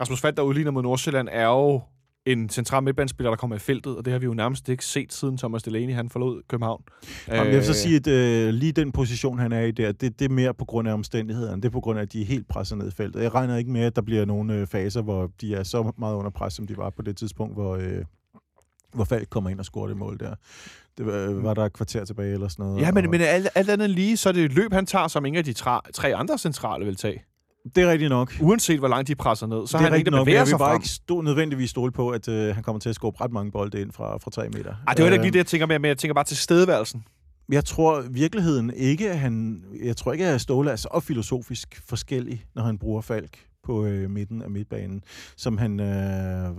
Rasmus 0.00 0.20
Falk, 0.20 0.36
der 0.36 0.42
udligner 0.42 0.70
mod 0.70 0.82
Nordsjælland, 0.82 1.28
er 1.32 1.46
jo 1.46 1.82
en 2.26 2.48
central 2.48 2.82
midtbanespiller, 2.82 3.30
der 3.30 3.36
kommer 3.36 3.56
i 3.56 3.58
feltet, 3.58 3.96
og 3.96 4.04
det 4.04 4.12
har 4.12 4.20
vi 4.20 4.26
jo 4.26 4.34
nærmest 4.34 4.68
ikke 4.68 4.84
set, 4.84 5.12
siden 5.12 5.38
Thomas 5.38 5.62
Delaney 5.62 5.94
han 5.94 6.08
forlod 6.08 6.42
København. 6.48 6.82
Jamen, 7.28 7.46
jeg 7.46 7.56
vil 7.56 7.64
så 7.64 7.74
sige, 7.74 7.96
at 7.96 8.06
øh, 8.06 8.54
lige 8.54 8.72
den 8.72 8.92
position, 8.92 9.38
han 9.38 9.52
er 9.52 9.60
i 9.60 9.70
der, 9.70 9.92
det, 9.92 10.18
det 10.18 10.24
er 10.24 10.28
mere 10.28 10.54
på 10.54 10.64
grund 10.64 10.88
af 10.88 10.92
omstændighederne. 10.92 11.56
Det 11.56 11.64
er 11.64 11.72
på 11.72 11.80
grund 11.80 11.98
af, 11.98 12.02
at 12.02 12.12
de 12.12 12.22
er 12.22 12.26
helt 12.26 12.48
presset 12.48 12.78
ned 12.78 12.88
i 12.88 12.90
feltet. 12.90 13.22
Jeg 13.22 13.34
regner 13.34 13.56
ikke 13.56 13.70
med, 13.70 13.80
at 13.80 13.96
der 13.96 14.02
bliver 14.02 14.24
nogle 14.24 14.54
øh, 14.54 14.66
faser, 14.66 15.02
hvor 15.02 15.30
de 15.40 15.54
er 15.54 15.62
så 15.62 15.92
meget 15.98 16.14
under 16.14 16.30
pres, 16.30 16.54
som 16.54 16.66
de 16.66 16.76
var 16.76 16.90
på 16.90 17.02
det 17.02 17.16
tidspunkt, 17.16 17.54
hvor, 17.54 17.76
øh, 17.76 18.04
hvor 18.94 19.04
Falk 19.04 19.30
kommer 19.30 19.50
ind 19.50 19.58
og 19.58 19.64
scorer 19.64 19.88
det 19.88 19.96
mål 19.96 20.18
der. 20.20 20.34
Det 20.98 21.06
var, 21.06 21.42
var 21.42 21.54
der 21.54 21.64
et 21.64 21.72
kvarter 21.72 22.04
tilbage 22.04 22.32
eller 22.32 22.48
sådan 22.48 22.64
noget. 22.64 22.80
Ja, 22.80 22.92
men, 22.92 23.04
og, 23.04 23.10
men 23.10 23.20
alt, 23.20 23.48
alt 23.54 23.70
andet 23.70 23.90
lige, 23.90 24.16
så 24.16 24.28
er 24.28 24.32
det 24.32 24.44
et 24.44 24.52
løb, 24.54 24.72
han 24.72 24.86
tager, 24.86 25.08
som 25.08 25.24
ingen 25.24 25.38
af 25.38 25.44
de 25.44 25.54
tra- 25.58 25.90
tre 25.92 26.14
andre 26.14 26.38
centrale 26.38 26.84
vil 26.84 26.96
tage. 26.96 27.24
Det 27.64 27.78
er 27.84 27.90
rigtigt 27.90 28.08
nok. 28.08 28.32
Uanset 28.40 28.78
hvor 28.78 28.88
langt 28.88 29.08
de 29.08 29.14
presser 29.14 29.46
ned, 29.46 29.66
så 29.66 29.78
det 29.78 29.84
er 29.84 29.90
han 29.90 29.98
ikke, 29.98 30.10
nok, 30.10 30.28
jeg 30.28 30.46
vil 30.46 30.50
bare 30.50 30.58
frem. 30.58 30.76
ikke 30.76 30.88
stå, 30.88 31.20
nødvendigvis 31.20 31.70
stole 31.70 31.92
på, 31.92 32.10
at 32.10 32.28
øh, 32.28 32.54
han 32.54 32.62
kommer 32.62 32.80
til 32.80 32.88
at 32.88 32.94
skubbe 32.94 33.20
ret 33.20 33.32
mange 33.32 33.52
bolde 33.52 33.80
ind 33.80 33.92
fra, 33.92 34.18
fra 34.18 34.30
3 34.30 34.48
meter. 34.48 34.74
Ej, 34.86 34.94
det 34.94 35.02
var 35.02 35.10
heller 35.10 35.12
ikke 35.12 35.14
Øh, 35.14 35.22
lige 35.22 35.32
det, 35.32 35.38
jeg 35.38 35.46
tænker 35.46 35.66
med, 35.66 35.78
men 35.78 35.88
jeg 35.88 35.98
tænker 35.98 36.14
bare 36.14 36.24
til 36.24 36.36
stedværelsen. 36.36 37.04
Jeg 37.48 37.64
tror 37.64 38.00
virkeligheden 38.10 38.72
ikke, 38.76 39.10
at 39.10 39.18
han... 39.18 39.64
Jeg 39.84 39.96
tror 39.96 40.12
ikke, 40.12 40.26
at 40.26 40.40
Ståle 40.40 40.70
er 40.70 40.76
så 40.76 41.00
filosofisk 41.02 41.82
forskellig, 41.88 42.44
når 42.54 42.62
han 42.62 42.78
bruger 42.78 43.00
Falk 43.00 43.38
på 43.64 43.84
øh, 43.84 44.10
midten 44.10 44.42
af 44.42 44.50
midtbanen, 44.50 45.02
som 45.36 45.58
han 45.58 45.80
øh, 45.80 46.50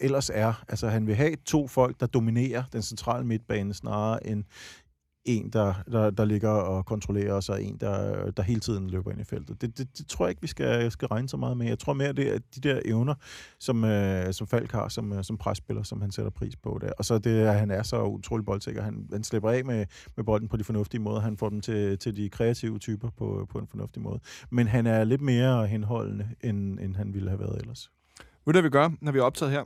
ellers 0.00 0.30
er. 0.34 0.64
Altså, 0.68 0.88
han 0.88 1.06
vil 1.06 1.14
have 1.14 1.36
to 1.46 1.68
folk, 1.68 2.00
der 2.00 2.06
dominerer 2.06 2.62
den 2.72 2.82
centrale 2.82 3.26
midtbane, 3.26 3.74
snarere 3.74 4.26
end 4.26 4.44
en, 5.28 5.50
der, 5.50 5.74
der, 5.92 6.10
der 6.10 6.24
ligger 6.24 6.48
og 6.48 6.86
kontrollerer, 6.86 7.32
og 7.32 7.42
så 7.42 7.54
en, 7.54 7.76
der, 7.80 8.30
der 8.30 8.42
hele 8.42 8.60
tiden 8.60 8.90
løber 8.90 9.10
ind 9.10 9.20
i 9.20 9.24
feltet. 9.24 9.60
Det, 9.60 9.78
det, 9.78 9.98
det 9.98 10.06
tror 10.06 10.26
jeg 10.26 10.30
ikke, 10.30 10.42
vi 10.42 10.46
skal, 10.46 10.90
skal 10.90 11.08
regne 11.08 11.28
så 11.28 11.36
meget 11.36 11.56
med. 11.56 11.66
Jeg 11.66 11.78
tror 11.78 11.92
mere, 11.92 12.12
det 12.12 12.34
er 12.34 12.38
de 12.54 12.60
der 12.60 12.80
evner, 12.84 13.14
som, 13.60 13.84
øh, 13.84 14.32
som 14.32 14.46
Falk 14.46 14.72
har 14.72 14.88
som, 14.88 15.12
øh, 15.12 15.24
som 15.24 15.36
presspiller, 15.36 15.82
som 15.82 16.00
han 16.00 16.12
sætter 16.12 16.30
pris 16.30 16.56
på 16.56 16.78
der. 16.80 16.92
Og 16.98 17.04
så 17.04 17.18
det, 17.18 17.40
at 17.40 17.58
han 17.58 17.70
er 17.70 17.82
så 17.82 18.02
utrolig 18.02 18.46
boldsikker. 18.46 18.82
Han, 18.82 19.08
han 19.12 19.24
slipper 19.24 19.50
af 19.50 19.64
med, 19.64 19.86
med 20.16 20.24
bolden 20.24 20.48
på 20.48 20.56
de 20.56 20.64
fornuftige 20.64 21.00
måder. 21.00 21.20
Han 21.20 21.36
får 21.36 21.48
dem 21.48 21.60
til, 21.60 21.98
til 21.98 22.16
de 22.16 22.28
kreative 22.28 22.78
typer 22.78 23.10
på, 23.10 23.46
på 23.50 23.58
en 23.58 23.66
fornuftig 23.66 24.02
måde. 24.02 24.20
Men 24.50 24.66
han 24.66 24.86
er 24.86 25.04
lidt 25.04 25.20
mere 25.20 25.66
henholdende, 25.66 26.28
end, 26.40 26.78
end 26.80 26.96
han 26.96 27.14
ville 27.14 27.28
have 27.28 27.40
været 27.40 27.60
ellers. 27.60 27.90
Ved 28.18 28.52
du, 28.54 28.60
hvad 28.60 28.62
vi 28.62 28.70
gør, 28.70 28.90
når 29.00 29.12
vi 29.12 29.18
er 29.18 29.22
optaget 29.22 29.52
her? 29.52 29.64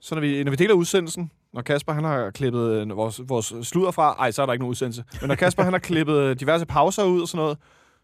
Så 0.00 0.14
når 0.14 0.20
vi, 0.20 0.44
når 0.44 0.50
vi 0.50 0.56
deler 0.56 0.74
udsendelsen, 0.74 1.30
når 1.58 1.62
Kasper 1.62 1.92
han 1.92 2.04
har 2.04 2.30
klippet 2.30 2.60
øh, 2.60 2.96
vores, 2.96 3.20
vores 3.28 3.54
sludder 3.62 3.90
fra, 3.90 4.12
ej, 4.12 4.30
så 4.30 4.42
er 4.42 4.46
der 4.46 4.52
ikke 4.52 4.62
nogen 4.62 4.70
udsendelse, 4.70 5.04
men 5.20 5.28
når 5.28 5.34
Kasper 5.34 5.62
han 5.62 5.72
har 5.72 5.80
klippet 5.80 6.14
øh, 6.14 6.40
diverse 6.40 6.66
pauser 6.66 7.04
ud 7.04 7.20
og 7.20 7.28
sådan 7.28 7.44
noget, 7.44 7.58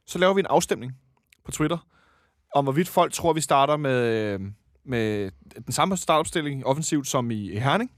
så 0.07 0.19
laver 0.19 0.35
vi 0.35 0.41
en 0.41 0.47
afstemning 0.47 0.93
på 1.45 1.51
Twitter, 1.51 1.79
om 2.55 2.65
hvorvidt 2.65 2.89
folk 2.89 3.13
tror, 3.13 3.33
vi 3.33 3.41
starter 3.41 3.77
med, 3.77 4.33
øh, 4.33 4.41
med 4.85 5.31
den 5.67 5.73
samme 5.73 5.97
startopstilling 5.97 6.67
offensivt 6.67 7.07
som 7.07 7.31
i 7.31 7.53
i 7.53 7.59
Herning, 7.59 7.91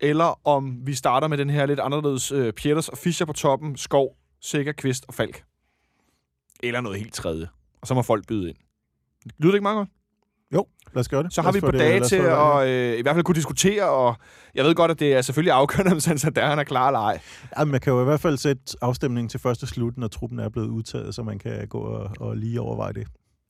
eller 0.00 0.46
om 0.46 0.86
vi 0.86 0.94
starter 0.94 1.28
med 1.28 1.38
den 1.38 1.50
her 1.50 1.66
lidt 1.66 1.80
anderledes 1.80 2.32
øh, 2.32 2.52
Pieters 2.52 2.88
og 2.88 2.98
Fischer 2.98 3.26
på 3.26 3.32
toppen, 3.32 3.76
Skov, 3.76 4.16
Sikker, 4.40 4.72
Kvist 4.72 5.04
og 5.08 5.14
Falk. 5.14 5.44
Eller 6.62 6.80
noget 6.80 6.98
helt 6.98 7.14
tredje. 7.14 7.48
Og 7.80 7.86
så 7.86 7.94
må 7.94 8.02
folk 8.02 8.26
byde 8.26 8.48
ind. 8.48 8.56
Lyder 9.38 9.52
det 9.52 9.56
ikke 9.56 9.62
meget 9.62 9.76
godt? 9.76 9.88
Lad 10.96 11.00
os 11.00 11.08
gøre 11.08 11.22
det. 11.22 11.32
Så 11.32 11.42
har 11.42 11.52
vi 11.52 11.60
på 11.60 11.70
dage 11.70 12.00
til 12.00 12.16
at 12.16 12.68
øh, 12.68 12.98
i 12.98 13.02
hvert 13.02 13.14
fald 13.14 13.24
kunne 13.24 13.34
diskutere, 13.34 13.88
og 13.88 14.16
jeg 14.54 14.64
ved 14.64 14.74
godt, 14.74 14.90
at 14.90 15.00
det 15.00 15.14
er 15.14 15.22
selvfølgelig 15.22 15.52
afgørende, 15.52 15.92
om 15.94 16.00
Santander 16.00 16.46
han 16.46 16.58
er 16.58 16.64
klar 16.64 16.86
eller 16.86 17.00
ej. 17.00 17.18
Ja, 17.58 17.64
man 17.64 17.80
kan 17.80 17.92
jo 17.92 18.00
i 18.00 18.04
hvert 18.04 18.20
fald 18.20 18.36
sætte 18.36 18.62
afstemningen 18.82 19.28
til 19.28 19.40
første 19.40 19.66
slut, 19.66 19.96
når 19.96 20.08
truppen 20.08 20.38
er 20.38 20.48
blevet 20.48 20.68
udtaget, 20.68 21.14
så 21.14 21.22
man 21.22 21.38
kan 21.38 21.68
gå 21.68 21.78
og, 21.78 22.10
og 22.20 22.36
lige 22.36 22.60
overveje 22.60 22.92
det. 22.92 23.06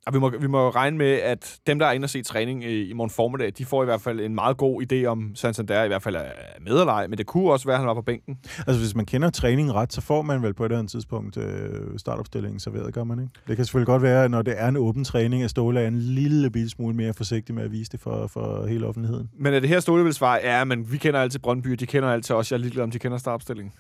Og 0.07 0.15
vi 0.15 0.19
må, 0.19 0.33
vi 0.41 0.47
må 0.47 0.71
regne 0.71 0.99
med, 0.99 1.13
at 1.13 1.59
dem, 1.67 1.79
der 1.79 1.87
er 1.87 1.93
inde 1.93 2.05
og 2.05 2.11
se 2.11 2.23
træning 2.23 2.65
i, 2.65 2.89
i 2.89 2.93
morgen 2.93 3.11
formiddag, 3.11 3.53
de 3.59 3.65
får 3.65 3.83
i 3.83 3.85
hvert 3.85 4.01
fald 4.01 4.21
en 4.21 4.35
meget 4.35 4.57
god 4.57 4.83
idé 4.83 5.05
om 5.05 5.35
Santander 5.35 5.85
i 5.85 5.87
hvert 5.89 6.03
fald 6.03 6.17
er 6.17 6.23
med 6.61 6.73
eller 6.73 6.93
ej, 6.93 7.07
men 7.07 7.19
det 7.19 7.27
kunne 7.27 7.53
også 7.53 7.67
være, 7.67 7.75
at 7.75 7.81
han 7.81 7.89
var 7.89 7.95
på 7.95 8.03
bænken. 8.03 8.39
Altså, 8.67 8.79
hvis 8.79 8.95
man 8.95 9.07
kender 9.07 9.31
træningen 9.31 9.75
ret, 9.75 9.93
så 9.93 10.01
får 10.01 10.23
man 10.23 10.43
vel 10.43 10.55
på 10.55 10.65
et 10.65 10.67
eller 10.67 10.79
andet 10.79 10.91
tidspunkt 10.91 11.37
øh, 11.37 11.99
startopstillingen 11.99 12.61
serveret, 12.61 12.95
gør 12.95 13.05
man 13.05 13.19
ikke? 13.19 13.31
Det 13.49 13.57
kan 13.57 13.65
selvfølgelig 13.65 13.87
godt 13.87 14.03
være, 14.03 14.29
når 14.29 14.43
det 14.43 14.55
er 14.57 14.69
en 14.69 14.77
åben 14.77 15.05
træning, 15.05 15.43
at 15.43 15.51
Ståle 15.51 15.81
er 15.81 15.89
en 15.89 15.99
lille 15.99 16.51
bitte 16.51 16.71
smule 16.71 16.95
mere 16.95 17.15
forsigtig 17.15 17.55
med 17.55 17.65
at 17.65 17.73
vise 17.73 17.93
det 17.93 18.01
for, 18.01 18.27
for 18.27 18.67
hele 18.67 18.87
offentligheden. 18.87 19.31
Men 19.39 19.55
er 19.55 19.61
det 19.61 19.69
her 19.69 19.81
Ståle 19.81 20.05
vil 20.05 20.15
svare, 20.15 20.39
ja, 20.43 20.65
men 20.65 20.93
vi 20.93 20.99
kender 20.99 21.21
altid 21.21 21.39
Brøndby, 21.39 21.71
de 21.71 21.87
kender 21.87 22.09
altid 22.09 22.37
os. 22.37 22.51
Jeg 22.53 22.57
er 22.57 22.61
ligeglad, 22.61 22.85
om 22.85 22.91
de 22.91 22.99
kender 22.99 23.19
startopstillingen. 23.19 23.73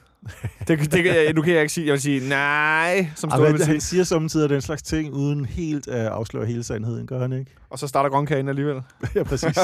Det, 0.68 0.92
det, 0.92 1.34
nu 1.34 1.42
kan 1.42 1.52
jeg 1.52 1.60
ikke 1.60 1.72
sige, 1.72 1.86
jeg 1.86 1.92
vil 1.92 2.00
sige, 2.00 2.28
nej, 2.28 3.10
som 3.14 3.30
Altså, 3.32 3.56
sige. 3.56 3.66
han 3.66 3.80
siger 3.80 4.04
samtidig 4.04 4.50
den 4.50 4.60
slags 4.60 4.82
ting, 4.82 5.14
uden 5.14 5.44
helt 5.44 5.88
at 5.88 6.06
afsløre 6.06 6.46
hele 6.46 6.62
sandheden, 6.62 7.06
gør 7.06 7.20
han 7.20 7.32
ikke? 7.32 7.50
Og 7.70 7.78
så 7.78 7.86
starter 7.86 8.10
grønkage 8.10 8.48
alligevel. 8.48 8.82
ja, 9.14 9.22
præcis. 9.22 9.58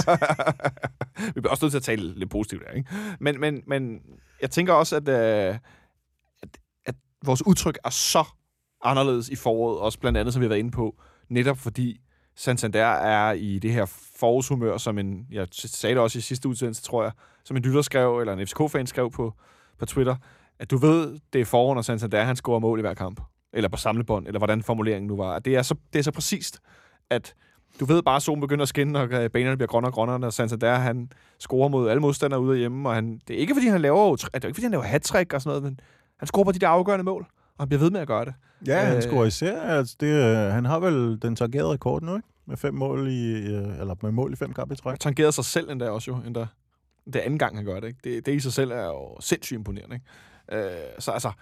vi 1.34 1.40
bliver 1.40 1.50
også 1.50 1.64
nødt 1.64 1.72
til 1.72 1.78
at 1.78 1.82
tale 1.82 2.18
lidt 2.18 2.30
positivt 2.30 2.62
der, 2.66 2.72
ikke? 2.72 2.90
Men, 3.20 3.40
men, 3.40 3.62
men 3.66 4.00
jeg 4.42 4.50
tænker 4.50 4.72
også, 4.72 4.96
at, 4.96 5.08
øh, 5.08 5.58
at, 6.42 6.48
at 6.86 6.94
vores 7.24 7.46
udtryk 7.46 7.78
er 7.84 7.90
så 7.90 8.24
anderledes 8.84 9.28
i 9.28 9.36
foråret, 9.36 9.78
også 9.78 9.98
blandt 9.98 10.18
andet, 10.18 10.34
som 10.34 10.40
vi 10.40 10.44
har 10.44 10.48
været 10.48 10.58
inde 10.58 10.70
på, 10.70 10.94
netop 11.28 11.58
fordi 11.58 12.00
Santander 12.36 12.86
er 12.86 13.32
i 13.32 13.58
det 13.58 13.72
her 13.72 13.86
forårshumør, 14.18 14.76
som 14.76 14.98
en, 14.98 15.26
jeg 15.30 15.48
sagde 15.52 15.94
det 15.94 16.02
også 16.02 16.18
i 16.18 16.22
sidste 16.22 16.48
udsendelse, 16.48 16.82
tror 16.82 17.02
jeg, 17.02 17.12
som 17.44 17.56
en 17.56 17.62
lytter 17.62 17.82
skrev, 17.82 18.18
eller 18.18 18.32
en 18.32 18.46
FCK-fan 18.46 18.86
skrev 18.86 19.10
på, 19.10 19.34
på 19.78 19.86
Twitter, 19.86 20.16
at 20.62 20.70
du 20.70 20.76
ved, 20.76 21.18
det 21.32 21.40
er 21.40 21.44
forår, 21.44 21.74
når 21.74 21.82
Santander 21.82 22.24
han 22.24 22.36
scorer 22.36 22.58
mål 22.58 22.78
i 22.78 22.82
hver 22.82 22.94
kamp. 22.94 23.20
Eller 23.52 23.68
på 23.68 23.76
samlebånd, 23.76 24.26
eller 24.26 24.38
hvordan 24.38 24.62
formuleringen 24.62 25.06
nu 25.06 25.16
var. 25.16 25.38
Det 25.38 25.54
er 25.56 25.62
så, 25.62 25.74
det 25.92 25.98
er 25.98 26.02
så 26.02 26.10
præcist, 26.10 26.60
at 27.10 27.34
du 27.80 27.84
ved 27.84 28.02
bare, 28.02 28.16
at 28.16 28.22
solen 28.22 28.40
begynder 28.40 28.62
at 28.62 28.68
skinne, 28.68 28.98
og 28.98 29.12
øh, 29.12 29.30
banerne 29.30 29.56
bliver 29.56 29.66
grønnere 29.66 29.88
og 29.90 29.94
grønnere, 29.94 30.18
når 30.18 30.30
Santander 30.30 30.74
han 30.74 31.10
scorer 31.38 31.68
mod 31.68 31.88
alle 31.88 32.00
modstandere 32.00 32.40
ude 32.40 32.58
hjemme. 32.58 32.88
Og 32.88 32.94
han, 32.94 33.20
det 33.28 33.36
er 33.36 33.40
ikke, 33.40 33.54
fordi 33.54 33.66
han 33.66 33.80
laver, 33.80 34.16
det 34.16 34.24
er 34.32 34.36
ikke, 34.36 34.54
fordi 34.54 34.62
han 34.62 34.70
laver 34.70 34.84
hat 34.84 35.14
og 35.14 35.42
sådan 35.42 35.48
noget, 35.50 35.62
men 35.62 35.80
han 36.18 36.26
scorer 36.26 36.44
på 36.44 36.52
de 36.52 36.58
der 36.58 36.68
afgørende 36.68 37.04
mål, 37.04 37.26
og 37.56 37.62
han 37.62 37.68
bliver 37.68 37.80
ved 37.80 37.90
med 37.90 38.00
at 38.00 38.06
gøre 38.06 38.24
det. 38.24 38.34
ja, 38.66 38.78
han 38.84 38.96
Øh. 38.96 39.02
scorer 39.02 39.24
især. 39.24 39.60
Altså, 39.60 39.96
det, 40.00 40.06
øh, 40.06 40.52
han 40.52 40.64
har 40.64 40.78
vel 40.78 41.22
den 41.22 41.36
tangerede 41.36 41.68
rekord 41.72 42.02
nu, 42.02 42.16
ikke? 42.16 42.28
Med 42.46 42.56
fem 42.56 42.74
mål 42.74 43.08
i, 43.08 43.32
øh, 43.32 43.80
eller 43.80 43.94
med 44.02 44.12
mål 44.12 44.32
i 44.32 44.36
fem 44.36 44.52
kampe 44.52 44.74
i 44.74 44.76
træk. 44.76 44.90
Han 44.90 44.98
tangerede 44.98 45.32
sig 45.32 45.44
selv 45.44 45.70
endda 45.70 45.90
også 45.90 46.10
jo, 46.10 46.16
endda. 46.26 46.46
Det 47.06 47.16
er 47.16 47.20
anden 47.20 47.38
gang, 47.38 47.56
han 47.56 47.64
gør 47.64 47.80
det. 47.80 47.86
Ikke? 47.86 47.98
Det, 48.04 48.26
det 48.26 48.34
i 48.34 48.40
sig 48.40 48.52
selv 48.52 48.70
er 48.70 48.84
jo 48.84 49.20
sindssygt 49.20 49.56
imponerende. 49.58 49.94
Ikke? 49.96 50.06
Øh, 50.52 50.60
så 50.98 51.10
altså, 51.10 51.32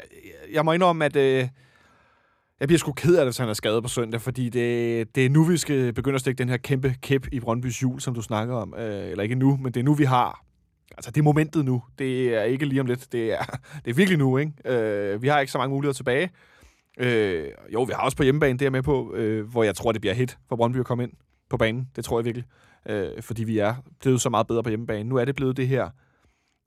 jeg, 0.00 0.54
jeg 0.54 0.64
må 0.64 0.72
indrømme, 0.72 1.04
at 1.04 1.16
øh, 1.16 1.48
jeg 2.60 2.68
bliver 2.68 2.78
sgu 2.78 2.92
ked 2.92 3.16
af 3.16 3.24
det, 3.24 3.26
hvis 3.26 3.38
han 3.38 3.48
er 3.48 3.52
skadet 3.54 3.82
på 3.82 3.88
søndag, 3.88 4.20
fordi 4.20 4.48
det, 4.48 5.14
det 5.14 5.26
er 5.26 5.30
nu, 5.30 5.44
vi 5.44 5.56
skal 5.56 5.92
begynde 5.92 6.14
at 6.14 6.20
stikke 6.20 6.38
den 6.38 6.48
her 6.48 6.56
kæmpe 6.56 6.94
kæp 7.02 7.26
i 7.32 7.40
Brøndbys 7.40 7.82
jul, 7.82 8.00
som 8.00 8.14
du 8.14 8.22
snakker 8.22 8.54
om. 8.54 8.74
Øh, 8.78 9.10
eller 9.10 9.22
ikke 9.22 9.34
nu, 9.34 9.56
men 9.56 9.72
det 9.72 9.80
er 9.80 9.84
nu, 9.84 9.94
vi 9.94 10.04
har. 10.04 10.44
Altså, 10.96 11.10
det 11.10 11.20
er 11.20 11.24
momentet 11.24 11.64
nu. 11.64 11.82
Det 11.98 12.34
er 12.34 12.42
ikke 12.42 12.66
lige 12.66 12.80
om 12.80 12.86
lidt. 12.86 13.12
Det 13.12 13.32
er, 13.32 13.44
det 13.84 13.90
er 13.90 13.94
virkelig 13.94 14.18
nu, 14.18 14.38
ikke? 14.38 14.52
Øh, 14.64 15.22
vi 15.22 15.28
har 15.28 15.40
ikke 15.40 15.52
så 15.52 15.58
mange 15.58 15.74
muligheder 15.74 15.94
tilbage. 15.94 16.30
Øh, 16.98 17.48
jo, 17.72 17.82
vi 17.82 17.92
har 17.92 18.02
også 18.02 18.16
på 18.16 18.22
hjemmebane, 18.22 18.58
det 18.58 18.66
er 18.66 18.70
med 18.70 18.82
på, 18.82 19.14
øh, 19.14 19.50
hvor 19.50 19.62
jeg 19.62 19.74
tror, 19.74 19.92
det 19.92 20.00
bliver 20.00 20.14
hit 20.14 20.38
for 20.48 20.56
Brøndby 20.56 20.78
at 20.78 20.86
komme 20.86 21.02
ind 21.02 21.12
på 21.50 21.56
banen. 21.56 21.88
Det 21.96 22.04
tror 22.04 22.18
jeg 22.18 22.24
virkelig. 22.24 22.44
Øh, 22.88 23.22
fordi 23.22 23.44
vi 23.44 23.58
er 23.58 23.74
blevet 24.00 24.20
så 24.20 24.30
meget 24.30 24.46
bedre 24.46 24.62
på 24.62 24.68
hjemmebane. 24.68 25.08
Nu 25.08 25.16
er 25.16 25.24
det 25.24 25.36
blevet 25.36 25.56
det 25.56 25.68
her, 25.68 25.90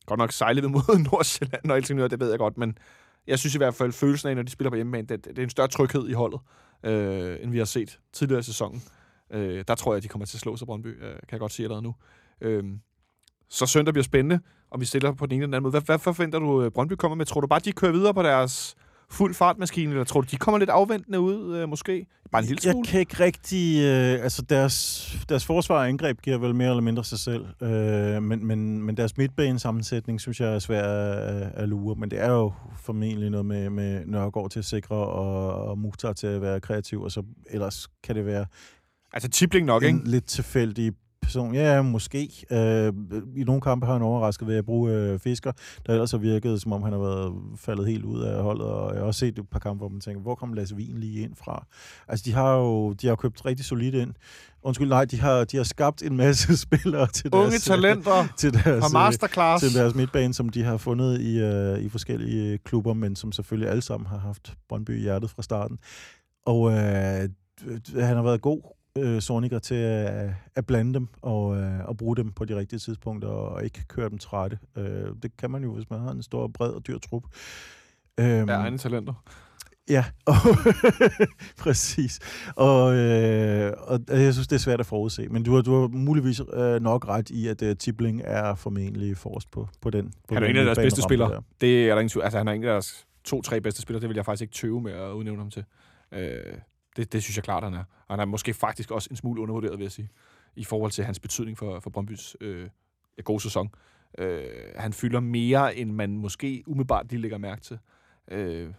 godt 0.07 0.17
nok 0.17 0.31
sejle 0.31 0.61
ved 0.61 0.69
mod 0.69 0.99
Nordsjælland 1.11 1.71
og 1.71 1.75
Helsingør, 1.75 2.07
det 2.07 2.19
ved 2.19 2.29
jeg 2.29 2.39
godt, 2.39 2.57
men 2.57 2.77
jeg 3.27 3.39
synes 3.39 3.55
i 3.55 3.57
hvert 3.57 3.75
fald, 3.75 3.91
følelsen 3.91 4.29
af, 4.29 4.35
når 4.35 4.43
de 4.43 4.51
spiller 4.51 4.69
på 4.69 4.75
hjemmebane, 4.75 5.07
det, 5.07 5.25
det 5.25 5.39
er 5.39 5.43
en 5.43 5.49
større 5.49 5.67
tryghed 5.67 6.09
i 6.09 6.13
holdet, 6.13 6.39
øh, 6.83 7.37
end 7.41 7.51
vi 7.51 7.57
har 7.57 7.65
set 7.65 7.99
tidligere 8.13 8.39
i 8.39 8.43
sæsonen. 8.43 8.81
Øh, 9.31 9.63
der 9.67 9.75
tror 9.75 9.93
jeg, 9.93 9.97
at 9.97 10.03
de 10.03 10.07
kommer 10.07 10.25
til 10.25 10.37
at 10.37 10.41
slå 10.41 10.57
sig 10.57 10.67
Brøndby, 10.67 11.03
øh, 11.03 11.11
kan 11.11 11.31
jeg 11.31 11.39
godt 11.39 11.51
sige 11.51 11.63
allerede 11.65 11.83
nu. 11.83 11.95
Øh, 12.41 12.63
så 13.49 13.65
søndag 13.65 13.93
bliver 13.93 14.03
spændende, 14.03 14.39
om 14.71 14.81
vi 14.81 14.85
stiller 14.85 15.11
på 15.11 15.25
den 15.25 15.31
ene 15.31 15.43
eller 15.43 15.47
den 15.47 15.53
anden 15.53 15.63
måde. 15.63 15.71
Hvad, 15.71 15.81
hvad 15.81 15.99
forventer 15.99 16.39
du, 16.39 16.63
øh, 16.63 16.71
Brøndby 16.71 16.93
kommer 16.93 17.15
med? 17.15 17.25
Tror 17.25 17.41
du 17.41 17.47
bare, 17.47 17.59
de 17.59 17.71
kører 17.71 17.91
videre 17.91 18.13
på 18.13 18.23
deres 18.23 18.75
fuld 19.11 19.33
fartmaskine, 19.33 19.91
eller 19.91 20.03
tror 20.03 20.21
du, 20.21 20.27
de 20.31 20.37
kommer 20.37 20.59
lidt 20.59 20.69
afventende 20.69 21.19
ud, 21.19 21.55
øh, 21.57 21.69
måske? 21.69 22.05
Bare 22.31 22.41
en 22.41 22.47
lille 22.47 22.61
Jeg 22.63 22.71
smule? 22.71 22.87
kan 22.87 22.99
ikke 22.99 23.19
rigtig... 23.19 23.83
Øh, 23.83 24.23
altså, 24.23 24.41
deres, 24.41 25.17
deres 25.29 25.45
forsvar 25.45 25.75
og 25.75 25.87
angreb 25.87 26.21
giver 26.21 26.37
vel 26.37 26.55
mere 26.55 26.69
eller 26.69 26.81
mindre 26.81 27.03
sig 27.03 27.19
selv. 27.19 27.45
Øh, 27.61 28.23
men, 28.23 28.45
men, 28.45 28.81
men 28.83 28.97
deres 28.97 29.17
midtbanesammensætning, 29.17 30.21
synes 30.21 30.39
jeg, 30.39 30.55
er 30.55 30.59
svær 30.59 30.83
at, 30.83 31.51
at 31.53 31.69
lure. 31.69 31.95
Men 31.95 32.11
det 32.11 32.19
er 32.19 32.31
jo 32.31 32.53
formentlig 32.75 33.29
noget 33.29 33.45
med, 33.45 33.69
med 33.69 34.05
Nørgaard 34.05 34.49
til 34.49 34.59
at 34.59 34.65
sikre, 34.65 34.95
og, 34.95 35.53
og 35.53 35.77
Mukhtar 35.77 36.13
til 36.13 36.27
at 36.27 36.41
være 36.41 36.59
kreativ, 36.59 37.01
og 37.01 37.11
så 37.11 37.23
ellers 37.49 37.87
kan 38.03 38.15
det 38.15 38.25
være 38.25 38.45
Altså 39.13 39.29
Tibling 39.29 39.65
nok, 39.65 39.83
ikke? 39.83 39.99
lidt 40.05 40.25
tilfældig 40.25 40.93
person. 41.27 41.55
Ja, 41.55 41.81
måske. 41.81 42.45
Øh, 42.51 42.93
I 43.35 43.43
nogle 43.43 43.61
kampe 43.61 43.85
har 43.85 43.93
han 43.93 44.01
overrasket 44.01 44.47
ved 44.47 44.55
at 44.55 44.65
bruge 44.65 44.91
øh, 44.91 45.19
Fisker, 45.19 45.51
der 45.85 45.93
ellers 45.93 46.11
har 46.11 46.17
virket, 46.17 46.61
som 46.61 46.71
om 46.73 46.83
han 46.83 46.93
har 46.93 46.99
været 46.99 47.33
faldet 47.55 47.87
helt 47.87 48.05
ud 48.05 48.21
af 48.21 48.43
holdet, 48.43 48.65
og 48.65 48.93
jeg 48.93 49.01
har 49.01 49.07
også 49.07 49.19
set 49.19 49.39
et 49.39 49.49
par 49.49 49.59
kampe, 49.59 49.77
hvor 49.77 49.89
man 49.89 49.99
tænker, 49.99 50.21
hvor 50.21 50.35
kom 50.35 50.53
Lasse 50.53 50.75
Wien 50.75 50.97
lige 50.97 51.21
ind 51.21 51.35
fra? 51.35 51.65
Altså, 52.07 52.23
de 52.25 52.33
har 52.33 52.55
jo 52.55 52.93
de 52.93 53.07
har 53.07 53.15
købt 53.15 53.45
rigtig 53.45 53.65
solidt 53.65 53.95
ind. 53.95 54.13
Undskyld, 54.63 54.89
nej, 54.89 55.05
de 55.05 55.19
har, 55.19 55.43
de 55.43 55.57
har 55.57 55.63
skabt 55.63 56.03
en 56.03 56.17
masse 56.17 56.57
spillere 56.67 57.07
til 57.07 57.29
Unge 57.33 57.49
deres, 57.49 57.63
talenter 57.63 58.27
til 58.37 58.53
deres, 58.53 58.83
fra 58.83 58.89
masterclass. 58.89 59.63
til 59.63 59.73
deres 59.73 59.95
midtbane, 59.95 60.33
som 60.33 60.49
de 60.49 60.63
har 60.63 60.77
fundet 60.77 61.21
i, 61.21 61.39
øh, 61.39 61.79
i 61.79 61.89
forskellige 61.89 62.57
klubber, 62.57 62.93
men 62.93 63.15
som 63.15 63.31
selvfølgelig 63.31 63.69
alle 63.69 63.81
sammen 63.81 64.07
har 64.07 64.17
haft 64.17 64.53
Brøndby 64.69 64.99
i 64.99 65.01
hjertet 65.01 65.29
fra 65.29 65.41
starten. 65.41 65.77
Og 66.45 66.71
øh, 66.71 67.29
han 67.95 68.15
har 68.15 68.23
været 68.23 68.41
god, 68.41 68.76
øh, 68.97 69.21
Sorniger, 69.21 69.59
til 69.59 69.75
at, 69.75 70.29
at 70.55 70.65
blande 70.65 70.93
dem 70.93 71.07
og, 71.21 71.57
øh, 71.57 71.85
og 71.85 71.97
bruge 71.97 72.15
dem 72.15 72.31
på 72.31 72.45
de 72.45 72.55
rigtige 72.55 72.79
tidspunkter 72.79 73.27
og 73.29 73.63
ikke 73.63 73.83
køre 73.87 74.09
dem 74.09 74.17
trætte. 74.17 74.59
Øh, 74.77 74.83
det 75.23 75.37
kan 75.37 75.51
man 75.51 75.63
jo, 75.63 75.73
hvis 75.73 75.89
man 75.89 75.99
har 75.99 76.11
en 76.11 76.23
stor, 76.23 76.47
bred 76.47 76.69
og 76.69 76.87
dyr 76.87 76.97
trup. 76.97 77.23
Øhm, 78.19 78.49
Ja, 78.49 78.55
egne 78.55 78.77
talenter. 78.77 79.13
Ja, 79.89 80.05
og 80.25 80.35
præcis. 81.63 82.19
Og, 82.55 82.95
øh, 82.95 83.73
og 83.77 83.99
jeg 84.09 84.33
synes, 84.33 84.47
det 84.47 84.55
er 84.55 84.59
svært 84.59 84.79
at 84.79 84.85
forudse. 84.85 85.27
Men 85.27 85.43
du 85.43 85.55
har, 85.55 85.61
du 85.61 85.79
har 85.81 85.87
muligvis 85.87 86.41
øh, 86.53 86.81
nok 86.81 87.07
ret 87.07 87.29
i, 87.29 87.47
at 87.47 87.61
uh, 87.61 87.71
Tibling 87.79 88.21
er 88.25 88.55
formentlig 88.55 89.17
forrest 89.17 89.51
på, 89.51 89.67
på 89.81 89.89
den. 89.89 90.13
På 90.27 90.33
Han 90.33 90.43
er 90.43 90.47
en 90.47 90.55
af 90.55 90.65
deres 90.65 90.77
bedste 90.77 91.01
spillere. 91.01 91.41
Det 91.61 91.89
er 91.89 91.93
der 91.93 92.01
ingen. 92.01 92.21
Altså, 92.23 92.37
han 92.37 92.47
er 92.47 92.51
en 92.51 92.63
af 92.63 92.67
deres 92.71 93.07
to-tre 93.23 93.61
bedste 93.61 93.81
spillere. 93.81 94.01
Det 94.01 94.09
vil 94.09 94.15
jeg 94.15 94.25
faktisk 94.25 94.41
ikke 94.41 94.53
tøve 94.53 94.81
med 94.81 94.91
at 94.91 95.11
udnævne 95.11 95.39
ham 95.39 95.49
til. 95.49 95.63
Øh, 96.11 96.39
det, 96.97 97.13
det 97.13 97.23
synes 97.23 97.37
jeg 97.37 97.43
klart, 97.43 97.63
han 97.63 97.73
er. 97.73 97.83
Og 98.07 98.13
han 98.15 98.19
er 98.19 98.25
måske 98.25 98.53
faktisk 98.53 98.91
også 98.91 99.07
en 99.11 99.17
smule 99.17 99.41
undervurderet, 99.41 99.77
vil 99.77 99.83
jeg 99.83 99.91
sige, 99.91 100.09
i 100.55 100.63
forhold 100.63 100.91
til 100.91 101.03
hans 101.05 101.19
betydning 101.19 101.57
for, 101.57 101.79
for 101.79 101.89
Brøndbys 101.89 102.35
øh, 102.41 102.69
gode 103.23 103.39
sæson. 103.39 103.69
Øh, 104.17 104.49
han 104.75 104.93
fylder 104.93 105.19
mere, 105.19 105.75
end 105.75 105.91
man 105.91 106.17
måske 106.17 106.63
umiddelbart 106.67 107.09
lige 107.09 107.21
lægger 107.21 107.37
mærke 107.37 107.61
til. 107.61 107.79
Øh, 108.31 108.73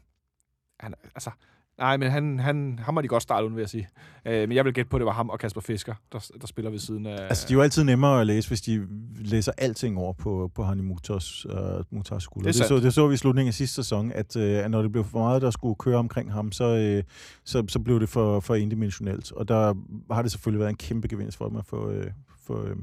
han, 0.81 0.95
altså, 1.15 1.31
nej, 1.79 1.97
men 1.97 2.11
han, 2.11 2.39
han, 2.39 2.79
ham 2.83 2.97
har 2.97 3.03
de 3.03 3.09
godt 3.09 3.23
startet 3.23 3.45
uden, 3.45 3.57
vil 3.57 3.63
jeg 3.63 3.69
sige. 3.69 3.89
Øh, 4.27 4.49
men 4.49 4.57
jeg 4.57 4.65
vil 4.65 4.75
gætte 4.75 4.89
på, 4.89 4.97
at 4.97 5.01
det 5.01 5.07
var 5.07 5.13
ham 5.13 5.29
og 5.29 5.39
Kasper 5.39 5.61
Fisker, 5.61 5.95
der, 6.13 6.31
der 6.41 6.47
spiller 6.47 6.71
ved 6.71 6.79
siden 6.79 7.07
af... 7.07 7.23
Altså, 7.23 7.49
de 7.49 7.53
er 7.53 7.57
jo 7.57 7.63
altid 7.63 7.85
nemmere 7.85 8.21
at 8.21 8.27
læse, 8.27 8.49
hvis 8.49 8.61
de 8.61 8.87
læser 9.17 9.53
alting 9.59 9.99
over 9.99 10.13
på, 10.13 10.51
på 10.55 10.65
Hani 10.65 10.83
Muhtars, 10.83 11.47
uh, 11.47 11.53
Muhtars 11.91 12.23
skulder. 12.23 12.53
Det 12.53 12.59
Det, 12.59 12.69
så, 12.69 12.77
det 12.77 12.95
så 12.95 13.09
vi 13.09 13.15
i 13.15 13.17
slutningen 13.17 13.49
af 13.49 13.55
sidste 13.55 13.75
sæson, 13.75 14.13
at, 14.13 14.37
at 14.37 14.71
når 14.71 14.83
det 14.83 14.93
blev 14.93 15.05
for 15.05 15.19
meget, 15.19 15.43
der 15.43 15.51
skulle 15.51 15.75
køre 15.79 15.97
omkring 15.97 16.33
ham, 16.33 16.53
så, 16.53 16.99
uh, 16.99 17.05
så, 17.45 17.65
så 17.69 17.79
blev 17.79 18.01
det 18.01 18.09
for, 18.09 18.41
for 18.41 18.55
indimensionelt. 18.55 19.33
Og 19.33 19.49
der 19.49 19.75
har 20.15 20.23
det 20.23 20.31
selvfølgelig 20.31 20.61
været 20.61 20.71
en 20.71 20.77
kæmpe 20.77 21.09
gevinst 21.09 21.39
for 21.39 21.49
dem 21.49 21.57
at 21.57 21.67
få, 21.67 21.91
uh, 21.91 22.05
få, 22.47 22.63
uh, 22.63 22.77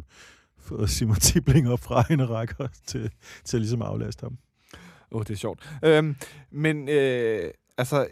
få 0.60 0.88
Simon 0.88 1.16
Tibling 1.16 1.70
op 1.70 1.80
fra 1.80 2.04
en 2.10 2.30
rækker 2.30 2.68
til, 2.88 3.12
til 3.46 3.60
ligesom 3.60 3.82
at 3.82 3.88
aflaste 3.88 4.24
ham. 4.24 4.38
Åh, 5.12 5.20
oh, 5.20 5.24
det 5.24 5.34
er 5.34 5.38
sjovt. 5.38 5.78
Øhm, 5.84 6.16
men 6.52 6.90
øh, 6.90 7.52
altså, 7.78 8.08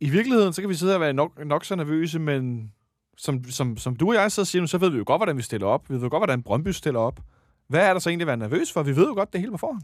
i 0.00 0.10
virkeligheden, 0.10 0.52
så 0.52 0.60
kan 0.60 0.68
vi 0.68 0.74
sidde 0.74 0.94
og 0.94 1.00
være 1.00 1.12
nok, 1.12 1.44
nok 1.46 1.64
så 1.64 1.76
nervøse, 1.76 2.18
men 2.18 2.72
som, 3.16 3.44
som, 3.44 3.76
som 3.76 3.96
du 3.96 4.08
og 4.08 4.14
jeg 4.14 4.32
sidder 4.32 4.44
og 4.44 4.46
siger 4.46 4.62
nu, 4.62 4.66
så 4.66 4.78
ved 4.78 4.90
vi 4.90 4.98
jo 4.98 5.04
godt, 5.06 5.18
hvordan 5.18 5.36
vi 5.36 5.42
stiller 5.42 5.66
op. 5.66 5.90
Vi 5.90 5.94
ved 5.94 6.02
jo 6.02 6.08
godt, 6.08 6.20
hvordan 6.20 6.42
Brøndby 6.42 6.68
stiller 6.68 7.00
op. 7.00 7.20
Hvad 7.68 7.80
er 7.80 7.92
der 7.92 8.00
så 8.00 8.08
egentlig 8.08 8.24
at 8.24 8.26
være 8.26 8.36
nervøs 8.36 8.72
for? 8.72 8.82
Vi 8.82 8.96
ved 8.96 9.06
jo 9.06 9.14
godt 9.14 9.32
det 9.32 9.40
hele 9.40 9.52
på 9.52 9.58
forhånd. 9.58 9.82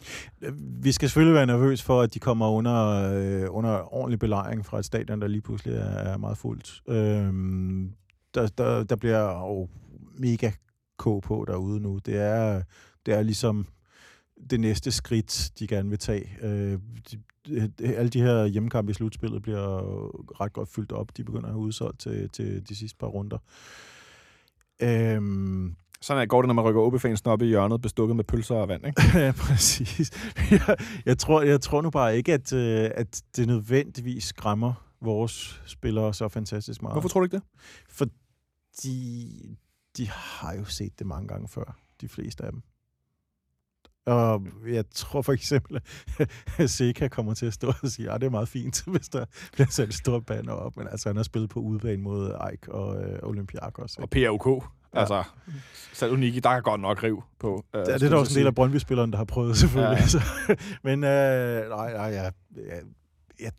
Vi 0.83 0.93
skal 0.93 1.09
selvfølgelig 1.09 1.35
være 1.35 1.47
nervøs 1.47 1.83
for, 1.83 2.01
at 2.01 2.15
de 2.15 2.19
kommer 2.19 2.51
under, 2.51 3.13
øh, 3.15 3.47
under 3.51 3.95
ordentlig 3.95 4.19
belejring 4.19 4.67
fra 4.67 4.79
et 4.79 4.85
stadion, 4.85 5.21
der 5.21 5.29
lige 5.29 5.43
pludselig 5.43 5.75
er, 5.75 5.85
er 5.85 6.17
meget 6.17 6.39
fuldt. 6.39 6.83
Øhm, 6.89 7.93
der, 8.35 8.47
der, 8.47 8.85
der 8.85 8.97
bliver 8.97 9.39
jo 9.39 9.69
mega 10.19 10.51
k 10.99 11.03
på 11.03 11.45
derude 11.49 11.81
nu. 11.81 11.99
Det 11.99 12.17
er, 12.17 12.63
det 13.07 13.15
er 13.15 13.23
ligesom 13.23 13.67
det 14.51 14.61
næste 14.61 14.93
skridt, 14.93 15.51
de 15.59 15.67
gerne 15.67 15.89
vil 15.89 15.99
tage. 15.99 16.29
Øh, 16.43 16.79
de, 17.11 17.23
alle 17.97 18.09
de 18.09 18.21
her 18.23 18.47
hjemmekampe 18.47 18.91
i 18.91 18.95
slutspillet 18.95 19.43
bliver 19.43 20.41
ret 20.41 20.53
godt 20.53 20.69
fyldt 20.69 20.93
op. 20.93 21.17
De 21.17 21.25
begynder 21.25 21.47
at 21.47 21.53
have 21.53 21.61
udsolgt 21.61 22.01
til, 22.01 22.29
til 22.29 22.69
de 22.69 22.77
sidste 22.77 22.99
par 22.99 23.07
runder. 23.07 23.39
Øhm, 24.83 25.77
Sådan 26.01 26.29
går 26.29 26.43
det, 26.43 26.47
når 26.47 26.55
man 26.55 26.65
rykker 26.65 26.81
OB-fansen 26.81 27.31
op 27.31 27.43
i 27.43 27.47
hjørnet, 27.47 27.83
bestukket 27.83 28.17
med 28.17 28.25
pølser 28.25 28.55
og 28.55 28.69
vand, 28.69 28.87
ikke? 28.87 29.03
ja, 29.25 29.33
præcis. 29.33 30.11
Jeg, 30.51 30.77
jeg, 31.07 31.19
tror, 31.19 31.43
jeg 31.43 31.61
tror 31.61 31.83
nu 31.83 31.91
bare 31.91 32.17
ikke, 32.17 32.33
at, 32.33 32.53
øh, 32.53 32.91
at 32.95 33.23
det 33.37 33.47
nødvendigvis 33.47 34.25
skræmmer 34.25 34.73
vores 35.01 35.63
spillere 35.67 36.15
så 36.15 36.29
fantastisk 36.29 36.83
meget. 36.83 36.95
Hvorfor 36.95 37.09
tror 37.09 37.21
du 37.21 37.25
ikke 37.25 37.37
det? 37.37 37.43
De, 38.83 39.57
de 39.97 40.09
har 40.11 40.55
jo 40.55 40.65
set 40.65 40.99
det 40.99 41.07
mange 41.07 41.29
gange 41.29 41.49
før, 41.49 41.79
de 42.01 42.09
fleste 42.09 42.45
af 42.45 42.53
dem. 42.53 42.63
Og 44.07 44.47
jeg 44.67 44.85
tror 44.91 45.23
for 45.23 45.33
eksempel, 45.33 45.81
at 46.59 46.71
Seca 46.71 47.09
kommer 47.09 47.35
til 47.35 47.47
at 47.47 47.53
stå 47.55 47.73
og 47.83 47.89
sige, 47.89 48.11
at 48.11 48.21
det 48.21 48.27
er 48.27 48.31
meget 48.31 48.49
fint, 48.49 48.85
hvis 48.93 49.09
der 49.09 49.25
bliver 49.53 49.67
sat 49.71 49.89
et 49.89 49.95
stort 49.95 50.27
banner 50.27 50.53
op. 50.53 50.77
Men 50.77 50.89
altså, 50.89 51.09
han 51.09 51.17
har 51.17 51.23
spillet 51.23 51.51
på 51.51 51.61
udebane 51.61 52.03
mod 52.03 52.49
Eik 52.51 52.69
og 52.69 53.03
øh, 53.03 53.19
Olympiakos. 53.23 53.97
Og? 53.97 54.11
PAOK. 54.11 54.47
Ja. 54.95 55.01
Altså, 55.01 55.25
Saloniki, 55.93 56.41
der 56.41 56.51
er 56.51 56.61
godt 56.61 56.81
nok 56.81 57.03
riv 57.03 57.23
på. 57.39 57.65
Øh, 57.75 57.85
Ja, 57.89 57.95
det 57.95 58.03
er 58.03 58.09
der 58.09 58.17
også 58.17 58.33
en 58.33 58.39
del 58.39 58.47
af 58.47 58.55
Brøndby-spillerne, 58.55 59.13
der 59.13 59.19
har 59.19 59.25
prøvet, 59.25 59.57
selvfølgelig. 59.61 60.05
Ja, 60.15 60.21
Ja. 60.49 60.55
Men 60.83 61.05
øh, 61.05 61.69
nej, 61.69 61.93
nej, 61.93 62.07
ja, 62.07 62.23
ja, 62.57 62.79
ja, 63.41 63.51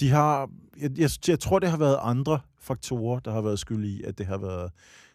de 0.00 0.10
har... 0.10 0.50
Jeg, 0.80 0.90
jeg, 0.98 1.10
jeg 1.28 1.40
tror, 1.40 1.58
det 1.58 1.70
har 1.70 1.76
været 1.76 1.98
andre 2.02 2.40
faktorer, 2.60 3.20
der 3.20 3.32
har 3.32 3.40
været 3.40 3.58
skyld 3.58 3.84
i, 3.84 4.02
at 4.02 4.18
det 4.18 4.26
har 4.26 4.38
været 4.38 4.70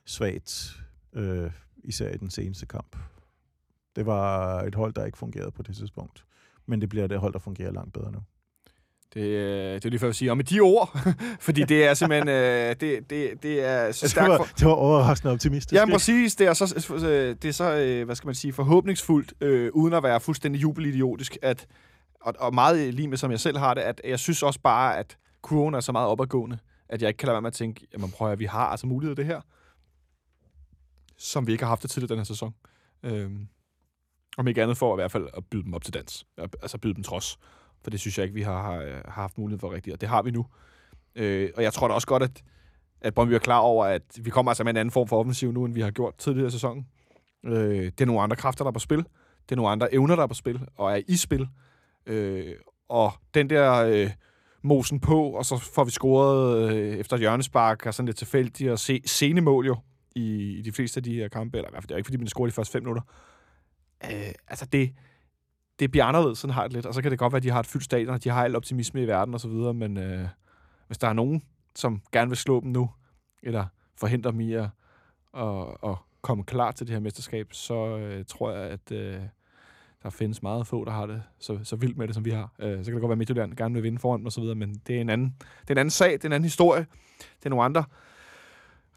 svagt, 0.05 0.79
øh, 1.13 1.51
især 1.83 2.09
i 2.09 2.17
den 2.17 2.29
seneste 2.29 2.65
kamp. 2.65 2.95
Det 3.95 4.05
var 4.05 4.61
et 4.61 4.75
hold, 4.75 4.93
der 4.93 5.05
ikke 5.05 5.17
fungerede 5.17 5.51
på 5.51 5.63
det 5.63 5.75
tidspunkt. 5.75 6.25
Men 6.65 6.81
det 6.81 6.89
bliver 6.89 7.07
det 7.07 7.19
hold, 7.19 7.33
der 7.33 7.39
fungerer 7.39 7.71
langt 7.71 7.93
bedre 7.93 8.11
nu. 8.11 8.19
Det, 9.13 9.21
øh, 9.21 9.73
det 9.75 9.85
er 9.85 9.89
lige 9.89 9.99
før 9.99 10.09
at 10.09 10.15
sige, 10.15 10.31
og 10.31 10.37
med 10.37 10.45
de 10.45 10.59
ord, 10.59 10.97
fordi 11.47 11.63
det 11.63 11.85
er 11.85 11.93
simpelthen, 11.93 12.27
øh, 12.29 12.75
det, 12.79 13.09
det, 13.09 13.43
det 13.43 13.65
er 13.65 13.91
så 13.91 14.03
Det 14.03 14.11
stærkt. 14.11 14.29
var, 14.29 14.37
For, 14.37 14.45
det 14.57 14.65
var 14.65 14.71
overraskende 14.73 15.33
optimistisk. 15.33 15.73
Ja, 15.79 15.85
præcis. 15.85 16.35
Det 16.35 16.47
er 16.47 16.53
så, 16.53 17.07
øh, 17.07 17.35
det 17.41 17.45
er 17.45 17.51
så 17.51 18.03
hvad 18.05 18.15
skal 18.15 18.27
man 18.27 18.35
sige, 18.35 18.53
forhåbningsfuldt, 18.53 19.33
øh, 19.41 19.71
uden 19.73 19.93
at 19.93 20.03
være 20.03 20.19
fuldstændig 20.19 20.61
jubelidiotisk, 20.61 21.37
at, 21.41 21.67
og, 22.21 22.33
og 22.39 22.53
meget 22.53 22.93
lige 22.93 23.07
med, 23.07 23.17
som 23.17 23.31
jeg 23.31 23.39
selv 23.39 23.57
har 23.57 23.73
det, 23.73 23.81
at 23.81 24.01
jeg 24.03 24.19
synes 24.19 24.43
også 24.43 24.59
bare, 24.63 24.97
at 24.97 25.17
kurven 25.41 25.73
er 25.73 25.79
så 25.79 25.91
meget 25.91 26.07
opadgående, 26.07 26.57
at 26.89 27.01
jeg 27.01 27.07
ikke 27.07 27.17
kan 27.17 27.27
lade 27.27 27.33
være 27.33 27.41
med 27.41 27.47
at 27.47 27.53
tænke, 27.53 27.87
jamen 27.93 28.11
prøv 28.11 28.31
at 28.31 28.39
vi 28.39 28.45
har 28.45 28.65
altså 28.67 28.87
mulighed 28.87 29.15
det 29.15 29.25
her, 29.25 29.41
som 31.17 31.47
vi 31.47 31.51
ikke 31.51 31.63
har 31.63 31.69
haft 31.69 31.81
det 31.83 31.89
tidligere 31.91 32.09
den 32.09 32.19
her 32.19 32.23
sæson. 32.25 32.53
Øhm, 33.03 33.47
om 34.37 34.47
ikke 34.47 34.63
andet 34.63 34.77
for 34.77 34.95
i 34.95 34.97
hvert 34.97 35.11
fald 35.11 35.27
at 35.37 35.45
byde 35.45 35.63
dem 35.63 35.73
op 35.73 35.83
til 35.83 35.93
dans. 35.93 36.25
Altså 36.37 36.77
byde 36.77 36.93
dem 36.93 37.03
trods. 37.03 37.39
For 37.83 37.89
det 37.89 37.99
synes 37.99 38.17
jeg 38.17 38.23
ikke, 38.23 38.35
vi 38.35 38.41
har, 38.41 38.61
har, 38.61 39.01
har 39.05 39.21
haft 39.21 39.37
mulighed 39.37 39.59
for 39.59 39.73
rigtigt, 39.73 39.93
og 39.93 40.01
det 40.01 40.09
har 40.09 40.21
vi 40.21 40.31
nu. 40.31 40.45
Øh, 41.15 41.49
og 41.55 41.63
jeg 41.63 41.73
tror 41.73 41.87
da 41.87 41.93
også 41.93 42.07
godt, 42.07 42.23
at, 42.23 42.43
at 43.01 43.13
Brøndby 43.13 43.33
er 43.33 43.39
klar 43.39 43.59
over, 43.59 43.85
at 43.85 44.01
vi 44.21 44.29
kommer 44.29 44.51
altså 44.51 44.63
med 44.63 44.73
en 44.73 44.77
anden 44.77 44.91
form 44.91 45.07
for 45.07 45.19
offensiv 45.19 45.51
nu, 45.51 45.65
end 45.65 45.73
vi 45.73 45.81
har 45.81 45.91
gjort 45.91 46.15
tidligere 46.17 46.47
i 46.47 46.51
sæsonen. 46.51 46.87
Øh, 47.45 47.85
det 47.85 48.01
er 48.01 48.05
nogle 48.05 48.21
andre 48.21 48.35
kræfter, 48.35 48.63
der 48.63 48.69
er 48.69 48.73
på 48.73 48.79
spil. 48.79 48.97
Det 48.97 49.51
er 49.51 49.55
nogle 49.55 49.71
andre 49.71 49.93
evner, 49.93 50.15
der 50.15 50.23
er 50.23 50.27
på 50.27 50.33
spil, 50.33 50.61
og 50.75 50.91
er 50.91 51.01
i 51.07 51.15
spil. 51.15 51.47
Øh, 52.05 52.55
og 52.89 53.13
den 53.33 53.49
der 53.49 53.73
øh, 53.73 54.11
mosen 54.61 54.99
på, 54.99 55.23
og 55.23 55.45
så 55.45 55.57
får 55.57 55.83
vi 55.83 55.91
scoret 55.91 56.71
øh, 56.71 56.97
efter 56.97 57.15
et 57.15 57.19
hjørnespark, 57.19 57.85
og 57.85 57.93
sådan 57.93 58.05
lidt 58.05 58.17
tilfældigt, 58.17 58.71
og 58.71 58.79
se, 58.79 59.01
sene 59.05 59.41
mål 59.41 59.65
jo 59.65 59.77
i, 60.15 60.57
i 60.57 60.61
de 60.61 60.71
fleste 60.71 60.97
af 60.97 61.03
de 61.03 61.13
her 61.13 61.27
kampe, 61.27 61.57
eller 61.57 61.69
i 61.69 61.71
hvert 61.71 61.83
fald 61.83 61.87
det 61.87 61.93
er 61.93 61.97
ikke, 61.97 62.07
fordi 62.07 62.17
vi 62.17 62.27
scorer 62.27 62.47
de 62.47 62.51
første 62.51 62.71
fem 62.71 62.83
minutter. 62.83 63.01
Øh, 64.03 64.31
altså 64.47 64.65
det, 64.65 64.93
det 65.79 65.91
bliver 65.91 66.05
anderledes, 66.05 66.39
sådan 66.39 66.53
har 66.53 66.63
det 66.63 66.73
lidt. 66.73 66.85
Og 66.85 66.93
så 66.93 67.01
kan 67.01 67.11
det 67.11 67.19
godt 67.19 67.33
være, 67.33 67.37
at 67.37 67.43
de 67.43 67.51
har 67.51 67.59
et 67.59 67.67
fyldt 67.67 67.85
stadion, 67.85 68.13
og 68.13 68.23
de 68.23 68.29
har 68.29 68.43
al 68.43 68.55
optimisme 68.55 69.03
i 69.03 69.07
verden 69.07 69.33
og 69.33 69.39
så 69.39 69.47
videre, 69.47 69.73
men 69.73 69.97
øh, 69.97 70.27
hvis 70.87 70.97
der 70.97 71.07
er 71.07 71.13
nogen, 71.13 71.43
som 71.75 72.01
gerne 72.11 72.29
vil 72.29 72.37
slå 72.37 72.61
dem 72.61 72.71
nu, 72.71 72.89
eller 73.43 73.65
forhindre 73.95 74.31
dem 74.31 74.39
i 74.39 74.53
at, 74.53 74.69
at, 75.37 75.67
at 75.83 75.95
komme 76.21 76.43
klar 76.43 76.71
til 76.71 76.87
det 76.87 76.93
her 76.93 76.99
mesterskab, 76.99 77.47
så 77.51 77.97
øh, 77.97 78.25
tror 78.25 78.51
jeg, 78.51 78.69
at 78.69 78.91
øh, 78.91 79.21
der 80.03 80.09
findes 80.09 80.41
meget 80.43 80.67
få, 80.67 80.85
der 80.85 80.91
har 80.91 81.05
det 81.05 81.23
så, 81.39 81.59
så 81.63 81.75
vildt 81.75 81.97
med 81.97 82.07
det, 82.07 82.15
som 82.15 82.25
vi 82.25 82.31
har. 82.31 82.51
Øh, 82.59 82.77
så 82.77 82.91
kan 82.91 82.93
det 82.93 83.01
godt 83.01 83.09
være, 83.09 83.11
at 83.11 83.17
Midtjylland 83.17 83.55
gerne 83.55 83.73
vil 83.73 83.83
vinde 83.83 83.99
foran 83.99 84.19
dem 84.19 84.25
og 84.25 84.31
så 84.31 84.41
videre, 84.41 84.55
men 84.55 84.81
det 84.87 84.97
er 84.97 85.01
en 85.01 85.09
anden, 85.09 85.35
det 85.61 85.69
er 85.69 85.73
en 85.73 85.77
anden 85.77 85.91
sag, 85.91 86.11
det 86.11 86.23
er 86.23 86.29
en 86.29 86.33
anden 86.33 86.45
historie. 86.45 86.85
Det 87.19 87.45
er 87.45 87.49
nogle 87.49 87.65
andre, 87.65 87.83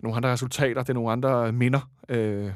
nogle 0.00 0.16
andre 0.16 0.32
resultater, 0.32 0.82
det 0.82 0.90
er 0.90 0.94
nogle 0.94 1.12
andre 1.12 1.53
minder. 1.53 1.90
Øh, 2.09 2.53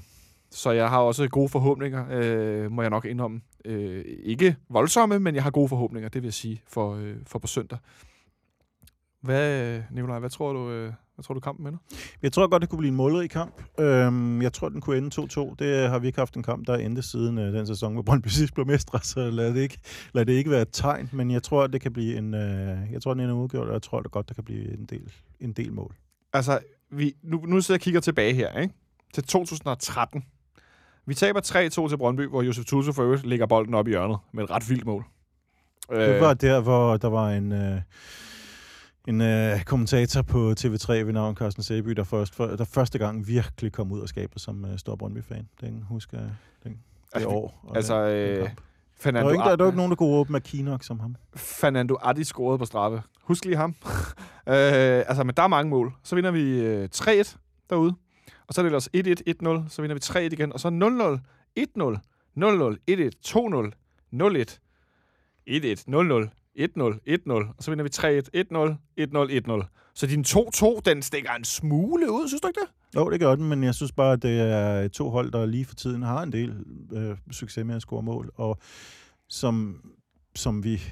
så 0.51 0.71
jeg 0.71 0.89
har 0.89 0.99
også 0.99 1.29
gode 1.29 1.49
forhåbninger, 1.49 2.07
øh, 2.11 2.73
må 2.73 2.83
jeg 2.83 2.91
nok 2.91 3.05
indrømme. 3.05 3.41
øh, 3.65 4.05
ikke 4.07 4.57
voldsomme, 4.69 5.19
men 5.19 5.35
jeg 5.35 5.43
har 5.43 5.51
gode 5.51 5.69
forhåbninger, 5.69 6.09
det 6.09 6.23
vil 6.23 6.27
jeg 6.27 6.35
sige, 6.35 6.63
for, 6.69 6.95
øh, 6.95 7.17
for 7.27 7.39
på 7.39 7.47
søndag. 7.47 7.79
Hvad, 9.23 9.81
Nikolaj, 9.91 10.19
hvad 10.19 10.31
tror 10.31 10.53
du, 10.53 10.71
øh, 10.71 10.93
hvad 11.15 11.23
tror 11.23 11.35
du 11.35 11.41
kampen 11.41 11.67
ender? 11.67 11.79
Jeg 12.23 12.33
tror 12.33 12.49
godt, 12.49 12.61
det 12.63 12.71
kunne 12.71 12.79
blive 12.79 12.91
en 12.91 12.97
målrig 12.97 13.31
kamp. 13.31 13.63
Øhm, 13.81 14.43
jeg 14.43 14.53
tror, 14.53 14.69
den 14.69 14.81
kunne 14.81 14.99
ende 14.99 15.11
2-2. 15.21 15.55
Det 15.59 15.89
har 15.89 15.99
vi 15.99 16.07
ikke 16.07 16.19
haft 16.19 16.37
en 16.37 16.43
kamp, 16.43 16.67
der 16.67 16.75
endte 16.77 17.03
siden 17.03 17.39
øh, 17.39 17.53
den 17.53 17.67
sæson, 17.67 17.93
hvor 17.93 18.03
Brøndby 18.03 18.29
sidst 18.29 18.55
blev 18.55 18.67
mestre, 18.67 19.01
så 19.03 19.31
lad 19.31 19.55
det, 19.55 19.61
ikke, 19.61 19.79
lad 20.13 20.27
det 20.27 20.33
ikke 20.33 20.51
være 20.51 20.63
et 20.63 20.69
tegn. 20.73 21.11
Men 21.13 21.31
jeg 21.31 21.43
tror, 21.43 21.67
det 21.67 21.81
kan 21.81 21.93
blive 21.93 22.17
en, 22.17 22.35
øh, 22.35 22.93
jeg 22.93 23.03
tror, 23.03 23.15
den 23.15 23.23
ender 23.23 23.35
udgjort, 23.35 23.67
og 23.69 23.73
jeg 23.73 23.83
tror 23.83 24.01
det 24.01 24.11
godt, 24.11 24.29
der 24.29 24.35
kan 24.35 24.45
blive 24.45 24.79
en 24.79 24.85
del, 24.85 25.13
en 25.41 25.53
del 25.53 25.73
mål. 25.73 25.95
Altså, 26.33 26.59
vi, 26.91 27.15
nu, 27.23 27.41
nu 27.47 27.61
sidder 27.61 27.75
jeg 27.77 27.81
og 27.81 27.85
kigger 27.85 28.01
tilbage 28.01 28.35
her, 28.35 28.59
ikke? 28.59 28.75
Til 29.15 29.25
2013. 29.25 30.25
Vi 31.07 31.15
taber 31.15 31.41
3-2 31.41 31.89
til 31.89 31.97
Brøndby, 31.99 32.29
hvor 32.29 32.43
Josef 32.43 32.65
Tusse 32.65 32.93
for 32.93 33.03
øvrigt 33.03 33.27
lægger 33.27 33.47
bolden 33.47 33.75
op 33.75 33.87
i 33.87 33.91
hjørnet 33.91 34.19
med 34.33 34.45
et 34.45 34.51
ret 34.51 34.71
vildt 34.71 34.87
mål. 34.87 35.05
Det 35.91 36.21
var 36.21 36.35
der, 36.35 36.61
hvor 36.61 36.97
der 36.97 37.09
var 37.09 37.31
en... 37.31 37.53
Øh, 37.53 37.81
en 39.09 39.21
øh, 39.21 39.63
kommentator 39.65 40.23
på 40.23 40.55
TV3 40.61 40.93
ved 40.93 41.13
navn 41.13 41.37
Carsten 41.37 41.63
Sæby, 41.63 41.91
der, 41.91 42.05
først, 42.05 42.35
for, 42.35 42.47
der 42.47 42.65
første 42.65 42.99
gang 42.99 43.27
virkelig 43.29 43.73
kom 43.73 43.93
ud 43.93 44.01
af 44.03 44.09
skabet 44.09 44.41
som 44.43 44.65
øh, 44.65 44.79
stor 44.79 44.97
Brøndby-fan. 44.97 45.49
Den 45.61 45.85
husker 45.89 46.19
jeg 46.19 46.31
den, 46.65 46.73
det 46.73 46.79
Altså, 47.13 47.29
år. 47.29 47.61
og 47.63 47.77
altså, 47.77 48.09
den- 48.09 48.13
den 48.29 48.31
øh, 48.39 48.47
kamp. 48.47 48.57
der, 48.57 48.63
Fernando, 49.01 49.27
var 49.27 49.33
ikke, 49.33 49.43
der, 49.45 49.57
der 49.57 49.65
var 49.65 49.71
ikke 49.71 49.77
nogen, 49.77 49.91
der 49.91 49.97
kunne 49.97 50.09
råbe 50.09 50.33
McKinnock 50.33 50.83
som 50.85 51.01
ham. 51.01 51.17
Fernando 51.37 51.97
Adi 52.03 52.25
scorede 52.25 52.59
på 52.59 52.65
straffe. 52.65 53.03
Husk 53.23 53.45
lige 53.45 53.57
ham. 53.57 53.75
øh, 54.49 55.05
altså, 55.09 55.25
men 55.25 55.35
der 55.37 55.43
er 55.43 55.49
mange 55.49 55.71
mål. 55.71 55.93
Så 56.03 56.15
vinder 56.15 56.31
vi 56.31 56.59
øh, 56.61 56.89
3-1 56.95 57.37
derude. 57.71 57.95
Og 58.49 58.55
så 58.55 58.61
er 58.61 58.63
det 58.63 58.71
ellers 58.71 58.89
1-1, 58.97 59.61
1-0. 59.63 59.69
Så 59.69 59.83
vinder 59.83 59.95
vi 59.95 60.01
3-1 60.05 60.33
igen. 60.33 60.53
Og 60.53 60.61
så 60.61 60.69
0-0, 60.69 60.73
1-0, 61.59 61.99
0-0, 62.37 62.79
1-1, 62.91 63.11
2-0, 63.27 63.73
0-1, 64.13 64.59
1-1, 65.51 65.85
0-0, 65.89 66.31
1-0, 66.59 66.99
1-0. 67.09 67.33
Og 67.57 67.63
så 67.63 67.71
vinder 67.71 67.85
vi 67.85 67.91
3-1, 67.95 68.29
1-0, 68.37 68.77
1-0, 69.01 69.63
1-0. 69.63 69.93
Så 69.95 70.07
din 70.07 70.25
2-2, 70.29 70.81
den 70.85 71.03
stikker 71.03 71.33
en 71.33 71.45
smule 71.45 72.13
ud, 72.13 72.29
synes 72.29 72.41
du 72.41 72.49
ikke 72.49 72.61
det? 72.61 72.69
Jo, 72.97 73.11
det 73.11 73.21
gør 73.21 73.35
den, 73.37 73.49
men 73.49 73.65
jeg 73.65 73.75
synes 73.75 73.93
bare, 73.93 74.13
at 74.13 74.23
det 74.23 74.41
er 74.41 74.89
to 74.89 75.11
hold, 75.11 75.33
der 75.33 75.47
lige 75.47 75.65
for 75.65 75.75
tiden 75.75 76.03
har 76.03 76.23
en 76.23 76.33
del 76.33 76.65
øh, 76.93 77.17
succes 77.31 77.65
med 77.65 77.75
at 77.75 77.83
score 77.83 78.03
mål, 78.03 78.33
og 78.35 78.59
som, 79.29 79.81
som 80.35 80.65
vi 80.65 80.83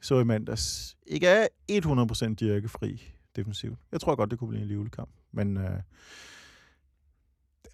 så 0.00 0.20
i 0.20 0.24
mandags, 0.24 0.96
ikke 1.06 1.26
er 1.26 1.46
100% 1.70 2.34
dirkefri 2.34 3.12
defensivt. 3.36 3.78
Jeg 3.92 4.00
tror 4.00 4.14
godt, 4.14 4.30
det 4.30 4.38
kunne 4.38 4.48
blive 4.48 4.62
en 4.62 4.68
livlig 4.68 4.92
kamp, 4.92 5.10
men 5.32 5.56
øh, 5.56 5.80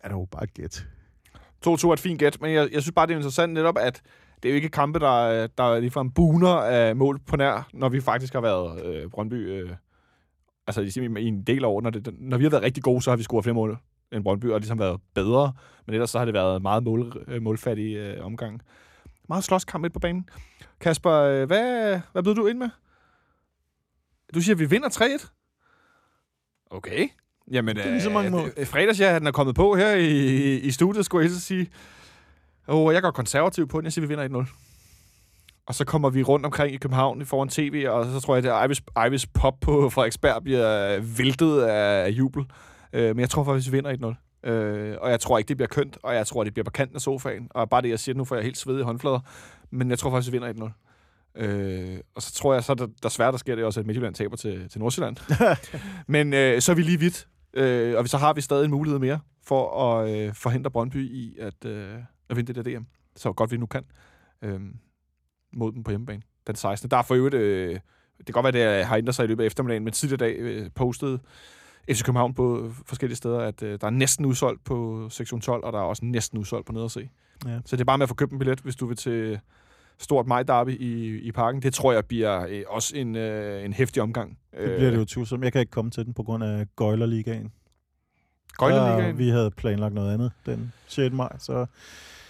det 0.05 0.11
er 0.11 0.15
dog 0.15 0.29
bare 0.31 0.45
et 0.45 0.55
gæt. 0.55 0.87
2-2 1.67 1.89
er 1.89 1.93
et 1.93 2.01
fint 2.01 2.19
gæt, 2.19 2.41
men 2.41 2.53
jeg, 2.53 2.69
jeg 2.73 2.83
synes 2.83 2.95
bare, 2.95 3.07
det 3.07 3.13
er 3.13 3.17
interessant 3.17 3.53
netop, 3.53 3.79
at 3.79 4.03
det 4.43 4.49
er 4.49 4.53
jo 4.53 4.57
ikke 4.57 4.69
kampe, 4.69 4.99
der, 4.99 5.47
der 5.47 5.79
ligefrem 5.81 6.11
buner 6.11 6.55
af 6.55 6.97
mål 6.97 7.19
på 7.19 7.37
nær, 7.37 7.69
når 7.73 7.89
vi 7.89 8.01
faktisk 8.01 8.33
har 8.33 8.41
været 8.41 8.85
øh, 8.85 9.11
Brøndby... 9.11 9.35
Øh, 9.35 9.71
altså 10.67 11.01
i, 11.01 11.21
i 11.21 11.27
en 11.27 11.43
del 11.43 11.65
år, 11.65 11.81
når, 11.81 11.91
det, 11.91 12.15
når 12.19 12.39
vi 12.39 12.45
har 12.45 12.51
været 12.51 12.63
rigtig 12.63 12.83
gode, 12.83 13.03
så 13.03 13.11
har 13.11 13.17
vi 13.17 13.23
scoret 13.23 13.45
flere 13.45 13.55
mål 13.55 13.79
end 14.13 14.25
Brøndby, 14.25 14.47
og 14.47 14.61
ligesom 14.61 14.79
været 14.79 15.01
bedre. 15.15 15.53
Men 15.87 15.95
ellers 15.95 16.11
så 16.11 16.19
har 16.19 16.25
det 16.25 16.35
været 16.35 16.63
meget 16.63 16.83
mål, 16.83 17.25
øh, 17.27 17.43
målfattig 17.43 17.97
øh, 17.97 18.25
omgang. 18.25 18.61
Meget 19.29 19.45
slåskamp 19.45 19.85
lidt 19.85 19.93
på 19.93 19.99
banen. 19.99 20.29
Kasper, 20.81 21.13
øh, 21.13 21.47
hvad, 21.47 22.01
hvad 22.13 22.23
blev 22.23 22.37
du 22.37 22.47
ind 22.47 22.59
med? 22.59 22.69
Du 24.35 24.41
siger, 24.41 24.55
at 24.55 24.59
vi 24.59 24.69
vinder 24.69 24.89
3-1? 24.89 25.29
Okay. 26.71 27.09
Jamen, 27.51 27.77
Det 27.77 27.87
er 27.87 27.91
lige 27.91 28.03
så 28.03 28.11
mange 28.11 28.31
mål. 28.31 28.53
Øh, 28.57 28.67
fredags, 28.67 29.01
ja, 29.01 29.19
den 29.19 29.27
er 29.27 29.33
kommet 29.33 29.55
på 29.55 29.75
her 29.77 29.95
i, 29.95 30.57
i 30.59 30.71
studiet, 30.71 31.05
skulle 31.05 31.25
jeg 31.25 31.31
så 31.31 31.41
sige. 31.41 31.67
Og 32.67 32.95
jeg 32.95 33.03
går 33.03 33.11
konservativ 33.11 33.69
på 33.69 33.79
den. 33.79 33.85
Jeg 33.85 33.93
siger, 33.93 34.07
vi 34.07 34.15
vinder 34.15 34.45
1-0. 34.45 34.57
Og 35.67 35.75
så 35.75 35.85
kommer 35.85 36.11
vi 36.11 36.23
rundt 36.23 36.47
omkring 36.47 36.75
i 36.75 36.77
København 36.77 37.27
foran 37.27 37.49
tv, 37.49 37.87
og 37.89 38.05
så 38.05 38.21
tror 38.21 38.37
jeg, 38.37 38.63
at 38.63 38.67
Ivis, 38.67 38.83
Ivis 39.07 39.27
Pop 39.27 39.55
på 39.61 39.91
Frederiksberg 39.91 40.43
bliver 40.43 41.01
væltet 41.01 41.63
af, 41.63 42.09
jubel. 42.11 42.45
Øh, 42.93 43.09
men 43.09 43.21
jeg 43.21 43.31
tror 43.31 43.45
faktisk, 43.45 43.73
vi 43.73 43.77
vinder 43.77 44.15
1-0. 44.45 44.51
Øh, 44.51 44.97
og 45.01 45.11
jeg 45.11 45.21
tror 45.21 45.39
ikke, 45.39 45.49
det 45.49 45.57
bliver 45.57 45.69
kønt, 45.69 45.99
og 46.03 46.15
jeg 46.15 46.27
tror, 46.27 46.45
det 46.45 46.55
bliver 46.55 46.65
på 46.65 46.71
kanten 46.71 46.97
af 46.97 47.01
sofaen. 47.01 47.49
Og 47.51 47.71
bare 47.71 47.83
det, 47.83 47.89
jeg 47.89 47.99
siger 47.99 48.17
nu, 48.17 48.25
får 48.25 48.37
jeg 48.37 48.45
helt 48.45 48.59
svedige 48.59 48.85
håndflader. 48.85 49.21
Men 49.71 49.91
jeg 49.91 49.99
tror 49.99 50.11
faktisk, 50.11 50.33
vi 50.33 50.39
vinder 50.39 50.73
1-0. 51.37 51.43
Øh, 51.43 51.99
og 52.15 52.23
så 52.23 52.35
tror 52.35 52.55
jeg, 52.55 52.65
så 52.65 52.73
er 52.73 52.77
der, 52.77 52.87
der 53.03 53.09
svært, 53.09 53.33
der 53.33 53.39
sker 53.39 53.55
det 53.55 53.65
også, 53.65 53.81
at 53.81 53.87
Midtjylland 53.87 54.15
taber 54.15 54.37
til, 54.37 54.69
til 54.69 54.81
Nordsjælland. 54.81 55.17
Men 56.15 56.35
øh, 56.35 56.61
så 56.61 56.73
er 56.73 56.77
vi 56.77 56.83
lige 56.83 57.01
vidt. 57.01 57.27
Øh, 57.55 57.99
og 57.99 58.09
så 58.09 58.19
har 58.19 58.33
vi 58.33 58.41
stadig 58.41 58.65
en 58.65 58.71
mulighed 58.71 58.99
mere 58.99 59.21
for 59.43 59.93
at 59.93 60.11
øh, 60.11 60.35
forhindre 60.35 60.71
Brøndby 60.71 61.11
i 61.11 61.37
at, 61.39 61.65
øh, 61.65 61.95
at 62.29 62.37
vinde 62.37 62.55
det 62.55 62.65
der 62.65 62.79
DM. 62.79 62.85
Så 63.17 63.33
godt 63.33 63.51
vi 63.51 63.57
nu 63.57 63.67
kan. 63.67 63.85
Øh, 64.43 64.61
mod 65.53 65.73
dem 65.73 65.83
på 65.83 65.91
hjemmebane. 65.91 66.23
Den 66.47 66.55
16. 66.55 66.91
Der 66.91 66.97
er 66.97 67.03
for 67.03 67.15
øvrigt... 67.15 67.35
Øh, 67.35 67.79
det 68.19 68.27
kan 68.27 68.43
godt 68.43 68.55
være, 68.55 68.77
det 68.77 68.85
har 68.85 68.97
ændret 68.97 69.15
sig 69.15 69.25
i 69.25 69.27
løbet 69.27 69.43
af 69.43 69.47
eftermiddagen, 69.47 69.85
men 69.85 69.93
tidligere 69.93 70.17
dag 70.17 70.37
øh, 70.39 70.71
postede 70.75 71.19
FC 71.91 72.05
København 72.05 72.35
på 72.35 72.73
forskellige 72.87 73.17
steder, 73.17 73.41
at 73.41 73.63
øh, 73.63 73.81
der 73.81 73.87
er 73.87 73.91
næsten 73.91 74.27
udsolgt 74.27 74.65
på 74.65 75.09
sektion 75.11 75.41
12, 75.41 75.65
og 75.65 75.73
der 75.73 75.79
er 75.79 75.83
også 75.83 76.05
næsten 76.05 76.39
udsolgt 76.39 76.67
på 76.67 76.73
Nederse. 76.73 77.09
Ja. 77.47 77.59
Så 77.65 77.77
det 77.77 77.81
er 77.81 77.85
bare 77.85 77.99
med 77.99 78.03
at 78.03 78.09
få 78.09 78.15
købt 78.15 78.33
en 78.33 78.39
billet, 78.39 78.61
hvis 78.61 78.77
du 78.77 78.87
vil 78.87 78.97
til 78.97 79.41
stort 80.01 80.27
maj-derby 80.27 80.81
i, 80.81 81.19
i 81.19 81.33
parken. 81.33 81.63
Det 81.63 81.75
tror 81.75 81.93
jeg 81.93 82.05
bliver 82.05 82.47
øh, 82.49 82.63
også 82.69 82.97
en, 82.97 83.17
øh, 83.17 83.65
en 83.65 83.73
hæftig 83.73 84.03
omgang. 84.03 84.39
Det 84.61 84.77
bliver 84.77 84.91
det 84.91 84.99
jo 84.99 85.05
tvivlsomt. 85.05 85.45
Jeg 85.45 85.53
kan 85.53 85.61
ikke 85.61 85.71
komme 85.71 85.91
til 85.91 86.05
den 86.05 86.15
på 86.15 86.23
grund 86.23 86.45
af 86.45 86.67
Gøjlerligaen. 86.77 87.53
Gøjlerligaen. 88.53 89.11
Der, 89.11 89.13
Vi 89.13 89.29
havde 89.29 89.51
planlagt 89.51 89.95
noget 89.95 90.15
andet 90.15 90.33
den 90.47 90.73
6. 90.87 91.15
maj, 91.15 91.39
så, 91.39 91.67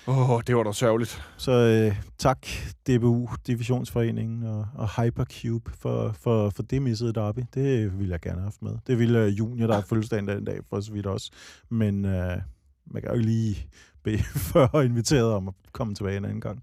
Åh, 0.07 0.31
oh, 0.31 0.41
det 0.47 0.57
var 0.57 0.63
da 0.63 0.73
sørgeligt. 0.73 1.23
så 1.37 1.53
øh, 1.53 1.97
tak 2.19 2.47
DBU, 2.87 3.29
Divisionsforeningen 3.47 4.43
og, 4.43 4.67
og 4.75 5.03
Hypercube 5.03 5.71
for, 5.79 6.13
for, 6.21 6.51
for 6.51 6.63
det 6.63 6.83
missede 6.83 7.13
derby. 7.13 7.41
Det 7.55 7.99
ville 7.99 8.13
jeg 8.13 8.21
gerne 8.21 8.37
have 8.37 8.45
haft 8.45 8.63
med. 8.63 8.73
Det 8.87 8.99
ville 8.99 9.25
øh, 9.25 9.39
Junior, 9.39 9.67
der 9.67 9.77
er 9.77 9.83
fødselsdagen 9.83 10.29
den 10.29 10.45
dag, 10.45 10.61
for 10.69 10.81
så 10.81 10.93
vidt 10.93 11.07
også. 11.07 11.31
Men 11.69 12.05
øh, 12.05 12.37
man 12.87 13.03
kan 13.03 13.11
jo 13.11 13.15
ikke 13.15 13.27
lige 13.27 13.67
bede 14.03 14.23
før 14.53 14.81
inviteret 14.81 15.33
om 15.33 15.49
at 15.49 15.55
komme 15.73 15.95
tilbage 15.95 16.17
en 16.17 16.25
anden 16.25 16.41
gang. 16.41 16.63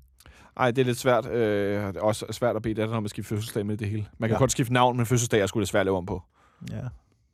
Ej, 0.60 0.72
det 0.72 0.82
er 0.82 0.86
lidt 0.86 0.98
svært. 0.98 1.26
Øh, 1.26 1.88
det 1.88 1.98
er 1.98 2.02
også 2.02 2.26
svært 2.32 2.56
at 2.56 2.62
bede 2.62 2.74
datteren 2.74 2.98
om 2.98 3.04
at 3.04 3.10
skifte 3.10 3.30
fødselsdag 3.30 3.66
med 3.66 3.78
det 3.78 3.88
hele. 3.90 4.06
Man 4.18 4.30
kan 4.30 4.36
Ja. 4.36 4.40
godt 4.40 4.52
skifte 4.52 4.74
navn, 4.74 4.98
men 4.98 5.06
fødselsdag 5.06 5.42
er 5.42 5.46
sgu 5.48 5.60
lidt 5.60 5.70
svært 5.70 5.80
at 5.82 5.86
lave 5.86 5.98
om 5.98 6.06
på. 6.06 6.22
Ja, 6.72 6.76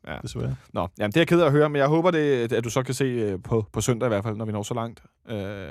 Ja. 0.08 0.18
desværre. 0.22 0.56
Nå, 0.74 0.88
jamen, 1.00 1.12
det 1.12 1.18
er 1.18 1.22
jeg 1.22 1.28
ked 1.28 1.42
af 1.42 1.46
at 1.46 1.52
høre, 1.52 1.70
men 1.70 1.80
jeg 1.80 1.88
håber, 1.88 2.12
det, 2.12 2.54
at 2.54 2.64
du 2.64 2.70
så 2.70 2.84
kan 2.84 2.94
se 2.94 3.04
øh, 3.06 3.40
på, 3.44 3.66
på 3.74 3.82
søndag 3.82 4.08
i 4.08 4.10
hvert 4.10 4.24
fald, 4.24 4.36
når 4.38 4.46
vi 4.46 4.52
når 4.52 4.64
så 4.64 4.74
langt. 4.74 5.04
Øh, 5.30 5.70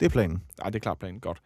Det 0.00 0.06
er 0.06 0.10
planen. 0.10 0.42
ej, 0.62 0.70
det 0.70 0.74
er 0.74 0.80
klart 0.80 0.98
planen. 0.98 1.20
Godt. 1.20 1.38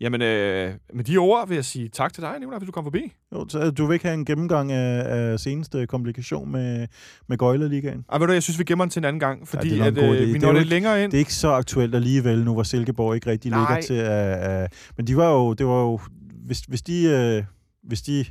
Jamen, 0.00 0.22
øh, 0.22 0.74
med 0.94 1.04
de 1.04 1.16
ord 1.16 1.48
vil 1.48 1.54
jeg 1.54 1.64
sige 1.64 1.88
tak 1.88 2.12
til 2.12 2.22
dig, 2.22 2.38
Nicolaj, 2.38 2.58
hvis 2.58 2.66
du 2.66 2.72
kom 2.72 2.84
forbi. 2.84 3.12
Jo, 3.32 3.46
så 3.48 3.60
øh, 3.60 3.72
du 3.78 3.86
vil 3.86 3.94
ikke 3.94 4.04
have 4.04 4.14
en 4.14 4.24
gennemgang 4.24 4.72
af, 4.72 5.04
af 5.06 5.40
seneste 5.40 5.86
komplikation 5.86 6.52
med, 6.52 6.86
med 7.26 7.38
Gøjlerligaen? 7.38 8.04
Ej, 8.12 8.18
ved 8.18 8.26
du, 8.26 8.32
jeg 8.32 8.42
synes, 8.42 8.58
vi 8.58 8.64
gemmer 8.64 8.84
den 8.84 8.90
til 8.90 9.00
en 9.00 9.04
anden 9.04 9.20
gang, 9.20 9.48
fordi 9.48 9.70
det 9.70 9.80
er 9.80 9.84
at, 9.84 9.98
øh, 9.98 10.26
vi 10.26 10.32
Det 10.32 10.42
når 10.42 10.48
er 10.48 10.52
lidt 10.52 10.68
længere 10.68 11.04
ind. 11.04 11.12
Det 11.12 11.18
er 11.18 11.20
ikke 11.20 11.34
så 11.34 11.50
aktuelt 11.50 11.94
alligevel, 11.94 12.44
nu 12.44 12.52
hvor 12.52 12.62
Silkeborg 12.62 13.14
ikke 13.14 13.30
rigtig 13.30 13.50
Nej. 13.50 13.60
ligger 13.60 13.82
til 13.86 13.94
at... 13.94 14.62
Uh, 14.64 14.68
men 14.96 15.06
de 15.06 15.16
var 15.16 15.32
jo... 15.32 15.52
Det 15.52 15.66
var 15.66 15.82
jo 15.82 16.00
hvis, 16.46 16.60
hvis 16.60 16.82
de... 16.82 17.38
Uh, 17.38 17.44
hvis 17.82 18.02
de 18.02 18.24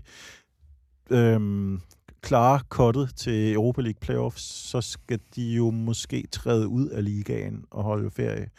øhm, 1.10 1.82
klarer 2.22 2.60
kottet 2.70 3.16
til 3.16 3.54
Europa 3.54 3.82
League 3.82 4.00
Playoffs, 4.02 4.42
så 4.42 4.82
skal 4.82 5.20
de 5.36 5.42
jo 5.42 5.70
måske 5.72 6.28
træde 6.32 6.68
ud 6.68 6.88
af 6.88 7.06
ligaen 7.06 7.64
og 7.72 7.84
holde 7.84 8.12
ferie 8.12 8.50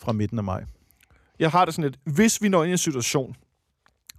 fra 0.00 0.12
midten 0.12 0.38
af 0.38 0.44
maj. 0.44 0.64
Jeg 1.38 1.50
har 1.50 1.64
det 1.64 1.74
sådan 1.74 1.90
lidt, 1.90 2.14
hvis 2.14 2.42
vi 2.42 2.48
når 2.48 2.62
ind 2.62 2.68
i 2.68 2.72
en 2.72 2.78
situation, 2.78 3.36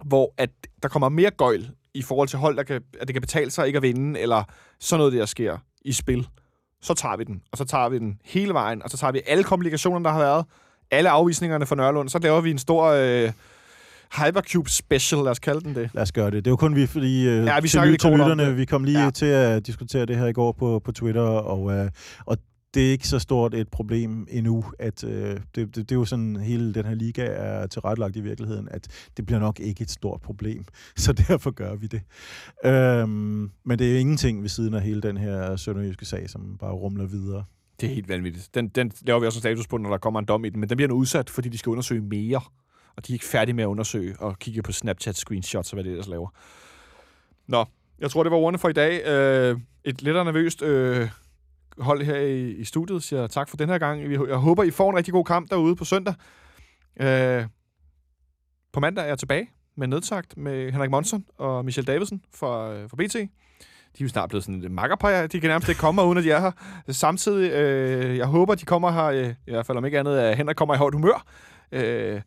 hvor 0.04 0.34
at 0.38 0.50
der 0.82 0.88
kommer 0.88 1.08
mere 1.08 1.30
gøjl 1.30 1.70
i 1.94 2.02
forhold 2.02 2.28
til 2.28 2.38
hold, 2.38 2.56
der 2.56 2.62
kan, 2.62 2.82
at 3.00 3.08
det 3.08 3.14
kan 3.14 3.20
betale 3.20 3.50
sig 3.50 3.66
ikke 3.66 3.76
at 3.76 3.82
vinde, 3.82 4.20
eller 4.20 4.44
sådan 4.80 4.98
noget, 4.98 5.12
der 5.12 5.26
sker 5.26 5.58
i 5.84 5.92
spil, 5.92 6.28
så 6.82 6.94
tager 6.94 7.16
vi 7.16 7.24
den. 7.24 7.42
Og 7.52 7.58
så 7.58 7.64
tager 7.64 7.88
vi 7.88 7.98
den 7.98 8.18
hele 8.24 8.54
vejen, 8.54 8.82
og 8.82 8.90
så 8.90 8.96
tager 8.96 9.12
vi 9.12 9.20
alle 9.26 9.44
komplikationerne, 9.44 10.04
der 10.04 10.10
har 10.10 10.18
været, 10.18 10.44
alle 10.90 11.10
afvisningerne 11.10 11.66
for 11.66 11.74
Nørlund, 11.74 12.08
så 12.08 12.18
laver 12.18 12.40
vi 12.40 12.50
en 12.50 12.58
stor 12.58 12.84
øh, 12.84 13.32
Hypercube 14.16 14.70
special, 14.70 15.22
lad 15.22 15.30
os 15.30 15.38
kalde 15.38 15.60
den 15.60 15.74
det. 15.74 15.90
Lad 15.94 16.02
os 16.02 16.12
gøre 16.12 16.30
det. 16.30 16.44
Det 16.44 16.50
var 16.50 16.56
kun 16.56 16.76
vi, 16.76 16.86
fordi 16.86 17.28
øh, 17.28 17.44
Ja, 17.46 17.60
vi 17.60 17.68
til, 17.68 17.98
til 17.98 18.10
lytterne, 18.10 18.56
vi 18.56 18.64
kom 18.64 18.84
lige 18.84 19.04
ja. 19.04 19.10
til 19.10 19.26
at 19.26 19.66
diskutere 19.66 20.06
det 20.06 20.16
her 20.16 20.26
i 20.26 20.32
går 20.32 20.52
på, 20.52 20.80
på 20.84 20.92
Twitter, 20.92 21.22
og, 21.22 21.72
øh, 21.72 21.90
og 22.26 22.38
det 22.74 22.86
er 22.86 22.90
ikke 22.90 23.08
så 23.08 23.18
stort 23.18 23.54
et 23.54 23.68
problem 23.68 24.26
endnu, 24.30 24.64
at 24.78 25.04
øh, 25.04 25.10
det, 25.10 25.40
det, 25.54 25.76
det 25.76 25.92
er 25.92 25.96
jo 25.96 26.04
sådan, 26.04 26.36
hele 26.36 26.74
den 26.74 26.84
her 26.84 26.94
liga 26.94 27.24
er 27.24 27.66
tilrettelagt 27.66 28.16
i 28.16 28.20
virkeligheden, 28.20 28.68
at 28.70 28.88
det 29.16 29.26
bliver 29.26 29.38
nok 29.38 29.60
ikke 29.60 29.82
et 29.82 29.90
stort 29.90 30.20
problem, 30.20 30.64
så 30.96 31.12
derfor 31.12 31.50
gør 31.50 31.74
vi 31.74 31.86
det. 31.86 32.02
Øhm, 32.64 33.50
men 33.64 33.78
det 33.78 33.86
er 33.86 33.92
jo 33.92 33.98
ingenting 33.98 34.42
ved 34.42 34.48
siden 34.48 34.74
af 34.74 34.82
hele 34.82 35.00
den 35.00 35.16
her 35.16 35.56
sønderjyske 35.56 36.04
sag, 36.04 36.30
som 36.30 36.56
bare 36.58 36.72
rumler 36.72 37.06
videre. 37.06 37.44
Det 37.80 37.90
er 37.90 37.94
helt 37.94 38.08
vanvittigt. 38.08 38.54
Den, 38.54 38.68
den 38.68 38.92
laver 39.02 39.20
vi 39.20 39.26
også 39.26 39.38
en 39.38 39.40
status 39.40 39.66
på, 39.66 39.76
når 39.76 39.90
der 39.90 39.98
kommer 39.98 40.20
en 40.20 40.26
dom 40.26 40.44
i 40.44 40.48
den, 40.48 40.60
men 40.60 40.68
den 40.68 40.76
bliver 40.76 40.88
nu 40.88 40.94
udsat, 40.94 41.30
fordi 41.30 41.48
de 41.48 41.58
skal 41.58 41.70
undersøge 41.70 42.00
mere. 42.00 42.40
Og 42.96 43.06
de 43.06 43.12
er 43.12 43.14
ikke 43.14 43.24
færdige 43.24 43.54
med 43.54 43.64
at 43.64 43.68
undersøge 43.68 44.16
og 44.18 44.38
kigge 44.38 44.62
på 44.62 44.72
Snapchat-screenshots 44.72 45.70
og 45.70 45.74
hvad 45.74 45.84
det 45.84 45.90
ellers 45.90 46.08
laver. 46.08 46.28
Nå, 47.46 47.64
jeg 47.98 48.10
tror, 48.10 48.22
det 48.22 48.32
var 48.32 48.38
ordene 48.38 48.58
for 48.58 48.68
i 48.68 48.72
dag. 48.72 49.06
Øh, 49.06 49.58
et 49.84 50.02
lidt 50.02 50.14
nervøst 50.14 50.62
øh, 50.62 51.08
hold 51.78 52.02
her 52.02 52.16
i, 52.16 52.50
i 52.50 52.64
studiet 52.64 53.02
siger 53.02 53.26
tak 53.26 53.48
for 53.48 53.56
den 53.56 53.68
her 53.68 53.78
gang. 53.78 54.12
Jeg 54.28 54.36
håber, 54.36 54.62
I 54.62 54.70
får 54.70 54.90
en 54.90 54.96
rigtig 54.96 55.12
god 55.12 55.24
kamp 55.24 55.50
derude 55.50 55.76
på 55.76 55.84
søndag. 55.84 56.14
Øh, 57.00 57.46
på 58.72 58.80
mandag 58.80 59.04
er 59.04 59.08
jeg 59.08 59.18
tilbage 59.18 59.50
med 59.76 59.86
nedsagt 59.86 60.36
med 60.36 60.72
Henrik 60.72 60.90
Monson 60.90 61.24
og 61.38 61.64
Michelle 61.64 61.92
Davidsen 61.92 62.22
fra, 62.34 62.72
øh, 62.72 62.90
fra 62.90 62.96
BT. 62.96 63.14
De 63.14 64.02
er 64.02 64.04
jo 64.04 64.08
snart 64.08 64.28
blevet 64.28 64.44
sådan 64.44 64.64
et 64.64 64.70
makkerpar. 64.70 65.26
De 65.26 65.40
kan 65.40 65.50
nærmest 65.50 65.68
ikke 65.68 65.78
komme 65.78 66.00
her, 66.00 66.08
uden 66.08 66.18
at 66.18 66.24
de 66.24 66.30
er 66.30 66.40
her. 66.40 66.52
Samtidig, 66.88 67.52
øh, 67.52 68.16
jeg 68.16 68.26
håber, 68.26 68.54
de 68.54 68.64
kommer 68.64 68.90
her, 68.90 69.04
øh, 69.04 69.34
i 69.46 69.50
hvert 69.50 69.66
fald 69.66 69.78
om 69.78 69.84
ikke 69.84 69.98
andet, 69.98 70.18
at 70.18 70.36
Henrik 70.36 70.56
kommer 70.56 70.74
i 70.74 70.78
højt 70.78 70.94
humør. 70.94 71.24
Øh, 71.72 72.20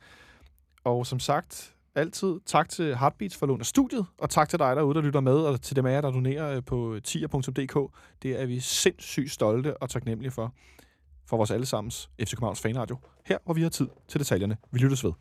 og 0.84 1.06
som 1.06 1.20
sagt, 1.20 1.75
altid 1.96 2.40
tak 2.46 2.70
til 2.70 2.98
Heartbeats 2.98 3.38
for 3.38 3.46
lån 3.46 3.60
af 3.60 3.66
studiet, 3.66 4.06
og 4.18 4.30
tak 4.30 4.50
til 4.50 4.60
dig 4.60 4.76
derude, 4.76 4.96
der 4.96 5.02
lytter 5.02 5.20
med, 5.20 5.38
og 5.38 5.62
til 5.62 5.76
dem 5.76 5.86
af 5.86 5.92
jer, 5.92 6.02
der 6.02 6.12
donerer 6.12 6.56
øh, 6.56 6.64
på 6.64 7.00
tier.dk. 7.04 7.92
Det 8.24 8.42
er 8.42 8.46
vi 8.46 8.60
sindssygt 8.60 9.32
stolte 9.32 9.78
og 9.78 9.90
taknemmelige 9.90 10.32
for, 10.32 10.54
for 11.26 11.38
vores 11.38 11.52
allesammens 11.52 12.10
FC 12.20 12.32
Københavns 12.32 12.62
fanradio. 12.62 12.98
Her, 13.26 13.38
hvor 13.46 13.54
vi 13.54 13.62
har 13.62 13.70
tid 13.70 13.88
til 14.08 14.20
detaljerne. 14.20 14.58
Vi 14.72 14.80
lyttes 14.80 15.04
ved. 15.04 15.12